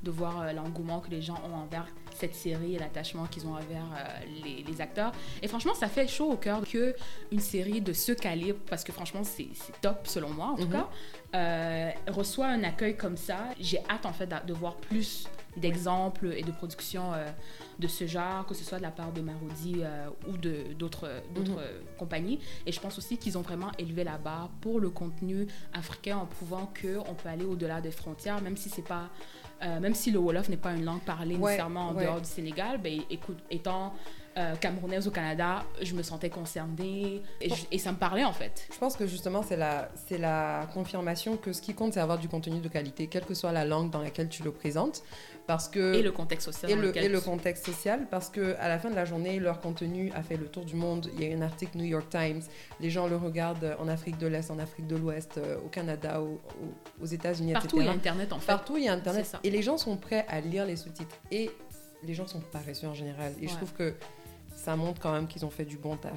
de 0.02 0.10
voir 0.10 0.40
euh, 0.40 0.52
l'engouement 0.52 1.00
que 1.00 1.10
les 1.10 1.22
gens 1.22 1.38
ont 1.48 1.54
envers 1.56 1.86
cette 2.14 2.34
série 2.34 2.74
et 2.76 2.78
l'attachement 2.78 3.26
qu'ils 3.26 3.46
ont 3.46 3.54
envers 3.54 3.88
euh, 3.96 4.04
les, 4.44 4.62
les 4.62 4.80
acteurs. 4.80 5.12
Et 5.42 5.48
franchement, 5.48 5.74
ça 5.74 5.88
fait 5.88 6.06
chaud 6.06 6.30
au 6.32 6.36
cœur 6.36 6.60
que 6.70 6.94
une 7.32 7.40
série 7.40 7.80
de 7.80 7.92
ce 7.92 8.12
calibre, 8.12 8.60
parce 8.70 8.84
que 8.84 8.92
franchement, 8.92 9.24
c'est 9.24 9.48
top 9.80 10.06
selon 10.06 10.30
moi 10.30 10.46
en 10.48 10.56
tout 10.56 10.66
Mhm. 10.66 10.72
cas, 10.72 10.88
euh, 11.34 11.90
reçoit 12.08 12.46
un 12.46 12.62
accueil 12.62 12.96
comme 12.96 13.16
ça. 13.16 13.38
J'ai 13.58 13.80
hâte 13.90 14.06
en 14.06 14.12
fait 14.12 14.30
de 14.46 14.52
voir 14.52 14.76
plus 14.76 15.26
d'exemples 15.56 16.32
et 16.36 16.42
de 16.42 16.50
productions 16.50 17.12
euh, 17.14 17.26
de 17.78 17.86
ce 17.88 18.06
genre, 18.06 18.44
que 18.46 18.54
ce 18.54 18.64
soit 18.64 18.78
de 18.78 18.82
la 18.82 18.90
part 18.90 19.12
de 19.12 19.20
Marodi 19.20 19.76
euh, 19.82 20.08
ou 20.28 20.36
de 20.36 20.72
d'autres 20.78 21.08
d'autres 21.34 21.50
Mhm. 21.60 21.96
compagnies. 21.98 22.38
Et 22.66 22.72
je 22.72 22.80
pense 22.80 22.98
aussi 22.98 23.18
qu'ils 23.18 23.36
ont 23.38 23.42
vraiment 23.42 23.70
élevé 23.78 24.02
la 24.04 24.18
barre 24.18 24.50
pour 24.60 24.78
le 24.80 24.90
contenu 24.90 25.46
africain 25.72 26.16
en 26.18 26.26
prouvant 26.26 26.66
que 26.66 26.98
on 27.10 27.14
peut 27.14 27.28
aller 27.28 27.44
au-delà 27.44 27.80
des 27.80 27.90
frontières, 27.92 28.40
même 28.42 28.56
si 28.56 28.68
c'est 28.68 28.82
pas, 28.96 29.08
euh, 29.64 29.80
même 29.80 29.94
si 29.94 30.10
le 30.10 30.18
wolof 30.18 30.48
n'est 30.48 30.56
pas 30.56 30.72
une 30.72 30.84
langue 30.84 31.00
parlée 31.00 31.34
Ouais, 31.36 31.52
nécessairement 31.52 31.88
en 31.88 31.94
ouais. 31.94 32.04
dehors 32.04 32.20
du 32.20 32.28
Sénégal. 32.28 32.78
Ben, 32.82 33.00
écoute, 33.10 33.38
étant 33.50 33.94
euh, 34.36 34.56
camerounaise 34.56 35.06
au 35.06 35.12
Canada, 35.12 35.62
je 35.80 35.94
me 35.94 36.02
sentais 36.02 36.28
concernée 36.28 37.22
et, 37.40 37.48
je- 37.50 37.66
et 37.70 37.78
ça 37.78 37.92
me 37.92 37.96
parlait 37.96 38.24
en 38.24 38.32
fait. 38.32 38.66
Je 38.72 38.78
pense 38.78 38.96
que 38.96 39.06
justement, 39.06 39.42
c'est 39.42 39.56
la, 39.56 39.88
c'est 39.94 40.18
la 40.18 40.66
confirmation 40.74 41.36
que 41.36 41.52
ce 41.52 41.62
qui 41.62 41.72
compte, 41.72 41.92
c'est 41.94 42.00
avoir 42.00 42.18
du 42.18 42.28
contenu 42.28 42.58
de 42.60 42.68
qualité, 42.68 43.06
quelle 43.06 43.24
que 43.24 43.34
soit 43.34 43.52
la 43.52 43.64
langue 43.64 43.90
dans 43.90 44.00
laquelle 44.00 44.28
tu 44.28 44.42
le 44.42 44.50
présentes. 44.50 45.02
Parce 45.46 45.68
que. 45.68 45.92
Et 45.94 46.02
le 46.02 46.10
contexte 46.10 46.46
social. 46.46 46.70
et 46.70 46.74
le, 46.74 46.96
et 46.96 47.20
contexte 47.22 47.66
social, 47.66 48.06
parce 48.10 48.30
que 48.30 48.56
à 48.58 48.68
la 48.68 48.78
fin 48.78 48.88
de 48.90 48.94
la 48.94 49.04
journée, 49.04 49.38
leur 49.38 49.60
contenu 49.60 50.10
a 50.14 50.22
fait 50.22 50.36
le 50.38 50.46
tour 50.46 50.64
du 50.64 50.74
monde. 50.74 51.10
Il 51.18 51.22
y 51.22 51.30
a 51.32 51.36
un 51.36 51.42
article 51.42 51.76
New 51.76 51.84
York 51.84 52.06
Times, 52.08 52.40
les 52.80 52.88
gens 52.90 53.06
le 53.08 53.16
regardent 53.16 53.76
en 53.78 53.86
Afrique 53.88 54.16
de 54.18 54.26
l'Est, 54.26 54.50
en 54.50 54.58
Afrique 54.58 54.86
de 54.86 54.96
l'Ouest, 54.96 55.36
euh, 55.36 55.56
au 55.64 55.68
Canada, 55.68 56.22
au- 56.22 56.40
au- 56.62 57.02
aux 57.02 57.06
États-Unis, 57.06 57.52
Partout, 57.52 57.76
il 57.76 57.84
y 57.84 57.88
etc. 57.88 57.90
a 57.90 57.94
Internet 57.94 58.32
en 58.32 58.38
fait. 58.38 58.46
Partout, 58.46 58.76
il 58.78 58.84
y 58.84 58.88
a 58.88 58.92
Internet. 58.94 59.26
Ça. 59.26 59.40
Et 59.44 59.50
les 59.50 59.60
gens 59.62 59.76
sont 59.76 59.96
prêts 59.98 60.24
à 60.28 60.40
lire 60.40 60.64
les 60.64 60.76
sous-titres. 60.76 61.16
Et 61.30 61.50
les 62.02 62.14
gens 62.14 62.26
sont 62.26 62.40
paresseux 62.40 62.86
en 62.88 62.94
général. 62.94 63.32
Et 63.40 63.48
je 63.48 63.54
trouve 63.54 63.72
que 63.74 63.94
ça 64.56 64.76
montre 64.76 65.00
quand 65.00 65.12
même 65.12 65.26
qu'ils 65.26 65.44
ont 65.44 65.50
fait 65.50 65.64
du 65.66 65.76
bon 65.76 65.96
taf. 65.96 66.12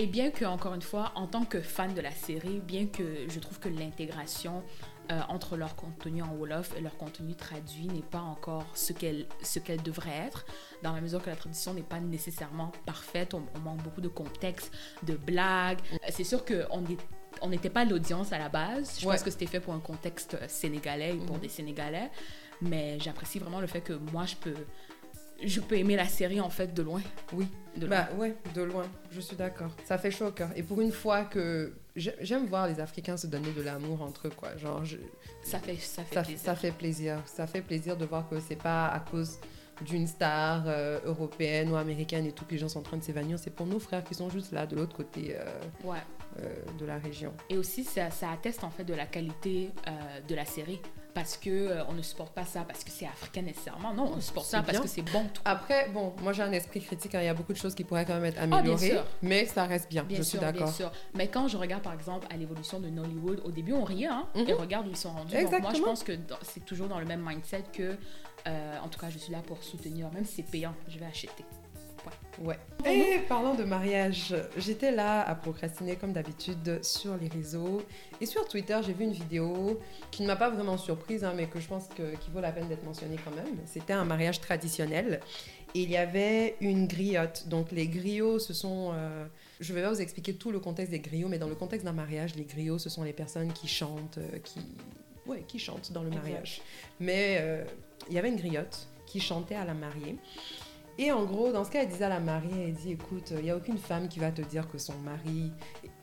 Et 0.00 0.06
bien 0.06 0.30
que, 0.30 0.44
encore 0.44 0.74
une 0.74 0.82
fois, 0.82 1.10
en 1.16 1.26
tant 1.26 1.44
que 1.44 1.60
fan 1.60 1.92
de 1.94 2.00
la 2.00 2.12
série, 2.12 2.60
bien 2.60 2.86
que 2.86 3.02
je 3.28 3.40
trouve 3.40 3.58
que 3.58 3.68
l'intégration 3.68 4.62
euh, 5.10 5.20
entre 5.28 5.56
leur 5.56 5.74
contenu 5.76 6.22
en 6.22 6.32
Wolof 6.34 6.72
et 6.76 6.80
leur 6.80 6.96
contenu 6.96 7.34
traduit 7.34 7.86
n'est 7.86 8.02
pas 8.02 8.20
encore 8.20 8.66
ce 8.74 8.92
qu'elle 8.92 9.26
ce 9.42 9.58
qu'elle 9.58 9.82
devrait 9.82 10.16
être, 10.26 10.44
dans 10.82 10.92
la 10.92 11.00
mesure 11.00 11.22
que 11.22 11.30
la 11.30 11.36
traduction 11.36 11.72
n'est 11.74 11.82
pas 11.82 12.00
nécessairement 12.00 12.72
parfaite, 12.86 13.32
on, 13.34 13.42
on 13.54 13.58
manque 13.60 13.82
beaucoup 13.82 14.00
de 14.02 14.08
contexte, 14.08 14.72
de 15.02 15.14
blagues. 15.16 15.78
Euh, 15.92 15.96
C'est 16.10 16.24
sûr 16.24 16.44
qu'on 16.44 16.84
est 16.84 16.98
on 17.40 17.50
n'était 17.50 17.70
pas 17.70 17.84
l'audience 17.84 18.32
à 18.32 18.38
la 18.38 18.48
base. 18.48 18.98
Je 19.00 19.06
Ouais. 19.06 19.14
pense 19.14 19.22
que 19.22 19.30
c'était 19.30 19.46
fait 19.46 19.60
pour 19.60 19.72
un 19.72 19.78
contexte 19.80 20.36
sénégalais 20.48 21.14
et 21.14 21.18
pour 21.18 21.36
Mhm. 21.36 21.42
des 21.42 21.48
Sénégalais. 21.48 22.10
Mais 22.60 22.98
j'apprécie 22.98 23.38
vraiment 23.38 23.60
le 23.60 23.68
fait 23.68 23.80
que 23.80 23.92
moi, 23.92 24.24
je 24.26 24.34
peux, 24.34 24.54
je 25.44 25.60
peux 25.60 25.76
aimer 25.78 25.94
la 25.94 26.08
série 26.08 26.40
en 26.40 26.50
fait 26.50 26.74
de 26.74 26.82
loin. 26.82 27.00
Oui. 27.32 27.46
De 27.76 27.86
loin. 27.86 27.96
Bah 27.96 28.08
ouais, 28.16 28.34
de 28.54 28.62
loin, 28.62 28.86
je 29.12 29.20
suis 29.20 29.36
d'accord. 29.36 29.70
Ça 29.84 29.98
fait 29.98 30.10
chaud 30.10 30.26
au 30.26 30.32
cœur. 30.32 30.50
Et 30.56 30.64
pour 30.64 30.80
une 30.80 30.90
fois 30.90 31.24
que 31.26 31.72
j'aime 31.98 32.46
voir 32.46 32.66
les 32.68 32.80
Africains 32.80 33.16
se 33.16 33.26
donner 33.26 33.50
de 33.52 33.62
l'amour 33.62 34.02
entre 34.02 34.28
eux, 34.28 34.32
quoi. 34.36 34.56
Genre, 34.56 34.84
je- 34.84 34.96
ça 35.42 35.58
fait, 35.58 35.76
ça 35.76 36.04
fait 36.04 36.14
ça, 36.14 36.22
plaisir. 36.22 36.38
ça 36.44 36.54
fait 36.56 36.70
plaisir. 36.72 37.22
Ça 37.26 37.46
fait 37.46 37.62
plaisir 37.62 37.96
de 37.96 38.04
voir 38.04 38.28
que 38.28 38.40
c'est 38.40 38.56
pas 38.56 38.86
à 38.88 39.00
cause 39.00 39.38
d'une 39.82 40.06
star 40.08 40.64
euh, 40.66 40.98
européenne 41.04 41.70
ou 41.70 41.76
américaine 41.76 42.26
et 42.26 42.32
tout 42.32 42.44
que 42.44 42.50
les 42.52 42.58
gens 42.58 42.68
sont 42.68 42.80
en 42.80 42.82
train 42.82 42.96
de 42.96 43.02
s'évanouir. 43.04 43.38
C'est 43.38 43.50
pour 43.54 43.66
nos 43.66 43.78
frères 43.78 44.02
qui 44.02 44.14
sont 44.14 44.28
juste 44.28 44.50
là, 44.52 44.66
de 44.66 44.74
l'autre 44.74 44.96
côté 44.96 45.36
euh, 45.36 45.44
Ouais. 45.84 45.98
euh, 46.40 46.54
de 46.78 46.84
la 46.84 46.98
région. 46.98 47.32
Et 47.48 47.56
aussi, 47.56 47.84
ça, 47.84 48.10
ça 48.10 48.30
atteste 48.32 48.64
en 48.64 48.70
fait 48.70 48.84
de 48.84 48.94
la 48.94 49.06
qualité 49.06 49.70
de 50.28 50.34
la 50.34 50.44
série. 50.44 50.80
Parce 51.14 51.36
que 51.36 51.50
euh, 51.50 51.84
on 51.88 51.94
ne 51.94 52.02
supporte 52.02 52.32
pas 52.32 52.44
ça 52.44 52.60
parce 52.66 52.84
que 52.84 52.90
c'est 52.90 53.06
africain 53.06 53.42
nécessairement. 53.42 53.92
Non, 53.92 54.12
on 54.16 54.20
supporte 54.20 54.46
ça 54.46 54.62
parce 54.62 54.78
que 54.78 54.86
c'est 54.86 55.02
bon 55.02 55.24
tout. 55.32 55.42
Après, 55.44 55.88
bon, 55.88 56.12
moi 56.22 56.32
j'ai 56.32 56.42
un 56.42 56.52
esprit 56.52 56.80
critique, 56.80 57.14
hein, 57.14 57.20
il 57.22 57.24
y 57.24 57.28
a 57.28 57.34
beaucoup 57.34 57.52
de 57.52 57.58
choses 57.58 57.74
qui 57.74 57.82
pourraient 57.82 58.04
quand 58.04 58.14
même 58.14 58.26
être 58.26 58.38
Ah, 58.38 58.44
améliorées, 58.44 59.00
mais 59.22 59.44
ça 59.46 59.64
reste 59.64 59.88
bien, 59.88 60.04
Bien 60.04 60.18
je 60.18 60.22
sûr, 60.22 60.38
suis 60.38 60.38
d'accord. 60.38 60.72
Mais 61.14 61.26
quand 61.28 61.48
je 61.48 61.56
regarde 61.56 61.82
par 61.82 61.94
exemple 61.94 62.26
à 62.32 62.36
l'évolution 62.36 62.78
de 62.78 62.88
Nollywood, 62.88 63.40
au 63.44 63.50
début 63.50 63.72
on 63.72 63.84
riait, 63.84 64.06
hein, 64.06 64.26
Mhm. 64.36 64.48
et 64.48 64.52
regarde 64.52 64.86
où 64.86 64.90
ils 64.90 64.96
sont 64.96 65.10
rendus. 65.10 65.32
Donc 65.32 65.42
moi 65.42 65.50
je 65.50 65.56
Exactement. 65.56 65.86
pense 65.86 66.04
que 66.04 66.12
c'est 66.42 66.64
toujours 66.64 66.88
dans 66.88 67.00
le 67.00 67.06
même 67.06 67.24
mindset 67.26 67.64
que, 67.72 67.96
euh, 68.46 68.78
en 68.84 68.88
tout 68.88 69.00
cas, 69.00 69.10
je 69.10 69.18
suis 69.18 69.32
là 69.32 69.40
pour 69.44 69.62
soutenir, 69.64 70.10
même 70.12 70.24
si 70.24 70.36
c'est 70.36 70.42
payant, 70.42 70.74
je 70.86 70.98
vais 70.98 71.06
acheter. 71.06 71.44
Ouais. 72.40 72.58
Et 72.86 73.18
parlant 73.28 73.54
de 73.54 73.64
mariage, 73.64 74.34
j'étais 74.56 74.92
là 74.92 75.22
à 75.22 75.34
procrastiner 75.34 75.96
comme 75.96 76.12
d'habitude 76.12 76.78
sur 76.84 77.16
les 77.16 77.28
réseaux. 77.28 77.82
Et 78.20 78.26
sur 78.26 78.46
Twitter, 78.46 78.78
j'ai 78.86 78.92
vu 78.92 79.04
une 79.04 79.12
vidéo 79.12 79.80
qui 80.10 80.22
ne 80.22 80.28
m'a 80.28 80.36
pas 80.36 80.48
vraiment 80.48 80.78
surprise, 80.78 81.24
hein, 81.24 81.32
mais 81.34 81.46
que 81.46 81.58
je 81.58 81.66
pense 81.66 81.88
que, 81.88 82.14
qui 82.16 82.30
vaut 82.30 82.40
la 82.40 82.52
peine 82.52 82.68
d'être 82.68 82.84
mentionnée 82.84 83.16
quand 83.24 83.34
même. 83.34 83.56
C'était 83.66 83.92
un 83.92 84.04
mariage 84.04 84.40
traditionnel. 84.40 85.20
Et 85.74 85.82
il 85.82 85.90
y 85.90 85.96
avait 85.96 86.56
une 86.60 86.86
griotte. 86.86 87.48
Donc 87.48 87.72
les 87.72 87.88
griots, 87.88 88.38
ce 88.38 88.54
sont... 88.54 88.92
euh, 88.94 89.26
je 89.60 89.74
vais 89.74 89.82
pas 89.82 89.90
vous 89.90 90.00
expliquer 90.00 90.34
tout 90.34 90.50
le 90.50 90.60
contexte 90.60 90.92
des 90.92 91.00
griots, 91.00 91.28
mais 91.28 91.38
dans 91.38 91.48
le 91.48 91.56
contexte 91.56 91.84
d'un 91.84 91.92
mariage, 91.92 92.36
les 92.36 92.44
griots, 92.44 92.78
ce 92.78 92.88
sont 92.88 93.02
les 93.02 93.12
personnes 93.12 93.52
qui 93.52 93.68
chantent, 93.68 94.18
euh, 94.18 94.38
qui... 94.44 94.60
Ouais, 95.26 95.44
qui 95.46 95.58
chantent 95.58 95.92
dans 95.92 96.02
le 96.02 96.08
Exact. 96.08 96.22
mariage. 96.22 96.62
Mais 97.00 97.38
euh, 97.40 97.64
il 98.08 98.14
y 98.14 98.18
avait 98.18 98.30
une 98.30 98.36
griotte 98.36 98.86
qui 99.06 99.20
chantait 99.20 99.56
à 99.56 99.64
la 99.64 99.74
mariée. 99.74 100.16
Et 100.98 101.12
en 101.12 101.24
gros, 101.24 101.52
dans 101.52 101.64
ce 101.64 101.70
cas, 101.70 101.82
elle 101.82 101.88
disait 101.88 102.04
à 102.04 102.08
la 102.08 102.18
mariée, 102.18 102.64
elle 102.66 102.74
dit, 102.74 102.92
écoute, 102.92 103.30
il 103.30 103.44
n'y 103.44 103.50
a 103.50 103.56
aucune 103.56 103.78
femme 103.78 104.08
qui 104.08 104.18
va 104.18 104.32
te 104.32 104.42
dire 104.42 104.68
que 104.68 104.78
son 104.78 104.96
mari 104.98 105.52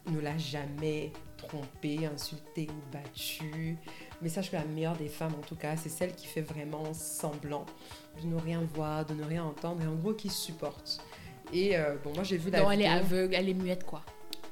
ne 0.10 0.20
l'a 0.22 0.38
jamais 0.38 1.12
trompée, 1.38 2.06
insultée 2.06 2.70
ou 2.70 2.94
battue. 2.94 3.78
Mais 4.22 4.30
sache 4.30 4.52
que 4.52 4.56
la 4.56 4.64
meilleure 4.64 4.96
des 4.96 5.10
femmes, 5.10 5.34
en 5.38 5.46
tout 5.46 5.58
cas, 5.58 5.76
c'est 5.76 5.90
celle 5.90 6.16
qui 6.16 6.28
fait 6.28 6.42
vraiment 6.42 6.94
semblant 6.94 7.66
de 8.22 8.28
ne 8.28 8.36
rien 8.38 8.62
voir, 8.74 9.06
de 9.06 9.14
ne 9.14 9.24
rien 9.24 9.44
entendre, 9.44 9.82
et 9.84 9.88
en 9.88 9.96
gros, 9.96 10.14
qui 10.14 10.30
supporte. 10.30 11.02
Et 11.52 11.78
euh, 11.78 11.96
bon, 12.02 12.14
moi, 12.14 12.24
j'ai 12.24 12.38
vu 12.38 12.50
la 12.50 12.62
Donc 12.62 12.70
elle 12.72 12.82
est 12.82 12.88
aveugle, 12.88 13.36
elle 13.36 13.50
est 13.50 13.54
muette 13.54 13.84
quoi. 13.84 14.02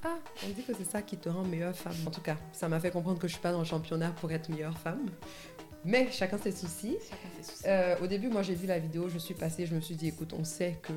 Ah, 0.06 0.18
on 0.46 0.50
dit 0.50 0.64
que 0.64 0.74
c'est 0.74 0.84
ça 0.84 1.02
qui 1.02 1.16
te 1.16 1.30
rend 1.30 1.44
meilleure 1.44 1.76
femme. 1.76 1.96
En 2.06 2.12
tout 2.12 2.20
cas, 2.20 2.36
ça 2.52 2.68
m'a 2.68 2.80
fait 2.82 2.91
comprendre 2.91 3.20
que 3.20 3.28
je 3.28 3.34
suis 3.34 3.41
pas 3.41 3.54
dans 3.54 3.60
le 3.60 3.66
championnat 3.66 4.12
pour 4.12 4.30
être 4.34 4.50
meilleure 4.50 4.78
femme. 4.78 5.06
Mais 5.86 6.10
chacun 6.12 6.38
ses 6.38 6.52
soucis. 6.52 6.98
Chacun 7.10 7.28
ses 7.42 7.52
soucis. 7.52 7.64
Euh, 7.68 7.96
au 8.02 8.08
début, 8.08 8.30
moi, 8.30 8.42
j'ai 8.42 8.56
vu 8.56 8.68
la 8.68 8.80
vidéo, 8.80 9.10
je 9.10 9.18
suis 9.18 9.34
passée, 9.34 9.66
je 9.66 9.76
me 9.76 9.82
suis 9.82 9.96
dit, 9.96 10.08
écoute, 10.08 10.34
on 10.38 10.44
sait 10.44 10.80
que, 10.82 10.94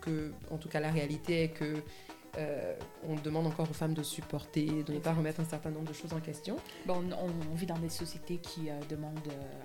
que 0.00 0.32
en 0.50 0.56
tout 0.58 0.68
cas, 0.68 0.80
la 0.80 0.90
réalité 0.90 1.44
est 1.44 1.48
que 1.48 1.82
euh, 2.36 2.74
on 3.08 3.16
demande 3.16 3.46
encore 3.46 3.68
aux 3.68 3.72
femmes 3.74 3.94
de 3.94 4.02
supporter, 4.02 4.84
de 4.84 4.92
ne 4.92 4.98
pas 5.00 5.12
remettre 5.12 5.40
un 5.40 5.44
certain 5.44 5.70
nombre 5.70 5.88
de 5.88 5.92
choses 5.94 6.12
en 6.12 6.20
question. 6.20 6.56
Bon, 6.86 7.02
on, 7.10 7.50
on 7.50 7.54
vit 7.54 7.66
dans 7.66 7.78
des 7.78 7.88
sociétés 7.88 8.36
qui 8.36 8.68
euh, 8.70 8.74
demandent 8.88 9.18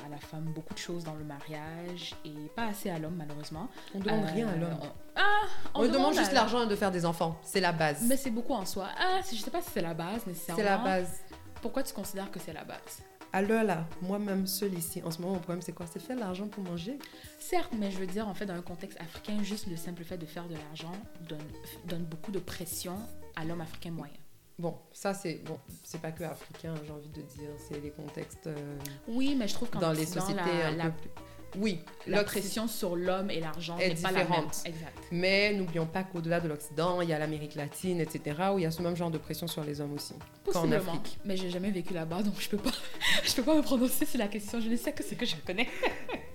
à 0.06 0.10
la 0.10 0.18
femme 0.18 0.46
beaucoup 0.46 0.74
de 0.74 0.80
choses 0.80 1.04
dans 1.04 1.14
le 1.14 1.26
mariage 1.26 2.16
et 2.26 2.34
pas 2.56 2.68
assez 2.68 2.90
à 2.90 2.98
l'homme, 2.98 3.16
malheureusement. 3.18 3.68
On 3.94 4.00
ne 4.00 4.04
demande 4.04 4.24
Euh, 4.26 4.34
rien 4.34 4.48
à 4.48 4.56
l'homme. 4.56 4.78
on- 4.82 4.88
Ah, 5.16 5.42
On, 5.76 5.88
demande 5.88 6.16
juste 6.16 6.32
l'argent 6.32 6.64
et 6.64 6.68
de 6.68 6.76
faire 6.76 6.90
des 6.90 7.06
enfants. 7.06 7.38
C'est 7.44 7.62
la 7.62 7.74
base. 7.74 8.04
Mais 8.08 8.18
c'est 8.18 8.32
beaucoup 8.32 8.54
en 8.54 8.66
soi. 8.66 8.88
Ah, 8.98 9.20
je 9.30 9.36
sais 9.36 9.52
pas 9.52 9.62
si 9.62 9.70
c'est 9.72 9.82
la 9.82 9.94
base 9.94 10.26
nécessairement. 10.26 10.58
C'est 10.64 10.68
la 10.68 10.78
base. 10.78 11.22
Pourquoi 11.62 11.84
tu 11.84 11.94
considères 11.94 12.32
que 12.32 12.40
c'est 12.40 12.54
la 12.54 12.64
base? 12.64 13.04
Alors 13.36 13.64
là, 13.64 13.88
moi-même 14.02 14.46
seule 14.46 14.76
ici, 14.76 15.02
en 15.04 15.10
ce 15.10 15.20
moment, 15.20 15.34
mon 15.34 15.40
problème 15.40 15.62
c'est 15.64 15.72
quoi? 15.74 15.88
C'est 15.92 16.00
faire 16.00 16.16
de 16.16 16.22
l'argent 16.22 16.48
pour 16.48 16.64
manger? 16.64 17.00
Certes, 17.40 17.72
mais 17.78 17.90
je 17.90 17.98
veux 17.98 18.06
dire, 18.06 18.28
en 18.28 18.34
fait, 18.36 18.46
dans 18.46 18.54
un 18.54 18.62
contexte 18.62 19.00
africain, 19.02 19.42
juste 19.42 19.66
le 19.68 19.76
simple 19.76 20.04
fait 20.04 20.18
de 20.18 20.26
faire 20.28 20.48
de 20.48 20.54
l'argent 20.54 20.92
donne, 21.28 21.40
donne 21.86 22.04
beaucoup 22.06 22.32
de 22.32 22.38
pression 22.40 22.96
à 23.36 23.44
l'homme 23.44 23.62
africain 23.62 23.90
moyen. 23.92 24.14
Bon, 24.60 24.78
ça 24.92 25.16
c'est 25.16 25.42
bon, 25.46 25.58
c'est 25.84 26.00
pas 26.00 26.12
que 26.12 26.24
africain, 26.24 26.76
j'ai 26.86 26.92
envie 26.92 27.10
de 27.10 27.22
dire, 27.24 27.50
c'est 27.68 27.82
les 27.82 27.90
contextes 27.90 28.46
euh, 28.46 28.76
Oui, 29.08 29.36
mais 29.36 29.48
je 29.48 29.56
trouve 29.56 29.72
qu'en 29.72 29.80
dans 29.80 29.92
les 29.94 30.06
sociétés 30.06 30.36
la, 30.36 30.68
un 30.68 30.76
la- 30.76 30.90
peu 30.92 31.02
plus- 31.02 31.10
Oui, 31.58 31.80
la 32.08 32.18
l'Occident- 32.20 32.24
pression 32.42 32.68
sur 32.68 32.96
l'homme 32.96 33.30
et 33.30 33.40
l'argent 33.40 33.78
est 33.78 33.90
n'est 33.90 33.96
pas 33.96 34.12
la 34.12 34.24
même. 34.24 34.46
Exact. 34.66 34.98
Mais 35.12 35.54
n'oublions 35.54 35.86
pas 35.86 36.04
qu'au-delà 36.04 36.40
de 36.40 36.48
l'Occident, 36.48 37.02
il 37.02 37.10
y 37.10 37.14
a 37.14 37.20
l'Amérique 37.20 37.56
latine, 37.56 38.02
etc., 38.02 38.36
où 38.54 38.60
il 38.60 38.64
y 38.64 38.66
a 38.66 38.72
ce 38.72 38.82
même 38.82 38.96
genre 38.96 39.12
de 39.12 39.18
pression 39.18 39.48
sur 39.48 39.64
les 39.64 39.80
hommes 39.82 39.94
aussi. 39.94 40.14
Possiblement. 40.44 40.76
Afrique. 40.94 41.18
Mais 41.26 41.38
j'ai 41.38 41.50
jamais 41.50 41.72
vécu 41.72 41.94
là-bas, 41.94 42.24
donc 42.24 42.36
je 42.40 42.50
peux 42.50 42.58
pas, 42.58 42.72
je 43.24 43.34
peux 43.34 43.44
pas 43.44 43.56
me 43.56 43.62
prononcer 43.62 44.06
sur 44.06 44.20
la 44.20 44.28
question. 44.28 44.60
Je 44.60 44.70
ne 44.70 44.76
sais 44.76 44.92
que 44.92 45.04
ce 45.04 45.14
que 45.16 45.26
je 45.26 45.36
connais. 45.46 45.68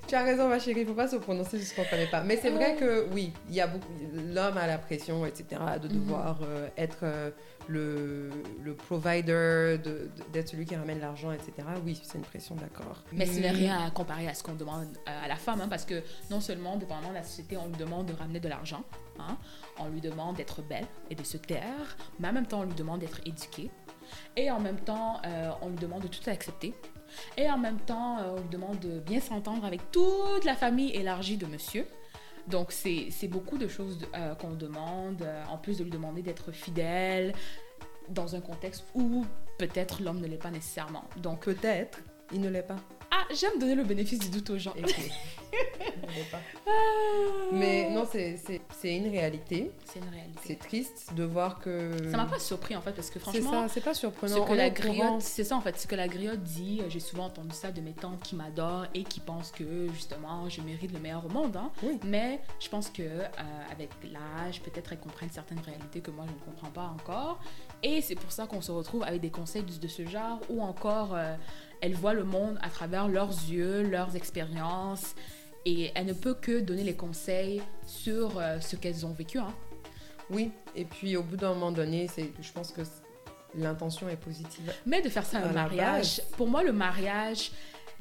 Tu 0.08 0.14
as 0.14 0.22
raison, 0.22 0.48
ma 0.48 0.58
chérie, 0.58 0.80
il 0.80 0.86
faut 0.86 0.94
pas 0.94 1.06
se 1.06 1.16
prononcer 1.16 1.58
juste 1.58 1.76
qu'on 1.76 1.82
ne 1.82 1.86
connaît 1.90 2.06
pas. 2.06 2.22
Mais 2.22 2.38
c'est 2.38 2.48
vrai 2.48 2.76
que 2.76 3.06
oui, 3.12 3.30
il 3.50 3.54
y 3.54 3.60
a 3.60 3.66
beaucoup. 3.66 3.92
L'homme 4.32 4.56
a 4.56 4.66
la 4.66 4.78
pression, 4.78 5.26
etc., 5.26 5.44
de 5.82 5.88
Mhm. 5.88 5.94
devoir 6.00 6.38
euh, 6.42 6.66
être 6.78 7.00
euh, 7.02 7.30
le, 7.66 8.30
le 8.64 8.74
provider, 8.74 9.76
de- 9.84 10.08
de- 10.16 10.32
d'être 10.32 10.48
celui 10.48 10.64
qui 10.64 10.74
ramène 10.76 10.98
l'argent, 11.00 11.30
etc. 11.30 11.52
Oui, 11.84 12.00
c'est 12.02 12.16
une 12.16 12.24
pression, 12.24 12.54
d'accord. 12.54 13.02
Mais 13.12 13.26
ce 13.26 13.38
n'est 13.38 13.50
rien 13.50 13.84
à 13.84 13.90
comparer 13.90 14.26
à 14.28 14.32
ce 14.32 14.42
qu'on 14.42 14.54
demande 14.54 14.86
à 15.04 15.24
à 15.24 15.28
la 15.28 15.36
femme, 15.36 15.60
hein, 15.60 15.68
parce 15.68 15.84
que 15.84 16.02
non 16.30 16.40
seulement, 16.40 16.76
dépendamment 16.78 17.10
de 17.10 17.14
la 17.16 17.22
société, 17.22 17.58
on 17.58 17.66
lui 17.66 17.76
demande 17.76 18.06
de 18.06 18.14
ramener 18.14 18.40
de 18.40 18.48
l'argent, 18.48 18.84
hein, 19.18 19.36
on 19.78 19.88
lui 19.88 20.00
demande 20.00 20.36
d'être 20.36 20.62
belle 20.62 20.86
et 21.10 21.14
de 21.16 21.22
se 21.22 21.36
taire, 21.36 21.96
mais 22.18 22.28
en 22.28 22.32
même 22.32 22.46
temps, 22.46 22.60
on 22.60 22.64
lui 22.64 22.74
demande 22.74 23.00
d'être 23.00 23.20
éduquée, 23.26 23.70
et 24.36 24.50
en 24.50 24.58
même 24.60 24.78
temps, 24.80 25.20
euh, 25.26 25.50
on 25.60 25.68
lui 25.68 25.76
demande 25.76 26.00
de 26.02 26.08
tout 26.08 26.30
accepter, 26.30 26.72
et 27.36 27.50
en 27.50 27.58
même 27.58 27.78
temps, 27.78 28.18
euh, 28.18 28.36
on 28.36 28.40
lui 28.40 28.48
demande 28.48 28.78
de 28.80 29.00
bien 29.00 29.20
s'entendre 29.20 29.64
avec 29.64 29.90
toute 29.90 30.44
la 30.44 30.54
famille 30.54 30.90
élargie 30.90 31.36
de 31.36 31.46
monsieur. 31.46 31.86
Donc, 32.48 32.72
c'est 32.72 33.28
beaucoup 33.28 33.58
de 33.58 33.68
choses 33.68 33.98
euh, 34.14 34.34
qu'on 34.34 34.52
demande, 34.52 35.22
euh, 35.22 35.44
en 35.50 35.58
plus 35.58 35.78
de 35.78 35.84
lui 35.84 35.90
demander 35.90 36.22
d'être 36.22 36.50
fidèle 36.50 37.34
dans 38.08 38.34
un 38.34 38.40
contexte 38.40 38.84
où 38.94 39.26
peut-être 39.58 40.02
l'homme 40.02 40.20
ne 40.20 40.26
l'est 40.26 40.36
pas 40.36 40.50
nécessairement. 40.50 41.04
Donc, 41.18 41.40
Peut-être, 41.40 42.00
il 42.32 42.40
ne 42.40 42.48
l'est 42.48 42.62
pas. 42.62 42.76
Ah, 43.10 43.24
j'aime 43.34 43.58
donner 43.58 43.74
le 43.74 43.84
bénéfice 43.84 44.18
du 44.18 44.28
doute 44.30 44.50
aux 44.50 44.58
gens. 44.58 44.74
Mais 47.52 47.90
non, 47.90 48.06
c'est 48.10 48.96
une 48.96 49.08
réalité. 49.10 49.70
C'est 49.84 49.98
une 49.98 50.08
réalité. 50.08 50.38
C'est 50.44 50.58
triste 50.58 51.14
de 51.14 51.24
voir 51.24 51.58
que. 51.58 51.92
Ça 52.10 52.16
m'a 52.16 52.26
pas 52.26 52.38
surpris 52.38 52.76
en 52.76 52.80
fait 52.82 52.92
parce 52.92 53.10
que 53.10 53.18
franchement, 53.18 53.66
c'est 53.68 53.80
pas 53.82 53.94
surprenant. 53.94 54.44
que 54.44 54.50
On 54.52 54.54
la 54.54 54.70
griotte, 54.70 55.20
c'est 55.22 55.44
ça 55.44 55.56
en 55.56 55.60
fait, 55.60 55.78
ce 55.78 55.86
que 55.86 55.94
la 55.94 56.08
griotte 56.08 56.42
dit, 56.42 56.80
euh, 56.82 56.86
j'ai 56.88 57.00
souvent 57.00 57.24
entendu 57.26 57.54
ça 57.54 57.70
de 57.72 57.80
mes 57.80 57.92
tantes 57.92 58.20
qui 58.22 58.36
m'adorent 58.36 58.86
et 58.94 59.04
qui 59.04 59.20
pensent 59.20 59.50
que 59.52 59.88
justement 59.92 60.48
je 60.48 60.60
mérite 60.60 60.92
le 60.92 60.98
meilleur 61.00 61.24
au 61.24 61.28
monde. 61.30 61.56
hein. 61.56 61.70
Oui. 61.82 61.98
Mais 62.04 62.40
je 62.60 62.68
pense 62.68 62.90
que 62.90 63.02
euh, 63.02 63.28
avec 63.72 63.90
l'âge, 64.12 64.60
peut-être 64.62 64.92
elles 64.92 65.00
comprennent 65.00 65.30
certaines 65.32 65.60
réalités 65.60 66.00
que 66.00 66.10
moi 66.10 66.24
je 66.28 66.32
ne 66.34 66.38
comprends 66.52 66.70
pas 66.70 66.94
encore. 66.94 67.40
Et 67.82 68.00
c'est 68.02 68.16
pour 68.16 68.32
ça 68.32 68.46
qu'on 68.46 68.60
se 68.60 68.72
retrouve 68.72 69.02
avec 69.04 69.20
des 69.20 69.30
conseils 69.30 69.62
de, 69.62 69.72
de 69.72 69.88
ce 69.88 70.04
genre 70.06 70.40
ou 70.50 70.62
encore 70.62 71.14
euh, 71.14 71.34
elles 71.80 71.94
voient 71.94 72.14
le 72.14 72.24
monde 72.24 72.58
à 72.62 72.68
travers 72.70 73.08
leurs 73.08 73.30
yeux, 73.30 73.82
leurs 73.82 74.16
expériences. 74.16 75.14
Et 75.64 75.90
elle 75.94 76.06
ne 76.06 76.12
peut 76.12 76.34
que 76.34 76.60
donner 76.60 76.84
les 76.84 76.94
conseils 76.94 77.60
sur 77.86 78.38
euh, 78.38 78.60
ce 78.60 78.76
qu'elles 78.76 79.04
ont 79.04 79.12
vécu. 79.12 79.38
hein. 79.38 79.54
Oui, 80.30 80.50
et 80.74 80.84
puis 80.84 81.16
au 81.16 81.22
bout 81.22 81.36
d'un 81.36 81.54
moment 81.54 81.72
donné, 81.72 82.06
c'est, 82.06 82.30
je 82.40 82.52
pense 82.52 82.70
que 82.70 82.82
l'intention 83.54 84.08
est 84.08 84.16
positive. 84.16 84.72
Mais 84.86 85.00
de 85.02 85.08
faire 85.08 85.24
ça 85.24 85.38
à 85.38 85.48
un 85.48 85.52
mariage, 85.52 86.20
pour 86.36 86.48
moi, 86.48 86.62
le 86.62 86.72
mariage, 86.72 87.50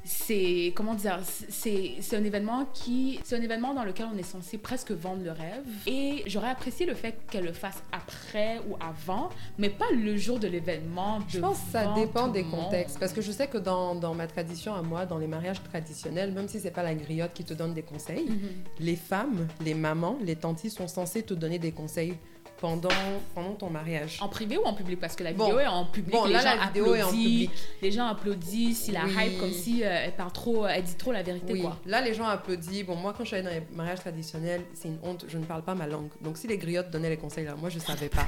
c'est 0.07 0.71
comment 0.75 0.93
dire, 0.95 1.19
c'est 1.23 1.95
c'est 1.99 2.15
un 2.15 2.23
événement 2.23 2.65
qui, 2.73 3.19
c'est 3.23 3.35
un 3.37 3.41
événement 3.41 3.73
dans 3.73 3.83
lequel 3.83 4.07
on 4.13 4.17
est 4.17 4.23
censé 4.23 4.57
presque 4.57 4.91
vendre 4.91 5.23
le 5.23 5.31
rêve. 5.31 5.65
Et 5.85 6.23
j'aurais 6.27 6.49
apprécié 6.49 6.85
le 6.85 6.93
fait 6.95 7.15
qu'elle 7.29 7.43
le 7.43 7.51
fasse 7.53 7.83
après 7.91 8.59
ou 8.69 8.75
avant, 8.79 9.29
mais 9.57 9.69
pas 9.69 9.91
le 9.93 10.15
jour 10.17 10.39
de 10.39 10.47
l'événement. 10.47 11.19
Je 11.27 11.39
pense 11.39 11.57
que 11.59 11.71
ça 11.71 11.93
dépend 11.95 12.27
des 12.29 12.43
contextes. 12.43 12.97
Parce 12.99 13.11
que 13.13 13.21
je 13.21 13.31
sais 13.31 13.47
que 13.47 13.57
dans, 13.57 13.95
dans 13.95 14.13
ma 14.13 14.27
tradition 14.27 14.73
à 14.73 14.81
moi, 14.81 15.05
dans 15.05 15.17
les 15.17 15.27
mariages 15.27 15.61
traditionnels, 15.63 16.31
même 16.31 16.47
si 16.47 16.59
c'est 16.59 16.71
pas 16.71 16.83
la 16.83 16.95
griotte 16.95 17.33
qui 17.33 17.43
te 17.43 17.53
donne 17.53 17.73
des 17.73 17.83
conseils, 17.83 18.25
Mhm. 18.27 18.39
les 18.79 18.95
femmes, 18.95 19.47
les 19.63 19.73
mamans, 19.73 20.17
les 20.23 20.35
tantis 20.35 20.69
sont 20.69 20.87
censées 20.87 21.23
te 21.23 21.33
donner 21.33 21.59
des 21.59 21.71
conseils 21.71 22.15
pendant, 22.59 22.89
pendant 23.35 23.53
ton 23.53 23.69
mariage. 23.69 24.17
En 24.21 24.29
privé 24.29 24.57
ou 24.57 24.63
en 24.63 24.73
public? 24.73 24.99
Parce 24.99 25.15
que 25.15 25.23
la 25.23 25.33
Bon. 25.33 25.45
vidéo 25.45 25.59
est 25.59 25.67
en 25.67 25.85
public. 25.85 26.13
Bon, 26.13 26.25
les 26.25 26.33
là, 26.33 26.39
gens 26.41 26.55
la 26.55 26.65
vidéo 26.67 26.95
est 26.95 27.03
en 27.03 27.09
public. 27.09 27.51
Les 27.81 27.91
gens 27.91 28.07
applaudissent, 28.07 28.87
il 28.87 28.93
la 28.93 29.05
hype 29.07 29.39
comme 29.39 29.51
si 29.51 29.83
euh, 29.83 29.87
elle 30.05 30.13
trop, 30.33 30.65
elle 30.67 30.83
dit 30.83 30.95
trop 30.95 31.11
la 31.11 31.23
vérité 31.23 31.53
Oui, 31.53 31.61
quoi. 31.61 31.77
là 31.85 32.01
les 32.01 32.13
gens 32.13 32.25
applaudissent. 32.25 32.85
Bon, 32.85 32.95
moi 32.95 33.13
quand 33.17 33.23
je 33.23 33.27
suis 33.27 33.35
allée 33.37 33.45
dans 33.45 33.51
les 33.53 33.63
mariages 33.75 33.99
traditionnels, 33.99 34.61
c'est 34.73 34.87
une 34.87 34.99
honte, 35.03 35.25
je 35.27 35.37
ne 35.37 35.45
parle 35.45 35.61
pas 35.63 35.75
ma 35.75 35.87
langue. 35.87 36.09
Donc 36.21 36.37
si 36.37 36.47
les 36.47 36.57
griottes 36.57 36.89
donnaient 36.89 37.09
les 37.09 37.17
conseils 37.17 37.45
là, 37.45 37.55
moi 37.55 37.69
je 37.69 37.79
savais 37.79 38.09
pas. 38.09 38.27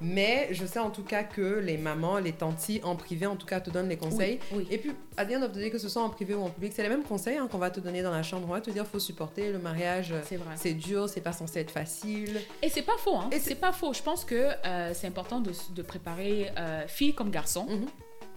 Mais 0.00 0.48
je 0.52 0.64
sais 0.64 0.78
en 0.78 0.90
tout 0.90 1.02
cas 1.02 1.22
que 1.24 1.58
les 1.58 1.76
mamans, 1.76 2.18
les 2.18 2.32
tantis 2.32 2.80
en 2.84 2.96
privé 2.96 3.26
en 3.26 3.36
tout 3.36 3.46
cas 3.46 3.60
te 3.60 3.68
donnent 3.70 3.88
les 3.88 3.96
conseils. 3.98 4.38
Oui, 4.52 4.58
oui. 4.60 4.68
Et 4.70 4.78
puis, 4.78 4.92
à 5.16 5.26
the 5.26 5.32
end 5.32 5.42
of 5.42 5.52
the 5.52 5.56
day, 5.56 5.70
que 5.70 5.78
ce 5.78 5.88
soit 5.88 6.02
en 6.02 6.08
privé 6.10 6.34
ou 6.34 6.42
en 6.42 6.48
public, 6.50 6.72
c'est 6.74 6.82
les 6.82 6.88
mêmes 6.88 7.02
conseils 7.02 7.36
hein, 7.36 7.48
qu'on 7.50 7.58
va 7.58 7.70
te 7.70 7.80
donner 7.80 8.02
dans 8.02 8.10
la 8.10 8.22
chambre. 8.22 8.46
On 8.48 8.52
va 8.52 8.60
te 8.60 8.70
dire, 8.70 8.86
faut 8.86 8.98
supporter 8.98 9.52
le 9.52 9.58
mariage. 9.58 10.14
C'est 10.24 10.36
vrai. 10.36 10.54
C'est 10.56 10.72
dur, 10.74 11.08
c'est 11.08 11.20
pas 11.20 11.32
censé 11.32 11.60
être 11.60 11.70
facile. 11.70 12.40
Et 12.62 12.68
c'est 12.70 12.82
pas 12.82 12.96
faux, 12.98 13.16
hein. 13.16 13.28
Et 13.32 13.38
c'est- 13.38 13.54
pas 13.56 13.72
faux. 13.72 13.92
Je 13.92 14.02
pense 14.02 14.24
que 14.24 14.48
euh, 14.64 14.92
c'est 14.94 15.06
important 15.06 15.40
de, 15.40 15.52
de 15.74 15.82
préparer 15.82 16.50
euh, 16.58 16.86
fille 16.86 17.14
comme 17.14 17.30
garçon 17.30 17.66
Mhm. 17.68 17.84
euh, 17.84 17.86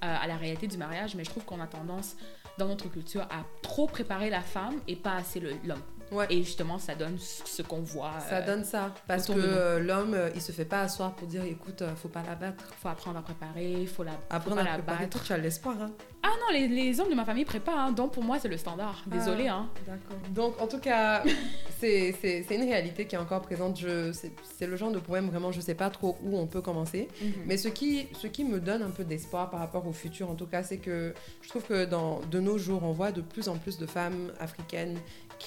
à 0.01 0.27
la 0.27 0.35
réalité 0.35 0.67
du 0.67 0.77
mariage, 0.77 1.15
mais 1.15 1.23
je 1.23 1.29
trouve 1.29 1.45
qu'on 1.45 1.61
a 1.61 1.67
tendance 1.67 2.15
dans 2.57 2.67
notre 2.67 2.87
culture 2.91 3.21
à 3.23 3.45
trop 3.61 3.87
préparer 3.87 4.29
la 4.29 4.41
femme 4.41 4.75
et 4.87 4.95
pas 4.95 5.15
assez 5.15 5.39
l'homme. 5.39 5.81
Ouais. 6.11 6.25
Et 6.29 6.43
justement, 6.43 6.77
ça 6.79 6.95
donne 6.95 7.17
ce 7.19 7.61
qu'on 7.61 7.81
voit. 7.81 8.13
Ça 8.29 8.37
euh, 8.37 8.45
donne 8.45 8.63
ça. 8.63 8.93
Parce 9.07 9.27
que 9.27 9.33
euh, 9.35 9.79
l'homme, 9.79 10.13
euh, 10.13 10.29
il 10.35 10.41
se 10.41 10.51
fait 10.51 10.65
pas 10.65 10.81
asseoir 10.81 11.15
pour 11.15 11.27
dire, 11.27 11.43
écoute, 11.43 11.81
euh, 11.81 11.95
faut 11.95 12.07
pas 12.09 12.23
la 12.27 12.35
battre. 12.35 12.63
faut 12.81 12.89
apprendre 12.89 13.17
à 13.17 13.21
préparer, 13.21 13.71
il 13.81 13.87
faut 13.87 14.03
la 14.03 14.11
faut 14.11 14.17
Apprendre 14.29 14.57
pas 14.57 14.61
à 14.61 14.65
la 14.65 14.73
préparer 14.73 15.05
battre. 15.05 15.19
tout, 15.19 15.25
tu 15.25 15.33
as 15.33 15.37
l'espoir. 15.37 15.75
Hein. 15.81 15.91
Ah 16.21 16.29
non, 16.39 16.53
les, 16.57 16.67
les 16.67 16.99
hommes 16.99 17.09
de 17.09 17.15
ma 17.15 17.25
famille 17.25 17.43
préparent, 17.45 17.79
hein, 17.79 17.91
donc 17.91 18.13
pour 18.13 18.23
moi 18.23 18.39
c'est 18.39 18.47
le 18.47 18.57
standard. 18.57 19.03
Désolée, 19.07 19.49
hein. 19.49 19.69
D'accord. 19.85 20.17
Donc, 20.29 20.61
en 20.61 20.67
tout 20.67 20.79
cas, 20.79 21.21
c'est 21.79 22.45
une 22.49 22.63
réalité 22.63 23.05
qui 23.05 23.15
est 23.15 23.19
encore 23.19 23.41
présente. 23.41 23.77
C'est 24.13 24.67
le 24.67 24.75
genre 24.77 24.91
de 24.91 24.99
problème, 24.99 25.27
vraiment, 25.29 25.51
je 25.51 25.59
sais 25.59 25.75
pas 25.75 25.89
trop 25.89 26.17
où 26.23 26.37
on 26.37 26.47
peut 26.47 26.61
commencer. 26.61 27.07
Mais 27.45 27.57
ce 27.57 27.67
qui, 27.67 28.07
ce 28.21 28.27
qui 28.27 28.43
me 28.45 28.59
donne 28.59 28.83
un 28.83 28.89
peu 28.91 29.03
d'espoir 29.03 29.49
par 29.49 29.59
rapport 29.59 29.85
au 29.87 29.91
futur, 29.93 30.29
en 30.29 30.35
tout 30.35 30.47
cas, 30.47 30.63
c'est 30.63 30.77
que 30.77 31.13
je 31.41 31.49
trouve 31.49 31.63
que 31.63 31.85
dans, 31.85 32.21
de 32.31 32.39
nos 32.39 32.57
jours, 32.57 32.83
on 32.83 32.91
voit 32.93 33.11
de 33.11 33.21
plus 33.21 33.49
en 33.49 33.57
plus 33.57 33.77
de 33.77 33.85
femmes 33.85 34.31
africaines 34.39 34.97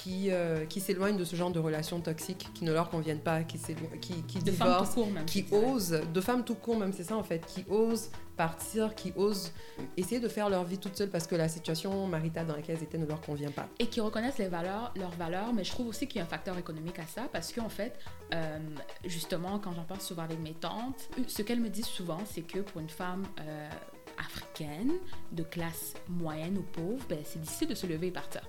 qui, 0.03 0.29
euh, 0.29 0.65
qui 0.65 0.79
s'éloignent 0.79 1.17
de 1.17 1.23
ce 1.23 1.35
genre 1.35 1.51
de 1.51 1.59
relations 1.59 1.99
toxiques 1.99 2.49
qui 2.53 2.63
ne 2.63 2.71
leur 2.71 2.89
conviennent 2.89 3.19
pas, 3.19 3.43
qui, 3.43 3.57
qui, 4.01 4.13
qui 4.23 4.39
de 4.39 4.51
femmes 4.51 4.67
divorcent, 4.67 4.93
tout 4.93 5.01
court 5.01 5.11
même. 5.11 5.25
qui 5.25 5.45
osent, 5.51 6.01
de 6.13 6.21
femmes 6.21 6.45
tout 6.45 6.55
court 6.55 6.77
même, 6.77 6.93
c'est 6.93 7.03
ça 7.03 7.15
en 7.15 7.23
fait, 7.23 7.45
qui 7.45 7.65
osent 7.69 8.11
partir, 8.35 8.93
qui 8.93 9.11
osent 9.15 9.51
essayer 9.97 10.19
de 10.19 10.27
faire 10.27 10.49
leur 10.49 10.63
vie 10.63 10.77
toute 10.77 10.95
seule 10.95 11.09
parce 11.09 11.25
que 11.25 11.35
la 11.35 11.49
situation 11.49 12.05
maritale 12.05 12.45
dans 12.45 12.55
laquelle 12.55 12.75
elles 12.75 12.83
étaient 12.83 12.99
ne 12.99 13.07
leur 13.07 13.21
convient 13.21 13.49
pas. 13.49 13.67
et 13.79 13.87
qui 13.87 13.99
reconnaissent 13.99 14.37
les 14.37 14.47
valeurs, 14.47 14.93
leurs 14.95 15.15
valeurs, 15.15 15.51
mais 15.53 15.63
je 15.63 15.71
trouve 15.71 15.87
aussi 15.87 16.07
qu'il 16.07 16.19
y 16.19 16.21
a 16.21 16.25
un 16.25 16.29
facteur 16.29 16.55
économique 16.57 16.99
à 16.99 17.07
ça 17.07 17.23
parce 17.31 17.51
qu'en 17.51 17.69
fait, 17.69 17.97
euh, 18.33 18.59
justement, 19.05 19.57
quand 19.57 19.73
j'en 19.73 19.83
parle 19.83 20.01
souvent 20.01 20.23
avec 20.23 20.39
mes 20.39 20.53
tantes, 20.53 21.09
ce 21.27 21.41
qu'elles 21.41 21.61
me 21.61 21.69
disent 21.69 21.85
souvent, 21.87 22.19
c'est 22.25 22.43
que 22.43 22.59
pour 22.59 22.81
une 22.81 22.89
femme 22.89 23.25
euh, 23.39 23.69
africaine 24.17 24.93
de 25.31 25.43
classe 25.43 25.95
moyenne 26.07 26.57
ou 26.57 26.61
pauvre, 26.61 27.03
ben, 27.09 27.19
c'est 27.23 27.41
difficile 27.41 27.69
de 27.69 27.75
se 27.75 27.87
lever 27.87 28.07
et 28.07 28.11
partir. 28.11 28.41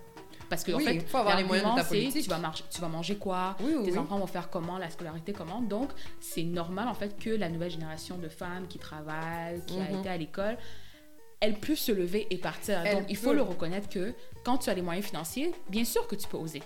Parce 0.49 0.65
qu'en 0.65 0.77
Oui, 0.77 0.85
fait, 0.85 0.95
il 0.95 1.01
faut 1.03 1.19
avoir 1.19 1.37
les 1.37 1.45
moyens 1.45 1.71
de 1.75 1.77
ta 1.81 1.85
politique. 1.85 2.23
Tu 2.25 2.31
vas, 2.31 2.39
marcher- 2.39 2.65
tu 2.71 2.81
vas 2.81 2.89
manger 2.89 3.17
quoi? 3.17 3.57
Oui, 3.61 3.73
oui, 3.79 3.91
tes 3.91 3.99
enfants 3.99 4.19
vont 4.19 4.27
faire 4.27 4.49
comment, 4.51 4.79
la 4.79 4.89
scolarité 4.91 5.33
comment? 5.33 5.61
Donc, 5.61 5.91
c'est 6.21 6.43
normal 6.43 6.89
en 6.89 6.95
fait 6.95 7.19
que 7.19 7.31
la 7.31 7.49
nouvelle 7.49 7.71
génération 7.71 8.17
de 8.17 8.29
femmes 8.29 8.67
qui 8.69 8.79
travaillent, 8.79 9.61
qui 9.67 9.79
a 9.79 9.91
Mhm. 9.93 9.99
été 10.01 10.09
à 10.09 10.17
l'école, 10.17 10.57
elle 11.41 11.55
peut 11.59 11.77
se 11.77 11.93
lever 11.93 12.27
et 12.31 12.39
partir. 12.39 12.81
Elle 12.85 12.97
Donc, 12.97 13.05
il 13.09 13.17
faut 13.17 13.33
le 13.33 13.43
reconnaître 13.43 13.89
que 13.89 14.15
quand 14.45 14.59
tu 14.59 14.71
as 14.71 14.75
les 14.75 14.83
moyens 14.83 15.07
financiers, 15.07 15.53
bien 15.69 15.85
sûr 15.85 16.07
que 16.07 16.17
tu 16.17 16.27
peux 16.27 16.37
oser. 16.39 16.63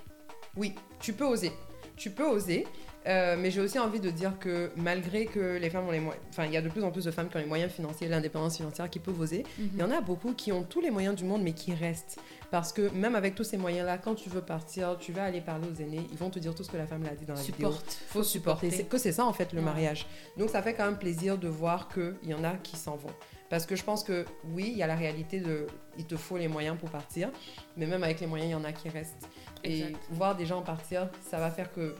Oui, 0.57 0.75
tu 1.01 1.13
peux 1.13 1.25
oser. 1.25 1.53
Tu 1.97 2.11
peux 2.11 2.25
oser. 2.27 2.67
euh, 3.09 3.37
mais 3.37 3.51
j'ai 3.51 3.61
aussi 3.61 3.81
envie 3.81 3.99
de 3.99 4.11
dire 4.11 4.39
que 4.39 4.71
malgré 4.77 5.27
que 5.27 5.59
les 5.61 5.71
femmes 5.71 5.89
ont 5.89 5.91
les 5.91 5.99
moyens, 5.99 6.25
enfin 6.31 6.45
il 6.45 6.53
y 6.53 6.57
a 6.57 6.63
de 6.63 6.69
plus 6.69 6.85
en 6.85 6.93
plus 6.93 7.05
de 7.05 7.11
femmes 7.11 7.29
qui 7.29 7.37
ont 7.37 7.41
les 7.41 7.47
moyens 7.47 7.73
financiers, 7.73 8.07
l'indépendance 8.07 8.59
financière, 8.59 8.89
qui 8.89 9.01
peuvent 9.01 9.19
oser. 9.19 9.45
Il 9.59 9.77
y 9.77 9.83
en 9.83 9.91
a 9.91 10.01
beaucoup 10.01 10.35
qui 10.35 10.53
ont 10.53 10.63
tous 10.63 10.81
les 10.81 10.93
moyens 10.93 11.17
du 11.17 11.25
monde 11.25 11.43
mais 11.43 11.53
qui 11.53 11.75
restent 11.75 12.21
Parce 12.53 12.71
que 12.71 12.91
même 12.91 13.15
avec 13.15 13.35
tous 13.35 13.45
ces 13.45 13.57
moyens-là, 13.57 13.97
quand 13.97 14.15
tu 14.15 14.29
veux 14.29 14.43
partir, 14.43 14.99
tu 14.99 15.11
vas 15.11 15.25
aller 15.25 15.41
parler 15.41 15.67
aux 15.67 15.81
aînés, 15.81 16.07
ils 16.13 16.19
vont 16.19 16.29
te 16.29 16.39
dire 16.39 16.55
tout 16.55 16.63
ce 16.63 16.71
que 16.71 16.77
la 16.77 16.87
femme 16.87 17.03
l'a 17.03 17.15
dit 17.15 17.25
dans 17.25 17.33
la 17.33 17.41
vidéo. 17.41 17.71
Supporte. 17.73 17.99
faut 18.09 18.23
supporter. 18.23 18.71
C'est 18.71 18.85
que 18.85 18.99
c'est 18.99 19.11
ça 19.13 19.25
en 19.25 19.33
fait 19.33 19.55
le 19.55 19.61
Ouais. 19.61 19.65
mariage. 19.65 20.07
Donc 20.37 20.51
ça 20.51 20.61
fait 20.63 20.75
quand 20.75 20.85
même 20.85 20.99
plaisir 20.99 21.39
de 21.39 21.49
voir 21.49 21.89
qu'il 21.89 22.15
y 22.25 22.35
en 22.35 22.45
a 22.45 22.53
qui 22.63 22.77
s'en 22.77 22.95
vont. 22.97 23.09
Parce 23.49 23.65
que 23.65 23.75
je 23.75 23.83
pense 23.83 24.05
que 24.05 24.27
oui, 24.53 24.69
il 24.71 24.77
y 24.77 24.83
a 24.83 24.87
la 24.87 24.97
réalité 24.97 25.41
de 25.41 25.67
il 25.97 26.05
te 26.05 26.17
faut 26.17 26.37
les 26.37 26.49
moyens 26.49 26.77
pour 26.79 26.91
partir, 26.91 27.31
mais 27.79 27.87
même 27.87 28.03
avec 28.05 28.21
les 28.21 28.27
moyens, 28.27 28.51
il 28.51 28.53
y 28.53 28.55
en 28.55 28.65
a 28.65 28.73
qui 28.73 28.91
restent. 28.91 29.29
Et 29.65 29.93
voir 30.11 30.37
des 30.37 30.45
gens 30.45 30.61
partir, 30.61 31.09
ça 31.31 31.39
va 31.39 31.51
faire 31.51 31.73
que 31.73 31.95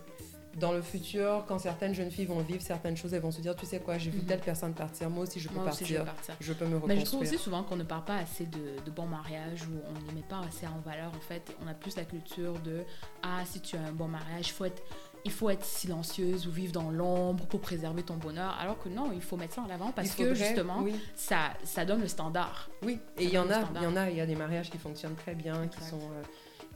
dans 0.59 0.73
le 0.73 0.83
futur, 0.83 1.45
quand 1.49 1.59
certaines 1.59 1.95
jeunes 1.95 2.11
filles 2.11 2.27
vont 2.27 2.41
vivre 2.41 2.61
certaines 2.63 2.97
choses, 2.97 3.15
elles 3.15 3.23
vont 3.23 3.31
se 3.31 3.41
dire, 3.41 3.57
tu 3.57 3.65
sais 3.67 3.81
quoi, 3.81 3.99
j'ai 3.99 4.11
vu 4.11 4.19
Mhm. 4.21 4.27
telle 4.27 4.41
personne 4.41 4.75
partir, 4.75 5.09
moi 5.11 5.25
aussi 5.25 5.41
je 5.41 5.49
peux 5.49 5.55
Moi 5.55 5.65
aussi, 5.71 5.85
je 5.87 5.95
partir, 5.95 6.01
veux 6.01 6.07
partir. 6.07 6.35
je 6.41 6.53
peux 6.53 6.65
me 6.67 6.71
Mais 6.71 6.75
reconstruire. 6.77 7.01
je 7.01 7.05
trouve 7.07 7.21
aussi 7.23 7.39
souvent 7.39 7.63
qu'on 7.63 7.77
ne 7.77 7.85
parle 7.85 8.05
pas 8.05 8.17
assez 8.17 8.47
de, 8.47 8.59
de 8.85 8.91
bons 8.91 9.07
mariages 9.07 9.63
ou 9.63 9.73
on 9.89 9.93
ne 10.03 10.09
les 10.09 10.15
met 10.17 10.25
pas 10.29 10.41
assez 10.47 10.67
en 10.67 10.79
valeur. 10.85 11.11
En 11.17 11.21
fait, 11.21 11.55
on 11.65 11.67
a 11.69 11.75
plus 11.75 11.97
la 11.97 12.05
culture 12.05 12.55
de 12.61 12.85
ah 13.23 13.41
si 13.47 13.61
tu 13.61 13.77
as 13.77 13.81
un 13.81 13.93
bon 13.93 14.09
mariage, 14.09 14.53
faut 14.53 14.65
être, 14.67 14.83
il 15.25 15.31
faut 15.31 15.49
être 15.51 15.65
silencieuse 15.65 16.47
ou 16.47 16.51
vivre 16.51 16.73
dans 16.73 16.91
l'ombre 16.91 17.47
pour 17.47 17.61
préserver 17.61 18.03
ton 18.03 18.17
bonheur. 18.17 18.55
Alors 18.61 18.79
que 18.83 18.89
non, 18.89 19.11
il 19.15 19.23
faut 19.23 19.37
mettre 19.37 19.55
ça 19.55 19.63
en 19.63 19.71
avant 19.71 19.91
parce 19.93 20.15
que 20.15 20.35
justement, 20.35 20.81
oui, 20.83 20.95
ça, 21.15 21.53
ça 21.65 21.85
donne 21.85 22.01
le 22.01 22.09
standard. 22.09 22.69
oui. 22.83 22.99
et 23.19 23.25
il 23.25 23.31
y 23.33 23.39
en 23.39 23.51
a, 23.51 23.63
il 23.77 23.83
y 23.83 23.87
en 23.87 23.97
a, 23.97 24.11
il 24.11 24.17
y 24.17 24.21
a 24.21 24.27
des 24.27 24.37
mariages 24.37 24.71
qui 24.71 24.79
fonctionnent 24.79 25.15
très 25.17 25.35
bien, 25.35 25.67
qui 25.69 25.83
sont 25.85 25.99
euh, 25.99 26.23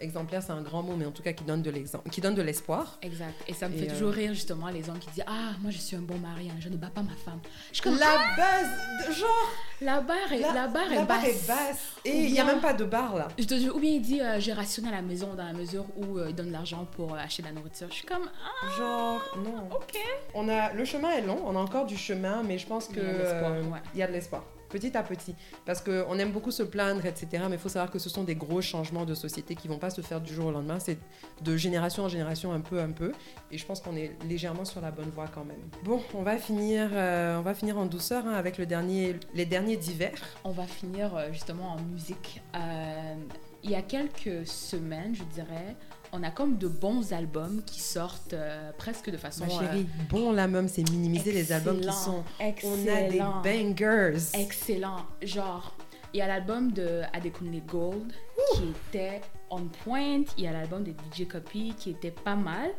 exemplaires, 0.01 0.43
c'est 0.43 0.53
un 0.53 0.63
grand 0.63 0.83
mot, 0.83 0.95
mais 0.97 1.07
en 1.07 1.11
tout 1.11 1.23
cas 1.23 1.33
qui 1.33 1.45
donnent 1.45 1.63
de 1.63 1.71
l'exemple, 1.71 2.09
qui 2.11 2.21
donnent 2.21 2.35
de 2.35 2.43
l'espoir. 2.43 2.99
Exact. 3.03 3.35
Et 3.49 3.55
ça 3.55 3.69
me 3.69 3.75
Et, 3.75 3.79
fait 3.79 3.89
euh, 3.91 3.93
toujours 3.93 4.13
rire 4.13 4.33
justement 4.35 4.69
les 4.69 4.89
hommes 4.89 4.99
qui 4.99 5.11
disent 5.11 5.25
ah 5.27 5.53
moi 5.61 5.71
je 5.71 5.79
suis 5.79 5.97
un 5.97 6.01
bon 6.01 6.19
mari, 6.19 6.51
hein, 6.51 6.57
je 6.61 6.69
ne 6.69 6.77
bats 6.77 6.91
pas 6.95 7.03
ma 7.03 7.15
femme. 7.17 7.41
Je 7.71 7.75
suis 7.77 7.83
comme 7.83 7.99
La 7.99 8.17
base, 8.37 8.69
de- 9.09 9.13
genre, 9.13 9.51
la 9.81 10.01
barre 10.01 10.33
est, 10.33 10.39
la, 10.41 10.67
barre 10.69 10.93
est 10.93 10.97
la 10.97 11.05
barre 11.05 11.21
basse. 11.23 11.29
est 11.29 11.47
basse. 11.47 11.87
Et 12.05 12.25
il 12.27 12.33
n'y 12.33 12.41
a 12.41 12.45
même 12.45 12.61
pas 12.61 12.73
de 12.73 12.85
barre 12.85 13.17
là. 13.17 13.29
Je 13.39 13.45
te 13.45 13.55
dis, 13.55 13.69
ou 13.71 13.79
bien 13.79 13.91
il 13.93 14.03
dit 14.03 14.21
euh, 14.21 14.39
j'ai 14.41 14.53
rationné 14.53 14.89
à 14.89 14.93
la 14.93 15.03
maison 15.03 15.35
dans 15.35 15.45
la 15.45 15.53
mesure 15.53 15.85
où 15.97 16.19
euh, 16.19 16.27
il 16.29 16.35
donne 16.35 16.49
de 16.49 16.53
l'argent 16.53 16.87
pour 16.97 17.15
acheter 17.15 17.43
de 17.43 17.49
la 17.49 17.55
nourriture. 17.55 17.87
Je 17.91 17.95
suis 17.95 18.07
comme 18.07 18.29
ah 18.45 18.79
Genre, 18.79 19.21
non. 19.39 19.69
ok. 19.75 19.99
On 20.35 20.49
a, 20.49 20.73
le 20.73 20.85
chemin 20.85 21.11
est 21.11 21.23
long, 21.23 21.41
on 21.47 21.57
a 21.57 21.59
encore 21.59 21.87
du 21.87 21.97
chemin, 21.97 22.43
mais 22.43 22.59
je 22.59 22.67
pense 22.67 22.89
que 22.89 23.01
il 23.01 23.03
y 23.03 23.09
a 23.09 23.13
de 23.13 23.19
l'espoir, 23.19 23.53
ouais. 23.73 23.81
il 23.95 23.99
y 24.01 24.03
a 24.03 24.07
de 24.07 24.13
l'espoir. 24.13 24.45
Petit 24.69 24.97
à 24.97 25.03
petit. 25.03 25.35
Parce 25.65 25.81
qu'on 25.81 26.19
aime 26.19 26.33
beaucoup 26.33 26.51
se 26.51 26.63
plaindre, 26.63 27.05
etc. 27.07 27.45
Mais 27.49 27.57
il 27.57 27.59
faut 27.59 27.69
savoir 27.69 27.91
que 27.91 27.99
ce 27.99 28.09
sont 28.09 28.25
des 28.25 28.35
gros 28.35 28.61
changements 28.61 29.05
de 29.05 29.15
société 29.15 29.55
qui 29.55 29.69
vont 29.69 29.79
pas 29.79 29.91
se 29.91 30.01
faire 30.01 30.21
du 30.21 30.35
jour 30.35 30.47
au 30.47 30.51
lendemain. 30.51 30.79
C'est 30.79 30.99
de 31.43 31.57
génération 31.57 32.05
en 32.05 32.09
génération, 32.09 32.53
un 32.53 32.61
peu, 32.61 32.81
un 32.81 32.93
peu. 32.93 33.13
Et 33.51 33.59
je 33.59 33.67
pense 33.67 33.81
qu'on 33.81 33.97
est 33.97 34.13
légèrement 34.29 34.65
sur 34.65 34.81
la 34.81 34.91
bonne 34.91 35.11
voie 35.11 35.29
quand 35.33 35.45
même. 35.45 35.63
Bon, 35.85 36.01
on 36.15 36.23
va 36.23 36.37
finir, 36.37 36.91
euh, 36.93 37.39
on 37.39 37.43
va 37.43 37.55
finir 37.55 37.79
en 37.79 37.87
douceur 37.87 38.27
hein, 38.27 38.35
avec 38.35 38.59
le 38.59 38.67
dernier, 38.67 39.17
les 39.35 39.47
derniers 39.47 39.77
divers. 39.77 40.21
On 40.45 40.51
va 40.51 40.67
finir 40.67 41.17
euh, 41.17 41.33
justement 41.33 41.73
en 41.73 41.81
musique. 41.81 42.43
Euh, 42.55 43.15
il 43.63 43.71
y 43.71 43.75
a 43.75 43.83
quelques 43.83 44.47
semaines, 44.47 45.15
je 45.15 45.25
dirais, 45.25 45.77
on 46.13 46.23
a 46.23 46.31
comme 46.31 46.59
de 46.59 46.69
bons 46.69 47.13
albums 47.13 47.63
qui 47.65 47.81
sortent 47.81 48.33
euh, 48.33 48.71
presque 48.77 49.11
de 49.11 49.17
façon 49.17 49.47
Ma 49.47 49.53
euh, 49.53 49.59
chérie, 49.59 49.87
bon 50.11 50.33
la 50.33 50.47
même, 50.47 50.69
c'est 50.69 50.89
minimiser 50.91 51.33
les 51.33 51.53
albums 51.53 51.81
qui 51.81 51.89
excellent, 51.89 51.95
sont. 51.95 52.25
On 52.65 52.89
a 52.89 53.09
des 53.09 53.19
bangers. 53.75 54.19
excellent. 54.35 55.07
Genre, 55.23 55.75
il 56.15 56.19
y 56.19 56.23
a 56.23 56.27
l'album 56.27 56.73
de 56.73 57.03
Adekunle 57.13 57.61
Gold 57.67 58.13
qui 58.55 58.63
était 58.89 59.21
on 59.51 59.63
point. 59.85 60.23
Il 60.37 60.45
y 60.45 60.47
a 60.47 60.53
l'album 60.53 60.83
de 60.85 60.91
DJ 60.91 61.27
Copy 61.29 61.75
qui 61.79 61.91
était 61.91 62.11
pas 62.11 62.35
mal. 62.35 62.71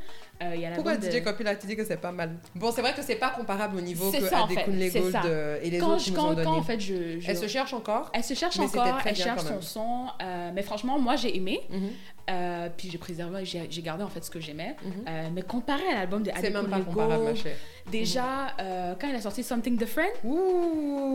Euh, 0.43 0.51
il 0.53 0.61
y 0.61 0.65
a 0.65 0.71
Pourquoi 0.71 0.97
de... 0.97 1.09
DJ 1.09 1.23
Copy 1.23 1.43
là, 1.43 1.55
tu 1.55 1.65
dis 1.65 1.75
que 1.75 1.83
c'est 1.83 1.97
pas 1.97 2.11
mal? 2.11 2.35
Bon, 2.53 2.71
c'est 2.71 2.81
vrai 2.81 2.93
que 2.93 3.01
c'est 3.01 3.15
pas 3.15 3.31
comparable 3.31 3.77
au 3.77 3.81
niveau 3.81 4.11
que 4.11 4.19
ça, 4.19 4.45
c'est 4.47 4.55
Gold 4.99 5.11
ça. 5.11 5.21
euh, 5.25 5.57
et 5.63 5.69
les 5.71 5.79
quand, 5.79 5.93
autres 5.93 6.03
je- 6.03 6.11
nous 6.11 6.17
ont 6.19 6.21
quand, 6.21 6.29
donné. 6.33 6.43
quand, 6.43 6.57
en 6.57 6.61
fait 6.61 6.79
je, 6.79 7.19
je- 7.19 7.27
Elle 7.29 7.37
se 7.37 7.47
cherche 7.47 7.73
encore? 7.73 8.11
Elle 8.13 8.23
se 8.23 8.35
cherche 8.35 8.59
Mais 8.59 8.65
encore, 8.65 8.99
elle 9.03 9.15
cherche 9.15 9.41
son 9.43 9.61
son, 9.61 10.05
euh, 10.21 10.51
mais 10.53 10.61
franchement, 10.61 10.99
moi 10.99 11.15
j'ai 11.15 11.35
aimé, 11.35 11.61
Mhm, 11.71 11.89
euh, 12.29 12.69
puis 12.77 12.91
j'ai 12.91 12.99
préservé, 12.99 13.45
j'ai 13.45 13.81
gardé 13.81 14.03
en 14.03 14.09
fait 14.09 14.23
ce 14.23 14.29
que 14.29 14.39
j'aimais. 14.39 14.75
mhm. 14.83 15.33
Mais 15.33 15.41
comparé 15.41 15.87
à 15.91 15.95
l'album 15.95 16.21
de 16.21 16.29
C'est 16.39 16.51
même 16.51 16.67
pas 16.67 16.81
comparable, 16.81 17.23
ma 17.23 17.31
Gold, 17.31 17.37
chère. 17.37 17.55
déjà 17.89 18.55
euh, 18.59 18.93
quand 19.01 19.07
il 19.07 19.15
a 19.15 19.21
sorti 19.21 19.41
Something 19.43 19.75
Different, 19.75 20.11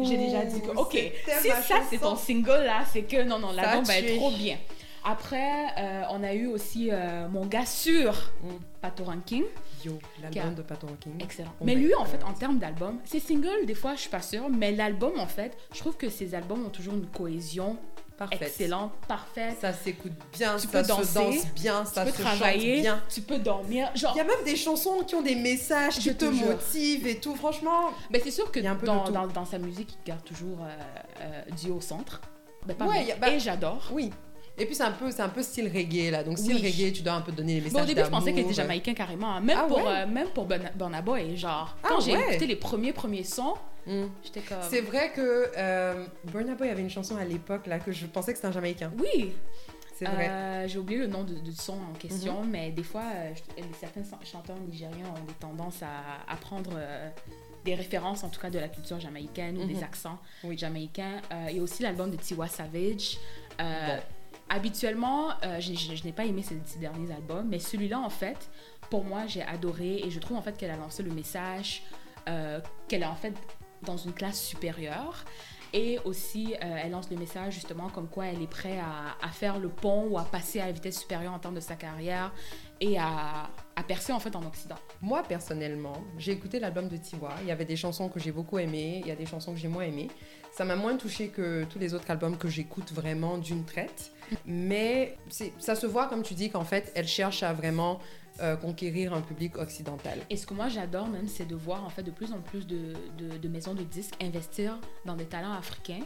j'ai 0.02 0.16
déjà 0.16 0.44
dit 0.44 0.60
que 0.60 0.70
ok, 0.76 0.98
si 1.40 1.48
ça 1.48 1.76
c'est 1.88 1.98
ton 1.98 2.16
single 2.16 2.64
là, 2.64 2.80
c'est 2.92 3.02
que 3.02 3.22
non 3.22 3.38
non 3.38 3.52
l'album 3.52 3.84
va 3.84 3.98
être 3.98 4.16
trop 4.16 4.30
bien. 4.32 4.56
Après, 5.04 5.66
euh, 5.78 6.02
on 6.10 6.22
a 6.22 6.32
eu 6.34 6.46
aussi 6.46 6.90
euh, 6.92 7.28
mon 7.28 7.46
gars 7.46 7.66
sûr, 7.66 8.12
Mm. 8.42 8.48
Pato 8.80 9.04
Ranking, 9.04 9.44
Yo, 9.84 9.98
l'album 10.20 10.54
de 10.54 10.62
Pat 10.62 10.82
Ranking. 10.82 11.12
excellent. 11.20 11.52
Oh 11.60 11.64
mais 11.64 11.74
lui 11.76 11.94
en 11.94 12.04
fait 12.04 12.18
God. 12.18 12.28
en 12.30 12.32
termes 12.34 12.58
d'album, 12.58 12.98
ses 13.04 13.20
singles 13.20 13.64
des 13.66 13.74
fois 13.74 13.94
je 13.94 14.00
suis 14.00 14.10
pas 14.10 14.22
sûre, 14.22 14.48
mais 14.50 14.72
l'album 14.72 15.12
en 15.18 15.26
fait, 15.26 15.56
je 15.72 15.78
trouve 15.78 15.96
que 15.96 16.08
ses 16.08 16.34
albums 16.34 16.66
ont 16.66 16.70
toujours 16.70 16.94
une 16.94 17.06
cohésion 17.06 17.76
Parfaite. 18.18 18.42
excellente, 18.42 18.92
parfaite. 19.08 19.56
Ça 19.60 19.72
s'écoute 19.72 20.12
bien, 20.36 20.56
Tu 20.56 20.66
ça 20.68 20.78
peux 20.78 20.82
se 20.84 20.88
danser, 20.88 21.14
danse 21.14 21.46
bien, 21.54 21.84
ça 21.84 22.06
se 22.06 22.12
travailler, 22.12 22.74
chante 22.76 22.82
bien. 22.82 23.02
tu 23.08 23.20
peux 23.22 23.38
dormir. 23.38 23.90
Genre, 23.96 24.12
Il 24.14 24.18
y 24.18 24.20
a 24.20 24.24
même 24.24 24.44
des 24.44 24.54
chansons 24.56 25.02
qui 25.06 25.14
ont 25.16 25.22
des 25.22 25.34
messages 25.34 25.98
qui 25.98 26.14
te 26.14 26.24
motivent 26.26 27.06
et 27.06 27.16
tout. 27.18 27.34
Franchement, 27.34 27.90
ben, 28.10 28.20
c'est 28.22 28.30
sûr 28.30 28.52
que 28.52 28.60
dans, 28.60 29.04
dans, 29.10 29.26
dans 29.26 29.44
sa 29.44 29.58
musique, 29.58 29.96
il 30.04 30.08
garde 30.08 30.22
toujours 30.24 30.58
euh, 30.62 30.68
euh, 31.22 31.42
Dieu 31.56 31.72
au 31.72 31.80
centre. 31.80 32.20
Pas 32.78 32.84
Ouais, 32.86 33.10
a- 33.12 33.16
bah- 33.16 33.30
Et 33.30 33.40
j'adore. 33.40 33.88
oui. 33.92 34.12
Et 34.62 34.66
puis 34.66 34.74
c'est 34.76 34.84
un 34.84 34.92
peu, 34.92 35.10
c'est 35.10 35.22
un 35.22 35.28
peu 35.28 35.42
style 35.42 35.66
reggae 35.74 36.10
là. 36.10 36.22
Donc 36.22 36.38
style 36.38 36.54
Oui. 36.56 36.62
reggae, 36.62 36.92
tu 36.92 37.02
dois 37.02 37.14
un 37.14 37.20
peu 37.20 37.32
donner 37.32 37.54
les 37.54 37.60
messages 37.62 37.72
Bon, 37.72 37.82
au 37.82 37.86
début, 37.86 38.00
je 38.04 38.10
pensais 38.10 38.26
qu'il 38.26 38.34
d'amour. 38.36 38.50
était 38.52 38.62
jamaïcain 38.62 38.94
carrément. 38.94 39.32
hein. 39.32 39.40
Même 39.40 39.58
Ah 39.60 39.64
pour, 39.66 39.78
ouais? 39.78 39.84
euh, 39.88 40.06
même 40.06 40.28
pour 40.28 40.46
Burna 40.46 41.02
Boy. 41.02 41.36
Genre, 41.36 41.76
Ah 41.82 41.88
quand 41.88 42.00
j'ai 42.00 42.12
ouais? 42.16 42.30
écouté 42.30 42.46
les 42.46 42.56
premiers, 42.56 42.92
premiers 42.92 43.24
sons, 43.24 43.54
Mm. 43.84 44.04
j'étais 44.22 44.40
comme. 44.42 44.58
C'est 44.70 44.80
vrai 44.82 45.10
que 45.12 45.50
euh, 45.56 46.04
Burna 46.24 46.54
Boy 46.54 46.68
avait 46.68 46.82
une 46.82 46.90
chanson 46.90 47.16
à 47.16 47.24
l'époque 47.24 47.66
là 47.66 47.80
que 47.80 47.90
je 47.90 48.06
pensais 48.06 48.30
que 48.32 48.38
c'était 48.38 48.46
un 48.46 48.52
Jamaïcain. 48.52 48.92
Oui, 48.96 49.32
C'est 49.98 50.04
vrai. 50.04 50.28
Mhm. 50.28 50.32
euh, 50.32 50.68
j'ai 50.68 50.78
oublié 50.78 51.00
le 51.00 51.06
nom 51.08 51.24
du 51.24 51.34
son 51.52 51.72
en 51.72 51.92
question, 51.98 52.44
mais 52.44 52.70
des 52.70 52.84
fois, 52.84 53.02
euh, 53.14 53.32
je- 53.34 53.62
certains 53.80 54.02
chan- 54.08 54.18
chanteurs 54.24 54.56
nigériens 54.68 55.06
ont 55.08 55.24
des 55.26 55.34
tendances 55.34 55.82
à, 55.82 56.32
à 56.32 56.36
prendre 56.36 56.70
euh, 56.76 57.08
des 57.64 57.74
références, 57.74 58.22
en 58.24 58.28
tout 58.28 58.40
cas 58.40 58.50
de 58.50 58.58
la 58.60 58.68
culture 58.68 59.00
jamaïcaine 59.00 59.58
ou 59.58 59.62
Mhm. 59.62 59.68
des 59.72 59.82
accents 59.82 60.18
Oui. 60.44 60.56
jamaïcains. 60.56 61.20
Euh, 61.32 61.46
Il 61.50 61.56
y 61.56 61.58
a 61.58 61.62
aussi 61.62 61.82
l'album 61.82 62.10
de 62.10 62.16
Tiwa 62.16 62.46
Savage. 62.46 63.18
Euh, 63.60 63.96
Bon. 63.96 64.02
Habituellement, 64.54 65.30
euh, 65.44 65.60
je, 65.60 66.04
n'ai 66.04 66.12
pas 66.12 66.26
aimé 66.26 66.42
ces, 66.42 66.78
derniers 66.78 67.10
albums, 67.10 67.48
mais 67.48 67.58
celui-là, 67.58 67.98
en 67.98 68.10
fait, 68.10 68.50
pour 68.90 69.02
moi, 69.02 69.26
j'ai 69.26 69.40
adoré 69.40 70.02
et 70.04 70.10
je 70.10 70.20
trouve 70.20 70.36
en 70.36 70.42
fait 70.42 70.58
qu'elle 70.58 70.70
a 70.70 70.76
lancé 70.76 71.02
le 71.02 71.10
message 71.10 71.82
euh, 72.28 72.60
qu'elle 72.86 73.02
est 73.02 73.06
en 73.06 73.14
fait 73.14 73.32
dans 73.80 73.96
une 73.96 74.12
classe 74.12 74.38
supérieure. 74.38 75.24
Et 75.72 75.98
aussi, 76.04 76.52
euh, 76.52 76.76
elle 76.84 76.90
lance 76.90 77.08
le 77.08 77.16
message 77.16 77.54
justement 77.54 77.88
comme 77.88 78.08
quoi 78.08 78.26
elle 78.26 78.42
est 78.42 78.46
prête 78.46 78.78
à, 79.22 79.28
faire 79.28 79.58
le 79.58 79.70
pont 79.70 80.06
ou 80.10 80.18
à 80.18 80.24
passer 80.24 80.60
à 80.60 80.66
la 80.66 80.72
vitesse 80.72 81.00
supérieure 81.00 81.32
en 81.32 81.38
termes 81.38 81.54
de 81.54 81.60
sa 81.60 81.74
carrière 81.74 82.30
et 82.78 82.98
à, 82.98 83.48
percer 83.88 84.12
en 84.12 84.20
fait 84.20 84.36
en 84.36 84.44
Occident. 84.44 84.76
Moi, 85.00 85.22
personnellement, 85.22 85.96
j'ai 86.18 86.32
écouté 86.32 86.60
l'album 86.60 86.88
de 86.88 86.98
Tiwa. 86.98 87.32
Il 87.40 87.48
y 87.48 87.50
avait 87.50 87.64
des 87.64 87.76
chansons 87.76 88.10
que 88.10 88.20
j'ai 88.20 88.32
beaucoup 88.32 88.58
aimées, 88.58 89.00
il 89.02 89.08
y 89.08 89.10
a 89.10 89.16
des 89.16 89.24
chansons 89.24 89.54
que 89.54 89.58
j'ai 89.58 89.68
moins 89.68 89.84
aimées. 89.84 90.10
Ça 90.52 90.66
m'a 90.66 90.76
moins 90.76 90.98
touché 90.98 91.28
que 91.28 91.64
tous 91.64 91.78
les 91.78 91.94
autres 91.94 92.10
albums 92.10 92.36
que 92.36 92.48
j'écoute 92.48 92.92
vraiment 92.92 93.38
d'une 93.38 93.64
traite. 93.64 94.12
Mais 94.46 95.16
ça 95.58 95.74
se 95.74 95.86
voit, 95.86 96.06
comme 96.06 96.22
tu 96.22 96.34
dis, 96.34 96.50
qu'en 96.50 96.64
fait, 96.64 96.92
elle 96.94 97.08
cherche 97.08 97.42
à 97.42 97.52
vraiment 97.52 98.00
euh, 98.40 98.56
conquérir 98.56 99.12
un 99.12 99.20
public 99.20 99.58
occidental. 99.58 100.18
Et 100.30 100.36
ce 100.36 100.46
que 100.46 100.54
moi 100.54 100.68
j'adore 100.68 101.08
même, 101.08 101.28
c'est 101.28 101.44
de 101.44 101.54
voir 101.54 101.84
en 101.84 101.90
fait 101.90 102.02
de 102.02 102.10
plus 102.10 102.32
en 102.32 102.40
plus 102.40 102.66
de 102.66 103.48
maisons 103.48 103.74
de 103.74 103.82
disques 103.82 104.14
investir 104.22 104.78
dans 105.04 105.16
des 105.16 105.26
talents 105.26 105.52
africains 105.52 106.00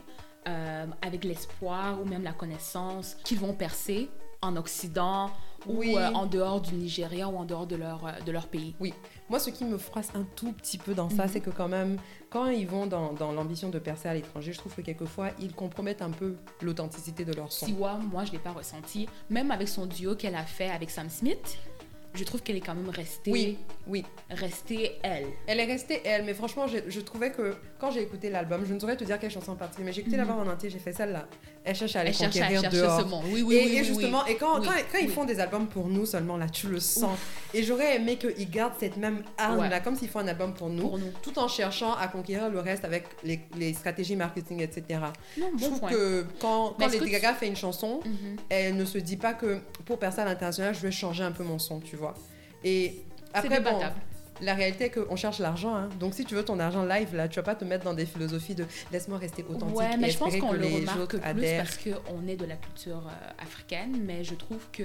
euh, 0.49 0.87
avec 1.03 1.24
l'espoir 1.24 2.01
ou 2.01 2.05
même 2.05 2.22
la 2.22 2.33
connaissance 2.33 3.16
qu'ils 3.24 3.41
vont 3.41 3.53
percer 3.53 4.09
en 4.43 4.55
Occident 4.55 5.33
Oui. 5.68 5.92
ou 5.94 5.98
euh, 5.98 6.10
en 6.12 6.26
dehors 6.26 6.60
du 6.60 6.74
Nigeria 6.74 7.28
ou 7.28 7.36
en 7.36 7.44
dehors 7.44 7.66
de 7.66 7.76
leur, 7.76 8.06
euh, 8.06 8.10
de 8.24 8.32
leur 8.32 8.46
pays. 8.48 8.74
Moi, 9.28 9.38
ce 9.40 9.50
qui 9.50 9.64
me 9.64 9.76
froisse 9.78 10.10
un 10.14 10.24
tout 10.36 10.52
petit 10.52 10.78
peu 10.78 10.94
dans 10.94 11.08
ça, 11.10 11.24
Mhm. 11.24 11.30
c'est 11.32 11.40
que 11.40 11.50
quand 11.50 11.68
même, 11.68 11.96
quand 12.30 12.46
ils 12.46 12.66
vont 12.66 12.86
dans, 12.86 13.12
dans 13.12 13.32
l'ambition 13.32 13.68
de 13.70 13.78
percer 13.78 14.08
à 14.08 14.14
l'étranger, 14.14 14.52
je 14.52 14.58
trouve 14.58 14.74
que 14.74 14.82
quelquefois, 14.82 15.30
ils 15.40 15.52
compromettent 15.52 16.02
un 16.02 16.10
peu 16.10 16.36
l'authenticité 16.62 17.24
de 17.24 17.32
leur 17.32 17.50
son. 17.52 17.66
Siwa, 17.66 17.94
moi 18.12 18.24
je 18.24 18.32
l'ai 18.32 18.38
pas 18.38 18.52
ressenti. 18.52 19.08
Même 19.30 19.50
avec 19.50 19.68
son 19.68 19.86
duo 19.86 20.14
qu'elle 20.14 20.34
a 20.36 20.44
fait 20.44 20.70
avec 20.70 20.90
Sam 20.90 21.10
Smith, 21.10 21.58
je 22.16 22.24
trouve 22.24 22.42
qu'elle 22.42 22.56
est 22.56 22.60
quand 22.60 22.74
même 22.74 22.88
restée, 22.90 23.30
Oui, 23.30 23.58
oui. 23.86 24.04
restée 24.30 24.92
elle. 25.02 25.26
Elle 25.46 25.60
est 25.60 25.64
restée 25.64 26.00
elle, 26.04 26.24
mais 26.24 26.34
franchement, 26.34 26.66
je, 26.66 26.78
je 26.88 27.00
trouvais 27.00 27.30
que 27.30 27.54
quand 27.78 27.90
j'ai 27.90 28.02
écouté 28.02 28.30
l'album, 28.30 28.64
je 28.66 28.74
ne 28.74 28.78
saurais 28.80 28.96
te 28.96 29.04
dire 29.04 29.18
quelle 29.18 29.30
chanson 29.30 29.52
en 29.52 29.56
particulier, 29.56 29.86
mais 29.86 29.92
j'ai 29.92 30.00
écouté 30.00 30.16
Mhm. 30.16 30.26
l'album 30.26 30.48
en 30.48 30.52
entier, 30.52 30.70
j'ai 30.70 30.78
fait 30.78 30.92
celle-là. 30.92 31.26
Elle 31.64 31.74
cherche 31.74 31.96
à 31.96 32.00
aller 32.00 32.10
Elle 32.10 32.14
cherche 32.14 32.36
à 32.36 32.40
conquérir 32.46 32.70
dehors. 32.70 33.00
ce 33.00 33.04
monde. 33.04 33.24
Oui, 33.32 33.42
oui, 33.42 33.56
et, 33.56 33.64
oui. 33.66 33.76
et 33.78 33.84
justement, 33.84 34.22
oui. 34.26 34.32
et 34.32 34.36
quand, 34.36 34.60
quand, 34.60 34.70
quand 34.92 34.98
ils 34.98 35.10
font 35.10 35.24
des 35.24 35.40
albums 35.40 35.66
pour 35.66 35.88
nous 35.88 36.06
seulement, 36.06 36.36
là, 36.36 36.48
tu 36.48 36.68
le 36.68 36.78
sens. 36.80 37.18
Et 37.54 37.62
j'aurais 37.62 37.96
aimé 37.96 38.16
qu'ils 38.16 38.48
gardent 38.50 38.74
cette 38.78 38.96
même 38.96 39.22
arme 39.36 39.58
Ouais. 39.60 39.68
là, 39.68 39.80
comme 39.80 39.96
s'ils 39.96 40.08
font 40.08 40.20
un 40.20 40.28
album 40.28 40.54
pour 40.54 40.68
nous, 40.68 40.82
Pour 40.88 40.98
nous. 40.98 41.10
tout 41.22 41.36
en 41.38 41.48
cherchant 41.48 41.94
à 41.94 42.06
conquérir 42.08 42.48
le 42.50 42.60
reste 42.60 42.84
avec 42.84 43.04
les, 43.24 43.40
les 43.58 43.72
stratégies 43.74 44.14
marketing, 44.16 44.60
etc. 44.62 45.00
Non, 45.38 45.46
Je 45.56 45.60
bon 45.60 45.66
trouve 45.66 45.80
point. 45.80 45.90
que 45.90 46.24
quand, 46.40 46.74
que 46.78 46.84
Lady 46.92 47.10
Gaga 47.10 47.34
fait 47.34 47.48
une 47.48 47.56
chanson, 47.56 48.00
Mhm. 48.04 48.36
elle 48.48 48.76
ne 48.76 48.84
se 48.84 48.98
dit 48.98 49.16
pas 49.16 49.34
que 49.34 49.58
pour 49.84 49.98
percer 49.98 50.20
à 50.20 50.24
l'international, 50.24 50.74
je 50.74 50.80
vais 50.80 50.92
changer 50.92 51.24
un 51.24 51.32
peu 51.32 51.42
mon 51.42 51.58
son, 51.58 51.80
tu 51.80 51.96
vois. 51.96 52.05
Et 52.68 52.96
après, 53.32 53.60
bon. 53.60 53.78
La 54.41 54.55
réalité 54.55 54.84
est 54.84 54.91
qu'on 54.91 55.16
cherche 55.16 55.39
l'argent. 55.39 55.74
hein. 55.74 55.89
Donc 56.01 56.14
si 56.14 56.24
tu 56.24 56.34
veux 56.34 56.45
ton 56.45 56.59
argent 56.59 56.84
live, 56.84 57.14
là, 57.14 57.28
tu 57.28 57.37
vas 57.37 57.43
pas 57.43 57.55
te 57.55 57.64
mettre 57.64 57.84
dans 57.84 57.95
des 57.95 58.07
philosophies 58.07 58.55
de 58.55 58.64
laisse-moi 58.93 59.18
rester 59.18 59.45
authentique 59.49 59.76
Ouais, 59.76 59.97
mais 59.99 60.09
et 60.09 60.11
je 60.11 60.18
pense 60.18 60.37
qu'on 60.37 60.53
le 60.53 60.66
remarque 60.66 61.09
plus 61.16 61.20
adhèrent. 61.22 61.64
parce 61.64 61.76
qu'on 61.78 62.26
est 62.28 62.37
de 62.37 62.45
la 62.47 62.57
culture 62.57 63.03
euh, 63.07 63.43
africaine, 63.43 63.99
mais 64.05 64.24
je 64.24 64.34
trouve 64.34 64.64
que 64.72 64.84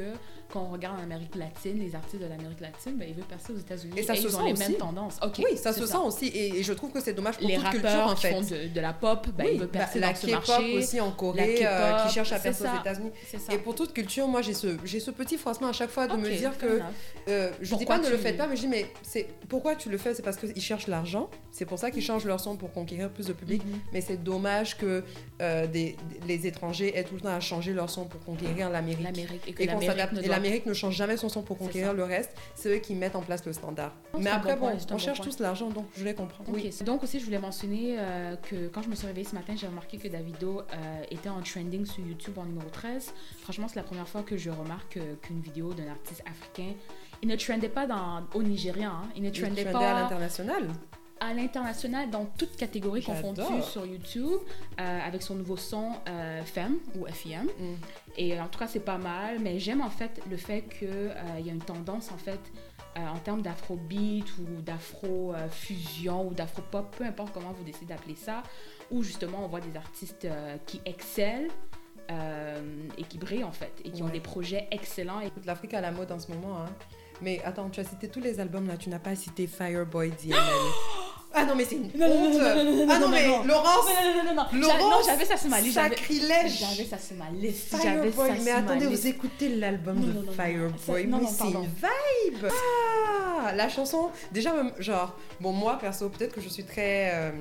quand 0.52 0.64
on 0.64 0.72
regarde 0.74 1.00
l'Amérique 1.00 1.36
latine, 1.36 1.80
les 1.80 1.96
artistes 1.96 2.22
de 2.22 2.28
l'Amérique 2.28 2.60
latine, 2.60 2.98
ben, 2.98 3.08
ils 3.08 3.16
veulent 3.16 3.24
passer 3.24 3.54
aux 3.54 3.58
États-Unis 3.58 3.94
Et 3.98 4.04
ça 4.04 4.16
se 4.16 4.22
ils 4.22 4.28
ont 4.36 4.40
sent 4.40 4.46
les 4.48 4.52
aussi. 4.54 4.62
mêmes 4.64 4.76
tendances. 4.78 5.18
Ok, 5.24 5.36
Oui, 5.50 5.58
ça 5.58 5.72
se 5.72 5.86
sent 5.86 5.98
aussi. 5.98 6.28
Et, 6.28 6.60
et 6.60 6.64
je 6.64 6.74
trouve 6.74 6.92
que 6.92 7.00
c'est 7.00 7.14
dommage 7.14 7.38
pour 7.38 7.48
Les 7.48 7.56
toute 7.56 7.64
rappeurs 7.64 7.82
culture, 7.82 8.08
en 8.08 8.16
qui 8.16 8.22
fait. 8.22 8.34
font 8.34 8.42
de, 8.42 8.68
de 8.68 8.82
la 8.82 8.92
pop, 8.94 9.28
ben, 9.38 9.46
Oui, 9.46 9.52
ils 9.54 9.60
veulent 9.60 9.68
bah, 9.72 9.80
percer 9.80 10.00
la 10.00 10.10
dans 10.10 10.16
ce 10.16 10.28
K-pop 10.28 10.48
marché. 10.50 10.78
aussi 10.78 11.00
en 11.00 11.12
Corée, 11.12 11.60
euh, 11.66 12.04
qui 12.06 12.14
cherche 12.14 12.32
à 12.34 12.40
percer 12.40 12.66
aux. 12.66 12.82
États-Unis. 12.82 13.12
Et 13.52 13.58
pour 13.60 13.76
toute 13.76 13.94
culture, 13.94 14.28
moi, 14.28 14.42
j'ai 14.42 14.54
ce, 14.54 14.68
petit 15.12 15.38
froissement 15.38 15.68
à 15.70 15.74
chaque 15.74 15.90
fois 15.90 16.08
de 16.08 16.18
me 16.18 16.30
dire 16.30 16.58
que. 16.58 16.82
Euh, 17.30 17.50
je 17.62 17.66
dis 17.66 17.70
Pourquoi 17.72 17.98
pas 18.00 18.04
ne 18.06 18.10
le 18.10 18.18
faites 18.18 18.38
pas, 18.38 18.48
mais 18.48 18.56
je 18.58 18.62
dis 18.62 18.68
mais 18.68 18.92
c'est 19.04 19.28
pourquoi 19.50 19.76
tu 19.76 19.90
le 19.90 19.98
fais, 19.98 20.14
c'est 20.14 20.22
parce 20.22 20.38
qu'ils 20.38 20.62
cherchent 20.62 20.88
l'argent. 20.88 21.30
C'est 21.52 21.66
pour 21.66 21.80
ça 21.80 21.92
qu'ils 21.92 22.02
changent 22.04 22.26
leur 22.26 22.40
son 22.40 22.56
pour 22.58 22.72
conquérir 22.72 23.10
plus 23.10 23.28
de 23.28 23.34
public. 23.34 23.64
Mhm. 23.66 23.80
Mais 23.94 24.02
c'est 24.02 24.18
dommage 24.24 24.78
que 24.78 25.04
euh, 25.42 25.68
des, 25.68 25.96
les 26.28 26.48
étrangers 26.48 26.98
aient 26.98 27.04
tout 27.04 27.16
le 27.16 27.22
temps 27.22 27.30
à 27.36 27.40
changer 27.40 27.74
leur 27.74 27.90
son 27.90 28.06
pour 28.06 28.24
conquérir 28.24 28.70
l'Amérique. 28.70 29.04
L'Amérique. 29.04 29.42
Et 29.48 29.54
que 29.54 29.64
Et 29.64 29.68
qu'on 29.68 29.80
l'Amérique 29.80 30.66
ne 30.66 30.72
doit- 30.72 30.74
change 30.74 30.96
jamais 30.96 31.18
son 31.18 31.30
son 31.30 31.42
pour 31.42 31.58
conquérir 31.58 31.94
le 31.94 32.04
reste. 32.04 32.32
C'est 32.56 32.76
eux 32.76 32.80
qui 32.80 32.96
mettent 32.96 33.16
en 33.16 33.22
place 33.22 33.46
le 33.46 33.54
standard. 33.54 33.94
Non, 34.14 34.20
Mais 34.22 34.30
après, 34.30 34.54
bon 34.56 34.60
point, 34.72 34.78
on 34.92 34.98
cherche 34.98 35.18
point. 35.20 35.26
tous 35.30 35.40
l'argent, 35.40 35.70
donc 35.70 35.86
je 35.98 36.04
les 36.06 36.14
comprends. 36.14 36.44
Ok, 36.48 36.54
Oui. 36.54 36.70
c'est- 36.72 36.84
Donc 36.84 37.04
aussi, 37.04 37.20
je 37.20 37.26
voulais 37.26 37.40
mentionner 37.40 37.96
euh, 38.00 38.36
que 38.38 38.68
quand 38.68 38.82
je 38.82 38.90
me 38.90 38.96
suis 38.96 39.08
réveillée 39.08 39.28
ce 39.28 39.36
matin, 39.36 39.54
j'ai 39.56 39.68
remarqué 39.68 39.98
que 39.98 40.08
Davido 40.08 40.62
euh, 40.62 41.04
était 41.12 41.30
en 41.30 41.42
trending 41.42 41.86
sur 41.86 42.06
YouTube 42.06 42.38
en 42.38 42.46
numéro 42.46 42.70
13. 42.70 43.12
Franchement, 43.42 43.68
c'est 43.68 43.76
la 43.78 43.84
première 43.84 44.08
fois 44.08 44.24
que 44.24 44.38
je 44.38 44.50
remarque 44.50 44.98
euh, 44.98 45.16
qu'une 45.22 45.42
vidéo 45.42 45.74
d'un 45.74 45.88
artiste 45.90 46.24
africain, 46.30 46.74
il 47.22 47.30
ne 47.30 47.36
trendait 47.36 47.70
pas 47.70 47.88
dans, 47.88 48.24
au 48.34 48.44
Nigeria, 48.44 48.90
hein. 48.90 49.10
il 49.16 49.24
ne 49.24 49.30
Il 49.30 49.42
trendait 49.42 49.64
trendait 49.64 49.86
à 49.86 49.94
pas 49.94 50.02
l'international. 50.02 50.68
à 51.20 51.34
l'international 51.34 52.10
dans 52.10 52.26
toute 52.26 52.56
catégorie 52.56 53.04
confondue 53.04 53.42
J'adore. 53.42 53.64
sur 53.64 53.86
YouTube 53.86 54.40
euh, 54.80 55.00
avec 55.08 55.22
son 55.22 55.36
nouveau 55.36 55.58
son 55.58 55.94
euh, 56.08 56.42
Femme 56.44 56.78
ou 56.96 57.06
FIM. 57.08 57.44
Mm. 57.44 57.74
Et 58.18 58.40
en 58.40 58.48
tout 58.48 58.60
cas, 58.60 58.68
c'est 58.68 58.82
pas 58.82 58.98
mal, 58.98 59.40
mais 59.40 59.60
j'aime 59.60 59.82
en 59.82 59.90
fait 59.90 60.22
le 60.30 60.36
fait 60.38 60.64
qu'il 60.64 61.46
y 61.46 61.50
a 61.50 61.54
une 61.54 61.64
tendance 61.64 62.12
en 62.12 62.18
fait 62.18 62.40
euh, 62.98 63.08
en 63.08 63.20
termes 63.20 63.42
d'afrobeat 63.42 64.26
ou 64.38 64.62
d'afro-fusion 64.62 66.28
ou 66.28 66.34
d'afro-pop, 66.34 66.94
peu 66.98 67.06
importe 67.06 67.32
comment 67.34 67.54
vous 67.54 67.64
décidez 67.64 67.86
d'appeler 67.86 68.16
ça, 68.16 68.44
où 68.90 69.02
justement 69.02 69.46
on 69.46 69.48
voit 69.48 69.62
des 69.62 69.78
artistes 69.78 70.26
euh, 70.26 70.58
qui 70.66 70.82
excellent 70.86 71.48
euh, 72.10 72.90
et 72.98 73.04
qui 73.04 73.18
brillent 73.18 73.46
en 73.46 73.54
fait, 73.54 73.72
et 73.86 73.92
qui 73.92 74.04
ont 74.04 74.10
des 74.10 74.20
projets 74.20 74.68
excellents. 74.72 75.22
L'Afrique 75.46 75.74
à 75.74 75.80
la 75.80 75.92
mode 75.92 76.12
en 76.12 76.20
ce 76.20 76.34
moment. 76.34 76.58
Hein. 76.58 76.70
Mais 77.22 77.42
attends, 77.46 77.70
tu 77.70 77.80
as 77.80 77.84
cité 77.84 78.08
tous 78.08 78.20
les 78.20 78.40
albums 78.40 78.68
là, 78.68 78.78
tu 78.78 78.90
n'as 78.90 79.00
pas 79.00 79.16
cité 79.16 79.48
Fireboy 79.48 80.12
DML. 80.24 80.38
ah 81.34 81.46
non, 81.46 81.56
mais 81.56 81.66
c'est 81.66 81.76
une 81.76 81.86
honte. 82.02 82.42
Ah 82.90 83.00
non, 83.00 83.10
mais. 83.10 83.28
Laurence, 83.28 83.46
Non, 83.46 83.54
non, 83.54 84.24
non, 84.24 84.34
non, 84.36 84.44
non, 84.54 84.68
J'a- 84.68 84.78
Laurence, 84.78 85.06
j'avais 85.06 85.26
ça 85.26 85.38
sur 85.38 85.50
ma 85.50 85.62
liste. 85.62 85.76
sacrilège. 85.76 86.60
J'avais 86.60 86.90
ça 86.90 86.98
sur 86.98 87.16
ma 87.18 87.30
liste. 87.30 87.76
Fireboy, 87.76 88.32
mais 88.44 88.52
attendez, 88.52 88.88
vous 88.88 89.08
écoutez 89.08 89.50
l'album 89.56 90.00
de. 90.02 90.32
Fireboy, 90.32 91.08
non, 91.08 91.28
c'est 91.28 91.46
une 91.46 91.62
vibe. 91.62 92.48
Ah, 93.44 93.54
la 93.56 93.70
chanson, 93.70 94.10
déjà, 94.32 94.54
genre, 94.80 95.16
bon, 95.40 95.52
moi, 95.52 95.78
perso, 95.80 96.10
peut-être 96.10 96.34
que 96.36 96.42
je 96.42 96.50
suis 96.50 96.64
très, 96.64 97.12
euh, 97.14 97.32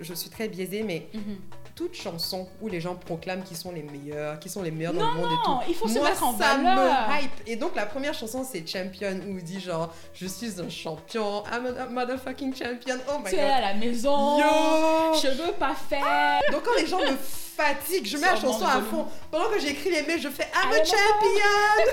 je 0.00 0.14
suis 0.14 0.30
très 0.30 0.48
biaisée, 0.48 0.82
mais 0.82 1.08
Mhm. 1.14 1.36
Toute 1.78 1.94
chanson 1.94 2.48
où 2.60 2.66
les 2.66 2.80
gens 2.80 2.96
proclament 2.96 3.44
qu'ils 3.44 3.56
sont 3.56 3.70
les 3.70 3.84
meilleurs, 3.84 4.40
qu'ils 4.40 4.50
sont 4.50 4.62
les 4.62 4.72
meilleurs 4.72 4.92
dans 4.94 5.00
Non, 5.00 5.14
le 5.14 5.20
monde 5.20 5.32
et 5.32 5.44
tout. 5.44 5.50
non, 5.52 5.60
il 5.68 5.74
faut 5.76 5.86
se 5.86 6.00
mettre 6.00 6.24
en 6.24 6.36
ça 6.36 6.56
valeur. 6.56 7.08
me 7.08 7.22
hype. 7.22 7.30
Et 7.46 7.54
donc, 7.54 7.76
la 7.76 7.86
première 7.86 8.14
chanson, 8.14 8.42
c'est 8.44 8.66
Champion, 8.68 9.20
où 9.28 9.38
il 9.38 9.44
dit 9.44 9.60
genre, 9.60 9.94
je 10.12 10.26
suis 10.26 10.60
un 10.60 10.68
champion, 10.68 11.44
I'm 11.52 11.66
a 11.78 11.86
motherfucking 11.86 12.52
champion. 12.52 12.96
Oh 13.08 13.20
my 13.24 13.30
Tu 13.30 13.36
es 13.36 13.42
god. 13.42 13.50
à 13.50 13.60
la 13.60 13.74
maison. 13.74 14.38
Yo! 14.40 15.14
Cheveux 15.22 15.52
pas 15.56 15.76
faits. 15.88 16.00
Donc, 16.50 16.64
quand 16.64 16.74
les 16.76 16.86
gens 16.88 16.98
me 16.98 17.16
fatiguent, 17.62 18.06
je 18.06 18.16
mets 18.18 18.26
la 18.26 18.36
chanson 18.36 18.64
à 18.64 18.80
fond. 18.80 19.06
Pendant 19.30 19.50
que 19.50 19.58
j'écris 19.58 19.90
les 19.90 20.02
mails, 20.02 20.20
je 20.20 20.28
fais 20.28 20.44
I'm 20.54 20.70
a 20.72 20.76
I'm 20.76 20.82
a 20.82 20.84
champion! 20.84 21.92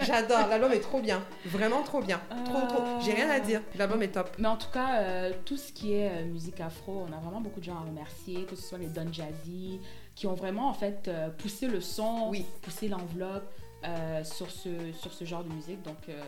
J'adore, 0.02 0.48
l'album 0.48 0.72
est 0.72 0.80
trop 0.80 1.00
bien. 1.00 1.22
Vraiment 1.44 1.82
trop 1.82 2.00
bien. 2.02 2.20
Trop, 2.44 2.66
trop. 2.66 2.82
J'ai 3.04 3.12
rien 3.12 3.30
à 3.30 3.40
dire. 3.40 3.60
L'album 3.76 4.02
est 4.02 4.08
top. 4.08 4.30
Mais 4.38 4.48
en 4.48 4.56
tout 4.56 4.70
cas, 4.72 5.00
euh, 5.00 5.32
tout 5.44 5.56
ce 5.56 5.72
qui 5.72 5.94
est 5.94 6.10
euh, 6.10 6.24
musique 6.24 6.60
afro, 6.60 7.06
on 7.08 7.12
a 7.12 7.20
vraiment 7.20 7.40
beaucoup 7.40 7.60
de 7.60 7.64
gens 7.64 7.76
à 7.76 7.80
remercier, 7.88 8.44
que 8.44 8.56
ce 8.56 8.62
soit 8.62 8.78
les 8.78 8.88
Don 8.88 9.06
Jazzy, 9.12 9.80
qui 10.14 10.26
ont 10.26 10.34
vraiment 10.34 10.68
en 10.68 10.74
fait 10.74 11.08
euh, 11.08 11.28
poussé 11.30 11.66
le 11.68 11.80
son, 11.80 12.28
Oui. 12.30 12.44
poussé 12.62 12.88
l'enveloppe 12.88 13.48
euh, 13.84 14.24
sur, 14.24 14.50
ce, 14.50 14.68
sur 15.00 15.12
ce 15.12 15.24
genre 15.24 15.44
de 15.44 15.52
musique. 15.52 15.82
Donc, 15.82 15.96
euh, 16.08 16.20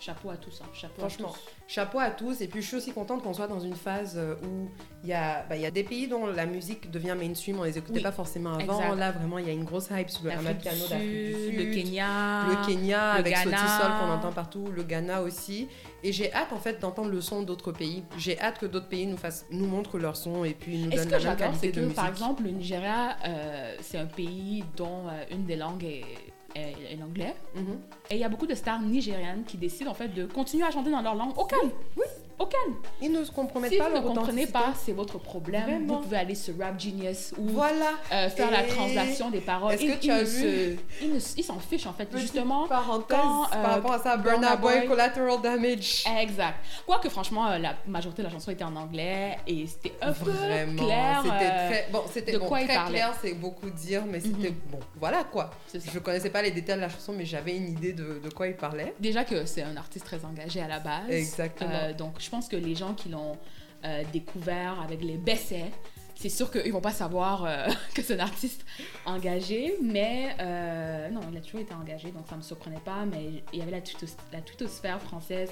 chapeau 0.00 0.30
à 0.30 0.36
tous. 0.36 0.60
hein, 0.62 0.66
Chapeau 0.72 0.94
Franchement. 1.00 1.28
à 1.28 1.32
tous. 1.32 1.40
Chapeau 1.68 1.98
à 2.00 2.10
tous. 2.10 2.40
Et 2.40 2.48
puis, 2.48 2.62
je 2.62 2.66
suis 2.66 2.76
aussi 2.78 2.92
contente 2.92 3.22
qu'on 3.22 3.34
soit 3.34 3.46
dans 3.46 3.60
une 3.60 3.74
phase 3.76 4.14
euh, 4.16 4.34
où 4.42 4.68
il 5.04 5.10
y, 5.10 5.12
a, 5.12 5.44
bah, 5.48 5.56
il 5.56 5.62
y 5.62 5.66
a 5.66 5.70
des 5.70 5.84
pays 5.84 6.08
dont 6.08 6.26
la 6.26 6.46
musique 6.46 6.90
devient 6.90 7.14
mainstream. 7.18 7.60
On 7.60 7.62
les 7.64 7.78
écoutait 7.78 7.98
Oui. 7.98 8.02
pas 8.02 8.10
forcément 8.12 8.54
avant. 8.54 8.78
Exact. 8.80 8.96
Là, 8.96 9.12
vraiment, 9.12 9.38
il 9.38 9.46
y 9.46 9.50
a 9.50 9.52
une 9.52 9.64
grosse 9.64 9.88
hype 9.90 10.10
sur 10.10 10.24
le 10.24 10.30
piano 10.30 10.42
d'Afrique 10.42 10.62
du 10.72 11.32
Sud, 11.34 11.58
le 11.58 11.74
Kenya. 11.74 12.44
Le 12.48 12.66
Kenya 12.66 13.12
le 13.14 13.18
avec 13.20 13.34
Ghana. 13.34 13.56
Sotisol 13.56 13.92
qu'on 14.00 14.10
entend 14.12 14.32
partout, 14.32 14.68
le 14.74 14.82
Ghana 14.82 15.22
aussi. 15.22 15.68
Et 16.02 16.12
j'ai 16.12 16.32
hâte 16.32 16.52
en 16.52 16.58
fait 16.58 16.80
d'entendre 16.80 17.10
le 17.10 17.20
son 17.20 17.42
d'autres 17.42 17.72
pays. 17.72 18.02
J'ai 18.16 18.40
hâte 18.40 18.58
que 18.58 18.66
d'autres 18.66 18.88
pays 18.88 19.06
nous 19.06 19.18
fassent, 19.18 19.44
nous 19.50 19.66
montrent 19.66 19.98
leur 19.98 20.16
son 20.16 20.44
et 20.44 20.54
puis 20.54 20.78
nous 20.78 20.90
donnent 20.90 21.08
la 21.10 21.18
même 21.18 21.36
qualité 21.36 21.68
de 21.68 21.74
que, 21.76 21.80
musique. 21.80 21.94
par 21.96 22.08
exemple, 22.08 22.42
le 22.44 22.50
Nigeria, 22.50 23.16
euh, 23.26 23.76
c'est 23.82 23.98
un 23.98 24.06
pays 24.06 24.64
dont 24.76 25.06
euh, 25.08 25.24
une 25.30 25.44
des 25.44 25.56
langues 25.56 25.84
est, 25.84 26.04
est- 26.54 26.92
est 26.92 26.96
l'anglais. 26.96 27.34
Mhm. 27.54 27.78
Et 28.10 28.14
il 28.14 28.20
y 28.20 28.24
a 28.24 28.28
beaucoup 28.28 28.46
de 28.46 28.54
stars 28.54 28.80
nigérianes 28.82 29.44
qui 29.44 29.56
décident 29.56 29.90
en 29.90 29.94
fait 29.94 30.08
de 30.08 30.26
continuer 30.26 30.64
à 30.64 30.70
chanter 30.70 30.90
dans 30.90 31.02
leur 31.02 31.14
langue 31.14 31.36
au 31.38 31.44
calme. 31.44 31.70
Oui. 31.96 32.04
Calme. 32.46 32.76
Ils 33.00 33.12
ne 33.12 33.24
se 33.24 33.30
compromettent 33.30 33.72
Si 33.72 33.78
pas 33.78 33.88
vous 33.90 33.96
ne 33.96 34.00
comprenez 34.14 34.46
pas, 34.46 34.72
c'est 34.84 34.92
votre 34.92 35.18
problème. 35.18 35.62
Vraiment. 35.62 35.96
Vous 35.96 36.02
pouvez 36.02 36.16
aller 36.18 36.34
sur 36.34 36.54
Rap 36.58 36.78
Genius 36.80 37.32
ou 37.38 37.48
Voilà. 37.48 37.92
euh, 38.12 38.28
faire 38.30 38.50
la 38.50 38.62
translation 38.64 39.30
des 39.30 39.40
paroles. 39.40 39.72
est-ce 39.74 39.84
que 39.84 39.98
tu 39.98 40.06
ils 40.06 40.10
as 40.10 40.22
vu- 40.22 40.78
se- 41.20 41.36
Ils 41.38 41.44
s'en 41.44 41.58
fichent 41.58 41.86
en 41.86 41.92
fait. 41.92 42.06
Petite 42.06 42.22
Justement, 42.22 42.66
parenthèse 42.66 43.16
quand, 43.18 43.44
euh, 43.44 43.62
par 43.62 43.70
rapport 43.72 43.92
à 43.92 43.98
ça, 43.98 44.16
Burna 44.16 44.40
Burna 44.40 44.56
Boy, 44.56 44.78
Boy- 44.80 44.88
Collateral 44.88 45.40
Damage. 45.42 46.04
Exact. 46.20 46.56
Quoique, 46.86 47.08
franchement, 47.08 47.46
euh, 47.48 47.58
la 47.58 47.74
majorité 47.86 48.22
de 48.22 48.28
la 48.28 48.32
chanson 48.32 48.50
était 48.50 48.64
en 48.64 48.74
anglais 48.76 49.36
et 49.46 49.66
c'était 49.66 49.92
un 50.02 50.12
peu 50.12 50.30
Vraiment, 50.30 50.84
clair. 50.84 51.20
c'était 51.24 51.38
très 51.46 51.88
bon, 51.92 52.02
c'était 52.12 52.38
bon, 52.38 52.48
très 52.50 52.66
clair, 52.66 53.14
c'est 53.22 53.34
beaucoup 53.34 53.70
dire, 53.70 54.04
mais 54.06 54.20
c'était 54.20 54.50
Mhm. 54.50 54.56
bon, 54.70 54.78
voilà 54.98 55.24
quoi. 55.24 55.50
Je 55.74 55.98
connaissais 55.98 56.30
pas 56.30 56.42
les 56.42 56.50
détails 56.50 56.76
de 56.76 56.80
la 56.82 56.88
chanson, 56.88 57.12
mais 57.16 57.24
j'avais 57.24 57.56
une 57.56 57.68
idée 57.68 57.92
de, 57.92 58.20
de 58.22 58.30
quoi 58.30 58.46
il 58.48 58.54
parlait. 58.54 58.94
Déjà 58.98 59.24
que 59.24 59.44
c'est 59.44 59.62
un 59.62 59.76
artiste 59.76 60.04
très 60.06 60.24
engagé 60.24 60.60
à 60.60 60.68
la 60.68 60.78
base. 60.80 61.10
Exactement. 61.10 61.70
Euh, 61.72 61.92
donc, 61.92 62.14
je 62.18 62.29
pense 62.30 62.48
que 62.48 62.56
les 62.56 62.74
gens 62.74 62.94
qui 62.94 63.08
l'ont 63.10 63.36
euh, 63.84 64.02
découvert 64.12 64.80
avec 64.80 65.02
les 65.02 65.16
Bessets, 65.16 65.70
c'est 66.14 66.28
sûr 66.28 66.50
qu'ils 66.50 66.72
vont 66.72 66.80
pas 66.82 66.92
savoir 66.92 67.44
euh, 67.44 67.66
que 67.94 68.02
c'est 68.02 68.14
un 68.14 68.20
artiste 68.20 68.64
engagé, 69.06 69.76
mais 69.82 70.36
euh, 70.38 71.08
non, 71.10 71.20
il 71.30 71.36
a 71.38 71.40
toujours 71.40 71.60
été 71.60 71.72
engagé, 71.74 72.10
donc 72.10 72.24
ça 72.28 72.36
me 72.36 72.42
surprenait 72.42 72.80
pas. 72.84 73.04
Mais 73.10 73.42
il 73.52 73.58
y 73.58 73.62
avait 73.62 73.70
la, 73.70 73.80
tutos- 73.80 74.16
la 74.32 74.40
tutosphère 74.42 75.00
française 75.00 75.50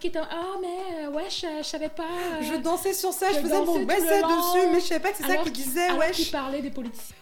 qui 0.00 0.06
était 0.06 0.20
ah 0.20 0.54
mais 0.62 1.06
euh, 1.06 1.10
wesh, 1.10 1.44
je 1.58 1.62
savais 1.64 1.88
pas. 1.88 2.04
Je 2.40 2.54
dansais 2.56 2.92
sur 2.94 3.12
ça, 3.12 3.26
je, 3.30 3.36
je 3.36 3.40
faisais 3.40 3.60
mon 3.64 3.84
basset 3.84 4.22
dessus, 4.22 4.68
mais 4.72 4.80
je 4.80 4.86
savais 4.86 5.00
pas 5.00 5.10
que 5.10 5.16
c'est 5.18 5.24
ça 5.26 5.36
qu'il 5.38 5.52
disait, 5.52 5.86
alors 5.86 5.98
wesh. 5.98 6.30
parlait 6.30 6.62
des 6.62 6.70
politiciens. 6.70 7.16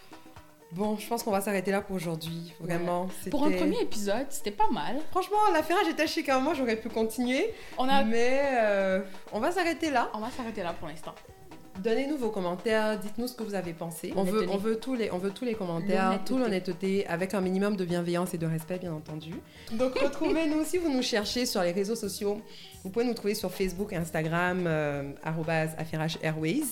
Bon, 0.73 0.97
je 0.97 1.07
pense 1.07 1.23
qu'on 1.23 1.31
va 1.31 1.41
s'arrêter 1.41 1.71
là 1.71 1.81
pour 1.81 1.95
aujourd'hui, 1.95 2.53
vraiment. 2.59 3.07
Pour 3.31 3.45
un 3.45 3.51
premier 3.51 3.81
épisode, 3.81 4.25
c'était 4.29 4.51
pas 4.51 4.69
mal. 4.69 4.97
Franchement, 5.11 5.37
l'affaire 5.53 5.77
était 5.89 6.07
chic, 6.07 6.27
hein. 6.27 6.39
moi 6.39 6.53
j'aurais 6.53 6.75
pu 6.75 6.89
continuer, 6.89 7.53
On 7.77 7.87
a, 7.87 8.03
mais 8.03 8.41
euh, 8.51 9.01
on 9.31 9.39
va 9.39 9.51
s'arrêter 9.51 9.89
là. 9.89 10.09
on 10.13 10.19
va 10.19 10.29
s'arrêter 10.29 10.63
là 10.63 10.73
pour 10.73 10.87
l'instant. 10.89 11.15
Donnez-nous 11.79 12.17
vos 12.17 12.29
commentaires, 12.29 12.97
dites-nous 12.97 13.27
ce 13.27 13.35
que 13.35 13.43
vous 13.43 13.53
avez 13.53 13.73
pensé. 13.73 14.11
On 14.15 14.23
veut, 14.23 14.47
on 14.49 14.57
veut 14.57 14.77
tous 14.77 14.95
les, 14.95 15.11
on 15.11 15.19
veut 15.19 15.29
tous 15.29 15.45
les 15.45 15.53
commentaires, 15.53 16.19
toute 16.25 16.39
l'honnêteté, 16.39 17.05
avec 17.07 17.33
un 17.33 17.41
minimum 17.41 17.75
de 17.75 17.85
bienveillance 17.85 18.33
et 18.33 18.37
de 18.37 18.47
respect, 18.47 18.79
bien 18.79 18.93
entendu. 18.93 19.35
Donc 19.73 19.97
retrouvez-nous 19.99 20.63
si 20.65 20.79
vous 20.79 20.91
nous 20.91 21.03
cherchez 21.03 21.45
sur 21.45 21.61
les 21.61 21.71
réseaux 21.71 21.95
sociaux. 21.95 22.41
Vous 22.83 22.89
pouvez 22.89 23.05
nous 23.05 23.13
trouver 23.13 23.35
sur 23.35 23.51
Facebook, 23.51 23.93
Instagram, 23.93 24.65
euh, 24.65 25.11
Airways. 25.23 26.65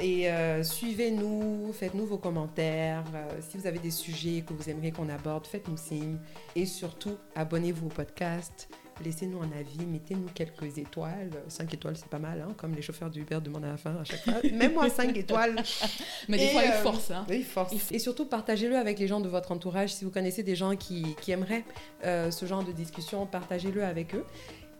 Et 0.00 0.28
euh, 0.30 0.62
suivez-nous, 0.64 1.72
faites-nous 1.72 2.06
vos 2.06 2.18
commentaires. 2.18 3.04
euh, 3.14 3.38
si 3.40 3.56
vous 3.58 3.66
avez 3.66 3.78
des 3.78 3.90
sujets 3.92 4.42
que 4.46 4.52
vous 4.52 4.68
aimeriez 4.68 4.90
qu'on 4.92 5.08
aborde, 5.08 5.46
faites-nous 5.46 5.76
signe. 5.76 6.18
Et 6.56 6.66
surtout, 6.66 7.16
abonnez-vous 7.36 7.86
au 7.86 7.90
podcast. 7.90 8.68
Laissez-nous 9.04 9.40
un 9.42 9.50
avis, 9.58 9.84
mettez-nous 9.86 10.28
quelques 10.34 10.78
étoiles. 10.78 11.30
5 11.48 11.74
étoiles, 11.74 11.96
c'est 11.96 12.08
pas 12.08 12.20
mal, 12.20 12.40
hein, 12.40 12.54
comme 12.56 12.74
les 12.76 12.82
chauffeurs 12.82 13.10
du 13.10 13.22
Uber 13.22 13.40
demandent 13.42 13.64
à 13.64 13.70
la 13.70 13.76
fin 13.76 13.96
à 13.96 14.04
chaque 14.04 14.22
fois. 14.22 14.34
Même 14.52 14.74
moi, 14.74 14.88
5 14.88 15.16
étoiles. 15.16 15.56
Mais 16.28 16.38
des 16.38 16.44
Et, 16.44 16.48
fois, 16.48 16.62
euh, 16.62 16.82
force. 16.82 17.10
Hein. 17.10 17.26
Oui, 17.28 17.42
force. 17.42 17.74
Et 17.90 17.98
surtout, 17.98 18.24
partagez-le 18.24 18.76
avec 18.76 19.00
les 19.00 19.08
gens 19.08 19.20
de 19.20 19.28
votre 19.28 19.50
entourage. 19.50 19.92
Si 19.92 20.04
vous 20.04 20.12
connaissez 20.12 20.44
des 20.44 20.54
gens 20.54 20.76
qui, 20.76 21.16
qui 21.20 21.32
aimeraient 21.32 21.64
ce 22.04 22.46
genre 22.46 22.62
de 22.62 22.70
discussion, 22.72 23.26
partagez-le 23.26 23.82
avec 23.84 24.14
eux. 24.14 24.24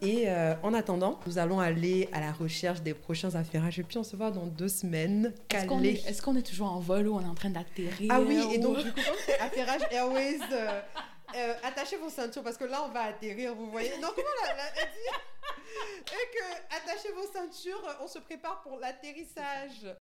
Et 0.03 0.29
euh, 0.29 0.55
en 0.63 0.75
attendant, 0.75 1.19
nous 1.27 1.39
allons 1.39 1.61
aller 1.61 2.09
à 2.13 2.21
la 2.21 2.33
recherche 2.33 2.81
des 2.83 2.95
prochains 2.95 3.35
affairages. 3.35 3.79
Et 3.79 3.83
puis, 3.83 3.99
on 3.99 4.05
se 4.05 4.17
voit 4.17 4.31
dans 4.31 4.47
deux 4.47 4.69
semaines. 4.69 5.33
Est-ce 5.51 5.67
qu'on 5.67 5.83
est, 5.83 6.07
est-ce 6.09 6.23
qu'on 6.23 6.37
est 6.37 6.47
toujours 6.47 6.73
en 6.73 6.81
vol 6.81 7.09
ou 7.09 7.17
on 7.17 7.21
est 7.21 7.29
en 7.29 7.35
train 7.35 7.51
d'atterrir 7.51 8.11
Ah 8.11 8.21
oui, 8.21 8.43
et 8.53 8.59
donc, 8.59 8.79
du 8.79 8.93
coup, 8.93 9.01
Affairage 9.41 9.83
Airways, 9.91 10.39
euh, 10.53 10.81
euh, 11.37 11.55
attachez 11.65 11.97
vos 11.97 12.11
ceintures 12.11 12.43
parce 12.43 12.57
que 12.57 12.65
là, 12.65 12.83
on 12.87 12.93
va 12.93 13.03
atterrir, 13.05 13.55
vous 13.55 13.71
voyez. 13.71 13.91
Non, 14.01 14.09
comment 14.15 14.29
la, 14.47 14.55
la- 14.57 14.71
dit? 14.71 15.19
Et 16.07 16.37
que 16.37 16.77
attachez 16.77 17.13
vos 17.13 17.27
ceintures, 17.33 17.83
on 18.03 18.07
se 18.07 18.19
prépare 18.19 18.63
pour 18.63 18.79
l'atterrissage. 18.79 19.95